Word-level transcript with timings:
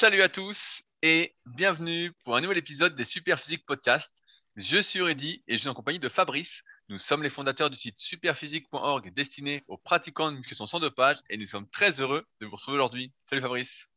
Salut 0.00 0.22
à 0.22 0.28
tous 0.28 0.82
et 1.02 1.34
bienvenue 1.44 2.12
pour 2.22 2.36
un 2.36 2.40
nouvel 2.40 2.56
épisode 2.56 2.94
des 2.94 3.02
Superphysique 3.02 3.66
Podcast. 3.66 4.22
Je 4.54 4.78
suis 4.78 5.00
Rudy 5.00 5.42
et 5.48 5.54
je 5.54 5.58
suis 5.58 5.68
en 5.68 5.74
compagnie 5.74 5.98
de 5.98 6.08
Fabrice. 6.08 6.62
Nous 6.88 6.98
sommes 6.98 7.24
les 7.24 7.30
fondateurs 7.30 7.68
du 7.68 7.76
site 7.76 7.98
superphysique.org 7.98 9.12
destiné 9.12 9.64
aux 9.66 9.76
pratiquants 9.76 10.30
de 10.30 10.36
musculation 10.36 10.66
sans 10.66 10.78
dopage 10.78 11.16
et 11.30 11.36
nous 11.36 11.46
sommes 11.46 11.68
très 11.68 12.00
heureux 12.00 12.24
de 12.40 12.46
vous 12.46 12.54
retrouver 12.54 12.76
aujourd'hui. 12.76 13.10
Salut 13.22 13.42
Fabrice. 13.42 13.88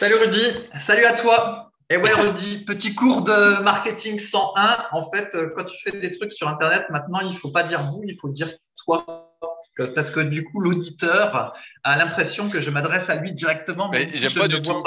Salut 0.00 0.14
Rudy, 0.14 0.66
salut 0.86 1.04
à 1.04 1.12
toi. 1.20 1.72
Et 1.90 1.98
ouais 1.98 2.12
Rudy, 2.14 2.64
petit 2.64 2.94
cours 2.94 3.20
de 3.20 3.60
marketing 3.60 4.18
101. 4.18 4.86
En 4.92 5.10
fait, 5.10 5.28
euh, 5.34 5.52
quand 5.54 5.66
tu 5.66 5.76
fais 5.84 6.00
des 6.00 6.16
trucs 6.16 6.32
sur 6.32 6.48
Internet, 6.48 6.86
maintenant, 6.88 7.20
il 7.20 7.36
faut 7.36 7.50
pas 7.50 7.64
dire 7.64 7.90
vous, 7.90 8.02
il 8.08 8.16
faut 8.18 8.30
dire 8.30 8.50
toi. 8.82 9.31
Parce 9.94 10.10
que 10.10 10.20
du 10.20 10.44
coup, 10.44 10.60
l'auditeur 10.60 11.54
a 11.84 11.96
l'impression 11.96 12.50
que 12.50 12.60
je 12.60 12.70
m'adresse 12.70 13.08
à 13.08 13.16
lui 13.16 13.32
directement. 13.32 13.88
Mais 13.90 14.08
j'aime 14.14 14.34
pas 14.34 14.48
du 14.48 14.60
tout. 14.60 14.84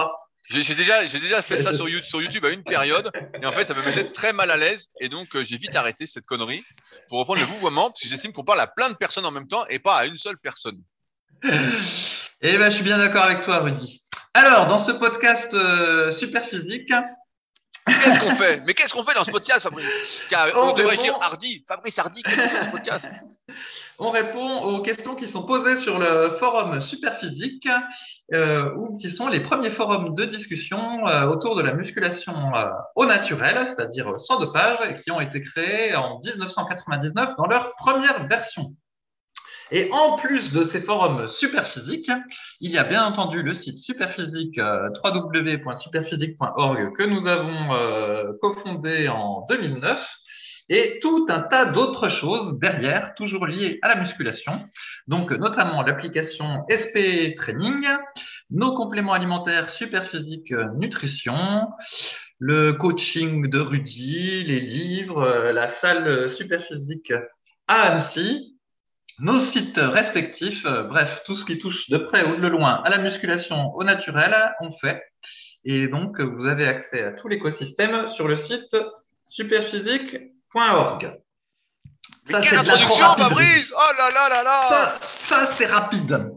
J'ai 0.49 0.75
déjà, 0.75 1.03
j'ai 1.05 1.19
déjà 1.19 1.41
fait 1.41 1.57
ça 1.57 1.73
sur 1.73 1.89
YouTube, 1.89 2.05
sur 2.05 2.21
YouTube 2.21 2.45
à 2.45 2.49
une 2.49 2.63
période, 2.63 3.11
et 3.41 3.45
en 3.45 3.51
fait, 3.51 3.65
ça 3.65 3.73
me 3.73 3.83
mettait 3.83 4.11
très 4.11 4.31
mal 4.31 4.51
à 4.51 4.57
l'aise, 4.57 4.91
et 4.99 5.09
donc 5.09 5.35
euh, 5.35 5.43
j'ai 5.43 5.57
vite 5.57 5.75
arrêté 5.75 6.05
cette 6.05 6.27
connerie 6.27 6.63
pour 7.09 7.17
reprendre 7.19 7.39
le 7.39 7.47
vouvoiement, 7.47 7.89
parce 7.89 8.01
que 8.01 8.07
j'estime 8.07 8.31
qu'on 8.31 8.43
parle 8.43 8.59
à 8.59 8.67
plein 8.67 8.89
de 8.89 8.95
personnes 8.95 9.25
en 9.25 9.31
même 9.31 9.47
temps 9.47 9.65
et 9.69 9.79
pas 9.79 9.97
à 9.97 10.05
une 10.05 10.17
seule 10.17 10.37
personne. 10.37 10.79
Eh 12.41 12.57
ben, 12.57 12.69
je 12.69 12.75
suis 12.75 12.83
bien 12.83 12.97
d'accord 12.97 13.23
avec 13.23 13.41
toi, 13.41 13.59
Rudy. 13.59 14.03
Alors, 14.33 14.67
dans 14.67 14.77
ce 14.77 14.91
podcast 14.91 15.51
euh, 15.53 16.11
super 16.11 16.47
physique. 16.47 16.91
Qu'est-ce 17.87 18.19
qu'on 18.19 18.35
fait? 18.35 18.61
Mais 18.65 18.73
qu'est-ce 18.73 18.93
qu'on 18.93 19.03
fait 19.03 19.13
dans 19.13 19.23
ce 19.23 19.31
podcast, 19.31 19.61
Fabrice? 19.61 19.93
Car, 20.29 20.49
On, 20.55 20.73
devrait 20.73 20.97
dire 20.97 21.17
Hardy, 21.21 21.63
Fabrice 21.67 21.97
Hardy, 21.99 22.23
qu'est-ce 22.23 22.35
qu'on 22.35 22.49
fait 22.49 22.59
dans 22.59 22.65
ce 22.65 22.71
podcast? 22.71 23.15
On 23.97 24.09
répond 24.09 24.61
aux 24.63 24.81
questions 24.81 25.15
qui 25.15 25.29
sont 25.29 25.43
posées 25.43 25.77
sur 25.81 25.97
le 25.99 26.31
forum 26.37 26.81
Superphysique, 26.81 27.67
euh, 28.33 28.73
ou 28.75 28.97
qui 28.97 29.09
sont 29.11 29.29
les 29.29 29.39
premiers 29.39 29.71
forums 29.71 30.15
de 30.15 30.25
discussion 30.25 31.07
euh, 31.07 31.27
autour 31.27 31.55
de 31.55 31.61
la 31.61 31.73
musculation 31.73 32.33
euh, 32.55 32.67
au 32.95 33.05
naturel, 33.05 33.67
c'est-à-dire 33.69 34.19
sans 34.19 34.39
dopage, 34.39 34.79
et 34.89 34.97
qui 35.01 35.11
ont 35.11 35.21
été 35.21 35.39
créés 35.39 35.95
en 35.95 36.19
1999 36.19 37.37
dans 37.37 37.47
leur 37.47 37.73
première 37.75 38.27
version. 38.27 38.65
Et 39.71 39.89
en 39.93 40.17
plus 40.17 40.51
de 40.51 40.65
ces 40.65 40.81
forums 40.81 41.29
Superphysique, 41.29 42.11
il 42.59 42.71
y 42.71 42.77
a 42.77 42.83
bien 42.83 43.05
entendu 43.05 43.43
le 43.43 43.55
site 43.55 43.79
Superphysique, 43.79 44.57
euh, 44.57 44.89
www.superphysique.org, 45.03 46.93
que 46.97 47.03
nous 47.03 47.25
avons 47.27 48.35
cofondé 48.41 49.07
en 49.07 49.45
2009, 49.47 50.05
et 50.69 50.99
tout 51.01 51.25
un 51.29 51.41
tas 51.41 51.65
d'autres 51.65 52.09
choses 52.09 52.57
derrière, 52.59 53.13
toujours 53.15 53.45
liées 53.45 53.79
à 53.81 53.89
la 53.89 54.01
musculation. 54.01 54.61
Donc, 55.07 55.31
notamment 55.31 55.81
l'application 55.81 56.65
SP 56.69 57.35
Training, 57.37 57.85
nos 58.49 58.73
compléments 58.73 59.13
alimentaires 59.13 59.69
Superphysique 59.71 60.51
Nutrition, 60.77 61.67
le 62.39 62.73
coaching 62.73 63.49
de 63.49 63.59
Rudy, 63.59 64.43
les 64.43 64.59
livres, 64.59 65.51
la 65.51 65.71
salle 65.79 66.31
Superphysique 66.31 67.13
à 67.67 67.81
Annecy, 67.81 68.57
nos 69.19 69.39
sites 69.39 69.77
respectifs, 69.77 70.63
bref, 70.63 71.21
tout 71.25 71.35
ce 71.35 71.45
qui 71.45 71.57
touche 71.57 71.89
de 71.89 71.97
près 71.97 72.25
ou 72.25 72.41
de 72.41 72.47
loin 72.47 72.81
à 72.83 72.89
la 72.89 72.97
musculation 72.97 73.73
au 73.75 73.83
naturel, 73.83 74.35
on 74.59 74.71
fait. 74.71 75.01
Et 75.63 75.87
donc, 75.87 76.19
vous 76.19 76.45
avez 76.45 76.67
accès 76.67 77.03
à 77.03 77.11
tout 77.13 77.27
l'écosystème 77.27 78.09
sur 78.11 78.27
le 78.27 78.35
site 78.35 78.75
superphysique.org. 80.55 81.19
Mais 82.27 82.41
quelle 82.41 82.57
introduction, 82.57 83.15
Fabrice 83.15 83.73
Oh 83.75 83.91
là 83.97 84.09
là 84.09 84.29
là 84.29 84.43
là 84.43 84.99
Ça, 85.29 85.55
c'est 85.57 85.67
rapide. 85.67 86.31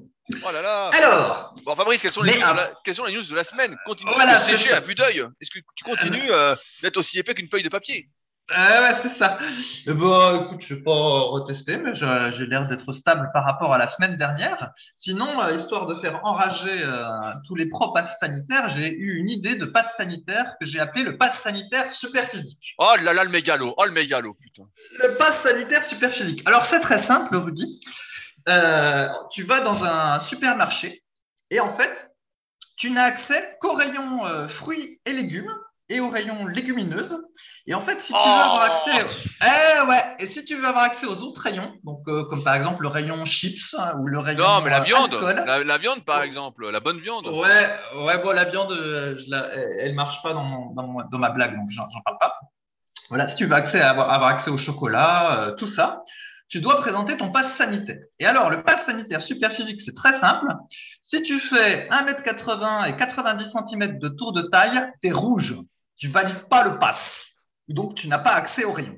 Oh 0.45 0.51
là 0.53 0.61
là 0.61 0.91
Alors 0.93 1.55
Bon, 1.65 1.75
Fabrice, 1.75 2.03
quelles 2.03 2.13
sont, 2.13 2.23
les, 2.23 2.35
news, 2.35 2.41
de 2.41 2.57
la, 2.57 2.73
quelles 2.85 2.95
sont 2.95 3.05
les 3.07 3.15
news 3.15 3.23
de 3.23 3.35
la 3.35 3.45
semaine? 3.45 3.75
Continue 3.87 4.13
de 4.13 4.39
sécher 4.45 4.73
à 4.73 4.81
vue 4.81 4.95
d'œil. 4.95 5.25
Est-ce 5.41 5.51
que 5.51 5.65
tu 5.75 5.85
continues 5.85 6.31
euh, 6.31 6.55
d'être 6.83 6.99
aussi 6.99 7.19
épais 7.19 7.35
qu'une 7.35 7.49
feuille 7.49 7.63
de 7.63 7.71
papier? 7.71 8.09
Ah 8.51 8.81
ouais, 8.81 8.97
c'est 9.03 9.19
ça. 9.19 9.39
Bon, 9.87 10.45
écoute, 10.45 10.63
je 10.67 10.75
vais 10.75 10.83
pas 10.83 10.91
retester, 10.91 11.77
mais 11.77 11.95
j'ai 11.95 12.47
l'air 12.47 12.67
d'être 12.67 12.91
stable 12.95 13.29
par 13.35 13.45
rapport 13.45 13.75
à 13.75 13.79
la 13.79 13.89
semaine 13.89 14.17
dernière. 14.17 14.73
Sinon, 14.97 15.43
euh, 15.43 15.57
histoire 15.57 15.87
de 15.87 15.95
faire 15.97 16.25
enrager 16.25 16.83
euh, 16.83 17.05
tous 17.47 17.55
les 17.55 17.67
pro-passes 17.69 18.19
sanitaires, 18.21 18.71
j'ai 18.71 18.91
eu 18.91 19.19
une 19.19 19.29
idée 19.29 19.57
de 19.57 19.67
passe 19.67 19.95
sanitaire 19.99 20.55
que 20.59 20.67
j'ai 20.67 20.81
appelé 20.81 21.05
le 21.05 21.19
passe 21.19 21.43
sanitaire 21.43 21.93
super 21.93 22.31
physique. 22.31 22.75
Oh 22.79 22.95
là 23.05 23.13
là, 23.13 23.25
le 23.25 23.31
mégalo, 23.31 23.75
oh 23.77 23.85
le 23.85 23.93
mégalo, 23.93 24.35
putain. 24.41 24.65
Le 24.99 25.17
passe 25.19 25.43
sanitaire 25.43 25.85
super 25.85 26.13
physique. 26.15 26.43
Alors, 26.47 26.65
c'est 26.71 26.81
très 26.81 27.07
simple, 27.07 27.37
Rudy. 27.37 27.81
Euh, 28.49 29.09
tu 29.31 29.43
vas 29.43 29.61
dans 29.61 29.85
un 29.85 30.21
supermarché 30.21 31.03
et 31.51 31.61
en 31.61 31.77
fait, 31.77 31.91
tu 32.79 32.91
n'as 32.91 33.05
accès 33.05 33.59
qu'aux 33.61 33.75
rayons 33.75 34.49
fruits 34.61 35.01
et 35.05 35.13
légumes 35.13 35.53
et 35.89 36.01
aux 36.01 36.11
rayons 36.11 36.47
légumineuses. 36.47 37.17
Et 37.67 37.75
en 37.75 37.83
fait, 37.83 38.01
si 38.01 38.07
tu 38.07 38.13
veux 38.13 38.19
avoir 38.19 38.63
accès, 38.63 39.05
oh. 39.05 39.45
eh 39.45 39.87
ouais, 39.89 40.05
et 40.21 40.33
si 40.33 40.45
tu 40.45 40.57
veux 40.57 40.65
avoir 40.65 40.85
accès 40.85 41.07
aux 41.07 41.17
autres 41.17 41.43
rayons, 41.43 41.75
donc 41.85 42.01
euh, 42.09 42.25
comme 42.25 42.43
par 42.43 42.55
exemple 42.55 42.83
le 42.83 42.89
rayon 42.89 43.25
chips 43.27 43.75
hein, 43.77 43.93
ou 43.99 44.07
le 44.07 44.19
rayon 44.19 44.43
non, 44.43 44.63
mais 44.63 44.71
la 44.71 44.81
euh, 44.81 44.85
viande, 44.85 45.13
la, 45.67 45.79
viande 45.79 46.05
par 46.05 46.23
exemple, 46.23 46.71
la 46.71 46.81
bonne 46.81 46.99
viande. 46.99 47.27
Ouais, 47.27 48.05
ouais, 48.05 48.19
bon, 48.23 48.33
la 48.33 48.45
viande, 48.45 48.73
euh, 48.73 49.19
je 49.19 49.31
la, 49.31 49.49
elle 49.81 49.95
marche 49.95 50.23
pas 50.23 50.33
dans, 50.33 50.73
dans, 50.75 51.03
dans 51.11 51.19
ma 51.19 51.31
blague, 51.31 51.57
donc 51.57 51.67
j'en 51.71 52.01
parle 52.05 52.19
pas. 52.19 52.35
Voilà, 53.11 53.29
si 53.31 53.37
tu 53.37 53.47
veux 53.47 53.55
accès 53.55 53.81
à 53.81 53.91
avoir, 53.91 54.11
avoir 54.11 54.31
accès 54.31 54.51
au 54.51 54.59
chocolat, 54.59 55.55
tout 55.59 55.69
ça, 55.69 56.03
tu 56.49 56.61
dois 56.61 56.81
présenter 56.81 57.17
ton 57.17 57.31
passe 57.31 57.57
sanitaire. 57.59 57.99
Et 58.19 58.27
alors, 58.27 58.51
le 58.51 58.63
passe 58.63 58.85
sanitaire 58.87 59.23
super 59.23 59.53
physique, 59.53 59.81
c'est 59.85 59.95
très 59.95 60.19
simple. 60.21 60.47
Si 61.05 61.23
tu 61.23 61.39
fais 61.41 61.89
1m80 61.89 62.91
et 62.91 62.97
90 62.97 63.51
cm 63.51 63.99
de 63.99 64.09
tour 64.09 64.33
de 64.33 64.43
taille, 64.43 64.91
tu 65.03 65.09
es 65.09 65.13
rouge 65.13 65.55
tu 65.99 66.09
valides 66.09 66.49
pas 66.49 66.65
le 66.65 66.79
pass. 66.79 66.99
Donc, 67.69 67.97
tu 67.97 68.09
n'as 68.09 68.19
pas 68.19 68.33
accès 68.33 68.65
au 68.65 68.73
rayon. 68.73 68.97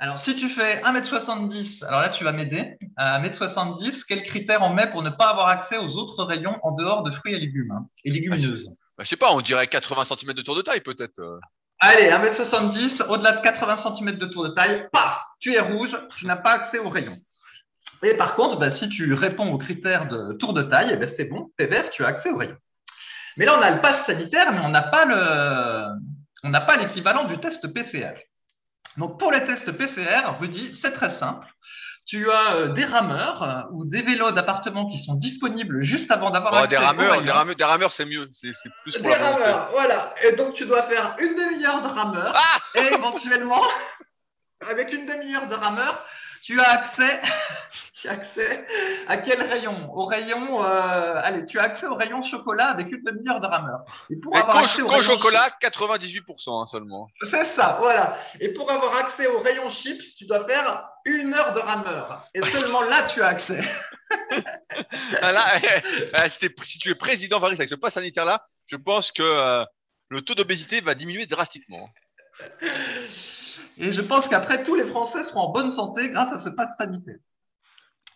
Alors, 0.00 0.18
si 0.20 0.36
tu 0.36 0.48
fais 0.50 0.80
1m70, 0.82 1.84
alors 1.84 2.00
là, 2.00 2.10
tu 2.10 2.22
vas 2.22 2.32
m'aider. 2.32 2.78
À 2.96 3.20
1m70, 3.20 4.04
quels 4.06 4.22
critères 4.22 4.62
on 4.62 4.72
met 4.72 4.88
pour 4.90 5.02
ne 5.02 5.10
pas 5.10 5.30
avoir 5.30 5.48
accès 5.48 5.76
aux 5.76 5.96
autres 5.96 6.22
rayons 6.22 6.56
en 6.62 6.72
dehors 6.72 7.02
de 7.02 7.10
fruits 7.10 7.34
et 7.34 7.38
légumes 7.38 7.72
hein, 7.72 7.86
et 8.04 8.10
légumineuses? 8.10 8.66
Bah, 8.66 8.70
je, 8.70 8.96
bah, 8.98 9.04
sais 9.04 9.16
pas, 9.16 9.32
on 9.32 9.40
dirait 9.40 9.66
80 9.66 10.04
cm 10.04 10.34
de 10.34 10.42
tour 10.42 10.54
de 10.54 10.62
taille 10.62 10.82
peut-être. 10.82 11.18
Euh. 11.18 11.40
Allez, 11.80 12.10
1m70, 12.10 13.02
au-delà 13.08 13.32
de 13.32 13.42
80 13.42 13.96
cm 13.96 14.18
de 14.18 14.26
tour 14.26 14.48
de 14.48 14.54
taille, 14.54 14.88
paf, 14.92 15.20
tu 15.40 15.54
es 15.54 15.60
rouge, 15.60 15.96
tu 16.16 16.26
n'as 16.26 16.36
pas 16.36 16.52
accès 16.52 16.78
aux 16.78 16.90
rayons. 16.90 17.18
Et 18.04 18.14
par 18.14 18.36
contre, 18.36 18.56
bah, 18.56 18.76
si 18.76 18.88
tu 18.90 19.12
réponds 19.14 19.52
aux 19.52 19.58
critères 19.58 20.08
de 20.08 20.34
tour 20.34 20.52
de 20.52 20.62
taille, 20.62 20.90
eh 20.92 20.96
ben, 20.96 21.10
c'est 21.16 21.24
bon, 21.24 21.50
tu 21.58 21.64
es 21.64 21.66
vert, 21.66 21.90
tu 21.90 22.04
as 22.04 22.08
accès 22.08 22.30
aux 22.30 22.36
rayons. 22.36 22.56
Mais 23.38 23.44
là, 23.46 23.56
on 23.56 23.62
a 23.62 23.70
le 23.70 23.80
pass 23.80 24.04
sanitaire, 24.04 24.52
mais 24.52 24.60
on 24.60 24.68
n'a 24.68 24.82
pas 24.82 25.04
le, 25.04 25.96
on 26.42 26.50
n'a 26.50 26.60
pas 26.60 26.76
l'équivalent 26.76 27.24
du 27.24 27.38
test 27.38 27.72
PCR. 27.72 28.14
Donc, 28.96 29.18
pour 29.18 29.30
les 29.30 29.46
tests 29.46 29.70
PCR, 29.70 30.36
Rudy, 30.40 30.76
c'est 30.82 30.92
très 30.92 31.16
simple. 31.18 31.46
Tu 32.04 32.28
as 32.30 32.54
euh, 32.54 32.68
des 32.72 32.84
rameurs 32.84 33.42
euh, 33.42 33.62
ou 33.72 33.84
des 33.84 34.02
vélos 34.02 34.32
d'appartement 34.32 34.86
qui 34.86 34.98
sont 35.04 35.14
disponibles 35.14 35.82
juste 35.82 36.10
avant 36.10 36.30
d'avoir 36.30 36.64
oh, 36.64 36.66
des 36.66 36.76
rameurs, 36.76 37.22
des 37.22 37.30
rameurs, 37.30 37.54
des 37.54 37.64
rameurs, 37.64 37.92
c'est 37.92 38.06
mieux. 38.06 38.28
C'est 38.32 38.52
plus 38.82 38.96
pour 38.96 39.02
des 39.02 39.14
rameurs, 39.14 39.68
voilà. 39.70 40.14
Et 40.24 40.32
donc, 40.32 40.54
tu 40.54 40.66
dois 40.66 40.84
faire 40.84 41.14
une 41.18 41.34
demi-heure 41.34 41.82
de 41.82 41.88
rameur 41.88 42.32
ah 42.34 42.80
et 42.80 42.94
éventuellement, 42.94 43.62
avec 44.68 44.92
une 44.92 45.06
demi-heure 45.06 45.46
de 45.46 45.54
rameur, 45.54 46.04
tu 46.42 46.60
as 46.60 46.70
accès, 46.70 47.20
tu 48.00 48.08
as 48.08 48.12
accès 48.12 48.66
à 49.06 49.16
quel 49.18 49.42
rayon? 49.42 49.90
Au 49.92 50.06
rayon, 50.06 50.64
euh, 50.64 51.20
allez, 51.22 51.46
tu 51.46 51.58
as 51.58 51.64
accès 51.64 51.86
au 51.86 51.94
rayon 51.94 52.22
chocolat 52.22 52.66
avec 52.66 52.90
une 52.90 53.02
demi-heure 53.02 53.40
de 53.40 53.46
rameur. 53.46 53.84
Et 54.10 54.16
pour 54.16 54.36
avoir 54.36 54.58
accès 54.58 54.82
au 54.82 55.00
chocolat, 55.00 55.50
98% 55.60 56.62
hein, 56.62 56.66
seulement. 56.66 57.08
C'est 57.30 57.54
ça, 57.56 57.76
voilà. 57.80 58.18
Et 58.40 58.48
pour 58.52 58.70
avoir 58.70 58.96
accès 58.96 59.26
au 59.26 59.40
rayon 59.40 59.68
chips, 59.70 60.04
tu 60.16 60.26
dois 60.26 60.46
faire 60.46 60.88
une 61.04 61.34
heure 61.34 61.54
de 61.54 61.60
rameur. 61.60 62.24
Et 62.34 62.42
seulement 62.42 62.82
là, 62.82 63.08
tu 63.12 63.22
as 63.22 63.28
accès. 63.28 63.60
Ah, 65.20 65.58
eh, 65.62 66.10
eh, 66.14 66.28
si, 66.28 66.78
tu 66.78 66.90
es 66.90 66.94
président 66.94 67.38
Varis 67.38 67.56
avec 67.56 67.68
ce 67.68 67.74
pass 67.74 67.94
sanitaire 67.94 68.24
là, 68.24 68.42
je 68.66 68.76
pense 68.76 69.12
que 69.12 69.22
euh, 69.22 69.64
le 70.08 70.22
taux 70.22 70.34
d'obésité 70.34 70.80
va 70.80 70.94
diminuer 70.94 71.26
drastiquement. 71.26 71.90
Et 73.78 73.92
je 73.92 74.02
pense 74.02 74.28
qu'après, 74.28 74.64
tous 74.64 74.74
les 74.74 74.86
Français 74.86 75.24
seront 75.24 75.40
en 75.40 75.52
bonne 75.52 75.70
santé 75.70 76.10
grâce 76.10 76.32
à 76.32 76.40
ce 76.40 76.48
pass 76.48 76.70
sanitaire. 76.76 77.18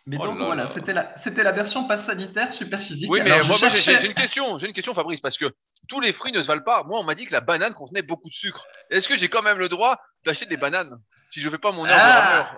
Mais 0.05 0.17
oh 0.19 0.25
donc 0.25 0.37
voilà, 0.37 0.69
c'était 0.73 0.91
la, 0.91 1.15
c'était 1.23 1.43
la 1.43 1.53
version 1.53 1.87
pass 1.87 2.05
sanitaire 2.05 2.51
super 2.53 2.81
physique. 2.81 3.09
Oui, 3.09 3.21
mais 3.23 3.41
moi, 3.43 3.57
j'ai, 3.69 4.05
une 4.05 4.13
question, 4.13 4.57
j'ai 4.57 4.67
une 4.67 4.73
question, 4.73 4.93
Fabrice, 4.93 5.21
parce 5.21 5.37
que 5.37 5.45
tous 5.87 6.01
les 6.01 6.11
fruits 6.11 6.33
ne 6.33 6.41
se 6.41 6.47
valent 6.47 6.63
pas. 6.63 6.83
Moi, 6.83 6.99
on 6.99 7.03
m'a 7.03 7.15
dit 7.15 7.25
que 7.25 7.31
la 7.31 7.39
banane 7.39 7.73
contenait 7.73 8.01
beaucoup 8.01 8.27
de 8.27 8.33
sucre. 8.33 8.65
Est-ce 8.89 9.07
que 9.07 9.15
j'ai 9.15 9.29
quand 9.29 9.41
même 9.41 9.59
le 9.59 9.69
droit 9.69 9.97
d'acheter 10.25 10.45
des 10.45 10.57
bananes 10.57 10.99
si 11.29 11.39
je 11.39 11.47
ne 11.47 11.51
fais 11.51 11.57
pas 11.57 11.71
mon 11.71 11.85
heure 11.85 11.95
ah 11.95 12.57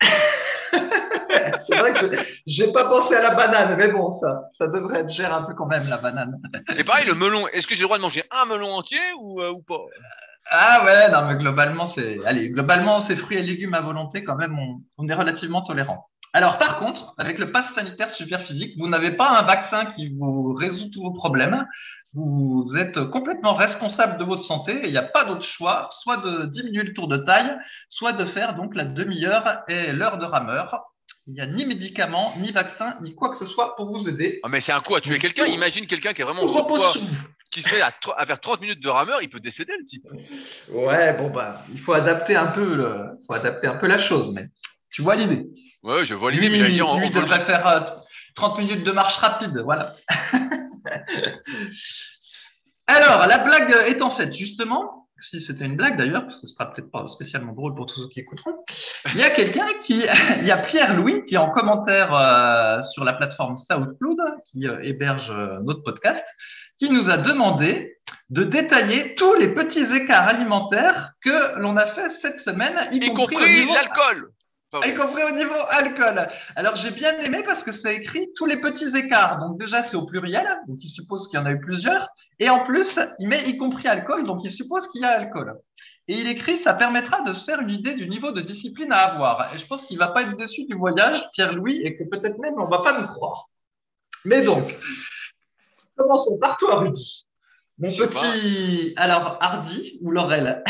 C'est 1.68 1.78
vrai 1.78 1.92
que 1.92 2.16
je 2.46 2.64
n'ai 2.64 2.72
pas 2.72 2.86
pensé 2.86 3.14
à 3.14 3.22
la 3.22 3.34
banane, 3.34 3.76
mais 3.76 3.88
bon, 3.88 4.18
ça, 4.18 4.48
ça 4.56 4.66
devrait 4.68 5.00
être 5.00 5.12
cher 5.12 5.32
un 5.32 5.42
peu 5.42 5.54
quand 5.54 5.66
même, 5.66 5.86
la 5.88 5.98
banane. 5.98 6.40
Et 6.76 6.84
pareil, 6.84 7.06
le 7.06 7.14
melon, 7.14 7.46
est-ce 7.48 7.66
que 7.66 7.74
j'ai 7.74 7.82
le 7.82 7.86
droit 7.86 7.98
de 7.98 8.02
manger 8.02 8.24
un 8.30 8.46
melon 8.46 8.72
entier 8.72 8.98
ou, 9.20 9.42
euh, 9.42 9.50
ou 9.50 9.62
pas? 9.62 9.80
Ah 10.50 10.84
ouais, 10.84 11.10
non, 11.10 11.26
mais 11.26 11.36
globalement, 11.36 11.90
c'est, 11.94 12.18
allez, 12.24 12.50
globalement, 12.50 13.00
ces 13.06 13.16
fruits 13.16 13.38
et 13.38 13.42
légumes 13.42 13.74
à 13.74 13.80
volonté, 13.80 14.24
quand 14.24 14.36
même, 14.36 14.56
on, 14.98 15.08
est 15.08 15.14
relativement 15.14 15.62
tolérant. 15.62 16.06
Alors, 16.32 16.58
par 16.58 16.78
contre, 16.78 17.14
avec 17.18 17.38
le 17.38 17.52
pass 17.52 17.66
sanitaire 17.74 18.10
super 18.10 18.42
physique, 18.42 18.74
vous 18.78 18.88
n'avez 18.88 19.12
pas 19.12 19.38
un 19.38 19.42
vaccin 19.42 19.86
qui 19.86 20.14
vous 20.16 20.52
résout 20.54 20.90
tous 20.92 21.02
vos 21.02 21.12
problèmes. 21.12 21.66
vous 22.14 22.72
êtes 22.76 22.98
complètement 23.10 23.54
responsable 23.54 24.18
de 24.18 24.24
votre 24.24 24.44
santé 24.44 24.72
et 24.72 24.86
il 24.86 24.90
n'y 24.90 24.98
a 24.98 25.02
pas 25.02 25.24
d'autre 25.24 25.44
choix, 25.44 25.88
soit 26.02 26.18
de 26.18 26.46
diminuer 26.46 26.82
le 26.82 26.94
tour 26.94 27.08
de 27.08 27.18
taille, 27.18 27.56
soit 27.88 28.12
de 28.12 28.24
faire 28.26 28.54
donc 28.54 28.74
la 28.74 28.84
demi-heure 28.84 29.62
et 29.68 29.92
l'heure 29.92 30.18
de 30.18 30.24
rameur. 30.24 30.82
Il 31.26 31.34
n'y 31.34 31.40
a 31.40 31.46
ni 31.46 31.66
médicaments, 31.66 32.34
ni 32.38 32.52
vaccin, 32.52 32.96
ni 33.02 33.14
quoi 33.14 33.30
que 33.30 33.36
ce 33.36 33.46
soit 33.46 33.76
pour 33.76 33.86
vous 33.86 34.08
aider. 34.08 34.40
Ah, 34.42 34.48
mais 34.48 34.60
c'est 34.60 34.72
un 34.72 34.80
coup 34.80 34.94
à 34.94 35.00
tuer 35.00 35.18
quelqu'un. 35.18 35.44
Imagine 35.46 35.86
quelqu'un 35.86 36.14
qui 36.14 36.22
est 36.22 36.24
vraiment 36.24 36.48
surpoids, 36.48 36.94
qui 37.50 37.62
se 37.62 37.70
met 37.70 37.80
à, 37.80 37.92
faire 38.26 38.40
30 38.40 38.60
minutes 38.60 38.82
de 38.82 38.88
rameur, 38.88 39.22
il 39.22 39.28
peut 39.28 39.40
décéder 39.40 39.74
le 39.78 39.84
type. 39.84 40.04
Ouais, 40.68 41.12
bon 41.14 41.30
bah, 41.30 41.64
il 41.70 41.80
faut 41.80 41.92
adapter 41.92 42.36
un 42.36 42.48
peu, 42.48 42.74
le, 42.74 43.18
faut 43.26 43.34
adapter 43.34 43.66
un 43.66 43.76
peu 43.76 43.86
la 43.86 43.98
chose, 43.98 44.32
mais 44.34 44.48
tu 44.90 45.02
vois 45.02 45.16
l'idée. 45.16 45.46
Ouais, 45.82 46.04
je 46.04 46.14
vois 46.14 46.30
l'idée, 46.30 46.50
mais 46.50 46.56
j'allais 46.56 46.72
dire, 46.72 46.88
on, 46.88 47.08
devrait 47.08 47.46
faire 47.46 48.02
30 48.34 48.58
euh, 48.58 48.62
minutes 48.62 48.84
de 48.84 48.92
marche 48.92 49.16
rapide, 49.16 49.56
voilà. 49.64 49.94
Alors, 52.86 53.26
la 53.26 53.38
blague 53.38 53.74
étant 53.88 54.16
faite, 54.16 54.34
justement, 54.34 54.98
si 55.20 55.40
c'était 55.40 55.64
une 55.64 55.76
blague 55.76 55.96
d'ailleurs, 55.96 56.24
parce 56.24 56.40
que 56.40 56.46
ce 56.46 56.54
sera 56.54 56.72
peut-être 56.72 56.90
pas 56.90 57.06
spécialement 57.08 57.52
drôle 57.52 57.74
pour 57.74 57.86
tous 57.86 58.02
ceux 58.02 58.08
qui 58.08 58.20
écouteront, 58.20 58.54
il 59.14 59.20
y 59.20 59.24
a 59.24 59.30
quelqu'un 59.30 59.66
qui, 59.82 59.94
il 60.40 60.46
y 60.46 60.50
a 60.50 60.58
Pierre-Louis 60.58 61.24
qui 61.26 61.34
est 61.34 61.38
en 61.38 61.50
commentaire 61.50 62.14
euh, 62.14 62.80
sur 62.92 63.04
la 63.04 63.14
plateforme 63.14 63.56
SoundCloud, 63.56 64.18
qui 64.50 64.66
euh, 64.66 64.80
héberge 64.82 65.30
euh, 65.30 65.58
notre 65.62 65.82
podcast, 65.82 66.24
qui 66.78 66.90
nous 66.90 67.08
a 67.10 67.18
demandé 67.18 67.96
de 68.30 68.44
détailler 68.44 69.14
tous 69.14 69.34
les 69.34 69.54
petits 69.54 69.86
écarts 69.94 70.28
alimentaires 70.28 71.12
que 71.22 71.58
l'on 71.58 71.76
a 71.76 71.86
fait 71.94 72.10
cette 72.20 72.40
semaine, 72.40 72.88
y, 72.92 73.12
compris 73.12 73.66
l'alcool 73.66 74.32
y 74.84 74.94
compris 74.94 75.22
au 75.22 75.30
niveau 75.30 75.54
alcool. 75.70 76.28
Alors 76.54 76.76
j'ai 76.76 76.90
bien 76.90 77.16
aimé 77.18 77.42
parce 77.44 77.62
que 77.64 77.72
c'est 77.72 77.96
écrit 77.96 78.28
tous 78.36 78.46
les 78.46 78.60
petits 78.60 78.94
écarts. 78.96 79.38
Donc 79.38 79.58
déjà 79.58 79.88
c'est 79.88 79.96
au 79.96 80.04
pluriel, 80.04 80.46
donc 80.66 80.78
il 80.82 80.90
suppose 80.90 81.28
qu'il 81.28 81.38
y 81.38 81.42
en 81.42 81.46
a 81.46 81.52
eu 81.52 81.60
plusieurs. 81.60 82.08
Et 82.38 82.50
en 82.50 82.64
plus, 82.64 82.88
il 83.18 83.28
met 83.28 83.48
y 83.48 83.56
compris 83.56 83.88
alcool, 83.88 84.26
donc 84.26 84.44
il 84.44 84.52
suppose 84.52 84.86
qu'il 84.88 85.02
y 85.02 85.04
a 85.04 85.10
alcool. 85.10 85.54
Et 86.06 86.20
il 86.20 86.26
écrit, 86.26 86.62
ça 86.62 86.74
permettra 86.74 87.22
de 87.22 87.34
se 87.34 87.44
faire 87.44 87.60
une 87.60 87.70
idée 87.70 87.94
du 87.94 88.08
niveau 88.08 88.30
de 88.30 88.40
discipline 88.40 88.92
à 88.92 88.98
avoir. 88.98 89.54
Et 89.54 89.58
je 89.58 89.66
pense 89.66 89.84
qu'il 89.86 89.98
va 89.98 90.08
pas 90.08 90.22
être 90.22 90.36
déçu 90.36 90.64
du 90.66 90.74
voyage, 90.74 91.22
Pierre-Louis, 91.34 91.80
et 91.82 91.96
que 91.96 92.04
peut-être 92.04 92.38
même 92.38 92.54
on 92.58 92.66
va 92.66 92.78
pas 92.78 93.00
nous 93.00 93.08
croire. 93.08 93.46
Mais 94.24 94.42
donc, 94.42 94.64
commençons 95.98 96.38
par 96.38 96.56
toi, 96.58 96.80
Rudy. 96.80 97.26
Mon 97.78 97.90
petit, 97.90 98.94
alors 98.96 99.38
Hardy 99.40 99.98
ou 100.02 100.10
Laurel? 100.10 100.62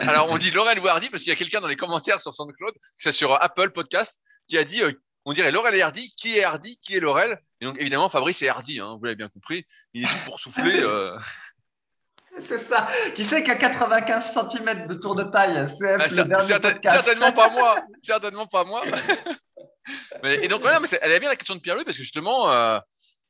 Alors, 0.00 0.30
on 0.30 0.38
dit 0.38 0.50
Laurel 0.50 0.78
ou 0.80 0.88
Hardy 0.88 1.10
parce 1.10 1.22
qu'il 1.22 1.30
y 1.30 1.34
a 1.34 1.36
quelqu'un 1.36 1.60
dans 1.60 1.68
les 1.68 1.76
commentaires 1.76 2.20
sur 2.20 2.34
SoundCloud, 2.34 2.74
c'est 2.98 3.12
sur 3.12 3.40
Apple 3.40 3.70
Podcast, 3.70 4.20
qui 4.48 4.58
a 4.58 4.64
dit, 4.64 4.82
euh, 4.82 4.92
on 5.24 5.32
dirait 5.32 5.52
Laurel 5.52 5.74
et 5.74 5.82
Hardy. 5.82 6.12
Qui 6.16 6.38
est 6.38 6.44
Hardy 6.44 6.78
Qui 6.82 6.96
est 6.96 7.00
Laurel? 7.00 7.38
Et 7.60 7.66
donc, 7.66 7.76
évidemment, 7.78 8.08
Fabrice 8.08 8.42
est 8.42 8.48
Hardy, 8.48 8.80
hein, 8.80 8.96
vous 8.98 9.04
l'avez 9.04 9.16
bien 9.16 9.28
compris. 9.28 9.66
Il 9.92 10.04
est 10.04 10.08
tout 10.08 10.24
pour 10.24 10.40
souffler. 10.40 10.80
Euh. 10.82 11.16
C'est 12.48 12.68
ça. 12.68 12.88
Qui 13.16 13.28
sait 13.28 13.42
qu'à 13.42 13.56
95 13.56 14.32
cm 14.32 14.86
de 14.86 14.94
tour 14.94 15.16
de 15.16 15.24
taille, 15.24 15.68
c'est 16.08 16.20
ah, 16.32 16.92
Certainement 16.92 17.32
pas 17.32 17.50
moi. 17.50 17.76
Certainement 18.02 18.46
pas 18.46 18.64
moi. 18.64 18.84
et 20.24 20.48
donc, 20.48 20.60
voilà, 20.62 20.80
mais 20.80 20.88
elle 21.02 21.12
est 21.12 21.20
bien 21.20 21.28
la 21.28 21.36
question 21.36 21.56
de 21.56 21.60
Pierre-Louis 21.60 21.84
parce 21.84 21.96
que 21.96 22.02
justement, 22.02 22.50
euh, 22.50 22.78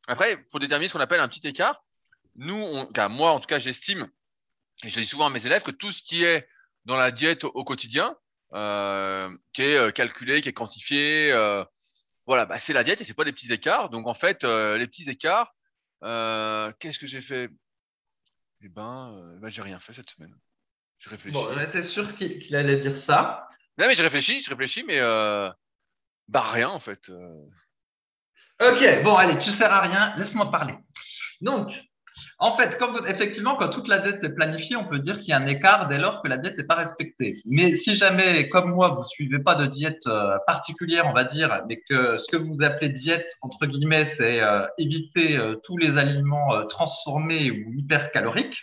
après, 0.09 0.33
il 0.33 0.39
faut 0.51 0.59
déterminer 0.59 0.89
ce 0.89 0.95
qu'on 0.95 1.01
appelle 1.01 1.21
un 1.21 1.29
petit 1.29 1.47
écart. 1.47 1.85
Nous, 2.37 2.55
on, 2.55 3.09
moi, 3.09 3.33
en 3.33 3.41
tout 3.41 3.47
cas, 3.47 3.59
j'estime 3.59 4.09
et 4.83 4.89
je 4.89 5.01
dis 5.01 5.07
souvent 5.07 5.27
à 5.27 5.31
mes 5.31 5.45
élèves 5.45 5.63
que 5.63 5.71
tout 5.71 5.93
ce 5.93 6.03
qui 6.03 6.25
est 6.25 6.49
dans 6.85 6.97
la 6.97 7.11
diète 7.11 7.45
au, 7.45 7.65
quotidien, 7.65 8.17
euh, 8.55 9.31
qui 9.53 9.63
est 9.63 9.77
euh, 9.77 9.91
calculé, 9.91 10.41
qui 10.41 10.49
est 10.49 10.55
quantifié, 10.55 11.31
euh, 11.33 11.65
voilà, 12.27 12.47
bah, 12.47 12.59
c'est 12.59 12.73
la 12.73 12.85
diète 12.85 13.01
et 13.01 13.05
c'est 13.05 13.15
pas 13.15 13.25
des 13.25 13.33
petits 13.33 13.53
écarts. 13.53 13.91
Donc 13.91 14.07
en 14.07 14.15
fait, 14.15 14.45
euh, 14.45 14.77
les 14.79 14.87
petits 14.87 15.09
écarts, 15.11 15.55
qu'est-ce 16.03 16.99
que 16.99 17.07
j'ai 17.07 17.21
fait? 17.21 17.51
Eh 18.63 18.69
ben, 18.69 19.39
ben 19.41 19.49
j'ai 19.49 19.63
rien 19.63 19.81
fait 19.81 19.93
cette 19.93 20.11
semaine. 20.11 20.35
Je 20.99 21.09
réfléchis. 21.11 21.35
Bon, 21.35 21.47
on 21.51 21.61
était 21.61 21.87
sûr 21.87 22.15
qu'il 22.17 22.55
allait 22.55 22.81
dire 22.81 23.03
ça? 23.05 23.49
Non, 23.79 23.87
mais 23.87 23.95
je 23.95 24.03
réfléchis, 24.03 24.43
je 24.43 24.51
réfléchis, 24.51 24.85
mais 24.85 24.99
bah 26.29 26.43
rien 26.43 26.69
en 26.69 26.81
fait. 26.81 27.11
Ok, 28.61 29.03
bon, 29.03 29.15
allez, 29.15 29.39
tu 29.39 29.51
sers 29.53 29.73
à 29.73 29.81
rien, 29.81 30.13
laisse-moi 30.17 30.51
parler. 30.51 30.75
Donc, 31.41 31.73
en 32.39 32.57
fait, 32.57 32.77
comme, 32.79 33.07
effectivement, 33.07 33.57
quand 33.57 33.71
toute 33.71 33.89
la 33.89 33.99
diète 33.99 34.23
est 34.23 34.35
planifiée, 34.35 34.77
on 34.77 34.85
peut 34.85 34.99
dire 34.99 35.19
qu'il 35.19 35.29
y 35.29 35.33
a 35.33 35.39
un 35.39 35.47
écart 35.47 35.89
dès 35.89 35.99
lors 35.99 36.23
que 36.23 36.29
la 36.29 36.37
diète 36.37 36.59
n'est 36.59 36.67
pas 36.67 36.75
respectée. 36.75 37.37
Mais 37.47 37.77
si 37.77 37.95
jamais, 37.95 38.49
comme 38.51 38.71
moi, 38.71 38.89
vous 38.89 39.05
suivez 39.05 39.39
pas 39.39 39.55
de 39.55 39.67
diète 39.67 40.07
euh, 40.07 40.37
particulière, 40.47 41.07
on 41.07 41.15
va 41.15 41.25
dire, 41.25 41.63
mais 41.69 41.81
que 41.89 42.19
ce 42.19 42.31
que 42.31 42.37
vous 42.37 42.63
appelez 42.63 42.91
diète, 42.91 43.27
entre 43.41 43.65
guillemets, 43.65 44.07
c'est 44.19 44.43
euh, 44.43 44.67
éviter 44.77 45.39
euh, 45.39 45.57
tous 45.65 45.79
les 45.79 45.97
aliments 45.97 46.67
transformés 46.69 47.51
ou 47.51 47.73
hypercaloriques, 47.73 48.63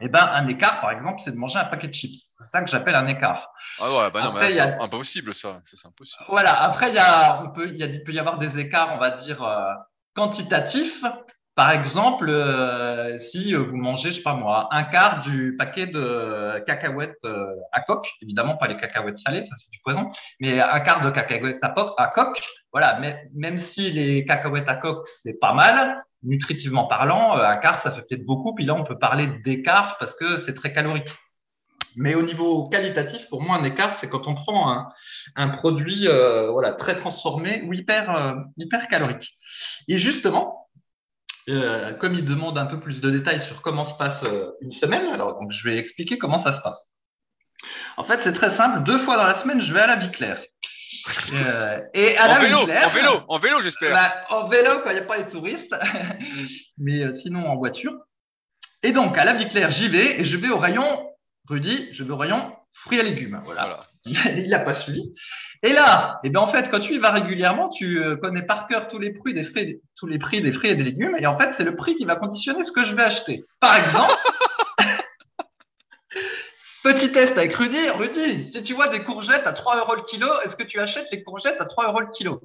eh 0.00 0.08
ben, 0.08 0.24
un 0.24 0.46
écart, 0.46 0.80
par 0.80 0.92
exemple, 0.92 1.20
c'est 1.24 1.32
de 1.32 1.36
manger 1.36 1.58
un 1.58 1.64
paquet 1.64 1.88
de 1.88 1.94
chips. 1.94 2.22
C'est 2.38 2.50
ça 2.50 2.62
que 2.62 2.70
j'appelle 2.70 2.94
un 2.94 3.06
écart. 3.06 3.50
Ah 3.80 3.90
ouais, 3.90 4.10
bah 4.12 4.22
non, 4.22 4.32
mais 4.32 4.52
c'est 4.52 4.60
impossible, 4.60 5.34
ça. 5.34 5.60
C'est 5.64 5.86
impossible. 5.86 6.24
Voilà. 6.28 6.60
Après, 6.62 6.90
il 6.90 6.94
y 6.94 6.98
a, 6.98 7.42
on 7.42 7.50
peut, 7.50 7.68
il, 7.68 7.76
y 7.76 7.82
a, 7.82 7.86
il 7.86 8.04
peut 8.04 8.12
y 8.12 8.18
avoir 8.18 8.38
des 8.38 8.58
écarts, 8.58 8.92
on 8.94 8.98
va 8.98 9.10
dire, 9.10 9.44
quantitatifs 10.14 11.02
par 11.58 11.72
exemple, 11.72 12.28
euh, 12.30 13.18
si 13.18 13.52
vous 13.52 13.76
mangez, 13.76 14.12
je 14.12 14.18
sais 14.18 14.22
pas 14.22 14.34
moi, 14.34 14.68
un 14.70 14.84
quart 14.84 15.22
du 15.22 15.56
paquet 15.58 15.88
de 15.88 16.62
cacahuètes 16.64 17.18
euh, 17.24 17.52
à 17.72 17.80
coque, 17.80 18.06
évidemment 18.22 18.56
pas 18.56 18.68
les 18.68 18.76
cacahuètes 18.76 19.18
salées, 19.18 19.42
ça 19.42 19.56
c'est 19.56 19.68
du 19.72 19.80
poison, 19.82 20.08
mais 20.38 20.60
un 20.62 20.78
quart 20.78 21.02
de 21.02 21.10
cacahuètes 21.10 21.58
à, 21.62 21.74
à 21.96 22.06
coque, 22.14 22.40
voilà, 22.72 23.00
mais, 23.00 23.24
même 23.34 23.58
si 23.58 23.90
les 23.90 24.24
cacahuètes 24.24 24.68
à 24.68 24.76
coque 24.76 25.04
c'est 25.24 25.40
pas 25.40 25.52
mal, 25.52 26.04
nutritivement 26.22 26.86
parlant, 26.86 27.36
euh, 27.38 27.44
un 27.44 27.56
quart 27.56 27.82
ça 27.82 27.92
fait 27.92 28.02
peut-être 28.02 28.24
beaucoup, 28.24 28.54
puis 28.54 28.64
là 28.64 28.74
on 28.74 28.84
peut 28.84 28.98
parler 28.98 29.28
d'écart 29.44 29.96
parce 29.98 30.14
que 30.16 30.44
c'est 30.44 30.54
très 30.54 30.72
calorique. 30.72 31.08
Mais 31.96 32.14
au 32.14 32.22
niveau 32.22 32.68
qualitatif, 32.68 33.28
pour 33.28 33.42
moi, 33.42 33.56
un 33.56 33.64
écart, 33.64 33.98
c'est 34.00 34.08
quand 34.08 34.28
on 34.28 34.34
prend 34.34 34.86
un, 35.34 35.48
produit 35.48 36.06
voilà, 36.52 36.72
très 36.72 36.96
transformé 36.96 37.62
ou 37.62 37.72
hyper, 37.72 38.36
hyper 38.56 38.86
calorique. 38.86 39.28
Et 39.88 39.98
justement, 39.98 40.68
euh, 41.48 41.94
comme 41.94 42.14
il 42.14 42.26
demande 42.26 42.58
un 42.58 42.66
peu 42.66 42.78
plus 42.78 43.00
de 43.00 43.10
détails 43.10 43.40
sur 43.46 43.62
comment 43.62 43.86
se 43.86 43.96
passe 43.96 44.22
euh, 44.22 44.50
une 44.60 44.72
semaine, 44.72 45.06
alors 45.06 45.40
donc 45.40 45.50
je 45.50 45.66
vais 45.66 45.78
expliquer 45.78 46.18
comment 46.18 46.42
ça 46.42 46.52
se 46.52 46.60
passe. 46.60 46.90
En 47.96 48.04
fait, 48.04 48.20
c'est 48.22 48.34
très 48.34 48.54
simple. 48.56 48.82
Deux 48.84 48.98
fois 49.00 49.16
dans 49.16 49.26
la 49.26 49.40
semaine, 49.40 49.60
je 49.60 49.72
vais 49.72 49.80
à 49.80 49.86
la 49.86 49.96
vie 49.96 50.10
claire. 50.10 50.42
Euh, 51.32 51.80
et 51.94 52.16
en 52.20 52.40
vélo, 52.40 52.58
en 52.58 52.90
vélo, 52.90 53.10
en 53.28 53.38
vélo, 53.38 53.60
j'espère. 53.60 53.94
Bah, 53.94 54.14
en 54.30 54.48
vélo 54.48 54.80
quand 54.82 54.90
il 54.90 54.94
n'y 54.94 55.00
a 55.00 55.04
pas 55.04 55.18
les 55.18 55.28
touristes, 55.28 55.74
mais 56.78 57.14
sinon 57.22 57.46
en 57.48 57.56
voiture. 57.56 57.92
Et 58.82 58.92
donc 58.92 59.18
à 59.18 59.24
la 59.24 59.34
vie 59.34 59.48
claire, 59.48 59.70
j'y 59.70 59.88
vais 59.88 60.20
et 60.20 60.24
je 60.24 60.36
vais 60.36 60.50
au 60.50 60.58
rayon, 60.58 61.06
Rudy, 61.48 61.88
je 61.92 62.04
vais 62.04 62.12
au 62.12 62.16
rayon 62.16 62.52
fruits 62.84 62.98
et 62.98 63.02
légumes. 63.02 63.40
Voilà. 63.44 63.80
il 64.04 64.48
n'a 64.48 64.60
pas 64.60 64.74
suivi. 64.74 65.12
Et 65.62 65.72
là, 65.72 66.20
eh 66.22 66.30
bien, 66.30 66.40
en 66.40 66.52
fait, 66.52 66.70
quand 66.70 66.80
tu 66.80 66.94
y 66.94 66.98
vas 66.98 67.10
régulièrement, 67.10 67.68
tu 67.70 67.98
euh, 67.98 68.16
connais 68.16 68.42
par 68.42 68.66
cœur 68.68 68.86
tous 68.88 68.98
les 68.98 69.12
prix 69.12 69.34
des 69.34 69.44
fruits, 69.44 69.80
tous 69.96 70.06
les 70.06 70.18
prix 70.18 70.40
des 70.40 70.52
fruits 70.52 70.70
et 70.70 70.76
des 70.76 70.84
légumes. 70.84 71.16
Et 71.18 71.26
en 71.26 71.36
fait, 71.36 71.52
c'est 71.56 71.64
le 71.64 71.74
prix 71.74 71.96
qui 71.96 72.04
va 72.04 72.14
conditionner 72.14 72.64
ce 72.64 72.70
que 72.70 72.84
je 72.84 72.94
vais 72.94 73.02
acheter. 73.02 73.44
Par 73.60 73.76
exemple, 73.76 74.14
petit 76.92 77.12
test 77.12 77.32
avec 77.32 77.54
Rudy. 77.54 77.88
Rudy, 77.90 78.50
si 78.52 78.62
tu 78.62 78.74
vois 78.74 78.88
des 78.88 79.02
courgettes 79.04 79.46
à 79.46 79.52
3 79.52 79.78
euros 79.78 79.94
le 79.94 80.02
kilo, 80.02 80.28
est-ce 80.42 80.56
que 80.56 80.62
tu 80.62 80.80
achètes 80.80 81.08
les 81.12 81.22
courgettes 81.22 81.60
à 81.60 81.66
3 81.66 81.88
euros 81.88 82.00
le 82.00 82.10
kilo? 82.12 82.40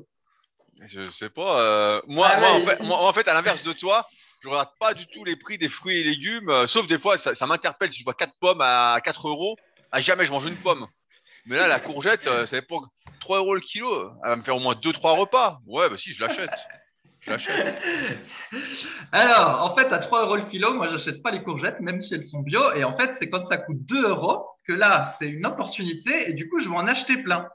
Je 0.86 1.08
sais 1.10 1.30
pas. 1.30 1.62
Euh, 1.62 2.02
moi, 2.08 2.30
ah 2.32 2.60
moi, 2.82 2.98
en 3.08 3.14
fait, 3.14 3.28
à 3.28 3.34
l'inverse 3.34 3.64
de 3.64 3.74
toi, 3.74 4.08
je 4.42 4.50
regarde 4.50 4.70
pas 4.80 4.94
du 4.94 5.08
tout 5.08 5.24
les 5.24 5.36
prix 5.36 5.58
des 5.58 5.70
fruits 5.70 6.00
et 6.00 6.04
légumes, 6.04 6.50
euh, 6.50 6.68
sauf 6.68 6.88
des 6.88 7.00
fois, 7.00 7.18
ça, 7.18 7.34
ça 7.34 7.46
m'interpelle 7.48 7.92
si 7.92 8.00
je 8.00 8.04
vois 8.04 8.14
4 8.14 8.34
pommes 8.40 8.62
à 8.62 9.00
4 9.04 9.30
euros. 9.30 9.56
À 9.92 10.00
jamais 10.00 10.26
je 10.26 10.32
mange 10.32 10.46
une 10.46 10.58
pomme. 10.58 10.88
Mais 11.46 11.56
là, 11.56 11.68
la 11.68 11.80
courgette, 11.80 12.24
ça 12.46 12.62
pas 12.62 12.76
3 13.20 13.38
euros 13.38 13.54
le 13.54 13.62
kilo. 13.62 14.12
Elle 14.24 14.30
va 14.30 14.36
me 14.36 14.44
faire 14.44 14.56
au 14.56 14.60
moins 14.60 14.74
2-3 14.74 15.20
repas. 15.20 15.60
Ouais, 15.68 15.90
bah 15.90 15.98
si, 15.98 16.12
je 16.14 16.22
l'achète. 16.22 16.50
Alors, 19.12 19.64
en 19.64 19.76
fait, 19.76 19.92
à 19.94 20.00
3 20.00 20.26
euros 20.26 20.36
le 20.36 20.44
kilo, 20.44 20.74
moi, 20.74 20.90
j'achète 20.90 21.22
pas 21.24 21.32
les 21.32 21.42
courgettes, 21.44 21.80
même 21.80 22.02
si 22.02 22.14
elles 22.14 22.26
sont 22.26 22.42
bio. 22.42 22.74
Et 22.74 22.84
en 22.84 22.98
fait, 22.98 23.12
c'est 23.20 23.30
quand 23.30 23.46
ça 23.48 23.58
coûte 23.58 23.86
2 23.86 24.10
euros 24.10 24.46
que 24.68 24.74
là, 24.74 25.16
c'est 25.20 25.30
une 25.30 25.46
opportunité. 25.46 26.30
Et 26.30 26.34
du 26.34 26.50
coup, 26.50 26.60
je 26.60 26.68
vais 26.68 26.76
en 26.76 26.88
acheter 26.88 27.22
plein. 27.24 27.48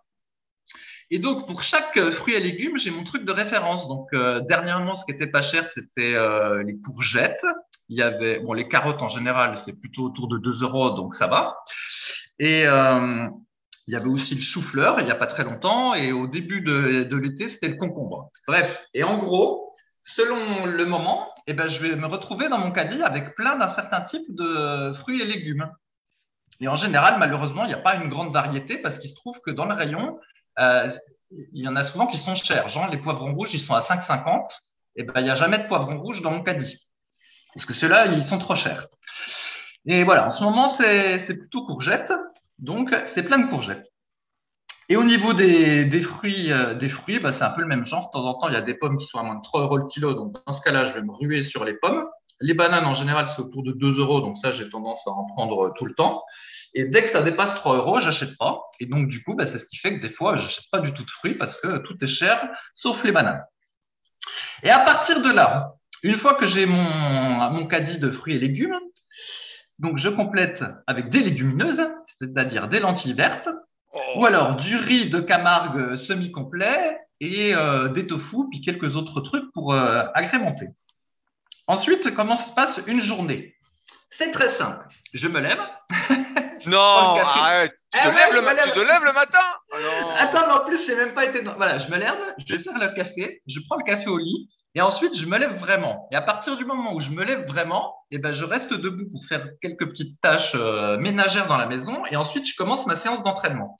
Et 1.11 1.19
donc, 1.19 1.47
pour 1.47 1.63
chaque 1.63 1.99
fruit 2.17 2.35
et 2.35 2.41
légume, 2.41 2.77
j'ai 2.79 2.91
mon 2.91 3.05
truc 3.05 3.25
de 3.25 3.33
référence. 3.33 3.89
Donc, 3.89 4.09
euh, 4.13 4.41
dernièrement, 4.41 4.95
ce 4.97 5.05
qui 5.07 5.13
était 5.13 5.27
pas 5.27 5.43
cher, 5.43 5.69
c'était 5.75 6.15
euh, 6.15 6.63
les 6.63 6.79
courgettes. 6.81 7.45
Il 7.89 7.97
y 7.97 8.03
avait, 8.03 8.41
bon, 8.41 8.53
les 8.53 8.69
carottes 8.69 9.01
en 9.01 9.09
général, 9.09 9.63
c'est 9.65 9.79
plutôt 9.79 10.05
autour 10.05 10.29
de 10.29 10.37
2 10.39 10.63
euros, 10.63 10.91
donc 10.91 11.15
ça 11.15 11.27
va. 11.27 11.57
Et 12.39 12.67
euh, 12.69 13.27
il 13.89 13.93
y 13.93 13.97
avait 13.97 14.09
aussi 14.09 14.35
le 14.35 14.43
chou-fleur 14.43 15.01
il 15.01 15.07
n'y 15.07 15.11
a 15.11 15.17
pas 15.17 15.27
très 15.27 15.45
longtemps. 15.45 15.95
Et 15.95 16.13
au 16.13 16.27
début 16.27 16.61
de, 16.61 17.17
l'été, 17.17 17.49
c'était 17.49 17.69
le 17.69 17.77
concombre. 17.77 18.31
Bref. 18.47 18.79
Et 18.93 19.03
en 19.03 19.17
gros, 19.17 19.73
selon 20.05 20.67
le 20.67 20.85
moment, 20.85 21.27
eh 21.47 21.55
ben, 21.55 21.69
je 21.69 21.81
vais 21.81 21.97
me 21.97 22.07
retrouver 22.07 22.51
dans 22.51 22.59
mon 22.59 22.71
caddie 22.71 23.03
avec 23.03 23.35
plein 23.35 23.57
d'un 23.57 23.75
certain 23.75 24.03
type 24.03 24.27
de 24.29 24.93
fruits 25.01 25.23
et 25.23 25.25
légumes. 25.25 25.71
Et 26.61 26.69
en 26.69 26.77
général, 26.77 27.19
malheureusement, 27.19 27.65
il 27.65 27.69
n'y 27.69 27.75
a 27.75 27.79
pas 27.79 27.97
une 27.97 28.11
grande 28.11 28.31
variété 28.31 28.77
parce 28.77 28.99
qu'il 28.99 29.09
se 29.09 29.15
trouve 29.15 29.41
que 29.41 29.51
dans 29.51 29.65
le 29.65 29.75
rayon, 29.75 30.19
euh, 30.59 30.91
il 31.31 31.63
y 31.65 31.69
en 31.69 31.77
a 31.77 31.85
souvent 31.85 32.07
qui 32.07 32.19
sont 32.19 32.35
chers. 32.35 32.69
Genre, 32.69 32.89
les 32.91 32.99
poivrons 32.99 33.35
rouges, 33.35 33.55
ils 33.55 33.61
sont 33.61 33.75
à 33.75 33.81
5,50. 33.81 34.51
Et 34.97 35.05
ben, 35.05 35.15
il 35.17 35.25
n'y 35.25 35.31
a 35.31 35.35
jamais 35.35 35.59
de 35.59 35.67
poivrons 35.67 35.99
rouges 35.99 36.21
dans 36.21 36.33
mon 36.33 36.43
caddie. 36.43 36.79
Parce 37.55 37.65
que 37.65 37.73
ceux-là, 37.73 38.07
ils 38.07 38.27
sont 38.27 38.39
trop 38.39 38.55
chers. 38.55 38.87
Et 39.87 40.05
voilà, 40.05 40.27
en 40.27 40.31
ce 40.31 40.45
moment, 40.45 40.77
c'est 40.77 41.35
plutôt 41.39 41.65
courgettes. 41.65 42.13
Donc, 42.59 42.95
c'est 43.15 43.23
plein 43.23 43.39
de 43.39 43.49
courgettes. 43.49 43.87
Et 44.91 44.97
au 44.97 45.05
niveau 45.05 45.35
des, 45.35 46.01
fruits, 46.01 46.51
euh, 46.51 46.75
des 46.75 46.89
fruits 46.89 47.19
bah, 47.19 47.33
c'est 47.33 47.45
un 47.45 47.51
peu 47.51 47.61
le 47.61 47.67
même 47.67 47.85
genre. 47.85 48.07
De 48.07 48.13
temps 48.13 48.25
en 48.25 48.35
temps, 48.35 48.49
il 48.49 48.55
y 48.55 48.57
a 48.57 48.63
des 48.63 48.75
pommes 48.75 48.97
qui 48.97 49.07
sont 49.07 49.19
à 49.19 49.23
moins 49.23 49.37
de 49.37 49.43
3 49.43 49.63
euros 49.63 49.77
le 49.77 49.87
kilo. 49.87 50.15
Donc, 50.15 50.35
dans 50.47 50.55
ce 50.55 50.63
cas-là, 50.63 50.87
je 50.87 50.95
vais 50.95 51.03
me 51.03 51.13
ruer 51.13 51.45
sur 51.45 51.65
les 51.65 51.75
pommes. 51.75 52.07
Les 52.41 52.55
bananes, 52.55 52.87
en 52.87 52.95
général, 52.95 53.29
c'est 53.35 53.43
autour 53.43 53.63
de 53.63 53.73
2 53.73 53.99
euros. 53.99 54.21
Donc, 54.21 54.39
ça, 54.39 54.51
j'ai 54.53 54.69
tendance 54.71 55.07
à 55.07 55.11
en 55.11 55.27
prendre 55.27 55.75
tout 55.77 55.85
le 55.85 55.95
temps. 55.95 56.23
Et 56.73 56.85
dès 56.85 57.03
que 57.03 57.11
ça 57.11 57.23
dépasse 57.23 57.55
3 57.57 57.77
euros, 57.77 58.01
j'achète 58.01 58.37
pas. 58.39 58.61
Et 58.81 58.87
donc, 58.87 59.09
du 59.09 59.23
coup, 59.23 59.35
bah, 59.35 59.45
c'est 59.47 59.59
ce 59.59 59.67
qui 59.67 59.77
fait 59.77 59.99
que 59.99 60.03
des 60.03 60.13
fois, 60.13 60.37
j'achète 60.37 60.65
pas 60.73 60.81
du 60.81 60.93
tout 60.95 61.05
de 61.05 61.11
fruits 61.11 61.35
parce 61.35 61.55
que 61.61 61.79
tout 61.79 61.97
est 62.03 62.09
cher, 62.09 62.49
sauf 62.75 63.03
les 63.05 63.13
bananes. 63.13 63.45
Et 64.63 64.71
à 64.71 64.79
partir 64.81 65.21
de 65.23 65.31
là, 65.31 65.75
une 66.03 66.19
fois 66.19 66.35
que 66.35 66.47
j'ai 66.47 66.65
mon, 66.65 67.51
mon 67.51 67.67
caddie 67.67 67.99
de 67.99 68.11
fruits 68.11 68.37
et 68.37 68.39
légumes, 68.39 68.79
donc 69.79 69.99
je 69.99 70.09
complète 70.09 70.65
avec 70.87 71.11
des 71.11 71.21
légumineuses, 71.21 71.83
c'est-à-dire 72.21 72.69
des 72.69 72.81
lentilles 72.81 73.15
vertes, 73.15 73.49
oh. 73.93 73.99
ou 74.17 74.27
alors 74.27 74.57
du 74.57 74.77
riz 74.77 75.11
de 75.11 75.21
Camargue 75.21 75.97
semi-complet 75.97 76.99
et 77.21 77.55
euh, 77.55 77.89
des 77.89 78.07
tofu, 78.07 78.49
puis 78.51 78.61
quelques 78.61 78.97
autres 78.97 79.21
trucs 79.21 79.53
pour 79.53 79.73
euh, 79.73 80.05
agrémenter. 80.15 80.67
Ensuite, 81.67 82.15
comment 82.15 82.37
se 82.37 82.55
passe 82.55 82.81
une 82.87 83.03
journée? 83.03 83.55
C'est 84.17 84.31
très 84.31 84.57
simple. 84.57 84.87
Je 85.13 85.29
me 85.29 85.41
lève. 85.41 85.61
non, 86.67 86.79
arrête. 86.79 87.73
Tu, 87.93 87.99
te, 88.01 88.09
eh 88.09 88.11
lèves 88.11 88.35
le, 88.35 89.13
matin? 89.13 89.39
Oh 89.73 89.77
Attends, 90.19 90.47
mais 90.47 90.55
en 90.55 90.65
plus, 90.65 90.85
j'ai 90.87 90.95
même 90.95 91.15
pas 91.15 91.25
été. 91.25 91.41
Voilà, 91.43 91.79
je 91.79 91.91
me 91.91 91.97
lève, 91.97 92.35
je 92.47 92.57
vais 92.57 92.63
faire 92.63 92.79
le 92.79 92.95
café, 92.95 93.43
je 93.47 93.61
prends 93.67 93.77
le 93.77 93.85
café 93.85 94.07
au 94.07 94.19
lit, 94.19 94.51
et 94.79 94.81
ensuite, 94.81 95.17
je 95.17 95.27
me 95.27 95.37
lève 95.37 95.59
vraiment. 95.59 96.07
Et 96.13 96.15
à 96.15 96.23
partir 96.23 96.57
du 96.57 96.65
moment 96.65 96.95
où 96.95 97.01
je 97.01 97.11
me 97.11 97.25
lève 97.25 97.45
vraiment, 97.49 97.97
eh 98.13 98.19
ben, 98.19 98.31
je 98.31 98.45
reste 98.45 98.73
debout 98.73 99.09
pour 99.11 99.27
faire 99.27 99.45
quelques 99.61 99.85
petites 99.89 100.21
tâches 100.21 100.53
euh, 100.55 100.97
ménagères 100.99 101.49
dans 101.49 101.57
la 101.57 101.67
maison. 101.67 102.07
Et 102.13 102.17
ensuite, 102.17 102.47
je 102.47 102.55
commence 102.55 102.87
ma 102.87 103.01
séance 103.01 103.25
d'entraînement. 103.25 103.77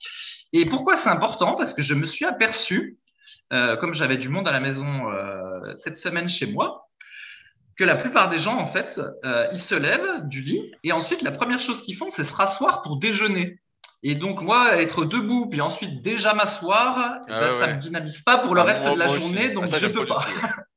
Et 0.51 0.65
pourquoi 0.65 0.97
c'est 0.97 1.07
important? 1.07 1.55
Parce 1.55 1.71
que 1.71 1.81
je 1.81 1.93
me 1.93 2.05
suis 2.05 2.25
aperçu, 2.25 2.97
euh, 3.53 3.77
comme 3.77 3.93
j'avais 3.93 4.17
du 4.17 4.27
monde 4.27 4.45
à 4.49 4.51
la 4.51 4.59
maison 4.59 5.09
euh, 5.09 5.73
cette 5.85 5.95
semaine 5.99 6.27
chez 6.27 6.47
moi, 6.47 6.89
que 7.77 7.85
la 7.85 7.95
plupart 7.95 8.27
des 8.27 8.39
gens, 8.39 8.57
en 8.57 8.67
fait, 8.73 8.99
ils 9.53 9.61
se 9.61 9.75
lèvent 9.75 10.27
du 10.27 10.41
lit 10.41 10.69
et 10.83 10.91
ensuite, 10.91 11.21
la 11.21 11.31
première 11.31 11.61
chose 11.61 11.81
qu'ils 11.83 11.95
font, 11.95 12.09
c'est 12.13 12.25
se 12.25 12.33
rasseoir 12.33 12.81
pour 12.81 12.97
déjeuner. 12.97 13.57
Et 14.03 14.15
donc, 14.15 14.41
moi, 14.41 14.75
être 14.81 15.05
debout, 15.05 15.47
puis 15.49 15.61
ensuite 15.61 16.01
déjà 16.01 16.33
m'asseoir, 16.33 17.19
eh 17.25 17.31
ben, 17.31 17.37
ah 17.41 17.59
ça 17.59 17.67
ne 17.67 17.73
me 17.75 17.79
dynamise 17.79 18.19
pas 18.25 18.39
pour 18.39 18.53
le 18.53 18.59
ah, 18.59 18.65
reste 18.65 18.83
de 18.83 18.99
la 18.99 19.17
journée, 19.17 19.49
donc 19.51 19.63
ah, 19.71 19.79
je 19.79 19.87
ne 19.87 19.93
peux 19.93 20.05
pas. 20.05 20.25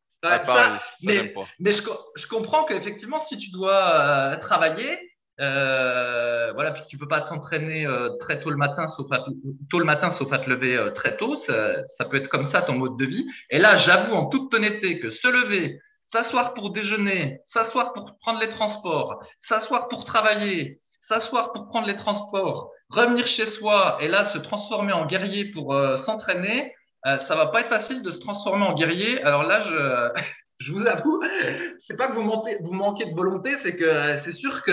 mais, 1.59 1.75
je, 1.75 2.27
comprends 2.29 2.65
qu'effectivement, 2.65 3.25
si 3.27 3.39
tu 3.39 3.51
dois 3.51 4.01
euh, 4.01 4.37
travailler, 4.37 4.99
euh, 5.41 6.53
voilà, 6.53 6.71
puis 6.73 6.83
tu 6.89 6.99
peux 6.99 7.09
pas 7.09 7.23
t'entraîner 7.23 7.87
euh, 7.87 8.17
très 8.21 8.41
tôt 8.41 8.51
le 8.51 8.57
matin, 8.57 8.87
sauf 8.89 9.11
à, 9.11 9.25
tôt 9.71 9.79
le 9.81 9.85
matin, 9.85 10.13
sauf 10.13 10.33
à 10.33 10.39
te 10.39 10.49
lever 10.49 10.79
très 10.95 11.17
tôt. 11.17 11.37
Ça, 11.47 12.05
peut 12.09 12.17
être 12.17 12.29
comme 12.29 12.51
ça 12.51 12.63
ton 12.63 12.75
mode 12.75 12.97
de 12.99 13.05
vie. 13.05 13.27
Et 13.51 13.59
là, 13.59 13.77
j'avoue 13.79 14.15
en 14.15 14.27
toute 14.27 14.53
honnêteté 14.55 15.01
que 15.01 15.11
se 15.11 15.29
lever, 15.29 15.81
s'asseoir 16.07 16.55
pour 16.55 16.71
déjeuner, 16.71 17.41
s'asseoir 17.45 17.93
pour 17.93 18.17
prendre 18.21 18.41
les 18.41 18.49
transports, 18.49 19.25
s'asseoir 19.41 19.89
pour 19.89 20.05
travailler, 20.05 20.79
s'asseoir 21.09 21.53
pour 21.53 21.67
prendre 21.67 21.89
les 21.89 21.97
transports, 21.97 22.71
revenir 22.91 23.27
chez 23.27 23.51
soi 23.53 23.99
et 24.01 24.09
là 24.09 24.33
se 24.33 24.39
transformer 24.39 24.93
en 24.93 25.07
guerrier 25.07 25.47
pour 25.47 25.75
s'entraîner, 26.05 26.73
euh, 27.07 27.19
ça 27.27 27.35
va 27.35 27.47
pas 27.47 27.61
être 27.61 27.69
facile 27.69 28.03
de 28.03 28.13
se 28.13 28.19
transformer 28.19 28.65
en 28.65 28.75
guerrier. 28.75 29.23
Alors 29.23 29.43
là, 29.43 29.63
je, 29.63 30.23
je 30.61 30.73
vous 30.73 30.87
avoue, 30.87 31.21
c'est 31.87 31.97
pas 31.97 32.09
que 32.09 32.15
vous, 32.15 32.73
manquez 32.73 33.07
de 33.07 33.15
volonté, 33.15 33.57
c'est 33.63 33.77
que 33.77 34.19
c'est 34.25 34.33
sûr 34.33 34.63
que 34.63 34.73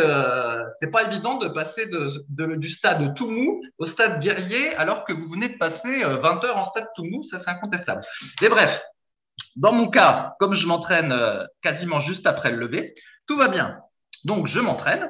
c'est 0.80 0.92
pas 0.92 1.04
évident 1.12 1.38
de 1.38 1.48
passer 1.50 1.88
de, 1.88 2.56
du 2.56 2.70
stade 2.70 3.16
tout 3.16 3.30
mou 3.30 3.62
au 3.78 3.86
stade 3.86 4.20
guerrier 4.20 4.76
alors 4.76 5.06
que 5.06 5.14
vous 5.14 5.28
venez 5.30 5.50
de 5.50 5.58
passer 5.58 6.04
20 6.04 6.04
euh, 6.04 6.46
heures 6.46 6.58
en 6.58 6.70
stade 6.70 6.88
tout 6.96 7.04
mou, 7.04 7.24
ça 7.24 7.40
c'est 7.44 7.50
incontestable. 7.50 8.02
Mais 8.42 8.50
bref, 8.50 8.80
dans 9.56 9.72
mon 9.72 9.90
cas, 9.90 10.36
comme 10.40 10.54
je 10.54 10.68
m'entraîne 10.68 11.12
euh, 11.12 11.44
quasiment 11.64 12.00
juste 12.00 12.28
après 12.28 12.52
le 12.52 12.58
lever, 12.58 12.94
tout 13.28 13.38
va 13.38 13.48
bien. 13.48 13.80
Donc 14.26 14.48
je 14.48 14.60
m'entraîne, 14.60 15.10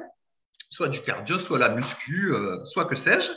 soit 0.70 0.88
du 0.88 1.02
cardio, 1.02 1.38
soit 1.40 1.58
la 1.58 1.70
muscu, 1.70 2.32
soit 2.72 2.84
que 2.84 2.94
sais-je. 2.94 3.28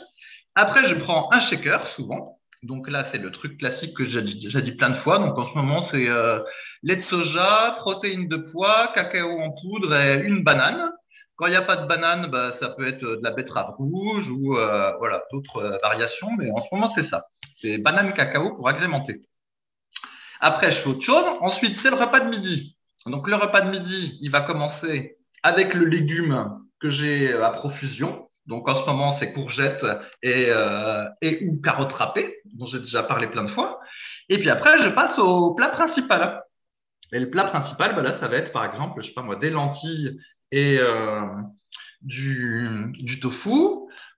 Après, 0.54 0.86
je 0.88 0.94
prends 0.94 1.28
un 1.32 1.40
shaker 1.40 1.84
souvent 1.96 2.38
donc 2.64 2.90
là, 2.90 3.06
c'est 3.12 3.18
le 3.18 3.30
truc 3.30 3.58
classique 3.58 3.94
que 3.94 4.04
j'ai 4.04 4.22
dit, 4.22 4.72
plein 4.72 4.90
de 4.90 4.96
fois. 4.96 5.18
Donc 5.18 5.38
en 5.38 5.48
ce 5.48 5.54
moment, 5.54 5.86
c'est 5.90 6.08
euh, 6.08 6.40
lait 6.82 6.96
de 6.96 7.02
soja, 7.02 7.76
protéines 7.78 8.26
de 8.26 8.38
pois, 8.52 8.90
cacao 8.94 9.38
en 9.40 9.50
poudre 9.50 9.94
et 9.94 10.24
une 10.24 10.42
banane. 10.42 10.90
Quand 11.36 11.46
il 11.46 11.50
n'y 11.50 11.56
a 11.56 11.62
pas 11.62 11.76
de 11.76 11.86
banane, 11.86 12.30
bah, 12.30 12.52
ça 12.60 12.70
peut 12.70 12.88
être 12.88 13.00
de 13.00 13.20
la 13.22 13.32
betterave 13.32 13.74
rouge 13.76 14.28
ou 14.30 14.56
euh, 14.56 14.92
voilà 14.98 15.22
d'autres 15.30 15.58
euh, 15.58 15.78
variations. 15.82 16.30
Mais 16.38 16.50
en 16.52 16.62
ce 16.62 16.68
moment, 16.72 16.90
c'est 16.94 17.06
ça. 17.08 17.26
C'est 17.56 17.78
banane 17.78 18.14
cacao 18.14 18.54
pour 18.54 18.68
agrémenter. 18.68 19.20
Après, 20.40 20.72
je 20.72 20.80
fais 20.82 20.88
autre 20.88 21.02
chose. 21.02 21.24
Ensuite, 21.40 21.78
c'est 21.82 21.90
le 21.90 21.96
repas 21.96 22.20
de 22.20 22.30
midi. 22.30 22.76
Donc 23.06 23.28
le 23.28 23.36
repas 23.36 23.60
de 23.60 23.70
midi, 23.70 24.16
il 24.22 24.30
va 24.30 24.40
commencer 24.40 25.16
avec 25.42 25.74
le 25.74 25.84
légume 25.84 26.58
que 26.80 26.88
j'ai 26.88 27.34
à 27.34 27.50
profusion. 27.50 28.23
Donc 28.46 28.68
en 28.68 28.74
ce 28.74 28.86
moment, 28.86 29.12
c'est 29.18 29.32
courgettes 29.32 29.84
et, 30.22 30.46
euh, 30.48 31.04
et 31.22 31.46
ou 31.46 31.60
carottes 31.60 31.92
râpées, 31.92 32.36
dont 32.54 32.66
j'ai 32.66 32.80
déjà 32.80 33.02
parlé 33.02 33.26
plein 33.28 33.44
de 33.44 33.50
fois. 33.50 33.80
Et 34.28 34.38
puis 34.38 34.50
après, 34.50 34.80
je 34.82 34.88
passe 34.88 35.18
au 35.18 35.54
plat 35.54 35.68
principal. 35.68 36.42
Et 37.12 37.18
le 37.18 37.30
plat 37.30 37.44
principal, 37.44 37.94
bah 37.94 38.02
là, 38.02 38.18
ça 38.18 38.28
va 38.28 38.36
être 38.36 38.52
par 38.52 38.64
exemple, 38.64 39.00
je 39.02 39.08
sais 39.08 39.14
pas 39.14 39.22
moi, 39.22 39.36
des 39.36 39.50
lentilles 39.50 40.18
et 40.50 40.78
euh, 40.78 41.22
du, 42.02 42.92
du 42.98 43.20
tofu. 43.20 43.50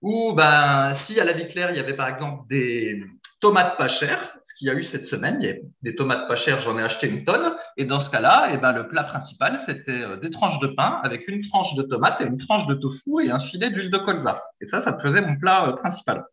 Ou 0.03 0.35
ben, 0.35 0.95
si 1.07 1.19
à 1.19 1.25
la 1.25 1.33
vie 1.33 1.49
claire, 1.49 1.71
il 1.71 1.77
y 1.77 1.81
avait 1.81 1.97
par 1.97 2.09
exemple 2.09 2.47
des 2.49 3.03
tomates 3.41 3.77
pas 3.77 3.89
chères, 3.89 4.37
qu'il 4.57 4.69
y 4.69 4.71
a 4.71 4.75
eu 4.75 4.85
cette 4.85 5.07
semaine. 5.07 5.39
Il 5.41 5.47
y 5.47 5.51
a 5.51 5.55
des 5.83 5.95
tomates 5.95 6.27
pas 6.29 6.37
chères, 6.37 6.61
j'en 6.61 6.79
ai 6.79 6.83
acheté 6.83 7.09
une 7.09 7.25
tonne. 7.25 7.55
Et 7.77 7.85
dans 7.85 8.01
ce 8.01 8.11
cas-là, 8.11 8.51
eh 8.53 8.57
ben, 8.57 8.73
le 8.73 8.89
plat 8.89 9.05
principal, 9.05 9.61
c'était 9.67 10.03
euh, 10.03 10.17
des 10.17 10.31
tranches 10.31 10.59
de 10.61 10.69
pain 10.69 11.01
avec 11.03 11.29
une 11.29 11.47
tranche 11.49 11.75
de 11.75 11.83
tomate 11.83 12.21
et 12.21 12.25
une 12.25 12.39
tranche 12.39 12.67
de 12.67 12.75
tofu 12.75 13.25
et 13.25 13.31
un 13.31 13.39
filet 13.39 13.71
d'huile 13.71 13.91
de 13.91 13.99
colza. 13.99 14.43
Et 14.61 14.67
ça, 14.69 14.83
ça 14.83 14.99
faisait 15.01 15.21
mon 15.21 15.37
plat 15.39 15.69
euh, 15.69 15.73
principal. 15.73 16.25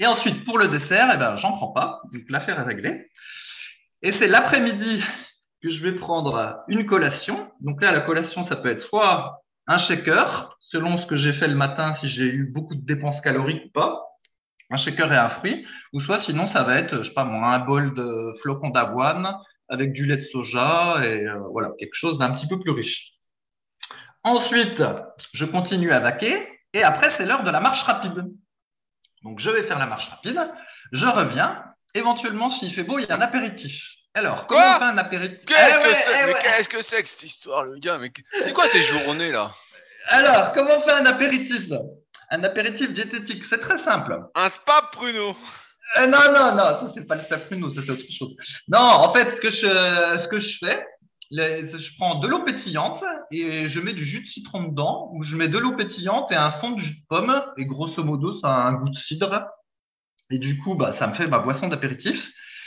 Et 0.00 0.06
ensuite, 0.06 0.44
pour 0.44 0.58
le 0.58 0.68
dessert, 0.68 1.10
eh 1.14 1.18
ben, 1.18 1.36
j'en 1.36 1.52
prends 1.52 1.72
pas. 1.72 2.02
Donc, 2.12 2.22
l'affaire 2.28 2.58
est 2.60 2.64
réglée. 2.64 3.06
Et 4.02 4.12
c'est 4.12 4.28
l'après-midi 4.28 5.02
que 5.62 5.70
je 5.70 5.82
vais 5.82 5.92
prendre 5.92 6.62
une 6.68 6.86
collation. 6.86 7.50
Donc 7.60 7.82
là, 7.82 7.90
la 7.90 8.00
collation, 8.00 8.44
ça 8.44 8.56
peut 8.56 8.70
être 8.70 8.82
soit 8.82 9.40
un 9.66 9.78
shaker, 9.78 10.56
selon 10.60 10.98
ce 10.98 11.06
que 11.06 11.16
j'ai 11.16 11.32
fait 11.32 11.48
le 11.48 11.54
matin, 11.54 11.94
si 11.94 12.08
j'ai 12.08 12.24
eu 12.24 12.50
beaucoup 12.52 12.74
de 12.74 12.84
dépenses 12.86 13.20
caloriques 13.20 13.64
ou 13.66 13.70
pas, 13.70 14.07
un 14.70 14.76
shaker 14.76 15.12
et 15.12 15.16
un 15.16 15.30
fruit, 15.30 15.66
ou 15.92 16.00
soit 16.00 16.22
sinon 16.22 16.46
ça 16.46 16.62
va 16.62 16.76
être, 16.76 17.02
je 17.02 17.08
sais 17.08 17.14
pas 17.14 17.24
moi, 17.24 17.48
un 17.48 17.60
bol 17.60 17.94
de 17.94 18.32
flocons 18.42 18.70
d'avoine 18.70 19.34
avec 19.68 19.92
du 19.92 20.06
lait 20.06 20.16
de 20.18 20.24
soja 20.24 21.00
et 21.02 21.26
euh, 21.26 21.38
voilà, 21.52 21.70
quelque 21.78 21.94
chose 21.94 22.18
d'un 22.18 22.32
petit 22.32 22.46
peu 22.46 22.58
plus 22.58 22.70
riche. 22.70 23.12
Ensuite, 24.24 24.82
je 25.32 25.44
continue 25.44 25.92
à 25.92 26.00
vaquer 26.00 26.46
et 26.72 26.82
après 26.82 27.10
c'est 27.16 27.26
l'heure 27.26 27.44
de 27.44 27.50
la 27.50 27.60
marche 27.60 27.82
rapide. 27.82 28.24
Donc 29.24 29.40
je 29.40 29.50
vais 29.50 29.64
faire 29.64 29.78
la 29.78 29.86
marche 29.86 30.08
rapide, 30.08 30.40
je 30.92 31.06
reviens, 31.06 31.62
éventuellement 31.94 32.50
s'il 32.50 32.72
fait 32.74 32.84
beau, 32.84 32.98
il 32.98 33.06
y 33.06 33.10
a 33.10 33.16
un 33.16 33.20
apéritif. 33.20 33.72
Alors, 34.14 34.46
comment 34.46 34.60
on 34.60 34.78
fait 34.78 34.84
un 34.84 34.98
apéritif? 34.98 35.44
Qu'est-ce 35.44 35.80
que 35.80 35.94
c'est? 35.94 36.28
eh 36.28 36.32
Qu'est-ce 36.42 36.68
que 36.68 36.82
c'est 36.82 37.02
que 37.02 37.08
cette 37.08 37.22
histoire, 37.22 37.64
le 37.64 37.78
gars? 37.78 37.98
C'est 38.40 38.52
quoi 38.52 38.66
ces 38.66 38.82
journées 38.82 39.30
là? 39.30 39.54
Alors, 40.08 40.52
comment 40.54 40.78
on 40.78 40.82
fait 40.82 40.94
un 40.94 41.06
apéritif? 41.06 41.70
Un 42.30 42.44
apéritif 42.44 42.92
diététique, 42.92 43.44
c'est 43.48 43.60
très 43.60 43.78
simple. 43.78 44.18
Un 44.34 44.48
spa 44.48 44.88
pruneau. 44.92 45.36
Euh, 45.96 46.06
non, 46.06 46.18
non, 46.34 46.54
non, 46.54 46.56
ça 46.56 46.90
c'est 46.94 47.06
pas 47.06 47.16
le 47.16 47.22
spa 47.22 47.38
pruneau, 47.38 47.70
ça 47.70 47.80
c'est 47.84 47.90
autre 47.90 48.02
chose. 48.18 48.36
Non, 48.68 48.80
en 48.80 49.14
fait, 49.14 49.36
ce 49.36 49.40
que 49.40 49.50
je, 49.50 50.20
ce 50.22 50.28
que 50.28 50.38
je 50.38 50.58
fais, 50.58 50.86
je 51.30 51.96
prends 51.98 52.16
de 52.16 52.28
l'eau 52.28 52.44
pétillante 52.44 53.02
et 53.30 53.68
je 53.68 53.80
mets 53.80 53.94
du 53.94 54.04
jus 54.04 54.20
de 54.20 54.26
citron 54.26 54.64
dedans, 54.64 55.10
ou 55.14 55.22
je 55.22 55.36
mets 55.36 55.48
de 55.48 55.58
l'eau 55.58 55.74
pétillante 55.76 56.30
et 56.30 56.36
un 56.36 56.50
fond 56.50 56.72
de 56.72 56.80
jus 56.80 57.00
de 57.00 57.06
pomme, 57.08 57.42
et 57.56 57.64
grosso 57.64 58.02
modo, 58.04 58.38
ça 58.38 58.48
a 58.48 58.68
un 58.68 58.74
goût 58.74 58.90
de 58.90 58.96
cidre. 58.96 59.46
Et 60.30 60.38
du 60.38 60.58
coup, 60.58 60.74
bah, 60.74 60.92
ça 60.98 61.06
me 61.06 61.14
fait 61.14 61.26
ma 61.26 61.38
boisson 61.38 61.68
d'apéritif. 61.68 62.22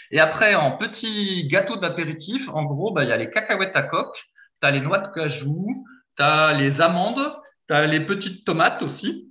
Et 0.10 0.20
après, 0.20 0.56
en 0.56 0.78
petit 0.78 1.48
gâteau 1.48 1.76
d'apéritif, 1.76 2.50
en 2.50 2.64
gros, 2.64 2.92
bah, 2.92 3.04
il 3.04 3.10
y 3.10 3.14
a 3.14 3.18
les 3.18 3.30
cacahuètes 3.30 3.76
à 3.76 3.84
coque, 3.84 4.18
tu 4.62 4.68
as 4.68 4.72
les 4.72 4.82
noix 4.82 4.98
de 4.98 5.12
cajou, 5.14 5.86
tu 6.18 6.24
as 6.24 6.54
les 6.54 6.82
amandes, 6.82 7.36
tu 7.70 7.76
as 7.76 7.86
les 7.86 8.00
petites 8.00 8.46
tomates 8.46 8.82
aussi 8.82 9.31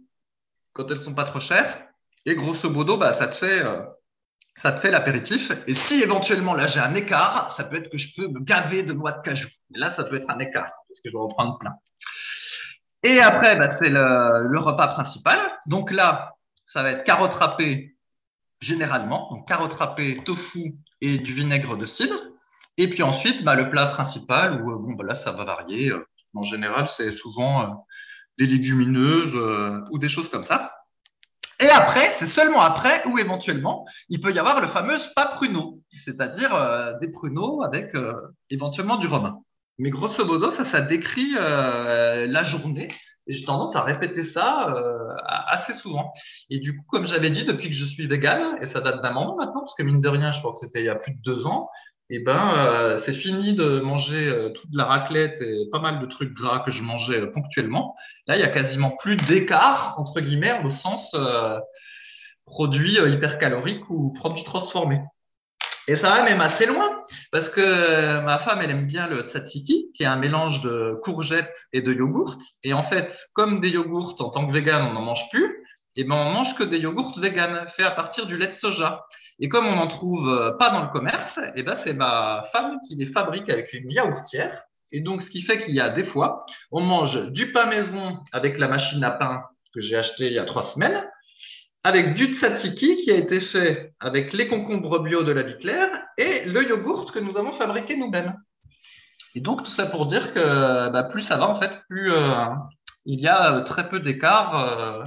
quand 0.72 0.90
elles 0.90 1.00
sont 1.00 1.14
pas 1.14 1.24
trop 1.24 1.40
chères. 1.40 1.86
Et 2.26 2.34
grosso 2.34 2.68
modo, 2.68 2.96
bah, 2.96 3.18
ça 3.18 3.28
te 3.28 3.36
fait, 3.36 3.62
euh, 3.62 3.82
ça 4.62 4.72
te 4.72 4.80
fait 4.80 4.90
l'apéritif. 4.90 5.50
Et 5.66 5.74
si 5.74 6.02
éventuellement 6.02 6.54
là 6.54 6.66
j'ai 6.66 6.80
un 6.80 6.94
écart, 6.94 7.54
ça 7.56 7.64
peut 7.64 7.76
être 7.76 7.90
que 7.90 7.98
je 7.98 8.08
peux 8.14 8.28
me 8.28 8.40
gaver 8.40 8.82
de 8.82 8.92
noix 8.92 9.12
de 9.12 9.22
cajou. 9.22 9.48
Et 9.74 9.78
là, 9.78 9.94
ça 9.94 10.04
peut 10.04 10.16
être 10.16 10.30
un 10.30 10.38
écart 10.38 10.70
parce 10.88 11.00
que 11.02 11.08
je 11.08 11.12
dois 11.12 11.24
en 11.24 11.28
prendre 11.28 11.58
plein. 11.58 11.72
Et 13.02 13.20
après, 13.20 13.56
bah, 13.56 13.70
c'est 13.78 13.88
le, 13.88 14.58
repas 14.58 14.88
principal. 14.88 15.38
Donc 15.66 15.90
là, 15.90 16.34
ça 16.66 16.82
va 16.82 16.90
être 16.90 17.04
carottes 17.04 17.32
râpées 17.32 17.94
généralement. 18.60 19.28
Donc 19.30 19.48
carottes 19.48 19.72
râpées, 19.72 20.22
tofu 20.24 20.74
et 21.00 21.18
du 21.18 21.32
vinaigre 21.32 21.76
de 21.76 21.86
cidre. 21.86 22.18
Et 22.76 22.90
puis 22.90 23.02
ensuite, 23.02 23.42
bah, 23.44 23.54
le 23.54 23.70
plat 23.70 23.86
principal, 23.86 24.62
où 24.62 24.78
bon, 24.78 24.92
bah, 24.92 25.04
là, 25.04 25.14
ça 25.14 25.32
va 25.32 25.44
varier. 25.44 25.92
En 26.34 26.42
général, 26.42 26.88
c'est 26.96 27.12
souvent 27.16 27.86
des 28.38 28.46
légumineuses 28.46 29.86
ou 29.90 29.98
des 29.98 30.08
choses 30.08 30.28
comme 30.30 30.44
ça. 30.44 30.72
Et 31.60 31.68
après, 31.68 32.16
c'est 32.18 32.28
seulement 32.28 32.60
après 32.60 33.02
où 33.06 33.18
éventuellement, 33.18 33.84
il 34.08 34.20
peut 34.20 34.32
y 34.32 34.38
avoir 34.38 34.60
le 34.62 34.68
fameux 34.68 34.96
pas 35.14 35.26
pruneau, 35.26 35.80
c'est-à-dire 36.04 36.98
des 37.00 37.08
pruneaux 37.08 37.62
avec 37.62 37.92
éventuellement 38.48 38.96
du 38.96 39.06
rhum. 39.06 39.38
Mais 39.78 39.90
grosso 39.90 40.24
modo, 40.24 40.52
ça, 40.52 40.64
ça 40.70 40.80
décrit 40.80 41.32
la 41.32 42.42
journée 42.44 42.88
et 43.30 43.32
j'ai 43.32 43.44
tendance 43.44 43.76
à 43.76 43.82
répéter 43.82 44.24
ça 44.24 44.74
euh, 44.74 45.14
assez 45.24 45.72
souvent. 45.74 46.12
Et 46.50 46.58
du 46.58 46.76
coup, 46.76 46.84
comme 46.88 47.06
j'avais 47.06 47.30
dit, 47.30 47.44
depuis 47.44 47.68
que 47.68 47.74
je 47.74 47.84
suis 47.84 48.08
vegan, 48.08 48.58
et 48.60 48.66
ça 48.66 48.80
date 48.80 49.02
d'un 49.02 49.12
moment 49.12 49.36
maintenant, 49.36 49.60
parce 49.60 49.74
que 49.76 49.84
mine 49.84 50.00
de 50.00 50.08
rien, 50.08 50.32
je 50.32 50.40
crois 50.40 50.52
que 50.52 50.58
c'était 50.60 50.80
il 50.80 50.86
y 50.86 50.88
a 50.88 50.96
plus 50.96 51.12
de 51.12 51.20
deux 51.22 51.46
ans, 51.46 51.68
eh 52.10 52.18
ben, 52.18 52.54
euh, 52.56 52.98
c'est 53.04 53.14
fini 53.14 53.54
de 53.54 53.80
manger 53.80 54.28
euh, 54.28 54.50
toute 54.50 54.70
la 54.74 54.84
raclette 54.84 55.40
et 55.40 55.68
pas 55.70 55.78
mal 55.78 56.00
de 56.00 56.06
trucs 56.06 56.34
gras 56.34 56.60
que 56.60 56.70
je 56.70 56.82
mangeais 56.82 57.26
ponctuellement. 57.28 57.94
Là, 58.26 58.36
il 58.36 58.40
y 58.40 58.44
a 58.44 58.48
quasiment 58.48 58.90
plus 58.98 59.16
d'écart, 59.16 59.94
entre 59.98 60.20
guillemets, 60.20 60.60
au 60.64 60.70
sens 60.70 61.14
produit 62.46 62.98
hypercalorique 62.98 63.88
ou 63.90 64.12
produit 64.12 64.42
transformé. 64.42 65.00
Et 65.86 65.96
ça 65.96 66.10
va 66.10 66.22
même 66.22 66.40
assez 66.40 66.66
loin, 66.66 66.88
parce 67.32 67.48
que 67.48 68.20
ma 68.20 68.38
femme, 68.38 68.60
elle 68.62 68.70
aime 68.70 68.86
bien 68.86 69.06
le 69.08 69.22
tzatziki, 69.22 69.90
qui 69.94 70.02
est 70.02 70.06
un 70.06 70.16
mélange 70.16 70.60
de 70.62 70.98
courgettes 71.02 71.52
et 71.72 71.80
de 71.80 71.92
yogourt. 71.92 72.38
Et 72.62 72.72
en 72.72 72.84
fait, 72.84 73.12
comme 73.34 73.60
des 73.60 73.70
yogourts, 73.70 74.14
en 74.20 74.30
tant 74.30 74.46
que 74.46 74.52
vegan, 74.52 74.82
on 74.88 74.92
n'en 74.92 75.02
mange 75.02 75.28
plus, 75.30 75.64
et 75.96 76.04
ben 76.04 76.14
on 76.14 76.30
mange 76.32 76.54
que 76.56 76.62
des 76.62 76.78
yogourts 76.78 77.18
vegan, 77.18 77.66
faits 77.76 77.86
à 77.86 77.90
partir 77.90 78.26
du 78.26 78.36
lait 78.36 78.48
de 78.48 78.52
soja. 78.54 79.04
Et 79.40 79.48
comme 79.48 79.66
on 79.66 79.76
n'en 79.76 79.88
trouve 79.88 80.56
pas 80.58 80.70
dans 80.70 80.82
le 80.82 80.88
commerce, 80.88 81.38
et 81.56 81.62
ben 81.62 81.76
c'est 81.82 81.94
ma 81.94 82.44
femme 82.52 82.78
qui 82.86 82.94
les 82.94 83.06
fabrique 83.06 83.48
avec 83.48 83.72
une 83.72 83.90
yaourtière. 83.90 84.62
Et 84.92 85.00
donc, 85.00 85.22
ce 85.22 85.30
qui 85.30 85.42
fait 85.42 85.64
qu'il 85.64 85.74
y 85.74 85.80
a 85.80 85.88
des 85.88 86.04
fois, 86.04 86.44
on 86.72 86.80
mange 86.80 87.30
du 87.30 87.52
pain 87.52 87.66
maison 87.66 88.18
avec 88.32 88.58
la 88.58 88.68
machine 88.68 89.02
à 89.04 89.12
pain 89.12 89.42
que 89.72 89.80
j'ai 89.80 89.96
acheté 89.96 90.26
il 90.26 90.32
y 90.32 90.38
a 90.38 90.44
trois 90.44 90.64
semaines, 90.72 91.04
avec 91.84 92.14
du 92.14 92.34
tzatziki 92.34 92.96
qui 92.96 93.10
a 93.10 93.16
été 93.16 93.40
fait 93.40 93.92
avec 94.00 94.32
les 94.32 94.48
concombres 94.48 95.02
bio 95.02 95.22
de 95.22 95.32
la 95.32 95.42
vie 95.42 95.56
et 96.18 96.44
le 96.44 96.68
yogourt 96.68 97.12
que 97.12 97.18
nous 97.18 97.36
avons 97.38 97.52
fabriqué 97.52 97.96
nous-mêmes. 97.96 98.34
Et 99.34 99.40
donc 99.40 99.64
tout 99.64 99.70
ça 99.70 99.86
pour 99.86 100.06
dire 100.06 100.34
que 100.34 100.90
bah, 100.90 101.04
plus 101.04 101.22
ça 101.22 101.36
va 101.36 101.48
en 101.48 101.58
fait, 101.58 101.80
plus 101.88 102.12
euh, 102.12 102.46
il 103.06 103.20
y 103.20 103.28
a 103.28 103.60
très 103.62 103.88
peu 103.88 104.00
d'écart 104.00 104.58
euh, 104.58 105.04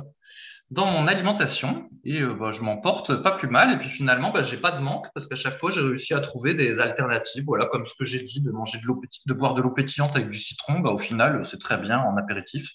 dans 0.73 0.85
mon 0.85 1.07
alimentation 1.07 1.89
et 2.03 2.21
euh, 2.21 2.33
bah, 2.33 2.51
je 2.51 2.61
m'en 2.61 2.77
porte 2.77 3.21
pas 3.23 3.31
plus 3.31 3.47
mal. 3.47 3.73
Et 3.73 3.77
puis 3.77 3.89
finalement 3.89 4.31
bah, 4.31 4.43
j'ai 4.43 4.57
pas 4.57 4.71
de 4.71 4.79
manque 4.81 5.07
parce 5.13 5.27
qu'à 5.27 5.35
chaque 5.35 5.57
fois 5.59 5.71
j'ai 5.71 5.81
réussi 5.81 6.13
à 6.13 6.19
trouver 6.19 6.53
des 6.53 6.79
alternatives 6.79 7.43
voilà 7.45 7.67
comme 7.67 7.87
ce 7.87 7.93
que 7.97 8.05
j'ai 8.05 8.21
dit 8.21 8.41
de 8.41 8.51
manger 8.51 8.79
de 8.79 8.85
l'eau 8.85 9.01
de 9.25 9.33
boire 9.33 9.53
de 9.53 9.61
l'eau 9.61 9.71
pétillante 9.71 10.15
avec 10.15 10.29
du 10.29 10.39
citron. 10.39 10.79
Bah, 10.79 10.91
au 10.91 10.97
final 10.99 11.45
c'est 11.49 11.59
très 11.59 11.77
bien 11.77 11.99
en 11.99 12.17
apéritif. 12.17 12.67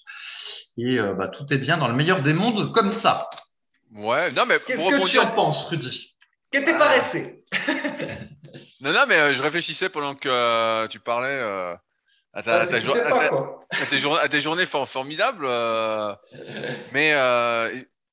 Et 0.76 0.98
bah, 1.16 1.28
tout 1.28 1.44
est 1.50 1.58
bien 1.58 1.76
dans 1.76 1.88
le 1.88 1.94
meilleur 1.94 2.22
des 2.22 2.32
mondes 2.32 2.72
comme 2.72 3.00
ça. 3.00 3.28
Ouais, 3.94 4.30
non, 4.32 4.44
mais 4.46 4.58
Qu'est-ce 4.66 4.78
que 4.78 5.10
tu 5.10 5.18
en 5.18 5.32
penses, 5.32 5.66
Rudy? 5.68 6.14
Que 6.52 6.58
t'es 6.58 6.78
pas 6.78 6.88
resté? 6.88 7.42
Non, 8.80 8.92
non, 8.92 9.04
mais 9.08 9.16
euh, 9.16 9.34
je 9.34 9.42
réfléchissais 9.42 9.88
pendant 9.88 10.14
que 10.14 10.28
euh, 10.28 10.86
tu 10.86 11.00
parlais 11.00 11.76
euh, 12.36 12.40
à, 12.40 12.66
ta, 12.66 12.80
tes 14.28 14.40
journées 14.40 14.66
formidables. 14.66 15.46
mais 16.92 17.12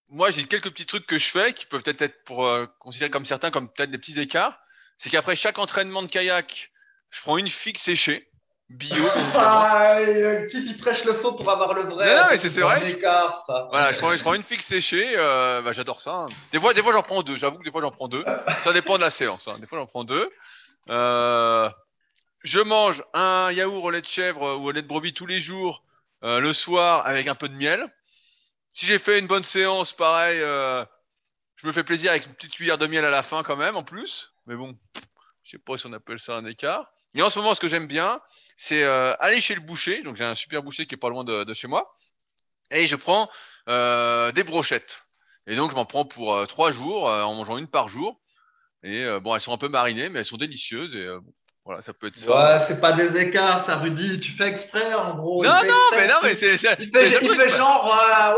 moi, 0.09 0.31
j'ai 0.31 0.45
quelques 0.45 0.71
petits 0.71 0.85
trucs 0.85 1.07
que 1.07 1.17
je 1.17 1.29
fais 1.29 1.53
qui 1.53 1.65
peuvent 1.65 1.81
peut-être 1.81 2.01
être 2.01 2.23
pour 2.23 2.47
considérer 2.79 3.09
comme 3.09 3.25
certains 3.25 3.51
comme 3.51 3.69
peut-être 3.69 3.91
des 3.91 3.97
petits 3.97 4.19
écarts. 4.19 4.59
C'est 4.97 5.09
qu'après 5.09 5.35
chaque 5.35 5.59
entraînement 5.59 6.03
de 6.03 6.07
kayak, 6.07 6.71
je 7.09 7.21
prends 7.21 7.37
une 7.37 7.49
figue 7.49 7.77
séchée 7.77 8.29
bio. 8.69 9.05
Ah, 9.35 9.99
le 9.99 10.47
type 10.47 10.63
il 10.65 10.77
prêche 10.77 11.03
le 11.05 11.15
faux 11.15 11.33
pour 11.33 11.49
avoir 11.49 11.73
le 11.73 11.83
vrai. 11.83 12.15
Non, 12.15 12.23
mais 12.29 12.37
c'est 12.37 12.49
vrai. 12.61 12.81
voilà, 13.69 13.91
je 13.91 13.97
prends, 13.99 14.15
je 14.15 14.21
prends, 14.21 14.33
une 14.33 14.43
fixe 14.43 14.65
séchée. 14.65 15.13
Euh, 15.15 15.61
bah, 15.61 15.71
j'adore 15.71 16.01
ça. 16.01 16.11
Hein. 16.11 16.29
Des 16.51 16.59
fois, 16.59 16.73
des 16.73 16.81
fois 16.81 16.93
j'en 16.93 17.03
prends 17.03 17.21
deux. 17.21 17.37
J'avoue 17.37 17.59
que 17.59 17.63
des 17.63 17.71
fois 17.71 17.81
j'en 17.81 17.91
prends 17.91 18.07
deux. 18.07 18.25
Ça 18.59 18.73
dépend 18.73 18.95
de 18.95 19.01
la 19.01 19.09
séance. 19.09 19.47
Hein. 19.47 19.57
Des 19.59 19.67
fois 19.67 19.77
j'en 19.77 19.85
prends 19.85 20.03
deux. 20.03 20.29
Euh, 20.89 21.69
je 22.45 22.59
mange 22.59 23.03
un 23.13 23.51
yaourt 23.51 23.83
au 23.83 23.89
lait 23.89 24.01
de 24.01 24.07
chèvre 24.07 24.57
ou 24.57 24.67
au 24.67 24.71
lait 24.71 24.83
de 24.83 24.87
brebis 24.87 25.13
tous 25.13 25.25
les 25.25 25.41
jours 25.41 25.83
euh, 26.23 26.39
le 26.39 26.53
soir 26.53 27.05
avec 27.07 27.27
un 27.27 27.33
peu 27.33 27.49
de 27.49 27.55
miel. 27.55 27.91
Si 28.71 28.85
j'ai 28.85 28.99
fait 28.99 29.17
une 29.17 29.25
bonne 29.25 29.43
séance, 29.43 29.93
pareil, 29.93 30.39
euh, 30.41 30.85
je 31.55 31.65
me 31.65 31.73
fais 31.73 31.83
plaisir 31.83 32.11
avec 32.11 32.27
une 32.27 32.35
petite 32.35 32.53
cuillère 32.53 32.77
de 32.77 32.85
miel 32.85 33.03
à 33.03 33.09
la 33.09 33.23
fin 33.23 33.41
quand 33.41 33.55
même 33.55 33.75
en 33.75 33.83
plus. 33.83 34.31
Mais 34.45 34.55
bon, 34.55 34.77
je 35.43 35.51
sais 35.51 35.57
pas 35.57 35.75
si 35.77 35.87
on 35.87 35.93
appelle 35.93 36.19
ça 36.19 36.35
un 36.35 36.45
écart. 36.45 36.91
Et 37.15 37.23
en 37.23 37.31
ce 37.31 37.39
moment, 37.39 37.55
ce 37.55 37.59
que 37.59 37.67
j'aime 37.67 37.87
bien, 37.87 38.21
c'est 38.57 38.83
euh, 38.83 39.15
aller 39.19 39.41
chez 39.41 39.55
le 39.55 39.61
boucher. 39.61 40.03
Donc 40.03 40.15
j'ai 40.15 40.23
un 40.23 40.35
super 40.35 40.61
boucher 40.61 40.85
qui 40.85 40.93
est 40.93 40.99
pas 40.99 41.09
loin 41.09 41.23
de, 41.23 41.51
chez 41.53 41.67
moi. 41.67 41.95
Et 42.69 42.85
je 42.85 42.95
prends 42.95 43.27
euh, 43.69 44.31
des 44.33 44.43
brochettes. 44.43 45.01
Et 45.47 45.55
donc 45.55 45.71
je 45.71 45.75
m'en 45.75 45.85
prends 45.85 46.05
pour 46.05 46.45
trois 46.47 46.69
jours, 46.71 47.05
en 47.05 47.33
mangeant 47.33 47.57
une 47.57 47.67
par 47.67 47.89
jour. 47.89 48.19
Et 48.83 49.05
bon, 49.21 49.33
elles 49.33 49.41
sont 49.41 49.53
un 49.53 49.57
peu 49.57 49.69
marinées, 49.69 50.09
mais 50.09 50.19
elles 50.19 50.25
sont 50.25 50.37
délicieuses. 50.37 50.95
Et 50.95 51.07
voilà, 51.65 51.81
ça 51.81 51.93
peut 51.93 52.07
être 52.07 52.15
ça. 52.15 52.29
Ouais, 52.31 52.65
c'est 52.67 52.79
pas 52.79 52.93
des 52.93 53.19
écarts, 53.19 53.65
ça, 53.65 53.77
Rudy. 53.77 54.19
Tu 54.19 54.33
fais 54.37 54.49
exprès, 54.49 54.93
en 54.93 55.15
gros. 55.15 55.43
Non, 55.43 55.63
non, 55.65 55.73
mais 55.93 56.07
non, 56.07 56.15
mais 56.21 56.35
c'est. 56.35 56.53
Il 56.53 56.59
fait, 56.59 56.79
il 56.79 57.41
fait 57.41 57.49
genre, 57.57 57.85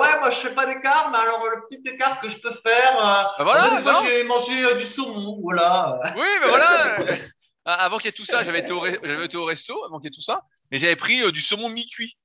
ouais, 0.01 0.19
moi 0.19 0.31
je 0.31 0.47
fais 0.47 0.55
pas 0.55 0.65
d'écart, 0.65 1.09
mais 1.11 1.17
alors 1.17 1.43
le 1.45 1.67
petit 1.67 1.81
écart 1.93 2.21
que 2.21 2.29
je 2.29 2.37
peux 2.37 2.53
faire. 2.63 2.95
bah 2.95 3.35
voilà, 3.39 3.81
j'ai 4.03 4.23
mangé 4.23 4.75
du 4.75 4.93
saumon, 4.93 5.39
voilà. 5.41 5.99
Oui, 6.15 6.27
mais 6.41 6.47
voilà. 6.47 6.97
Ah, 7.69 7.83
avant 7.83 7.97
qu'il 7.97 8.05
y 8.05 8.09
ait 8.09 8.13
tout 8.13 8.23
ça, 8.23 8.43
j'avais 8.43 8.59
été, 8.59 8.71
au 8.71 8.77
au 8.79 9.43
resto, 9.43 9.83
avant 9.83 9.99
qu'il 9.99 10.05
y 10.05 10.07
ait 10.07 10.15
tout 10.15 10.21
ça, 10.21 10.43
et 10.71 10.79
j'avais 10.79 10.95
pris 10.95 11.21
euh, 11.21 11.31
du 11.31 11.41
saumon 11.41 11.67
mi-cuit. 11.67 12.17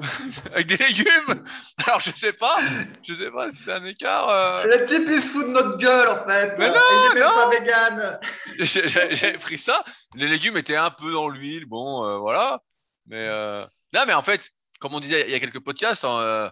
Avec 0.52 0.66
des 0.66 0.76
légumes. 0.76 1.44
Alors 1.86 2.00
je 2.00 2.10
sais 2.14 2.32
pas, 2.32 2.60
je 3.02 3.14
sais 3.14 3.30
pas 3.30 3.50
si 3.50 3.62
c'est 3.64 3.72
un 3.72 3.84
écart. 3.84 4.28
Euh... 4.28 4.64
Le 4.64 4.86
type 4.86 5.08
il 5.08 5.22
fout 5.30 5.46
de 5.46 5.52
notre 5.52 5.76
gueule 5.78 6.08
en 6.08 6.26
fait. 6.26 6.56
Mais 6.58 6.70
non, 6.70 6.80
il 7.14 7.20
non. 7.20 7.34
pas 7.34 7.50
vegan. 7.50 8.20
J'avais 9.14 9.38
pris 9.38 9.58
ça. 9.58 9.84
Les 10.14 10.26
légumes 10.26 10.56
étaient 10.56 10.76
un 10.76 10.90
peu 10.90 11.12
dans 11.12 11.28
l'huile, 11.28 11.66
bon, 11.66 12.04
euh, 12.04 12.16
voilà. 12.16 12.62
Mais 13.06 13.26
euh... 13.28 13.66
non, 13.92 14.04
mais 14.06 14.14
en 14.14 14.22
fait, 14.22 14.50
comme 14.80 14.94
on 14.94 15.00
disait 15.00 15.24
il 15.26 15.32
y 15.32 15.34
a 15.34 15.40
quelques 15.40 15.62
podcasts, 15.62 16.04
hein, 16.04 16.18
euh, 16.20 16.50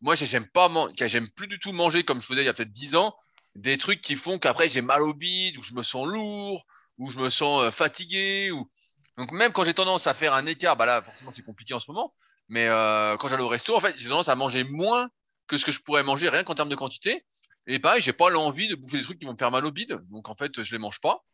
moi 0.00 0.14
j'aime 0.14 0.48
pas, 0.48 0.70
j'aime 0.96 1.28
plus 1.36 1.48
du 1.48 1.58
tout 1.58 1.72
manger 1.72 2.04
comme 2.04 2.20
je 2.20 2.26
faisais 2.26 2.42
il 2.42 2.46
y 2.46 2.48
a 2.48 2.54
peut-être 2.54 2.72
10 2.72 2.96
ans, 2.96 3.14
des 3.54 3.78
trucs 3.78 4.00
qui 4.00 4.16
font 4.16 4.38
qu'après 4.38 4.68
j'ai 4.68 4.82
mal 4.82 5.02
au 5.02 5.14
bide 5.14 5.56
ou 5.58 5.62
je 5.62 5.74
me 5.74 5.82
sens 5.82 6.06
lourd 6.06 6.66
où 6.98 7.10
je 7.10 7.18
me 7.18 7.30
sens 7.30 7.74
fatigué. 7.74 8.50
Ou... 8.50 8.68
Donc 9.16 9.32
même 9.32 9.52
quand 9.52 9.64
j'ai 9.64 9.74
tendance 9.74 10.06
à 10.06 10.14
faire 10.14 10.34
un 10.34 10.46
écart, 10.46 10.76
bah 10.76 10.86
là 10.86 11.02
forcément 11.02 11.30
c'est 11.30 11.42
compliqué 11.42 11.74
en 11.74 11.80
ce 11.80 11.90
moment, 11.90 12.12
mais 12.48 12.66
euh, 12.68 13.16
quand 13.16 13.28
j'allais 13.28 13.42
au 13.42 13.48
resto, 13.48 13.74
en 13.76 13.80
fait 13.80 13.96
j'ai 13.96 14.08
tendance 14.08 14.28
à 14.28 14.34
manger 14.34 14.64
moins 14.64 15.08
que 15.46 15.58
ce 15.58 15.64
que 15.64 15.72
je 15.72 15.80
pourrais 15.80 16.02
manger 16.02 16.28
rien 16.28 16.44
qu'en 16.44 16.54
termes 16.54 16.68
de 16.68 16.76
quantité. 16.76 17.24
Et 17.66 17.78
pareil, 17.78 18.02
j'ai 18.02 18.12
pas 18.12 18.28
l'envie 18.30 18.68
de 18.68 18.74
bouffer 18.74 18.98
des 18.98 19.04
trucs 19.04 19.18
qui 19.18 19.24
vont 19.24 19.32
me 19.32 19.38
faire 19.38 19.50
mal 19.50 19.64
au 19.64 19.70
bide, 19.70 19.98
donc 20.10 20.28
en 20.28 20.34
fait 20.34 20.62
je 20.62 20.72
les 20.72 20.78
mange 20.78 21.00
pas. 21.00 21.24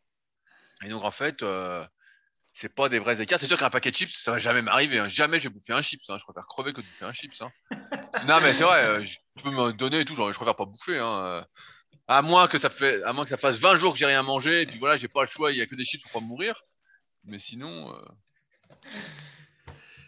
Et 0.83 0.89
donc 0.89 1.03
en 1.03 1.11
fait 1.11 1.43
euh, 1.43 1.85
c'est 2.53 2.73
pas 2.73 2.89
des 2.89 2.99
vrais 2.99 3.21
écarts. 3.21 3.39
C'est 3.39 3.47
sûr 3.47 3.57
qu'un 3.57 3.69
paquet 3.69 3.91
de 3.91 3.95
chips, 3.95 4.13
ça 4.13 4.31
va 4.31 4.37
jamais 4.37 4.61
m'arriver. 4.61 4.99
Hein. 4.99 5.09
Jamais 5.09 5.39
je 5.39 5.49
vais 5.49 5.53
bouffer 5.53 5.73
un 5.73 5.81
chips. 5.81 6.09
Hein. 6.09 6.17
Je 6.17 6.23
préfère 6.23 6.47
crever 6.47 6.73
que 6.73 6.81
de 6.81 6.85
bouffer 6.85 7.05
un 7.05 7.13
chips. 7.13 7.41
Hein. 7.41 7.51
non 8.27 8.39
mais 8.41 8.53
c'est 8.53 8.63
vrai, 8.63 8.83
euh, 8.83 9.03
tu 9.03 9.43
peux 9.43 9.51
me 9.51 9.73
donner 9.73 10.01
et 10.01 10.05
tout, 10.05 10.15
genre 10.15 10.31
je 10.31 10.37
préfère 10.37 10.55
pas 10.55 10.65
bouffer. 10.65 10.99
Hein. 10.99 11.45
À 12.07 12.21
moins 12.21 12.47
que 12.47 12.57
ça 12.57 12.69
fait, 12.69 13.03
à 13.03 13.13
moins 13.13 13.23
que 13.23 13.29
ça 13.29 13.37
fasse 13.37 13.59
20 13.59 13.75
jours 13.75 13.93
que 13.93 13.99
j'ai 13.99 14.05
rien 14.05 14.23
mangé, 14.23 14.61
et 14.61 14.65
puis 14.65 14.79
voilà, 14.79 14.97
j'ai 14.97 15.07
pas 15.07 15.21
le 15.21 15.27
choix, 15.27 15.51
il 15.51 15.57
y 15.57 15.61
a 15.61 15.65
que 15.65 15.75
des 15.75 15.83
chips 15.83 16.01
pour 16.03 16.11
pas 16.11 16.19
mourir. 16.19 16.61
Mais 17.23 17.39
sinon. 17.39 17.93
Euh... 17.93 18.89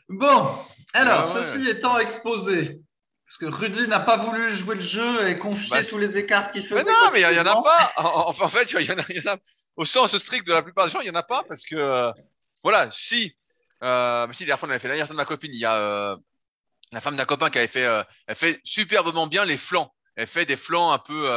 Bon, 0.09 0.57
alors, 0.93 1.35
ah 1.35 1.53
ceci 1.53 1.69
étant 1.69 1.97
exposé, 1.97 2.81
parce 3.25 3.37
que 3.39 3.45
Rudy 3.45 3.87
n'a 3.87 3.99
pas 3.99 4.17
voulu 4.17 4.55
jouer 4.57 4.75
le 4.75 4.81
jeu 4.81 5.29
et 5.29 5.39
confier 5.39 5.69
bah, 5.69 5.83
tous 5.83 5.97
les 5.97 6.17
écarts 6.17 6.51
qu'il 6.51 6.67
fait. 6.67 6.75
Mais 6.75 6.83
non, 6.83 7.09
mais 7.11 7.21
il 7.21 7.35
y, 7.35 7.39
en 7.39 7.45
a 7.45 7.61
pas. 7.61 7.93
En, 7.97 8.29
en 8.29 8.49
fait, 8.49 8.71
il 8.71 8.85
y, 8.85 8.91
en 8.91 8.97
a, 8.97 9.03
y 9.09 9.27
en 9.27 9.33
a, 9.33 9.37
au 9.75 9.85
sens 9.85 10.15
strict 10.17 10.45
de 10.45 10.53
la 10.53 10.61
plupart 10.61 10.85
des 10.85 10.91
gens, 10.91 11.01
il 11.01 11.07
y 11.07 11.11
en 11.11 11.15
a 11.15 11.23
pas 11.23 11.43
parce 11.47 11.65
que, 11.65 11.75
euh, 11.75 12.11
voilà, 12.63 12.89
si, 12.91 13.35
euh, 13.83 14.31
si 14.31 14.45
la 14.45 14.57
fois 14.57 14.67
on 14.67 14.71
avait 14.71 14.79
fait 14.79 14.87
l'anniversaire 14.87 15.15
de 15.15 15.17
ma 15.17 15.25
copine, 15.25 15.51
il 15.53 15.59
y 15.59 15.65
a 15.65 15.75
euh, 15.75 16.17
la 16.91 17.01
femme 17.01 17.15
d'un 17.15 17.25
copain 17.25 17.49
qui 17.49 17.57
avait 17.57 17.67
fait, 17.67 17.85
euh, 17.85 18.03
elle 18.27 18.35
fait 18.35 18.61
superbement 18.63 19.27
bien 19.27 19.45
les 19.45 19.57
flancs. 19.57 19.93
Elle 20.15 20.27
fait 20.27 20.45
des 20.45 20.55
flancs 20.55 20.91
un 20.91 20.99
peu 20.99 21.27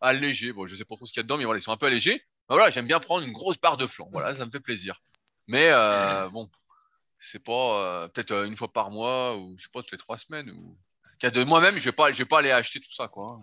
allégés. 0.00 0.52
Bon, 0.52 0.66
je 0.66 0.74
sais 0.74 0.84
pas 0.84 0.96
trop 0.96 1.06
ce 1.06 1.12
qu'il 1.12 1.20
y 1.20 1.20
a 1.20 1.22
dedans, 1.24 1.36
mais 1.36 1.44
voilà, 1.44 1.58
ils 1.58 1.62
sont 1.62 1.72
un 1.72 1.76
peu 1.76 1.86
allégés. 1.86 2.22
voilà, 2.48 2.70
j'aime 2.70 2.86
bien 2.86 2.98
prendre 2.98 3.26
une 3.26 3.32
grosse 3.32 3.58
barre 3.60 3.76
de 3.76 3.86
flan. 3.86 4.08
Voilà, 4.10 4.34
ça 4.34 4.46
me 4.46 4.50
fait 4.50 4.60
plaisir. 4.60 5.02
Mais 5.48 5.70
bon, 6.32 6.48
c'est 7.26 7.42
pas 7.42 7.52
euh, 7.52 8.08
peut-être 8.08 8.32
euh, 8.32 8.46
une 8.46 8.56
fois 8.56 8.72
par 8.72 8.90
mois 8.90 9.36
ou 9.36 9.56
je 9.56 9.64
sais 9.64 9.70
pas 9.72 9.80
toutes 9.80 9.92
les 9.92 9.98
trois 9.98 10.18
semaines 10.18 10.50
ou. 10.50 10.76
De 11.22 11.44
moi-même, 11.44 11.78
je 11.78 11.86
vais 11.86 11.92
pas, 11.92 12.12
je 12.12 12.18
vais 12.18 12.26
pas 12.26 12.40
aller 12.40 12.50
acheter 12.50 12.78
tout 12.78 12.92
ça, 12.92 13.08
quoi. 13.08 13.38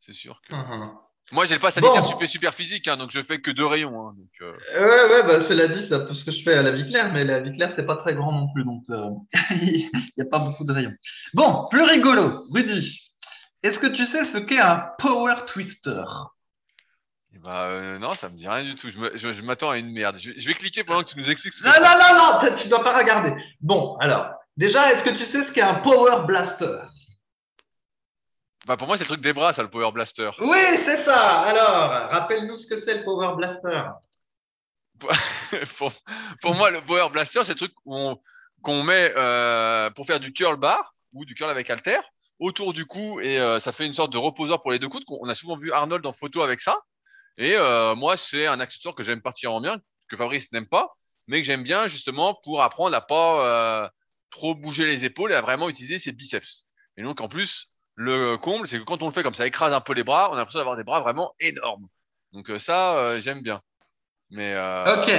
C'est 0.00 0.12
sûr 0.12 0.40
que. 0.42 0.52
Uh-huh. 0.52 0.90
Moi, 1.32 1.44
j'ai 1.44 1.58
pas 1.58 1.70
sanitaire 1.70 2.04
super, 2.04 2.28
super 2.28 2.54
physique, 2.54 2.88
hein, 2.88 2.96
donc 2.96 3.10
je 3.10 3.22
fais 3.22 3.40
que 3.40 3.50
deux 3.50 3.64
rayons. 3.64 4.08
Hein, 4.08 4.14
donc, 4.18 4.28
euh... 4.42 4.52
Ouais, 4.74 5.14
ouais, 5.14 5.22
bah, 5.22 5.40
cela 5.48 5.68
dit, 5.68 5.86
c'est 5.88 5.94
un 5.94 6.00
peu 6.00 6.12
ce 6.12 6.24
que 6.24 6.32
je 6.32 6.42
fais 6.42 6.54
à 6.54 6.62
la 6.62 6.72
vie 6.72 6.86
claire, 6.86 7.12
mais 7.12 7.24
la 7.24 7.40
vie 7.40 7.52
claire, 7.52 7.72
c'est 7.74 7.86
pas 7.86 7.96
très 7.96 8.14
grand 8.14 8.32
non 8.32 8.52
plus, 8.52 8.64
donc 8.64 8.82
il 9.50 9.90
n'y 10.16 10.22
a 10.22 10.28
pas 10.30 10.40
beaucoup 10.40 10.64
de 10.64 10.72
rayons. 10.72 10.94
Bon, 11.32 11.66
plus 11.70 11.82
rigolo, 11.82 12.44
Rudy. 12.52 13.00
Est-ce 13.62 13.78
que 13.78 13.86
tu 13.86 14.04
sais 14.06 14.24
ce 14.32 14.38
qu'est 14.38 14.60
un 14.60 14.84
power 14.98 15.46
twister? 15.46 16.04
Eh 17.34 17.38
bah, 17.38 17.68
euh, 17.68 17.98
non, 17.98 18.12
ça 18.12 18.28
me 18.28 18.36
dit 18.36 18.48
rien 18.48 18.64
du 18.64 18.74
tout. 18.74 18.90
Je 18.90 18.98
me- 18.98 19.16
je- 19.16 19.32
je 19.32 19.42
m'attends 19.42 19.70
à 19.70 19.78
une 19.78 19.92
merde. 19.92 20.16
Je, 20.18 20.32
je 20.36 20.48
vais 20.48 20.54
cliquer 20.54 20.82
pendant 20.84 21.02
que 21.04 21.10
tu 21.10 21.16
nous 21.18 21.30
expliques 21.30 21.54
ce 21.54 21.62
que 21.62 21.68
Non, 21.68 21.74
c'est. 21.74 21.80
non, 21.80 21.90
non, 22.42 22.50
non, 22.50 22.56
tu 22.62 22.68
dois 22.68 22.82
pas 22.82 22.96
regarder. 22.98 23.32
Bon, 23.60 23.96
alors, 23.98 24.30
déjà, 24.56 24.92
est-ce 24.92 25.04
que 25.04 25.10
tu 25.10 25.24
sais 25.30 25.46
ce 25.46 25.52
qu'est 25.52 25.62
un 25.62 25.74
Power 25.76 26.24
Blaster? 26.26 26.78
Bah, 28.66 28.76
pour 28.76 28.88
moi, 28.88 28.96
c'est 28.96 29.04
le 29.04 29.08
truc 29.08 29.20
des 29.20 29.32
bras, 29.32 29.52
ça, 29.52 29.62
le 29.62 29.70
Power 29.70 29.92
Blaster. 29.92 30.30
Oui, 30.40 30.58
c'est 30.84 31.04
ça. 31.04 31.40
Alors, 31.42 32.10
rappelle-nous 32.10 32.56
ce 32.56 32.66
que 32.66 32.80
c'est 32.82 32.94
le 32.98 33.04
Power 33.04 33.34
Blaster. 33.36 33.82
pour, 35.78 35.92
pour 36.42 36.54
moi, 36.54 36.70
le 36.70 36.80
Power 36.82 37.08
Blaster, 37.10 37.42
c'est 37.44 37.52
le 37.52 37.58
truc 37.58 37.72
où 37.84 37.96
on- 37.96 38.18
qu'on 38.62 38.82
met 38.82 39.12
euh, 39.16 39.88
pour 39.90 40.04
faire 40.04 40.20
du 40.20 40.32
curl 40.34 40.56
bar 40.56 40.92
ou 41.14 41.24
du 41.24 41.34
curl 41.34 41.50
avec 41.50 41.70
halter 41.70 41.98
autour 42.38 42.74
du 42.74 42.84
cou 42.84 43.18
et 43.22 43.38
euh, 43.40 43.58
ça 43.58 43.72
fait 43.72 43.86
une 43.86 43.94
sorte 43.94 44.12
de 44.12 44.18
reposeur 44.18 44.60
pour 44.60 44.70
les 44.72 44.78
deux 44.78 44.88
coudes. 44.90 45.04
On 45.08 45.28
a 45.30 45.34
souvent 45.34 45.56
vu 45.56 45.72
Arnold 45.72 46.04
en 46.04 46.12
photo 46.12 46.42
avec 46.42 46.60
ça. 46.60 46.76
Et 47.40 47.56
euh, 47.56 47.94
moi, 47.94 48.18
c'est 48.18 48.46
un 48.46 48.60
accessoire 48.60 48.94
que 48.94 49.02
j'aime 49.02 49.22
particulièrement 49.22 49.62
bien, 49.62 49.78
que 50.10 50.16
Fabrice 50.16 50.52
n'aime 50.52 50.68
pas, 50.68 50.94
mais 51.26 51.40
que 51.40 51.46
j'aime 51.46 51.62
bien 51.62 51.86
justement 51.86 52.38
pour 52.44 52.62
apprendre 52.62 52.94
à 52.94 53.00
pas 53.00 53.84
euh, 53.84 53.88
trop 54.28 54.54
bouger 54.54 54.84
les 54.84 55.06
épaules 55.06 55.32
et 55.32 55.34
à 55.34 55.40
vraiment 55.40 55.70
utiliser 55.70 55.98
ses 55.98 56.12
biceps. 56.12 56.66
Et 56.98 57.02
donc, 57.02 57.22
en 57.22 57.28
plus, 57.28 57.70
le 57.94 58.36
comble, 58.36 58.66
c'est 58.68 58.78
que 58.78 58.84
quand 58.84 59.02
on 59.02 59.06
le 59.06 59.14
fait 59.14 59.22
comme 59.22 59.32
ça, 59.32 59.46
écrase 59.46 59.72
un 59.72 59.80
peu 59.80 59.94
les 59.94 60.04
bras, 60.04 60.28
on 60.30 60.34
a 60.34 60.36
l'impression 60.36 60.58
d'avoir 60.58 60.76
des 60.76 60.84
bras 60.84 61.00
vraiment 61.00 61.34
énormes. 61.40 61.88
Donc 62.32 62.50
euh, 62.50 62.58
ça, 62.58 63.18
j'aime 63.20 63.40
bien. 63.40 63.62
Mais 64.28 64.54
Ok. 64.86 65.10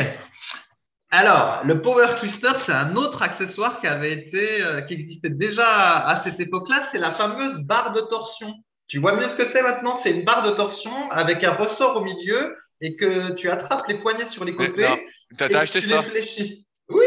Alors, 1.10 1.62
le 1.65 1.81
Power 1.81 2.15
Twister, 2.19 2.51
c'est 2.65 2.71
un 2.71 2.95
autre 2.95 3.23
accessoire 3.23 3.81
qui 3.81 3.88
avait 3.88 4.13
été, 4.13 4.63
qui 4.88 4.93
existait 4.93 5.29
déjà 5.31 6.07
à 6.07 6.23
cette 6.23 6.39
époque-là. 6.39 6.88
C'est 6.91 6.99
la 6.99 7.12
fameuse 7.12 7.65
barre 7.65 7.93
de 7.93 8.01
torsion. 8.01 8.53
Tu 8.91 8.99
vois 8.99 9.15
mieux 9.15 9.30
ce 9.30 9.38
que 9.38 9.49
c'est 9.54 9.62
maintenant? 9.62 10.01
C'est 10.04 10.12
une 10.12 10.25
barre 10.25 10.43
de 10.43 10.54
torsion 10.54 10.91
avec 11.12 11.41
un 11.45 11.54
ressort 11.54 11.95
au 11.95 12.04
milieu 12.04 12.58
et 12.82 12.97
que 12.97 13.34
tu 13.36 13.49
attrapes 13.49 13.88
les 13.88 13.95
poignets 13.95 14.27
sur 14.32 14.43
les 14.43 14.54
côtés. 14.54 14.86
t'as 15.38 15.47
et 15.47 15.49
t'as 15.49 15.60
acheté 15.62 15.80
tu 15.80 15.88
ça? 15.88 16.01
les 16.01 16.10
fléchis. 16.10 16.65
Oui, 16.89 17.06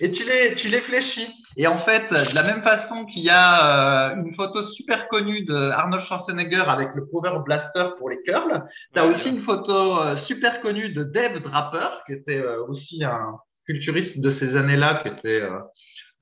et 0.00 0.10
tu 0.10 0.24
les, 0.24 0.54
tu 0.54 0.68
les 0.68 0.80
fléchis. 0.80 1.28
Et 1.58 1.66
en 1.66 1.76
fait, 1.80 2.08
de 2.10 2.34
la 2.34 2.42
même 2.44 2.62
façon 2.62 3.04
qu'il 3.04 3.24
y 3.24 3.30
a 3.30 4.12
euh, 4.12 4.16
une 4.16 4.34
photo 4.36 4.66
super 4.68 5.06
connue 5.08 5.44
de 5.44 5.54
Arnold 5.54 6.02
Schwarzenegger 6.06 6.64
avec 6.66 6.88
le 6.94 7.06
Power 7.10 7.40
Blaster 7.44 7.88
pour 7.98 8.08
les 8.08 8.22
curls, 8.22 8.64
tu 8.94 8.98
as 8.98 9.06
Ouais, 9.06 9.14
aussi 9.14 9.28
une 9.28 9.42
photo 9.42 10.00
euh, 10.00 10.16
super 10.24 10.62
connue 10.62 10.94
de 10.94 11.04
Dave 11.04 11.40
Draper, 11.40 12.02
qui 12.06 12.14
était 12.14 12.40
euh, 12.40 12.64
aussi 12.68 13.04
un 13.04 13.34
culturiste 13.66 14.18
de 14.18 14.30
ces 14.30 14.56
années-là, 14.56 15.02
qui 15.02 15.08
était 15.08 15.42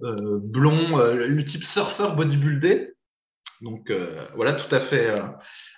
blond, 0.00 0.98
euh, 0.98 1.28
le 1.28 1.44
type 1.44 1.62
surfeur 1.62 2.16
bodybuildé. 2.16 2.95
Donc 3.62 3.90
euh, 3.90 4.26
voilà, 4.34 4.54
tout 4.54 4.74
à 4.74 4.80
fait 4.80 5.06
euh, 5.06 5.22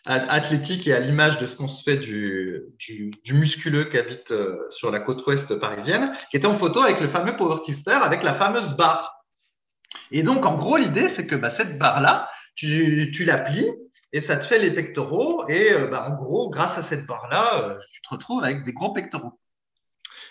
athlétique 0.05 0.87
et 0.87 0.95
à 0.95 1.01
l'image 1.01 1.39
de 1.39 1.47
ce 1.47 1.57
qu'on 1.57 1.69
se 1.69 1.83
fait 1.85 1.97
du, 1.97 2.63
du, 2.79 3.35
musculeux 3.35 3.85
qui 3.85 3.97
habite 3.99 4.31
euh, 4.33 4.59
sur 4.71 4.91
la 4.91 5.01
côte 5.01 5.25
ouest 5.27 5.55
parisienne, 5.61 6.13
qui 6.31 6.37
était 6.37 6.47
en 6.47 6.59
photo 6.59 6.81
avec 6.81 7.01
le 7.01 7.09
fameux 7.09 7.37
Power 7.37 7.63
Twister, 7.65 7.93
avec 7.93 8.23
la 8.23 8.35
fameuse 8.35 8.77
barre. 8.77 9.15
Et 10.11 10.23
donc, 10.23 10.45
en 10.45 10.57
gros, 10.57 10.77
l'idée, 10.77 11.11
c'est 11.15 11.27
que 11.27 11.37
bah, 11.37 11.51
cette 11.51 11.79
barre-là, 11.79 12.29
tu, 12.57 13.13
tu 13.15 13.25
la 13.25 13.39
plies 13.39 13.71
et 14.13 14.23
ça 14.23 14.37
te 14.37 14.47
fait 14.47 14.59
les 14.59 14.73
pectoraux. 14.73 15.49
Et 15.49 15.73
bah, 15.91 16.07
en 16.09 16.17
gros, 16.17 16.51
grâce 16.51 16.77
à 16.79 16.89
cette 16.89 17.07
barre-là, 17.07 17.77
tu 17.93 18.01
te 18.03 18.09
retrouves 18.11 18.43
avec 18.43 18.65
des 18.65 18.73
gros 18.73 18.93
pectoraux. 18.93 19.39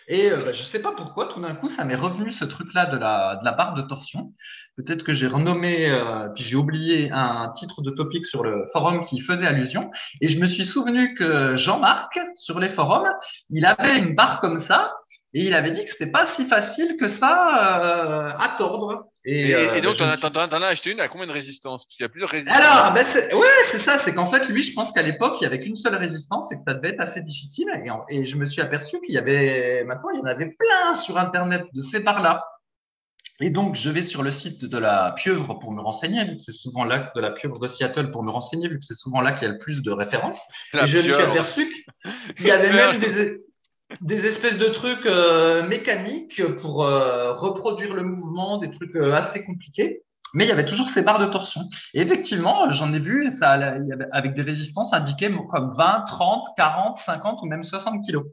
Et 0.10 0.32
euh, 0.32 0.54
je 0.54 0.64
ne 0.64 0.68
sais 0.68 0.80
pas 0.80 0.94
pourquoi, 0.96 1.28
tout 1.28 1.42
d'un 1.42 1.54
coup, 1.54 1.70
ça 1.70 1.84
m'est 1.84 1.96
revenu 1.96 2.32
ce 2.32 2.46
truc-là 2.46 2.86
de 2.86 2.98
la, 2.98 3.36
de 3.36 3.46
la 3.46 3.52
barre 3.52 3.74
de 3.74 3.82
torsion. 3.82 4.34
Peut-être 4.78 5.04
que 5.04 5.14
j'ai 5.14 5.28
renommé, 5.28 5.90
euh, 5.90 6.30
puis 6.34 6.44
j'ai 6.46 6.56
oublié 6.56 7.12
un 7.12 7.52
titre 7.58 7.82
de 7.82 7.92
topic 7.92 8.26
sur 8.26 8.44
le 8.44 8.66
forum 8.72 9.02
qui 9.06 9.20
faisait 9.20 9.46
allusion. 9.46 9.92
Et 10.22 10.30
je 10.30 10.40
me 10.40 10.48
suis 10.48 10.66
souvenu 10.66 11.14
que 11.16 11.58
Jean-Marc, 11.58 12.18
sur 12.38 12.60
les 12.60 12.70
forums, 12.70 13.10
il 13.50 13.66
avait 13.66 14.00
une 14.00 14.16
barre 14.16 14.40
comme 14.40 14.62
ça. 14.64 14.94
Et 15.34 15.46
il 15.46 15.54
avait 15.54 15.72
dit 15.72 15.84
que 15.84 15.92
c'était 15.92 16.12
pas 16.12 16.28
si 16.36 16.48
facile 16.48 16.96
que 16.98 17.10
ça 17.10 17.82
euh, 17.84 18.30
à 18.30 18.56
tordre. 18.58 19.08
Et, 19.30 19.54
euh, 19.54 19.76
et 19.76 19.82
donc, 19.82 19.94
je 19.96 19.98
t'en 20.00 20.06
as, 20.08 20.16
t'en- 20.18 20.30
t'en 20.48 20.62
as 20.62 20.68
acheté 20.68 20.92
une 20.92 21.02
à 21.02 21.10
combien 21.10 21.28
de 21.28 21.32
résistance 21.34 21.86
Parce 21.86 21.98
qu'il 21.98 22.04
y 22.04 22.06
a 22.06 22.10
plusieurs 22.10 22.30
résistances. 22.30 22.56
alors, 22.56 22.94
ben 22.94 23.06
c'est- 23.14 23.34
ouais, 23.34 23.46
c'est 23.74 23.82
ça. 23.84 24.02
C'est 24.06 24.14
qu'en 24.14 24.32
fait, 24.32 24.48
lui, 24.48 24.64
je 24.64 24.74
pense 24.74 24.92
qu'à 24.94 25.02
l'époque, 25.02 25.36
il 25.42 25.44
y 25.44 25.48
avait 25.48 25.60
qu'une 25.60 25.76
seule 25.76 25.96
résistance 25.96 26.50
et 26.54 26.56
que 26.56 26.62
ça 26.66 26.74
devait 26.76 26.92
être 26.92 27.02
assez 27.02 27.20
difficile. 27.22 27.68
Et, 27.84 27.90
en- 27.90 28.06
et 28.10 28.26
je 28.26 28.38
me 28.38 28.46
suis 28.46 28.62
aperçu 28.62 29.02
qu'il 29.06 29.14
y 29.14 29.18
avait, 29.18 29.84
maintenant, 29.86 30.10
il 30.14 30.20
y 30.20 30.22
en 30.22 30.26
avait 30.26 30.56
plein 30.58 30.96
sur 31.02 31.18
Internet 31.18 31.64
de 31.74 31.82
ces 31.92 32.00
barres-là. 32.00 32.44
Et 33.40 33.50
donc, 33.52 33.76
je 33.76 33.90
vais 33.90 34.04
sur 34.06 34.24
le 34.24 34.32
site 34.32 34.64
de 34.66 34.78
la 34.78 35.14
pieuvre 35.18 35.56
pour 35.56 35.72
me 35.72 35.82
renseigner, 35.82 36.24
vu 36.26 36.38
que 36.38 36.44
c'est 36.44 36.54
souvent 36.56 36.86
là, 36.86 37.12
de 37.14 37.22
la 37.22 37.32
pieuvre 37.32 37.60
de 37.60 37.68
Seattle 37.68 38.10
pour 38.12 38.24
me 38.24 38.32
renseigner, 38.32 38.68
vu 38.70 38.80
que 38.80 38.86
c'est 38.86 38.96
souvent 38.98 39.22
là 39.22 39.34
qu'il 39.34 39.44
y 39.48 39.52
a 39.52 39.54
le 39.54 39.60
plus 39.60 39.84
de 39.84 39.92
références. 39.92 40.40
La 40.74 40.84
et 40.86 40.88
je 40.88 40.98
me 40.98 41.02
suis 41.04 41.12
aperçu 41.14 41.70
qu'il 42.38 42.48
y 42.48 42.52
avait 42.52 42.72
même 42.74 42.98
des, 43.00 43.36
des 44.02 44.26
espèces 44.26 44.58
de 44.58 44.70
trucs 44.70 45.06
euh, 45.06 45.68
mécaniques 45.68 46.42
pour 46.62 46.84
euh, 46.84 47.34
reproduire 47.34 47.94
le 47.94 48.04
mouvement, 48.04 48.58
des 48.58 48.72
trucs 48.72 48.96
euh, 48.96 49.14
assez 49.14 49.44
compliqués. 49.44 50.02
Mais 50.34 50.44
il 50.44 50.50
y 50.50 50.52
avait 50.52 50.66
toujours 50.66 50.90
ces 50.90 51.02
barres 51.02 51.20
de 51.20 51.32
torsion. 51.32 51.62
Et 51.94 52.02
effectivement, 52.02 52.70
j'en 52.74 52.94
ai 52.94 53.00
vu 53.00 53.32
ça, 53.40 53.58
avec 54.12 54.34
des 54.34 54.42
résistances 54.42 54.92
indiquées 54.94 55.32
comme 55.50 55.74
20, 55.76 56.06
30, 56.06 56.48
40, 56.58 57.00
50 57.06 57.40
ou 57.42 57.46
même 57.46 57.64
60 57.64 58.04
kilos. 58.04 58.26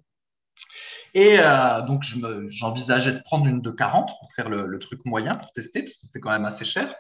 Et 1.14 1.38
donc, 1.86 2.02
j'envisageais 2.48 3.12
de 3.12 3.20
prendre 3.20 3.46
une 3.46 3.62
de 3.62 3.70
40 3.70 4.10
pour 4.18 4.32
faire 4.34 4.48
le, 4.48 4.66
le 4.66 4.78
truc 4.80 5.04
moyen, 5.04 5.36
pour 5.36 5.52
tester, 5.52 5.82
parce 5.84 5.94
que 5.94 6.06
c'est 6.12 6.18
quand 6.18 6.32
même 6.32 6.44
assez 6.44 6.64
cher. 6.64 6.92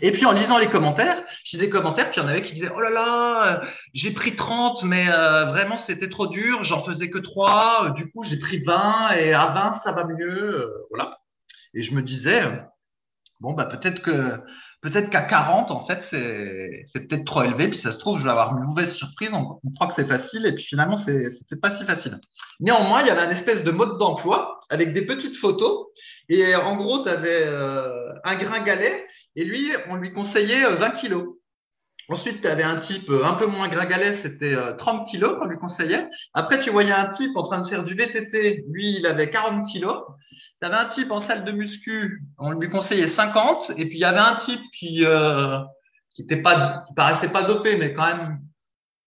Et 0.00 0.12
puis 0.12 0.24
en 0.24 0.32
lisant 0.32 0.58
les 0.58 0.68
commentaires, 0.68 1.22
j'ai 1.44 1.58
des 1.58 1.68
commentaires, 1.68 2.10
puis 2.10 2.20
il 2.20 2.22
y 2.22 2.26
en 2.26 2.28
avait 2.28 2.42
qui 2.42 2.54
disaient 2.54 2.70
Oh 2.74 2.80
là 2.80 2.90
là, 2.90 3.62
euh, 3.62 3.66
j'ai 3.94 4.12
pris 4.12 4.36
30, 4.36 4.84
mais 4.84 5.08
euh, 5.08 5.46
vraiment 5.46 5.78
c'était 5.86 6.08
trop 6.08 6.26
dur, 6.26 6.62
j'en 6.64 6.84
faisais 6.84 7.10
que 7.10 7.18
3, 7.18 7.90
du 7.96 8.10
coup 8.10 8.22
j'ai 8.24 8.38
pris 8.38 8.60
20, 8.64 9.10
et 9.16 9.32
à 9.32 9.46
20 9.48 9.72
ça 9.84 9.92
va 9.92 10.04
mieux. 10.04 10.54
euh, 10.56 10.86
voilà. 10.90 11.18
Et 11.74 11.82
je 11.82 11.94
me 11.94 12.02
disais 12.02 12.42
euh, 12.42 12.56
Bon, 13.40 13.54
bah 13.54 13.66
peut-être 13.66 14.02
que 14.02 14.38
peut-être 14.82 15.10
qu'à 15.10 15.22
40, 15.22 15.70
en 15.70 15.86
fait, 15.86 16.00
c'est 16.10 17.08
peut-être 17.08 17.24
trop 17.24 17.42
élevé, 17.42 17.68
puis 17.68 17.78
ça 17.78 17.92
se 17.92 17.98
trouve, 17.98 18.18
je 18.18 18.24
vais 18.24 18.30
avoir 18.30 18.56
une 18.56 18.64
mauvaise 18.64 18.92
surprise, 18.94 19.30
on, 19.32 19.60
croit 19.74 19.88
que 19.88 19.94
c'est 19.96 20.08
facile, 20.08 20.46
et 20.46 20.52
puis 20.52 20.64
finalement, 20.64 20.96
c'est 20.96 21.60
pas 21.60 21.76
si 21.76 21.84
facile. 21.84 22.20
Néanmoins, 22.60 23.02
il 23.02 23.08
y 23.08 23.10
avait 23.10 23.22
un 23.22 23.30
espèce 23.30 23.62
de 23.64 23.70
mode 23.70 23.98
d'emploi 23.98 24.60
avec 24.70 24.92
des 24.92 25.02
petites 25.06 25.36
photos, 25.36 25.86
et 26.28 26.54
en 26.56 26.76
gros, 26.76 27.04
tu 27.04 27.08
avais 27.08 27.46
un 28.24 28.36
gringalet, 28.36 29.06
et 29.36 29.44
lui, 29.44 29.70
on 29.88 29.96
lui 29.96 30.12
conseillait 30.12 30.64
euh, 30.64 30.76
20 30.76 30.90
kilos. 30.92 31.36
Ensuite, 32.08 32.42
tu 32.42 32.48
avais 32.48 32.62
un 32.62 32.80
type 32.80 33.08
euh, 33.10 33.24
un 33.24 33.34
peu 33.34 33.46
moins 33.46 33.68
gringalet, 33.68 34.20
c'était 34.22 34.54
euh, 34.54 34.74
30 34.76 35.06
kilos 35.08 35.38
qu'on 35.38 35.46
lui 35.46 35.58
conseillait. 35.58 36.08
Après, 36.34 36.60
tu 36.60 36.70
voyais 36.70 36.92
un 36.92 37.08
type 37.10 37.34
en 37.36 37.44
train 37.44 37.60
de 37.60 37.68
faire 37.68 37.84
du 37.84 37.94
VTT, 37.94 38.64
lui, 38.70 38.96
il 38.98 39.06
avait 39.06 39.30
40 39.30 39.66
kilos. 39.70 40.02
Tu 40.60 40.66
avais 40.66 40.76
un 40.76 40.86
type 40.86 41.10
en 41.10 41.26
salle 41.26 41.44
de 41.44 41.52
muscu, 41.52 42.22
on 42.38 42.50
lui 42.52 42.68
conseillait 42.68 43.10
50. 43.10 43.72
Et 43.78 43.86
puis, 43.86 43.96
il 43.96 44.00
y 44.00 44.04
avait 44.04 44.18
un 44.18 44.36
type 44.44 44.60
qui 44.78 45.04
euh, 45.04 45.58
qui 46.14 46.22
était 46.22 46.42
pas, 46.42 46.82
qui 46.86 46.94
paraissait 46.94 47.30
pas 47.30 47.44
dopé, 47.44 47.76
mais 47.76 47.94
quand 47.94 48.06
même 48.06 48.40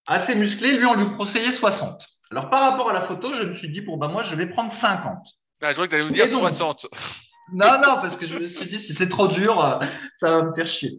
assez 0.08 0.34
musclé. 0.34 0.78
Lui, 0.78 0.86
on 0.86 0.96
lui 0.96 1.16
conseillait 1.18 1.58
60. 1.58 2.02
Alors, 2.32 2.50
par 2.50 2.72
rapport 2.72 2.90
à 2.90 2.94
la 2.94 3.02
photo, 3.02 3.34
je 3.34 3.44
me 3.44 3.54
suis 3.56 3.70
dit, 3.70 3.82
bon, 3.82 3.98
bah, 3.98 4.08
moi, 4.08 4.24
je 4.24 4.36
vais 4.36 4.48
prendre 4.48 4.74
50. 4.82 5.20
Ah, 5.62 5.70
je 5.70 5.74
crois 5.74 5.86
que 5.86 5.92
t'allais 5.92 6.04
nous 6.04 6.12
dire 6.12 6.26
Et 6.26 6.32
donc 6.32 6.40
60. 6.40 6.88
Non, 7.54 7.74
non, 7.78 7.96
parce 8.02 8.18
que 8.18 8.26
je 8.26 8.34
me 8.38 8.48
suis 8.48 8.68
dit, 8.70 8.80
si 8.88 8.96
c'est 8.96 9.10
trop 9.10 9.28
dur, 9.28 9.64
euh, 9.64 9.86
ça 10.20 10.32
va 10.32 10.44
me 10.44 10.54
faire 10.56 10.68
chier. 10.68 10.92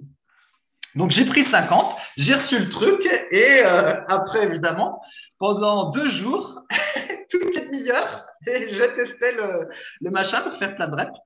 Donc 0.94 1.10
j'ai 1.10 1.26
pris 1.26 1.44
50, 1.50 1.96
j'ai 2.16 2.32
reçu 2.32 2.58
le 2.58 2.68
truc 2.70 3.04
et 3.30 3.62
euh, 3.64 4.00
après 4.08 4.44
évidemment, 4.44 5.02
pendant 5.38 5.90
deux 5.90 6.08
jours, 6.08 6.62
toutes 7.30 7.54
les 7.54 7.66
demi-heures, 7.66 8.24
et 8.46 8.68
je 8.74 8.82
testais 8.94 9.32
le, 9.32 9.68
le 10.00 10.10
machin 10.10 10.40
pour 10.42 10.56
faire 10.58 10.74
plein 10.76 10.88
de 10.88 10.94
reps 10.96 11.18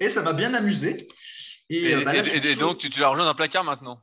et 0.00 0.12
ça 0.12 0.20
m'a 0.20 0.32
bien 0.34 0.52
amusé. 0.52 1.08
Et, 1.70 1.90
Et, 1.90 1.94
euh, 1.94 2.04
bah 2.04 2.12
là, 2.12 2.22
et- 2.22 2.46
et- 2.50 2.56
donc, 2.56 2.78
tu, 2.78 2.90
tu 2.90 3.00
l'as 3.00 3.08
rejoint 3.08 3.24
dans 3.24 3.30
un 3.30 3.34
placard 3.34 3.64
maintenant? 3.64 4.00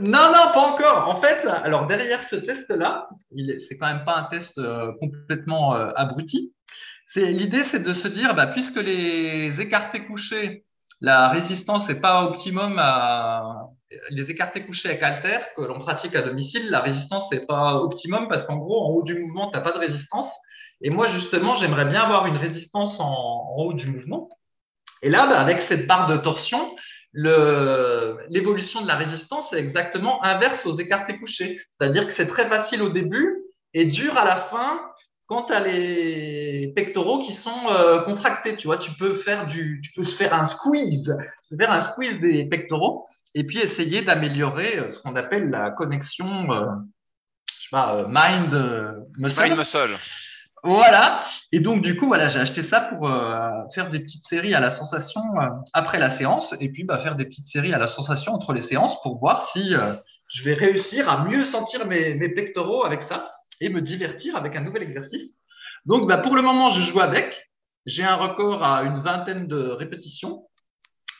Non, 0.00 0.28
non, 0.34 0.52
pas 0.52 0.60
encore. 0.72 1.08
En 1.08 1.20
fait, 1.20 1.46
alors 1.46 1.86
derrière 1.86 2.22
ce 2.28 2.36
test-là, 2.36 3.08
c'est 3.68 3.76
quand 3.76 3.86
même 3.86 4.04
pas 4.04 4.16
un 4.16 4.24
test 4.24 4.56
euh, 4.58 4.92
complètement 4.98 5.74
euh, 5.74 5.90
abruti. 5.94 6.52
L'idée, 7.14 7.64
c'est 7.70 7.82
de 7.82 7.94
se 7.94 8.08
dire, 8.08 8.34
bah, 8.34 8.48
puisque 8.48 8.76
les 8.76 9.58
écartés 9.60 10.04
couchés, 10.04 10.64
la 11.00 11.28
résistance 11.28 11.88
n'est 11.88 12.00
pas 12.00 12.24
optimum 12.24 12.76
à 12.78 13.68
les 14.10 14.30
écartés 14.30 14.64
couchés 14.64 14.88
avec 14.88 15.02
halter 15.02 15.38
que 15.56 15.62
l'on 15.62 15.78
pratique 15.78 16.14
à 16.16 16.22
domicile, 16.22 16.70
la 16.70 16.80
résistance 16.80 17.30
n'est 17.30 17.46
pas 17.46 17.76
optimum 17.76 18.28
parce 18.28 18.44
qu'en 18.44 18.56
gros, 18.56 18.84
en 18.84 18.90
haut 18.90 19.02
du 19.02 19.18
mouvement, 19.18 19.50
tu 19.50 19.56
n'as 19.56 19.62
pas 19.62 19.72
de 19.72 19.78
résistance. 19.78 20.30
Et 20.80 20.90
moi, 20.90 21.08
justement, 21.08 21.54
j'aimerais 21.56 21.86
bien 21.86 22.02
avoir 22.02 22.26
une 22.26 22.36
résistance 22.36 22.96
en, 22.98 23.54
haut 23.56 23.72
du 23.72 23.86
mouvement. 23.86 24.28
Et 25.02 25.08
là, 25.08 25.26
bah, 25.26 25.40
avec 25.40 25.62
cette 25.62 25.86
barre 25.86 26.08
de 26.08 26.16
torsion, 26.18 26.74
l'évolution 27.14 28.82
de 28.82 28.88
la 28.88 28.96
résistance 28.96 29.50
est 29.52 29.58
exactement 29.58 30.22
inverse 30.22 30.66
aux 30.66 30.78
écartés 30.78 31.18
couchés. 31.18 31.60
C'est-à-dire 31.70 32.06
que 32.06 32.12
c'est 32.12 32.26
très 32.26 32.48
facile 32.48 32.82
au 32.82 32.90
début 32.90 33.36
et 33.72 33.86
dur 33.86 34.16
à 34.16 34.24
la 34.24 34.42
fin 34.50 34.80
quand 35.26 35.44
tu 35.44 35.52
as 35.52 35.60
les 35.60 36.72
pectoraux 36.74 37.18
qui 37.18 37.32
sont 37.34 37.68
euh, 37.68 38.02
contractés. 38.02 38.56
Tu 38.56 38.66
vois, 38.66 38.78
tu 38.78 38.92
peux 38.92 39.16
faire 39.18 39.46
du, 39.46 39.80
tu 39.82 39.92
peux 39.92 40.04
se 40.04 40.16
faire 40.16 40.34
un 40.34 40.46
squeeze, 40.46 41.16
se 41.50 41.56
faire 41.56 41.72
un 41.72 41.92
squeeze 41.92 42.20
des 42.20 42.44
pectoraux 42.44 43.06
et 43.34 43.44
puis 43.44 43.58
essayer 43.58 44.02
d'améliorer 44.02 44.78
euh, 44.78 44.92
ce 44.92 45.00
qu'on 45.00 45.16
appelle 45.16 45.50
la 45.50 45.70
connexion. 45.70 46.52
euh, 46.52 46.66
sais 47.62 47.68
pas, 47.70 48.06
Mind 48.08 48.52
Muscle. 49.18 49.42
Mind 49.42 49.56
Muscle. 49.56 49.98
Voilà. 50.62 51.24
Et 51.52 51.60
donc, 51.60 51.82
du 51.82 51.96
coup, 51.96 52.06
voilà, 52.06 52.28
j'ai 52.28 52.40
acheté 52.40 52.64
ça 52.64 52.80
pour 52.80 53.08
faire 53.72 53.88
des 53.88 54.00
petites 54.00 54.26
séries 54.26 54.52
à 54.52 54.58
la 54.58 54.74
sensation 54.74 55.20
après 55.72 56.00
la 56.00 56.16
séance 56.18 56.52
et 56.58 56.70
puis 56.70 56.82
bah, 56.82 56.98
faire 56.98 57.14
des 57.14 57.24
petites 57.24 57.46
séries 57.46 57.72
à 57.72 57.78
la 57.78 57.86
sensation 57.86 58.32
entre 58.32 58.52
les 58.52 58.62
séances 58.62 59.00
pour 59.02 59.20
voir 59.20 59.48
si 59.52 59.74
je 60.28 60.42
vais 60.42 60.54
réussir 60.54 61.08
à 61.08 61.24
mieux 61.24 61.44
sentir 61.52 61.86
mes, 61.86 62.14
mes, 62.14 62.30
pectoraux 62.30 62.84
avec 62.84 63.04
ça 63.04 63.30
et 63.60 63.68
me 63.68 63.80
divertir 63.80 64.36
avec 64.36 64.56
un 64.56 64.60
nouvel 64.60 64.82
exercice. 64.82 65.34
Donc, 65.84 66.06
bah, 66.06 66.18
pour 66.18 66.34
le 66.34 66.42
moment, 66.42 66.70
je 66.72 66.82
joue 66.82 67.00
avec. 67.00 67.48
J'ai 67.86 68.02
un 68.02 68.16
record 68.16 68.66
à 68.66 68.82
une 68.82 69.00
vingtaine 69.02 69.46
de 69.46 69.68
répétitions. 69.68 70.42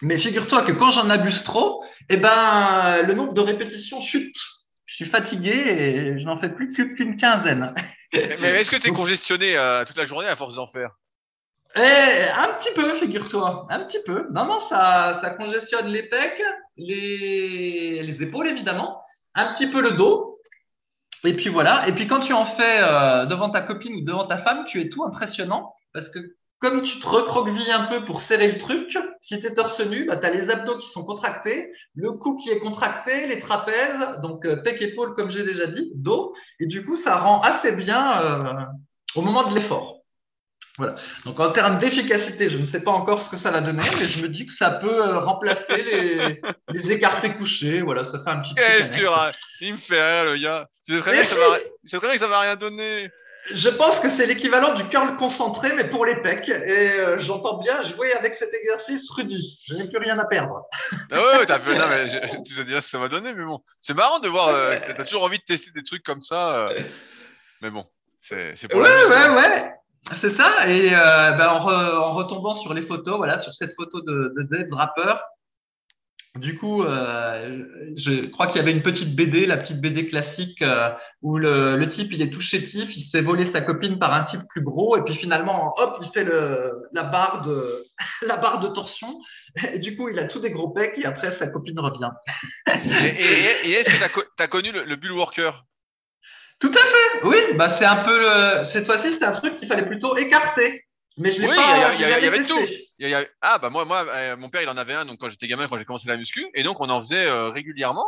Mais 0.03 0.19
figure-toi 0.19 0.63
que 0.63 0.73
quand 0.73 0.91
j'en 0.91 1.09
abuse 1.09 1.43
trop, 1.45 1.83
eh 2.09 2.17
ben, 2.17 3.03
le 3.07 3.15
nombre 3.15 3.33
de 3.33 3.41
répétitions 3.41 4.01
chute. 4.01 4.37
Je 4.85 4.97
suis 4.97 5.07
fatigué 5.07 5.51
et 5.51 6.19
je 6.19 6.25
n'en 6.25 6.39
fais 6.39 6.49
plus 6.49 6.73
qu'une 6.73 7.17
quinzaine. 7.17 7.75
Mais 8.13 8.61
est-ce 8.61 8.71
que 8.71 8.77
tu 8.77 8.89
es 8.89 8.93
congestionné 8.93 9.57
euh, 9.57 9.85
toute 9.85 9.97
la 9.97 10.05
journée 10.05 10.29
à 10.29 10.37
force 10.37 10.57
d'en 10.57 10.67
faire? 10.67 10.91
Eh, 11.75 11.81
Un 11.81 12.55
petit 12.55 12.73
peu, 12.75 12.99
figure-toi. 12.99 13.67
Un 13.71 13.85
petit 13.85 13.99
peu. 14.07 14.27
Non, 14.33 14.47
non, 14.47 14.61
ça, 14.69 15.19
ça 15.21 15.31
congestionne 15.31 15.87
les 15.89 16.05
pecs, 16.05 16.43
les, 16.77 18.03
les 18.03 18.23
épaules 18.23 18.49
évidemment, 18.49 19.03
un 19.35 19.53
petit 19.53 19.67
peu 19.67 19.81
le 19.81 19.93
dos. 19.93 20.36
Et 21.25 21.35
puis 21.35 21.49
voilà. 21.49 21.89
Et 21.89 21.93
puis 21.93 22.07
quand 22.07 22.21
tu 22.21 22.33
en 22.33 22.45
fais 22.45 22.81
euh, 22.83 23.27
devant 23.27 23.51
ta 23.51 23.63
copine 23.63 23.95
ou 23.95 24.05
devant 24.05 24.27
ta 24.27 24.39
femme, 24.39 24.65
tu 24.67 24.81
es 24.81 24.89
tout 24.89 25.05
impressionnant 25.05 25.73
parce 25.93 26.09
que 26.11 26.19
comme 26.59 26.83
tu 26.83 26.99
te 27.01 27.07
recroquevilles 27.07 27.71
un 27.71 27.85
peu 27.85 28.05
pour 28.05 28.23
serrer 28.23 28.51
le 28.51 28.59
truc, 28.59 28.99
si 29.23 29.39
tu 29.41 29.47
es 29.47 29.53
torse 29.53 29.79
nu, 29.81 30.07
bah, 30.07 30.17
tu 30.17 30.27
as 30.27 30.31
les 30.31 30.49
abdos 30.49 30.79
qui 30.79 30.89
sont 30.89 31.05
contractés, 31.05 31.71
le 31.95 32.13
cou 32.13 32.37
qui 32.37 32.49
est 32.49 32.61
contracté, 32.61 33.27
les 33.27 33.41
trapèzes, 33.41 34.21
donc 34.23 34.47
euh, 34.47 34.57
pec, 34.57 34.81
épaule, 34.81 35.15
comme 35.15 35.31
j'ai 35.31 35.45
déjà 35.45 35.67
dit, 35.67 35.93
dos. 35.95 36.35
Et 36.59 36.67
du 36.67 36.85
coup, 36.85 36.97
ça 36.97 37.19
rend 37.19 37.43
assez 37.43 37.73
bien 37.73 38.23
euh, 38.23 38.65
au 39.15 39.21
moment 39.21 39.45
de 39.45 39.55
l'effort. 39.55 39.96
Voilà. 40.79 40.97
Donc 41.25 41.41
en 41.41 41.53
termes 41.53 41.79
d'efficacité, 41.79 42.51
je 42.51 42.59
ne 42.59 42.65
sais 42.67 42.81
pas 42.81 42.91
encore 42.91 43.23
ce 43.23 43.31
que 43.31 43.39
ça 43.39 43.51
va 43.51 43.61
donner, 43.61 43.83
mais 43.99 44.07
je 44.07 44.23
me 44.23 44.29
dis 44.29 44.47
que 44.47 44.53
ça 44.53 44.71
peut 44.71 45.03
euh, 45.03 45.21
remplacer 45.21 45.83
les, 45.83 46.41
les 46.73 46.93
écartés 46.93 47.33
couchés. 47.35 47.81
Voilà, 47.81 48.05
ça 48.05 48.23
fait 48.23 48.31
un 48.31 48.41
petit. 48.41 48.55
Qu'est-ce 48.55 48.99
que 48.99 49.37
Il 49.63 49.75
me 49.75 49.79
fait 49.79 50.01
rire, 50.01 50.25
le 50.25 50.37
gars. 50.37 50.69
C'est 50.83 50.99
très, 50.99 51.13
bien 51.13 51.23
que 51.23 51.29
ça 51.29 51.35
va... 51.35 51.59
très 51.99 52.07
bien 52.07 52.13
que 52.13 52.21
ça 52.21 52.29
va 52.29 52.41
rien 52.41 52.57
donner. 52.57 53.11
Je 53.53 53.69
pense 53.69 54.01
que 54.01 54.17
c'est 54.17 54.27
l'équivalent 54.27 54.75
du 54.75 54.89
curl 54.89 55.17
concentré, 55.17 55.73
mais 55.75 55.89
pour 55.89 56.05
les 56.05 56.17
pecs. 56.23 56.49
Et 56.49 56.99
euh, 56.99 57.21
j'entends 57.21 57.59
bien 57.59 57.83
jouer 57.85 58.13
avec 58.13 58.35
cet 58.37 58.53
exercice, 58.53 59.09
Rudy. 59.11 59.61
Je 59.69 59.75
n'ai 59.75 59.89
plus 59.89 59.99
rien 59.99 60.19
à 60.19 60.25
perdre. 60.25 60.63
Ah 61.13 61.39
ouais, 61.39 61.47
t'as 61.47 61.61
fait. 61.61 61.77
Non, 61.77 61.87
mais 61.89 62.07
tu 62.45 62.55
sais 62.55 62.65
déjà 62.65 62.81
ce 62.81 62.87
que 62.87 62.91
ça 62.91 62.99
va 62.99 63.09
donner, 63.09 63.33
mais 63.35 63.45
bon. 63.45 63.61
C'est 63.81 63.95
marrant 63.95 64.19
de 64.19 64.29
voir. 64.29 64.49
Euh, 64.49 64.77
t'as 64.85 65.05
toujours 65.05 65.23
envie 65.23 65.39
de 65.39 65.45
tester 65.45 65.71
des 65.71 65.85
trucs 65.85 66.03
comme 66.03 66.23
ça. 66.23 66.69
Euh. 66.69 66.83
Mais 67.63 67.71
bon, 67.71 67.87
c'est 68.21 68.69
pour 68.69 68.81
Ouais, 68.81 68.89
ouais, 68.89 69.29
ouais. 69.29 69.73
C'est 70.21 70.37
ça. 70.37 70.69
Et 70.69 70.91
ben, 70.91 71.49
en, 71.49 72.13
retombant 72.13 72.57
sur 72.57 72.75
les 72.75 72.83
photos, 72.83 73.17
voilà, 73.17 73.39
sur 73.41 73.53
cette 73.53 73.75
photo 73.75 74.01
de, 74.01 74.33
de 74.37 74.43
Dave 74.43 74.69
Draper, 74.69 75.17
du 76.39 76.57
coup, 76.59 76.83
euh, 76.83 77.65
je 77.97 78.27
crois 78.27 78.47
qu'il 78.49 78.57
y 78.57 78.61
avait 78.61 78.73
une 78.73 78.83
petite 78.83 79.17
BD, 79.17 79.47
la 79.47 79.57
petite 79.57 79.81
BD 79.81 80.07
classique, 80.07 80.61
euh, 80.61 80.91
où 81.23 81.39
le, 81.39 81.89
type 81.89 82.13
il 82.13 82.21
est 82.21 82.31
tout 82.31 82.41
chétif, 82.41 82.91
il 82.95 83.05
s'est 83.07 83.23
volé 83.23 83.51
sa 83.53 83.63
copine 83.63 83.99
par 83.99 84.13
un 84.13 84.25
type 84.25 84.43
plus 84.49 84.61
gros, 84.61 84.97
et 84.97 85.03
puis 85.03 85.15
finalement, 85.15 85.75
hop, 85.79 85.97
il 86.03 86.11
fait 86.13 86.25
la 86.93 87.05
barre 87.05 87.43
de 87.43 88.69
torsion, 88.75 89.19
et 89.73 89.79
du 89.79 89.97
coup, 89.97 90.09
il 90.09 90.19
a 90.19 90.27
tous 90.27 90.41
des 90.41 90.51
gros 90.51 90.69
pecs, 90.71 90.99
et 90.99 91.07
après 91.07 91.37
sa 91.39 91.47
copine 91.47 91.79
revient. 91.81 92.11
et, 92.67 93.73
est-ce 93.73 93.91
que 93.91 94.21
tu 94.37 94.43
as, 94.43 94.49
connu 94.49 94.73
le, 94.73 94.85
le 94.85 94.97
bull 94.97 95.13
worker 95.13 95.65
Tout 96.59 96.73
à 96.73 96.81
fait, 96.81 97.25
oui. 97.25 97.37
Bah 97.57 97.77
c'est 97.79 97.87
un 97.87 98.05
peu 98.05 98.19
le... 98.19 98.65
cette 98.73 98.87
fois-ci, 98.87 99.13
c'était 99.13 99.25
un 99.25 99.33
truc 99.33 99.57
qu'il 99.59 99.69
fallait 99.69 99.87
plutôt 99.87 100.17
écarter. 100.17 100.87
Mais 101.19 101.33
je 101.33 101.41
l'ai 101.41 101.49
oui, 101.49 101.57
pas. 101.57 101.95
il 101.95 102.01
y, 102.01 102.05
avait 102.05 102.45
tout. 102.45 102.61
Y 102.99 103.15
a, 103.15 103.25
ah 103.41 103.59
bah 103.59 103.71
moi, 103.71 103.87
moi, 103.87 104.07
euh, 104.07 104.37
mon 104.37 104.51
père 104.51 104.63
il 104.63 104.69
en 104.69 104.77
avait 104.77 104.93
un 104.93 105.07
donc 105.07 105.19
quand 105.19 105.31
j'étais 105.31 105.49
gamin, 105.49 105.67
quand 105.67 105.79
j'ai 105.79 105.87
commencé 105.87 106.09
la 106.09 106.17
muscu, 106.19 106.47
et 106.55 106.63
donc 106.63 106.81
on 106.81 106.91
en 106.91 107.01
faisait 107.01 107.27
euh, 107.27 107.49
régulièrement. 107.49 108.07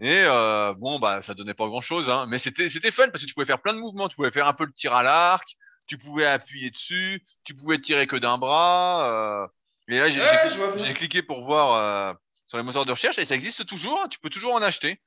Et 0.00 0.22
euh, 0.24 0.74
bon 0.74 0.98
bah 0.98 1.22
ça 1.22 1.34
donnait 1.34 1.54
pas 1.54 1.68
grand 1.68 1.80
chose, 1.80 2.10
hein, 2.10 2.26
mais 2.28 2.38
c'était 2.38 2.68
c'était 2.68 2.90
fun 2.90 3.08
parce 3.10 3.22
que 3.22 3.28
tu 3.28 3.34
pouvais 3.34 3.46
faire 3.46 3.62
plein 3.62 3.74
de 3.74 3.78
mouvements. 3.78 4.08
Tu 4.08 4.16
pouvais 4.16 4.32
faire 4.32 4.48
un 4.48 4.54
peu 4.54 4.64
le 4.64 4.72
tir 4.72 4.92
à 4.92 5.04
l'arc, 5.04 5.46
tu 5.86 5.98
pouvais 5.98 6.26
appuyer 6.26 6.70
dessus, 6.70 7.22
tu 7.44 7.54
pouvais 7.54 7.78
tirer 7.78 8.08
que 8.08 8.16
d'un 8.16 8.38
bras. 8.38 9.48
et 9.86 9.98
là 9.98 10.10
j'ai 10.10 10.94
cliqué 10.94 11.22
pour 11.22 11.42
voir 11.42 12.16
sur 12.48 12.58
les 12.58 12.64
moteurs 12.64 12.86
de 12.86 12.90
recherche 12.92 13.18
et 13.20 13.24
ça 13.24 13.36
existe 13.36 13.66
toujours. 13.66 14.00
Hein, 14.02 14.08
tu 14.08 14.18
peux 14.18 14.30
toujours 14.30 14.54
en 14.54 14.62
acheter. 14.62 15.00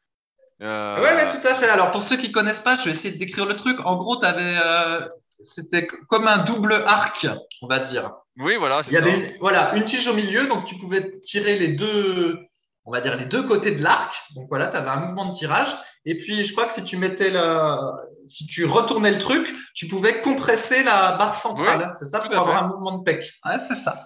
Euh... 0.61 1.03
Ouais, 1.03 1.13
ouais, 1.13 1.39
tout 1.39 1.47
à 1.47 1.55
fait. 1.55 1.67
Alors, 1.67 1.91
pour 1.91 2.03
ceux 2.03 2.17
qui 2.17 2.31
connaissent 2.31 2.59
pas, 2.59 2.77
je 2.77 2.85
vais 2.85 2.91
essayer 2.91 3.11
de 3.11 3.19
décrire 3.19 3.45
le 3.45 3.57
truc. 3.57 3.77
En 3.83 3.97
gros, 3.97 4.19
tu 4.19 4.25
avais 4.25 4.57
c'était 5.53 5.87
comme 6.09 6.27
un 6.27 6.39
double 6.39 6.73
arc, 6.87 7.27
on 7.61 7.67
va 7.67 7.79
dire. 7.79 8.11
Oui, 8.37 8.55
voilà, 8.57 8.83
c'est 8.83 8.91
ça. 8.91 8.99
Il 8.99 9.05
y 9.05 9.09
avait 9.09 9.19
une, 9.19 9.37
voilà, 9.39 9.75
une 9.75 9.85
tige 9.85 10.07
au 10.07 10.13
milieu, 10.13 10.47
donc 10.47 10.65
tu 10.65 10.75
pouvais 10.75 11.19
tirer 11.21 11.57
les 11.57 11.69
deux, 11.69 12.39
on 12.85 12.91
va 12.91 13.01
dire 13.01 13.15
les 13.15 13.25
deux 13.25 13.43
côtés 13.43 13.71
de 13.71 13.83
l'arc. 13.83 14.13
Donc 14.35 14.47
voilà, 14.49 14.67
tu 14.67 14.77
avais 14.77 14.89
un 14.89 14.99
mouvement 15.07 15.31
de 15.31 15.37
tirage. 15.37 15.75
Et 16.05 16.17
puis, 16.17 16.45
je 16.45 16.51
crois 16.51 16.67
que 16.67 16.73
si 16.73 16.83
tu 16.83 16.97
mettais 16.97 17.31
la, 17.31 17.79
si 18.27 18.45
tu 18.47 18.65
retournais 18.65 19.11
le 19.11 19.19
truc, 19.19 19.47
tu 19.73 19.87
pouvais 19.87 20.21
compresser 20.21 20.83
la 20.83 21.13
barre 21.13 21.41
centrale. 21.41 21.95
c'est 21.99 22.09
ça 22.09 22.19
pour 22.19 22.33
avoir 22.37 22.63
un 22.63 22.67
mouvement 22.67 22.97
de 22.99 23.03
pec. 23.03 23.21
Ouais, 23.45 23.57
c'est 23.67 23.83
ça. 23.83 24.03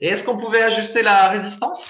Et 0.00 0.08
est-ce 0.08 0.24
qu'on 0.24 0.38
pouvait 0.38 0.62
ajuster 0.62 1.02
la 1.02 1.28
résistance 1.28 1.82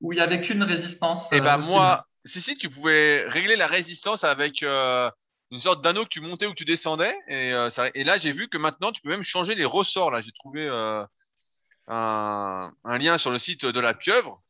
ou 0.00 0.12
il 0.12 0.16
n'y 0.16 0.22
avait 0.22 0.40
qu'une 0.40 0.62
résistance 0.62 1.26
Eh 1.30 1.40
ben, 1.40 1.58
euh, 1.60 1.64
moi, 1.64 2.04
si, 2.24 2.40
si, 2.40 2.56
tu 2.56 2.68
pouvais 2.68 3.24
régler 3.28 3.56
la 3.56 3.66
résistance 3.66 4.24
avec, 4.24 4.62
euh, 4.62 5.10
une 5.52 5.60
sorte 5.60 5.84
d'anneau 5.84 6.04
que 6.04 6.08
tu 6.08 6.22
montais 6.22 6.46
ou 6.46 6.50
que 6.50 6.56
tu 6.56 6.64
descendais. 6.64 7.14
Et, 7.28 7.52
euh, 7.52 7.68
ça, 7.68 7.88
et 7.94 8.04
là, 8.04 8.16
j'ai 8.16 8.32
vu 8.32 8.48
que 8.48 8.56
maintenant, 8.56 8.90
tu 8.90 9.02
peux 9.02 9.10
même 9.10 9.22
changer 9.22 9.54
les 9.54 9.66
ressorts. 9.66 10.10
Là, 10.10 10.22
j'ai 10.22 10.32
trouvé 10.32 10.66
euh, 10.66 11.04
un, 11.88 12.72
un, 12.84 12.98
lien 12.98 13.18
sur 13.18 13.30
le 13.30 13.38
site 13.38 13.66
de 13.66 13.80
la 13.80 13.92
pieuvre 13.92 14.40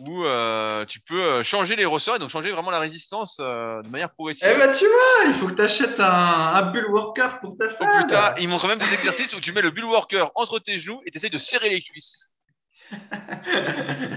où 0.00 0.24
euh, 0.24 0.86
tu 0.86 1.00
peux 1.00 1.42
changer 1.42 1.76
les 1.76 1.84
ressorts 1.84 2.16
et 2.16 2.18
donc 2.18 2.30
changer 2.30 2.50
vraiment 2.50 2.70
la 2.70 2.78
résistance 2.78 3.36
de 3.38 3.86
manière 3.88 4.10
progressive. 4.10 4.48
Eh 4.50 4.56
ben, 4.56 4.74
tu 4.78 4.86
vois, 4.86 5.34
il 5.34 5.40
faut 5.40 5.48
que 5.48 5.54
tu 5.54 5.62
achètes 5.62 6.00
un, 6.00 6.54
un 6.54 6.62
bull 6.70 6.86
worker 6.90 7.40
pour 7.40 7.58
ta 7.58 7.68
salle. 7.76 7.90
Oh 7.92 7.98
putain, 7.98 8.34
ils 8.38 8.48
montrent 8.48 8.68
même 8.68 8.78
des 8.78 8.94
exercices 8.94 9.34
où 9.34 9.40
tu 9.40 9.52
mets 9.52 9.60
le 9.60 9.70
bull 9.70 9.84
worker 9.84 10.30
entre 10.36 10.60
tes 10.60 10.78
genoux 10.78 11.02
et 11.04 11.10
tu 11.10 11.18
essayes 11.18 11.28
de 11.28 11.38
serrer 11.38 11.68
les 11.68 11.82
cuisses. 11.82 12.30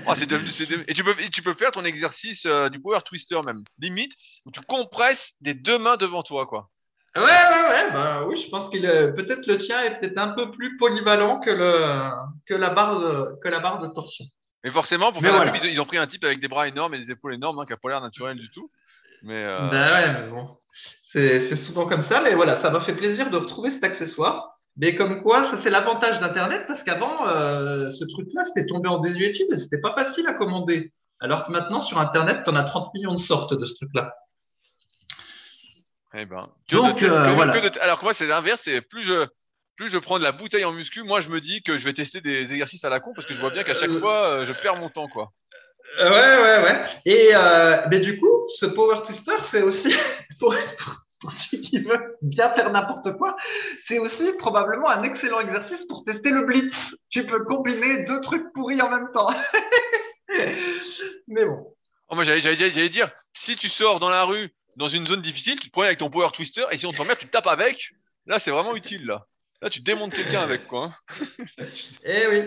Oh, 0.07 0.15
c'est 0.15 0.29
devenu, 0.29 0.49
Et 0.87 0.93
tu 0.93 1.03
peux, 1.03 1.15
tu 1.31 1.41
peux 1.41 1.53
faire 1.53 1.71
ton 1.71 1.85
exercice 1.85 2.45
euh, 2.45 2.69
du 2.69 2.79
power 2.79 2.99
twister 3.05 3.41
même, 3.43 3.63
limite, 3.79 4.13
où 4.45 4.51
tu 4.51 4.61
compresses 4.61 5.33
des 5.41 5.53
deux 5.53 5.77
mains 5.77 5.97
devant 5.97 6.23
toi, 6.23 6.45
quoi. 6.45 6.69
Ouais, 7.15 7.23
ouais, 7.23 7.69
ouais. 7.69 7.91
Bah 7.93 8.25
oui, 8.27 8.41
je 8.43 8.49
pense 8.49 8.69
qu'il 8.69 8.81
peut-être 8.81 9.47
le 9.47 9.57
tien 9.57 9.81
est 9.83 9.97
peut-être 9.97 10.17
un 10.17 10.29
peu 10.29 10.51
plus 10.51 10.75
polyvalent 10.75 11.39
que 11.39 11.49
le 11.49 12.11
que 12.45 12.53
la 12.53 12.71
barre 12.71 12.99
de, 12.99 13.39
que 13.41 13.47
la 13.47 13.59
barre 13.59 13.79
de 13.79 13.87
torsion. 13.87 14.25
Mais 14.65 14.71
forcément, 14.71 15.11
pour 15.13 15.21
faire 15.21 15.43
la 15.43 15.51
pub, 15.51 15.63
ils 15.63 15.79
ont 15.79 15.85
pris 15.85 15.97
un 15.97 16.07
type 16.07 16.23
avec 16.25 16.39
des 16.39 16.47
bras 16.47 16.67
énormes 16.67 16.93
et 16.95 16.97
des 16.97 17.11
épaules 17.11 17.35
énormes, 17.35 17.59
hein, 17.59 17.65
qui 17.65 17.71
n'a 17.71 17.77
pas 17.77 17.89
l'air 17.89 18.01
naturel 18.01 18.37
du 18.37 18.49
tout. 18.49 18.69
Mais 19.21 19.43
euh... 19.43 19.69
Ben 19.69 19.93
ouais, 19.93 20.13
mais 20.13 20.29
bon, 20.29 20.57
c'est 21.13 21.55
souvent 21.67 21.85
comme 21.85 22.01
ça. 22.01 22.19
Mais 22.21 22.35
voilà, 22.35 22.61
ça 22.61 22.69
m'a 22.69 22.81
fait 22.81 22.95
plaisir 22.95 23.29
de 23.29 23.37
retrouver 23.37 23.71
cet 23.71 23.83
accessoire. 23.83 24.54
Mais 24.77 24.95
comme 24.95 25.21
quoi, 25.21 25.49
ça 25.49 25.59
c'est 25.63 25.69
l'avantage 25.69 26.19
d'Internet 26.19 26.65
parce 26.67 26.83
qu'avant, 26.83 27.27
euh, 27.27 27.93
ce 27.93 28.03
truc-là, 28.05 28.43
c'était 28.47 28.65
tombé 28.65 28.89
en 28.89 28.99
désuétude 28.99 29.47
et 29.51 29.59
c'était 29.59 29.79
pas 29.79 29.93
facile 29.93 30.27
à 30.27 30.33
commander. 30.33 30.91
Alors 31.21 31.45
que 31.45 31.51
maintenant, 31.51 31.79
sur 31.79 31.97
Internet, 31.97 32.41
tu 32.43 32.49
en 32.49 32.55
as 32.55 32.63
30 32.63 32.93
millions 32.93 33.15
de 33.15 33.21
sortes 33.21 33.53
de 33.53 33.65
ce 33.65 33.73
truc-là. 33.75 34.13
Eh 36.13 36.25
ben, 36.25 36.49
Donc, 36.69 37.03
euh, 37.03 37.33
voilà. 37.33 37.53
alors 37.81 37.99
que 37.99 38.03
moi, 38.03 38.13
c'est 38.13 38.27
l'inverse. 38.27 38.61
C'est 38.63 38.81
plus 38.81 39.01
je, 39.01 39.25
plus 39.77 39.87
je 39.87 39.97
prends 39.97 40.17
de 40.19 40.23
la 40.23 40.33
bouteille 40.33 40.65
en 40.65 40.73
muscu, 40.73 41.03
moi, 41.03 41.21
je 41.21 41.29
me 41.29 41.39
dis 41.39 41.63
que 41.63 41.77
je 41.77 41.85
vais 41.85 41.93
tester 41.93 42.19
des 42.19 42.51
exercices 42.53 42.83
à 42.83 42.89
la 42.89 42.99
con 42.99 43.13
parce 43.13 43.25
que 43.25 43.33
je 43.33 43.39
vois 43.39 43.51
bien 43.51 43.63
qu'à 43.63 43.73
chaque 43.75 43.89
euh, 43.89 43.99
fois, 43.99 44.45
je 44.45 44.51
perds 44.53 44.75
mon 44.75 44.89
temps, 44.89 45.07
quoi. 45.07 45.31
Ouais, 45.99 46.09
ouais, 46.09 46.63
ouais. 46.63 46.85
Et 47.05 47.31
mais 47.89 48.01
du 48.01 48.19
coup, 48.19 48.49
ce 48.59 48.65
Power 48.65 49.03
Twister, 49.05 49.35
c'est 49.51 49.61
aussi 49.61 49.93
pour, 50.39 50.53
pour 51.25 51.33
celui 51.33 51.61
qui 51.63 51.79
veut 51.79 52.17
bien 52.21 52.53
faire 52.53 52.71
n'importe 52.71 53.17
quoi, 53.17 53.35
c'est 53.87 53.99
aussi 53.99 54.31
probablement 54.39 54.89
un 54.89 55.03
excellent 55.03 55.39
exercice 55.39 55.83
pour 55.89 56.03
tester 56.05 56.29
le 56.29 56.45
blitz. 56.45 56.73
Tu 57.09 57.25
peux 57.25 57.43
combiner 57.45 58.03
deux 58.05 58.21
trucs 58.21 58.53
pourris 58.53 58.81
en 58.81 58.89
même 58.89 59.09
temps. 59.13 59.29
Mais 61.27 61.45
bon. 61.45 61.75
Oh, 62.09 62.15
moi, 62.15 62.23
j'allais 62.23 62.89
dire, 62.89 63.11
si 63.33 63.55
tu 63.55 63.67
sors 63.67 63.99
dans 63.99 64.09
la 64.09 64.25
rue, 64.25 64.49
dans 64.75 64.87
une 64.87 65.07
zone 65.07 65.21
difficile, 65.21 65.59
tu 65.59 65.67
te 65.67 65.71
prends 65.71 65.81
avec 65.81 65.97
ton 65.97 66.09
power 66.09 66.29
twister, 66.31 66.65
et 66.71 66.77
si 66.77 66.85
on 66.85 66.93
t'emmerde, 66.93 67.17
tu 67.17 67.27
tapes 67.27 67.47
avec. 67.47 67.91
Là, 68.27 68.39
c'est 68.39 68.51
vraiment 68.51 68.75
utile. 68.75 69.17
Là, 69.65 69.71
tu 69.71 69.81
démontes 69.81 70.13
quelqu'un 70.13 70.41
avec, 70.41 70.67
quoi. 70.67 70.91
Hein. 71.09 71.65
eh 72.05 72.27
oui. 72.27 72.43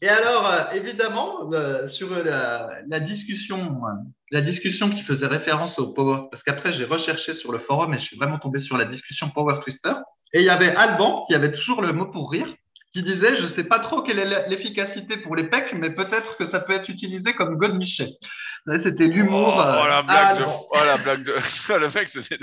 Et 0.00 0.08
alors, 0.08 0.50
euh, 0.50 0.70
évidemment, 0.72 1.52
euh, 1.52 1.86
sur 1.86 2.08
la, 2.08 2.80
discussion, 2.98 3.82
la 4.30 4.40
discussion 4.40 4.88
qui 4.88 5.02
faisait 5.02 5.26
référence 5.26 5.78
au 5.78 5.92
Power, 5.92 6.28
parce 6.30 6.42
qu'après, 6.42 6.72
j'ai 6.72 6.86
recherché 6.86 7.34
sur 7.34 7.52
le 7.52 7.58
forum 7.58 7.92
et 7.92 7.98
je 7.98 8.04
suis 8.04 8.16
vraiment 8.16 8.38
tombé 8.38 8.58
sur 8.58 8.78
la 8.78 8.86
discussion 8.86 9.28
Power 9.28 9.60
Twister. 9.62 9.92
Et 10.32 10.40
il 10.40 10.46
y 10.46 10.48
avait 10.48 10.74
Alban 10.74 11.26
qui 11.26 11.34
avait 11.34 11.52
toujours 11.52 11.82
le 11.82 11.92
mot 11.92 12.06
pour 12.06 12.30
rire, 12.30 12.48
qui 12.94 13.02
disait 13.02 13.36
Je 13.36 13.42
ne 13.42 13.48
sais 13.48 13.64
pas 13.64 13.80
trop 13.80 14.00
quelle 14.00 14.18
est 14.18 14.48
l'efficacité 14.48 15.18
pour 15.18 15.36
les 15.36 15.50
pecs, 15.50 15.74
mais 15.74 15.90
peut-être 15.90 16.38
que 16.38 16.48
ça 16.48 16.60
peut 16.60 16.72
être 16.72 16.88
utilisé 16.88 17.34
comme 17.34 17.58
God 17.58 17.74
Michel. 17.74 18.08
C'était 18.82 19.08
l'humour. 19.08 19.56
Oh, 19.58 19.86
la 19.86 20.02
blague 20.04 20.38
de. 20.38 20.44
Oh, 20.46 20.78
la 20.82 20.96
blague 20.96 21.22
de. 21.22 21.32
le 21.78 21.94
mec, 21.94 22.08
c'était. 22.08 22.38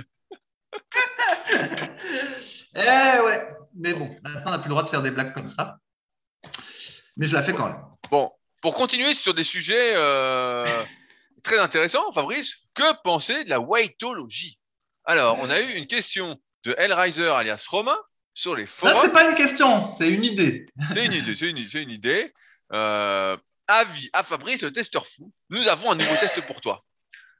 eh 2.75 3.21
ouais, 3.21 3.58
mais 3.75 3.93
bon, 3.93 4.09
maintenant 4.23 4.41
on 4.47 4.51
n'a 4.51 4.59
plus 4.59 4.69
le 4.69 4.73
droit 4.75 4.83
de 4.83 4.89
faire 4.89 5.01
des 5.01 5.11
blagues 5.11 5.33
comme 5.33 5.47
ça. 5.47 5.77
Mais 7.17 7.27
je 7.27 7.33
la 7.33 7.43
fais 7.43 7.53
quand 7.53 7.67
même. 7.67 7.81
Bon, 8.11 8.31
pour 8.61 8.73
continuer 8.75 9.13
sur 9.13 9.33
des 9.33 9.43
sujets 9.43 9.93
euh, 9.95 10.83
très 11.43 11.59
intéressants, 11.59 12.11
Fabrice, 12.13 12.55
que 12.73 13.01
penser 13.03 13.43
de 13.43 13.49
la 13.49 13.59
waitologie 13.59 14.59
Alors, 15.05 15.37
on 15.39 15.49
a 15.49 15.59
eu 15.59 15.73
une 15.73 15.87
question 15.87 16.39
de 16.63 16.75
Hellraiser 16.77 17.27
alias 17.29 17.65
Romain 17.69 17.97
sur 18.33 18.55
les 18.55 18.63
Là, 18.63 18.69
forums. 18.69 19.01
c'est 19.03 19.11
pas 19.11 19.29
une 19.29 19.35
question, 19.35 19.95
c'est 19.97 20.07
une 20.07 20.23
idée. 20.23 20.65
C'est 20.93 21.05
une 21.05 21.13
idée, 21.13 21.35
c'est 21.35 21.49
une, 21.49 21.57
une 21.57 21.91
idée. 21.91 22.33
Euh, 22.71 23.35
avis 23.67 24.09
à 24.13 24.23
Fabrice, 24.23 24.61
le 24.61 24.71
testeur 24.71 25.05
fou, 25.05 25.33
nous 25.49 25.67
avons 25.67 25.91
un 25.91 25.95
nouveau 25.95 26.15
test 26.17 26.39
pour 26.45 26.61
toi. 26.61 26.83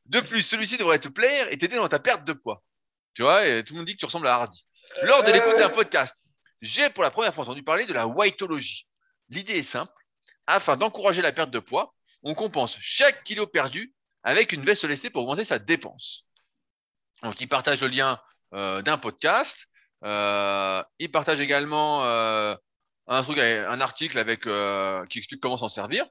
De 0.06 0.20
plus, 0.20 0.42
celui-ci 0.42 0.78
devrait 0.78 1.00
te 1.00 1.08
plaire 1.08 1.48
et 1.52 1.58
t'aider 1.58 1.76
dans 1.76 1.88
ta 1.88 2.00
perte 2.00 2.26
de 2.26 2.34
poids. 2.34 2.64
Tu 3.14 3.22
vois, 3.22 3.46
et 3.46 3.64
tout 3.64 3.74
le 3.74 3.80
monde 3.80 3.88
dit 3.88 3.94
que 3.94 4.00
tu 4.00 4.06
ressembles 4.06 4.28
à 4.28 4.36
Hardy. 4.36 4.66
Lors 5.04 5.24
de 5.24 5.32
l'écoute 5.32 5.58
d'un 5.58 5.70
podcast, 5.70 6.19
j'ai 6.62 6.90
pour 6.90 7.04
la 7.04 7.12
première 7.12 7.34
fois 7.34 7.44
entendu 7.44 7.64
parler 7.64 7.86
de 7.86 7.94
la 7.94 8.08
whiteologie. 8.08 8.88
L'idée 9.30 9.60
est 9.60 9.64
simple. 9.64 9.94
Afin 10.48 10.78
d'encourager 10.78 11.22
la 11.22 11.32
perte 11.32 11.52
de 11.52 11.60
poids, 11.60 11.94
on 12.24 12.34
compense 12.34 12.78
chaque 12.82 13.24
kilo 13.24 13.46
perdu 13.48 13.94
avec 14.24 14.52
une 14.52 14.64
veste 14.64 14.84
lestée 14.84 15.10
pour 15.10 15.24
augmenter 15.24 15.44
sa 15.44 15.60
dépense. 15.60 16.26
Donc, 17.22 17.40
il 17.40 17.48
partage 17.48 17.82
le 17.82 17.88
lien 17.88 18.20
euh, 18.54 18.82
d'un 18.82 18.98
podcast. 18.98 19.68
Euh, 20.04 20.84
il 20.98 21.12
partage 21.12 21.42
également 21.42 22.04
euh, 22.06 22.56
un 23.08 23.82
article 23.82 24.38
qui 25.08 25.18
explique 25.18 25.42
comment 25.42 25.58
s'en 25.58 25.70
servir. 25.70 26.06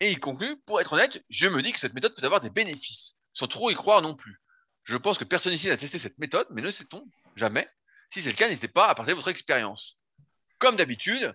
Et 0.00 0.10
il 0.10 0.20
conclut, 0.20 0.56
pour 0.66 0.80
être 0.80 0.92
honnête, 0.94 1.22
je 1.28 1.48
me 1.48 1.62
dis 1.62 1.72
que 1.72 1.80
cette 1.80 1.94
méthode 1.94 2.14
peut 2.14 2.24
avoir 2.24 2.40
des 2.40 2.50
bénéfices, 2.50 3.18
sans 3.34 3.46
trop 3.46 3.70
y 3.70 3.74
croire 3.74 4.02
non 4.02 4.14
plus. 4.14 4.40
Je 4.84 4.96
pense 4.96 5.18
que 5.18 5.24
personne 5.24 5.52
ici 5.52 5.68
n'a 5.68 5.76
testé 5.76 5.98
cette 5.98 6.18
méthode, 6.18 6.46
mais 6.50 6.62
ne 6.62 6.70
sait-on 6.70 7.04
jamais. 7.36 7.68
Si 8.10 8.22
c'est 8.22 8.30
le 8.30 8.36
cas, 8.36 8.48
n'hésitez 8.48 8.68
pas 8.68 8.88
à 8.88 8.94
partager 8.94 9.14
votre 9.14 9.28
expérience. 9.28 9.96
Comme 10.58 10.74
d'habitude, 10.74 11.32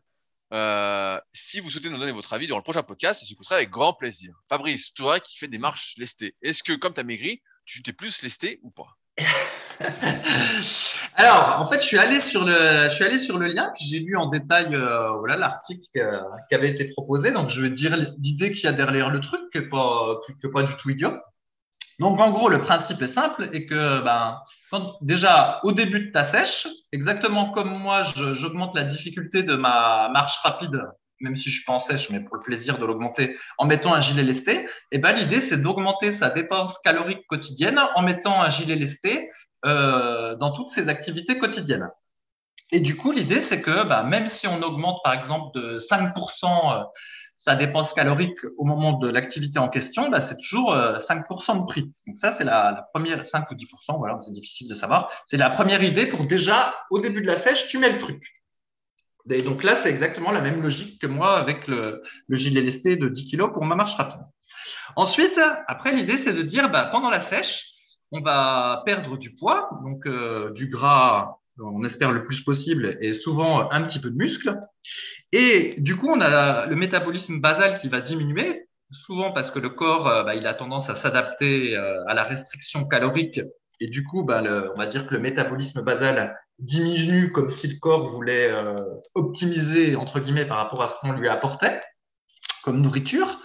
euh, 0.54 1.20
si 1.32 1.62
vous 1.62 1.70
souhaitez 1.70 1.90
nous 1.90 1.98
donner 1.98 2.12
votre 2.12 2.34
avis 2.34 2.48
durant 2.48 2.60
le 2.60 2.64
prochain 2.64 2.84
podcast, 2.84 3.24
ça 3.44 3.56
avec 3.56 3.70
grand 3.70 3.94
plaisir. 3.94 4.36
Fabrice, 4.50 4.94
toi 4.94 5.22
qui 5.22 5.38
fais 5.38 5.48
des 5.48 5.58
marches 5.58 5.96
lestées, 5.98 6.36
est-ce 6.42 6.64
que 6.64 6.74
comme 6.74 6.94
tu 6.94 7.00
as 7.00 7.04
maigri, 7.04 7.42
tu 7.66 7.82
t'es 7.82 7.94
plus 7.94 8.22
lesté 8.22 8.60
ou 8.62 8.72
pas? 8.72 8.98
Alors, 11.16 11.62
en 11.62 11.70
fait, 11.70 11.82
je 11.82 11.88
suis 11.88 11.98
allé 11.98 12.22
sur 12.30 12.44
le, 12.44 13.48
lien, 13.48 13.72
j'ai 13.80 14.00
lu 14.00 14.18
en 14.18 14.28
détail, 14.28 14.76
euh, 14.76 15.38
l'article 15.38 15.88
euh, 15.98 16.20
qui 16.50 16.56
avait 16.56 16.72
été 16.72 16.90
proposé. 16.90 17.32
Donc, 17.32 17.50
je 17.50 17.62
vais 17.62 17.70
dire 17.70 17.96
l'idée 18.20 18.52
qu'il 18.52 18.66
y 18.66 18.68
a 18.68 18.74
derrière 18.74 19.10
le 19.10 19.22
truc, 19.22 19.40
qui 19.52 19.60
est 19.60 19.70
pas, 19.70 20.20
est 20.44 20.52
pas 20.52 20.64
du 20.64 20.76
tout 20.76 20.90
idiot. 20.90 21.14
Donc, 22.00 22.20
en 22.20 22.32
gros, 22.32 22.50
le 22.50 22.62
principe 22.62 23.02
est 23.02 23.14
simple 23.14 23.50
et 23.54 23.66
que, 23.66 24.02
ben, 24.04 24.40
quand, 24.70 24.98
déjà, 25.02 25.60
au 25.64 25.72
début 25.72 26.08
de 26.08 26.12
ta 26.12 26.32
sèche, 26.32 26.68
exactement 26.92 27.52
comme 27.52 27.78
moi, 27.78 28.04
j'augmente 28.34 28.76
la 28.76 28.84
difficulté 28.84 29.44
de 29.44 29.56
ma 29.56 30.10
marche 30.10 30.38
rapide, 30.44 30.82
même 31.22 31.38
si 31.38 31.50
je 31.50 31.56
suis 31.56 31.66
pas 31.66 31.74
en 31.74 31.80
sèche, 31.80 32.10
mais 32.10 32.20
pour 32.20 32.36
le 32.36 32.42
plaisir 32.42 32.78
de 32.78 32.86
l'augmenter, 32.86 33.38
en 33.58 33.66
mettant 33.66 33.94
un 33.94 34.02
gilet 34.02 34.24
lesté. 34.24 34.68
Et 34.92 34.98
ben, 34.98 35.14
l'idée, 35.14 35.48
c'est 35.50 35.62
d'augmenter 35.62 36.18
sa 36.18 36.30
dépense 36.30 36.78
calorique 36.84 37.26
quotidienne 37.28 37.80
en 37.96 38.02
mettant 38.02 38.42
un 38.42 38.50
gilet 38.50 38.76
lesté 38.76 39.30
euh, 39.66 40.36
dans 40.36 40.52
toutes 40.52 40.70
ses 40.72 40.90
activités 40.90 41.38
quotidiennes. 41.38 41.90
Et 42.72 42.82
du 42.82 42.98
coup, 42.98 43.12
l'idée, 43.12 43.44
c'est 43.48 43.62
que 43.62 43.88
bah, 43.88 44.04
même 44.04 44.28
si 44.30 44.48
on 44.48 44.62
augmente, 44.62 45.00
par 45.04 45.14
exemple, 45.14 45.58
de 45.58 45.80
5% 45.80 46.14
euh, 46.44 46.84
sa 47.46 47.56
dépense 47.56 47.94
calorique 47.94 48.40
au 48.58 48.66
moment 48.66 48.94
de 48.94 49.08
l'activité 49.10 49.60
en 49.60 49.70
question, 49.70 50.10
bah, 50.10 50.28
c'est 50.28 50.38
toujours 50.38 50.74
euh, 50.74 50.98
5% 51.08 51.62
de 51.62 51.66
prix. 51.66 51.94
Donc 52.08 52.18
ça, 52.18 52.36
c'est 52.38 52.44
la, 52.44 52.72
la 52.72 52.82
première, 52.94 53.26
5 53.26 53.50
ou 53.52 53.54
10%, 53.54 53.98
voilà, 53.98 54.20
c'est 54.24 54.34
difficile 54.34 54.68
de 54.68 54.76
savoir. 54.76 55.12
C'est 55.30 55.38
la 55.38 55.52
première 55.52 55.84
idée 55.84 56.08
pour 56.08 56.26
déjà, 56.26 56.74
au 56.90 57.00
début 57.00 57.22
de 57.22 57.28
la 57.28 57.44
sèche, 57.44 57.68
tu 57.68 57.78
mets 57.78 57.92
le 57.92 58.00
truc. 58.00 58.24
Et 59.30 59.42
donc 59.42 59.64
là, 59.64 59.82
c'est 59.82 59.90
exactement 59.90 60.32
la 60.32 60.42
même 60.42 60.62
logique 60.62 61.00
que 61.00 61.08
moi 61.08 61.38
avec 61.38 61.68
le, 61.68 62.04
le 62.28 62.36
gilet 62.36 62.62
lesté 62.62 62.96
de 62.96 63.10
10 63.10 63.32
kg 63.32 63.54
pour 63.54 63.64
ma 63.66 63.76
marche 63.76 63.96
rapide. 63.96 64.22
Ensuite, 64.96 65.40
après, 65.68 65.94
l'idée, 65.94 66.20
c'est 66.24 66.34
de 66.34 66.42
dire, 66.42 66.70
bah, 66.72 66.90
pendant 66.92 67.10
la 67.10 67.30
sèche, 67.30 67.64
on 68.12 68.22
va 68.22 68.82
perdre 68.86 69.18
du 69.18 69.36
poids, 69.36 69.70
donc 69.84 70.06
euh, 70.08 70.52
du 70.54 70.70
gras, 70.70 71.38
on 71.64 71.84
espère 71.84 72.12
le 72.12 72.24
plus 72.24 72.42
possible, 72.42 72.98
et 73.02 73.14
souvent 73.14 73.70
un 73.72 73.84
petit 73.84 74.00
peu 74.00 74.10
de 74.10 74.18
muscle. 74.18 74.58
Et 75.32 75.76
du 75.80 75.96
coup, 75.98 76.10
on 76.10 76.22
a 76.22 76.66
le 76.68 76.76
métabolisme 76.76 77.40
basal 77.42 77.80
qui 77.82 77.90
va 77.90 78.02
diminuer, 78.02 78.68
souvent 79.06 79.32
parce 79.32 79.52
que 79.52 79.60
le 79.60 79.70
corps, 79.70 80.08
euh, 80.08 80.24
bah, 80.24 80.36
il 80.36 80.48
a 80.48 80.54
tendance 80.54 80.90
à 80.90 80.96
s'adapter 81.02 81.76
euh, 81.78 82.04
à 82.08 82.14
la 82.14 82.24
restriction 82.24 82.88
calorique. 82.88 83.40
Et 83.82 83.88
du 83.88 84.04
coup, 84.06 84.24
bah, 84.24 84.42
le- 84.42 84.72
on 84.74 84.78
va 84.78 84.88
dire 84.88 85.08
que 85.08 85.14
le 85.16 85.20
métabolisme 85.20 85.82
basal 85.82 86.38
diminue 86.60 87.32
comme 87.34 87.50
si 87.50 87.68
le 87.68 87.80
corps 87.80 88.08
voulait 88.08 88.50
euh, 88.52 88.76
optimiser, 89.16 89.96
entre 89.96 90.20
guillemets, 90.20 90.46
par 90.46 90.58
rapport 90.58 90.82
à 90.84 90.88
ce 90.90 90.94
qu'on 91.02 91.14
lui 91.14 91.28
apportait 91.28 91.82
comme 92.64 92.82
nourriture. 92.82 93.40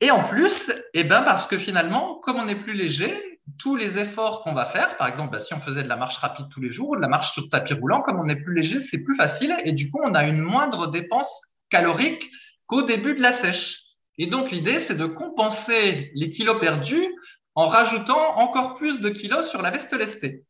Et 0.00 0.10
en 0.10 0.24
plus, 0.28 0.52
eh 0.94 1.04
ben 1.04 1.22
parce 1.22 1.46
que 1.46 1.58
finalement, 1.58 2.16
comme 2.22 2.36
on 2.36 2.48
est 2.48 2.56
plus 2.62 2.74
léger, 2.74 3.33
tous 3.58 3.76
les 3.76 3.98
efforts 3.98 4.42
qu'on 4.42 4.54
va 4.54 4.66
faire, 4.66 4.96
par 4.96 5.08
exemple, 5.08 5.32
bah, 5.32 5.40
si 5.40 5.52
on 5.54 5.60
faisait 5.60 5.82
de 5.82 5.88
la 5.88 5.96
marche 5.96 6.16
rapide 6.16 6.46
tous 6.50 6.60
les 6.60 6.70
jours, 6.70 6.96
de 6.96 7.00
la 7.00 7.08
marche 7.08 7.32
sur 7.34 7.48
tapis 7.48 7.74
roulant, 7.74 8.00
comme 8.00 8.18
on 8.18 8.28
est 8.28 8.36
plus 8.36 8.54
léger, 8.54 8.80
c'est 8.90 8.98
plus 8.98 9.16
facile 9.16 9.54
et 9.64 9.72
du 9.72 9.90
coup, 9.90 10.00
on 10.02 10.14
a 10.14 10.24
une 10.24 10.40
moindre 10.40 10.90
dépense 10.90 11.30
calorique 11.70 12.22
qu'au 12.66 12.82
début 12.82 13.14
de 13.14 13.22
la 13.22 13.40
sèche. 13.42 13.80
Et 14.18 14.26
donc, 14.26 14.50
l'idée, 14.50 14.84
c'est 14.86 14.96
de 14.96 15.06
compenser 15.06 16.10
les 16.14 16.30
kilos 16.30 16.58
perdus 16.60 17.06
en 17.54 17.66
rajoutant 17.66 18.38
encore 18.38 18.76
plus 18.76 19.00
de 19.00 19.10
kilos 19.10 19.50
sur 19.50 19.60
la 19.60 19.70
veste 19.70 19.92
lestée. 19.92 20.44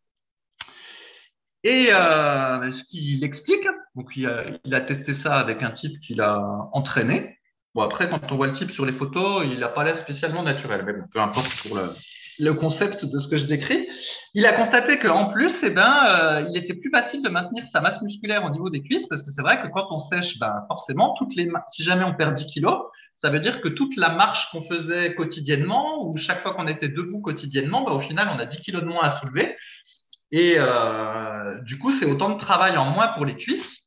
Et 1.65 1.89
euh, 1.93 2.73
ce 2.73 2.85
qu'il 2.91 3.25
explique, 3.25 3.67
donc 3.95 4.11
il 4.17 4.27
a, 4.27 4.43
il 4.65 4.75
a 4.75 4.83
testé 4.83 5.15
ça 5.15 5.39
avec 5.39 5.63
un 5.63 5.71
type 5.71 5.99
qu'il 6.01 6.21
a 6.21 6.39
entraîné. 6.73 7.39
Bon, 7.75 7.83
après, 7.83 8.09
quand 8.09 8.31
on 8.31 8.37
voit 8.37 8.49
le 8.49 8.53
type 8.53 8.71
sur 8.71 8.85
les 8.85 8.93
photos, 8.93 9.45
il 9.47 9.59
n'a 9.59 9.69
pas 9.69 9.83
l'air 9.83 9.99
spécialement 9.99 10.43
naturel, 10.43 10.83
mais 10.85 10.93
bon, 10.93 11.07
peu 11.11 11.21
importe 11.21 11.63
pour 11.63 11.77
le, 11.77 11.95
le 12.39 12.55
concept 12.55 13.05
de 13.05 13.19
ce 13.19 13.29
que 13.29 13.37
je 13.37 13.45
décris. 13.45 13.89
Il 14.35 14.47
a 14.47 14.53
constaté 14.53 14.99
qu'en 14.99 15.27
plus, 15.27 15.53
eh 15.63 15.71
ben, 15.71 16.07
euh, 16.09 16.47
il 16.51 16.57
était 16.57 16.75
plus 16.75 16.91
facile 16.91 17.23
de 17.23 17.29
maintenir 17.29 17.65
sa 17.73 17.81
masse 17.81 18.01
musculaire 18.03 18.45
au 18.45 18.51
niveau 18.51 18.71
des 18.71 18.83
cuisses, 18.83 19.07
parce 19.09 19.23
que 19.23 19.31
c'est 19.31 19.43
vrai 19.43 19.61
que 19.63 19.69
quand 19.69 19.87
on 19.91 20.01
sèche, 20.01 20.39
ben, 20.39 20.65
forcément, 20.69 21.15
toutes 21.19 21.35
les, 21.37 21.49
si 21.73 21.83
jamais 21.85 22.05
on 22.05 22.15
perd 22.15 22.35
10 22.35 22.47
kilos, 22.47 22.79
ça 23.17 23.31
veut 23.31 23.41
dire 23.41 23.61
que 23.61 23.69
toute 23.69 23.97
la 23.97 24.11
marche 24.11 24.49
qu'on 24.51 24.63
faisait 24.63 25.15
quotidiennement, 25.15 26.05
ou 26.07 26.17
chaque 26.17 26.43
fois 26.43 26.55
qu'on 26.55 26.67
était 26.67 26.89
debout 26.89 27.21
quotidiennement, 27.21 27.85
ben, 27.85 27.93
au 27.93 28.01
final, 28.01 28.29
on 28.35 28.39
a 28.39 28.47
10 28.47 28.59
kilos 28.59 28.83
de 28.83 28.89
moins 28.89 29.05
à 29.05 29.21
soulever. 29.21 29.57
Et 30.33 30.57
euh, 30.59 31.61
du 31.63 31.79
coup, 31.79 31.93
c'est 31.93 32.07
autant 32.07 32.31
de 32.31 32.39
travail 32.39 32.77
en 32.77 32.87
moins 32.87 33.09
pour 33.09 33.25
les 33.25 33.37
cuisses. 33.37 33.85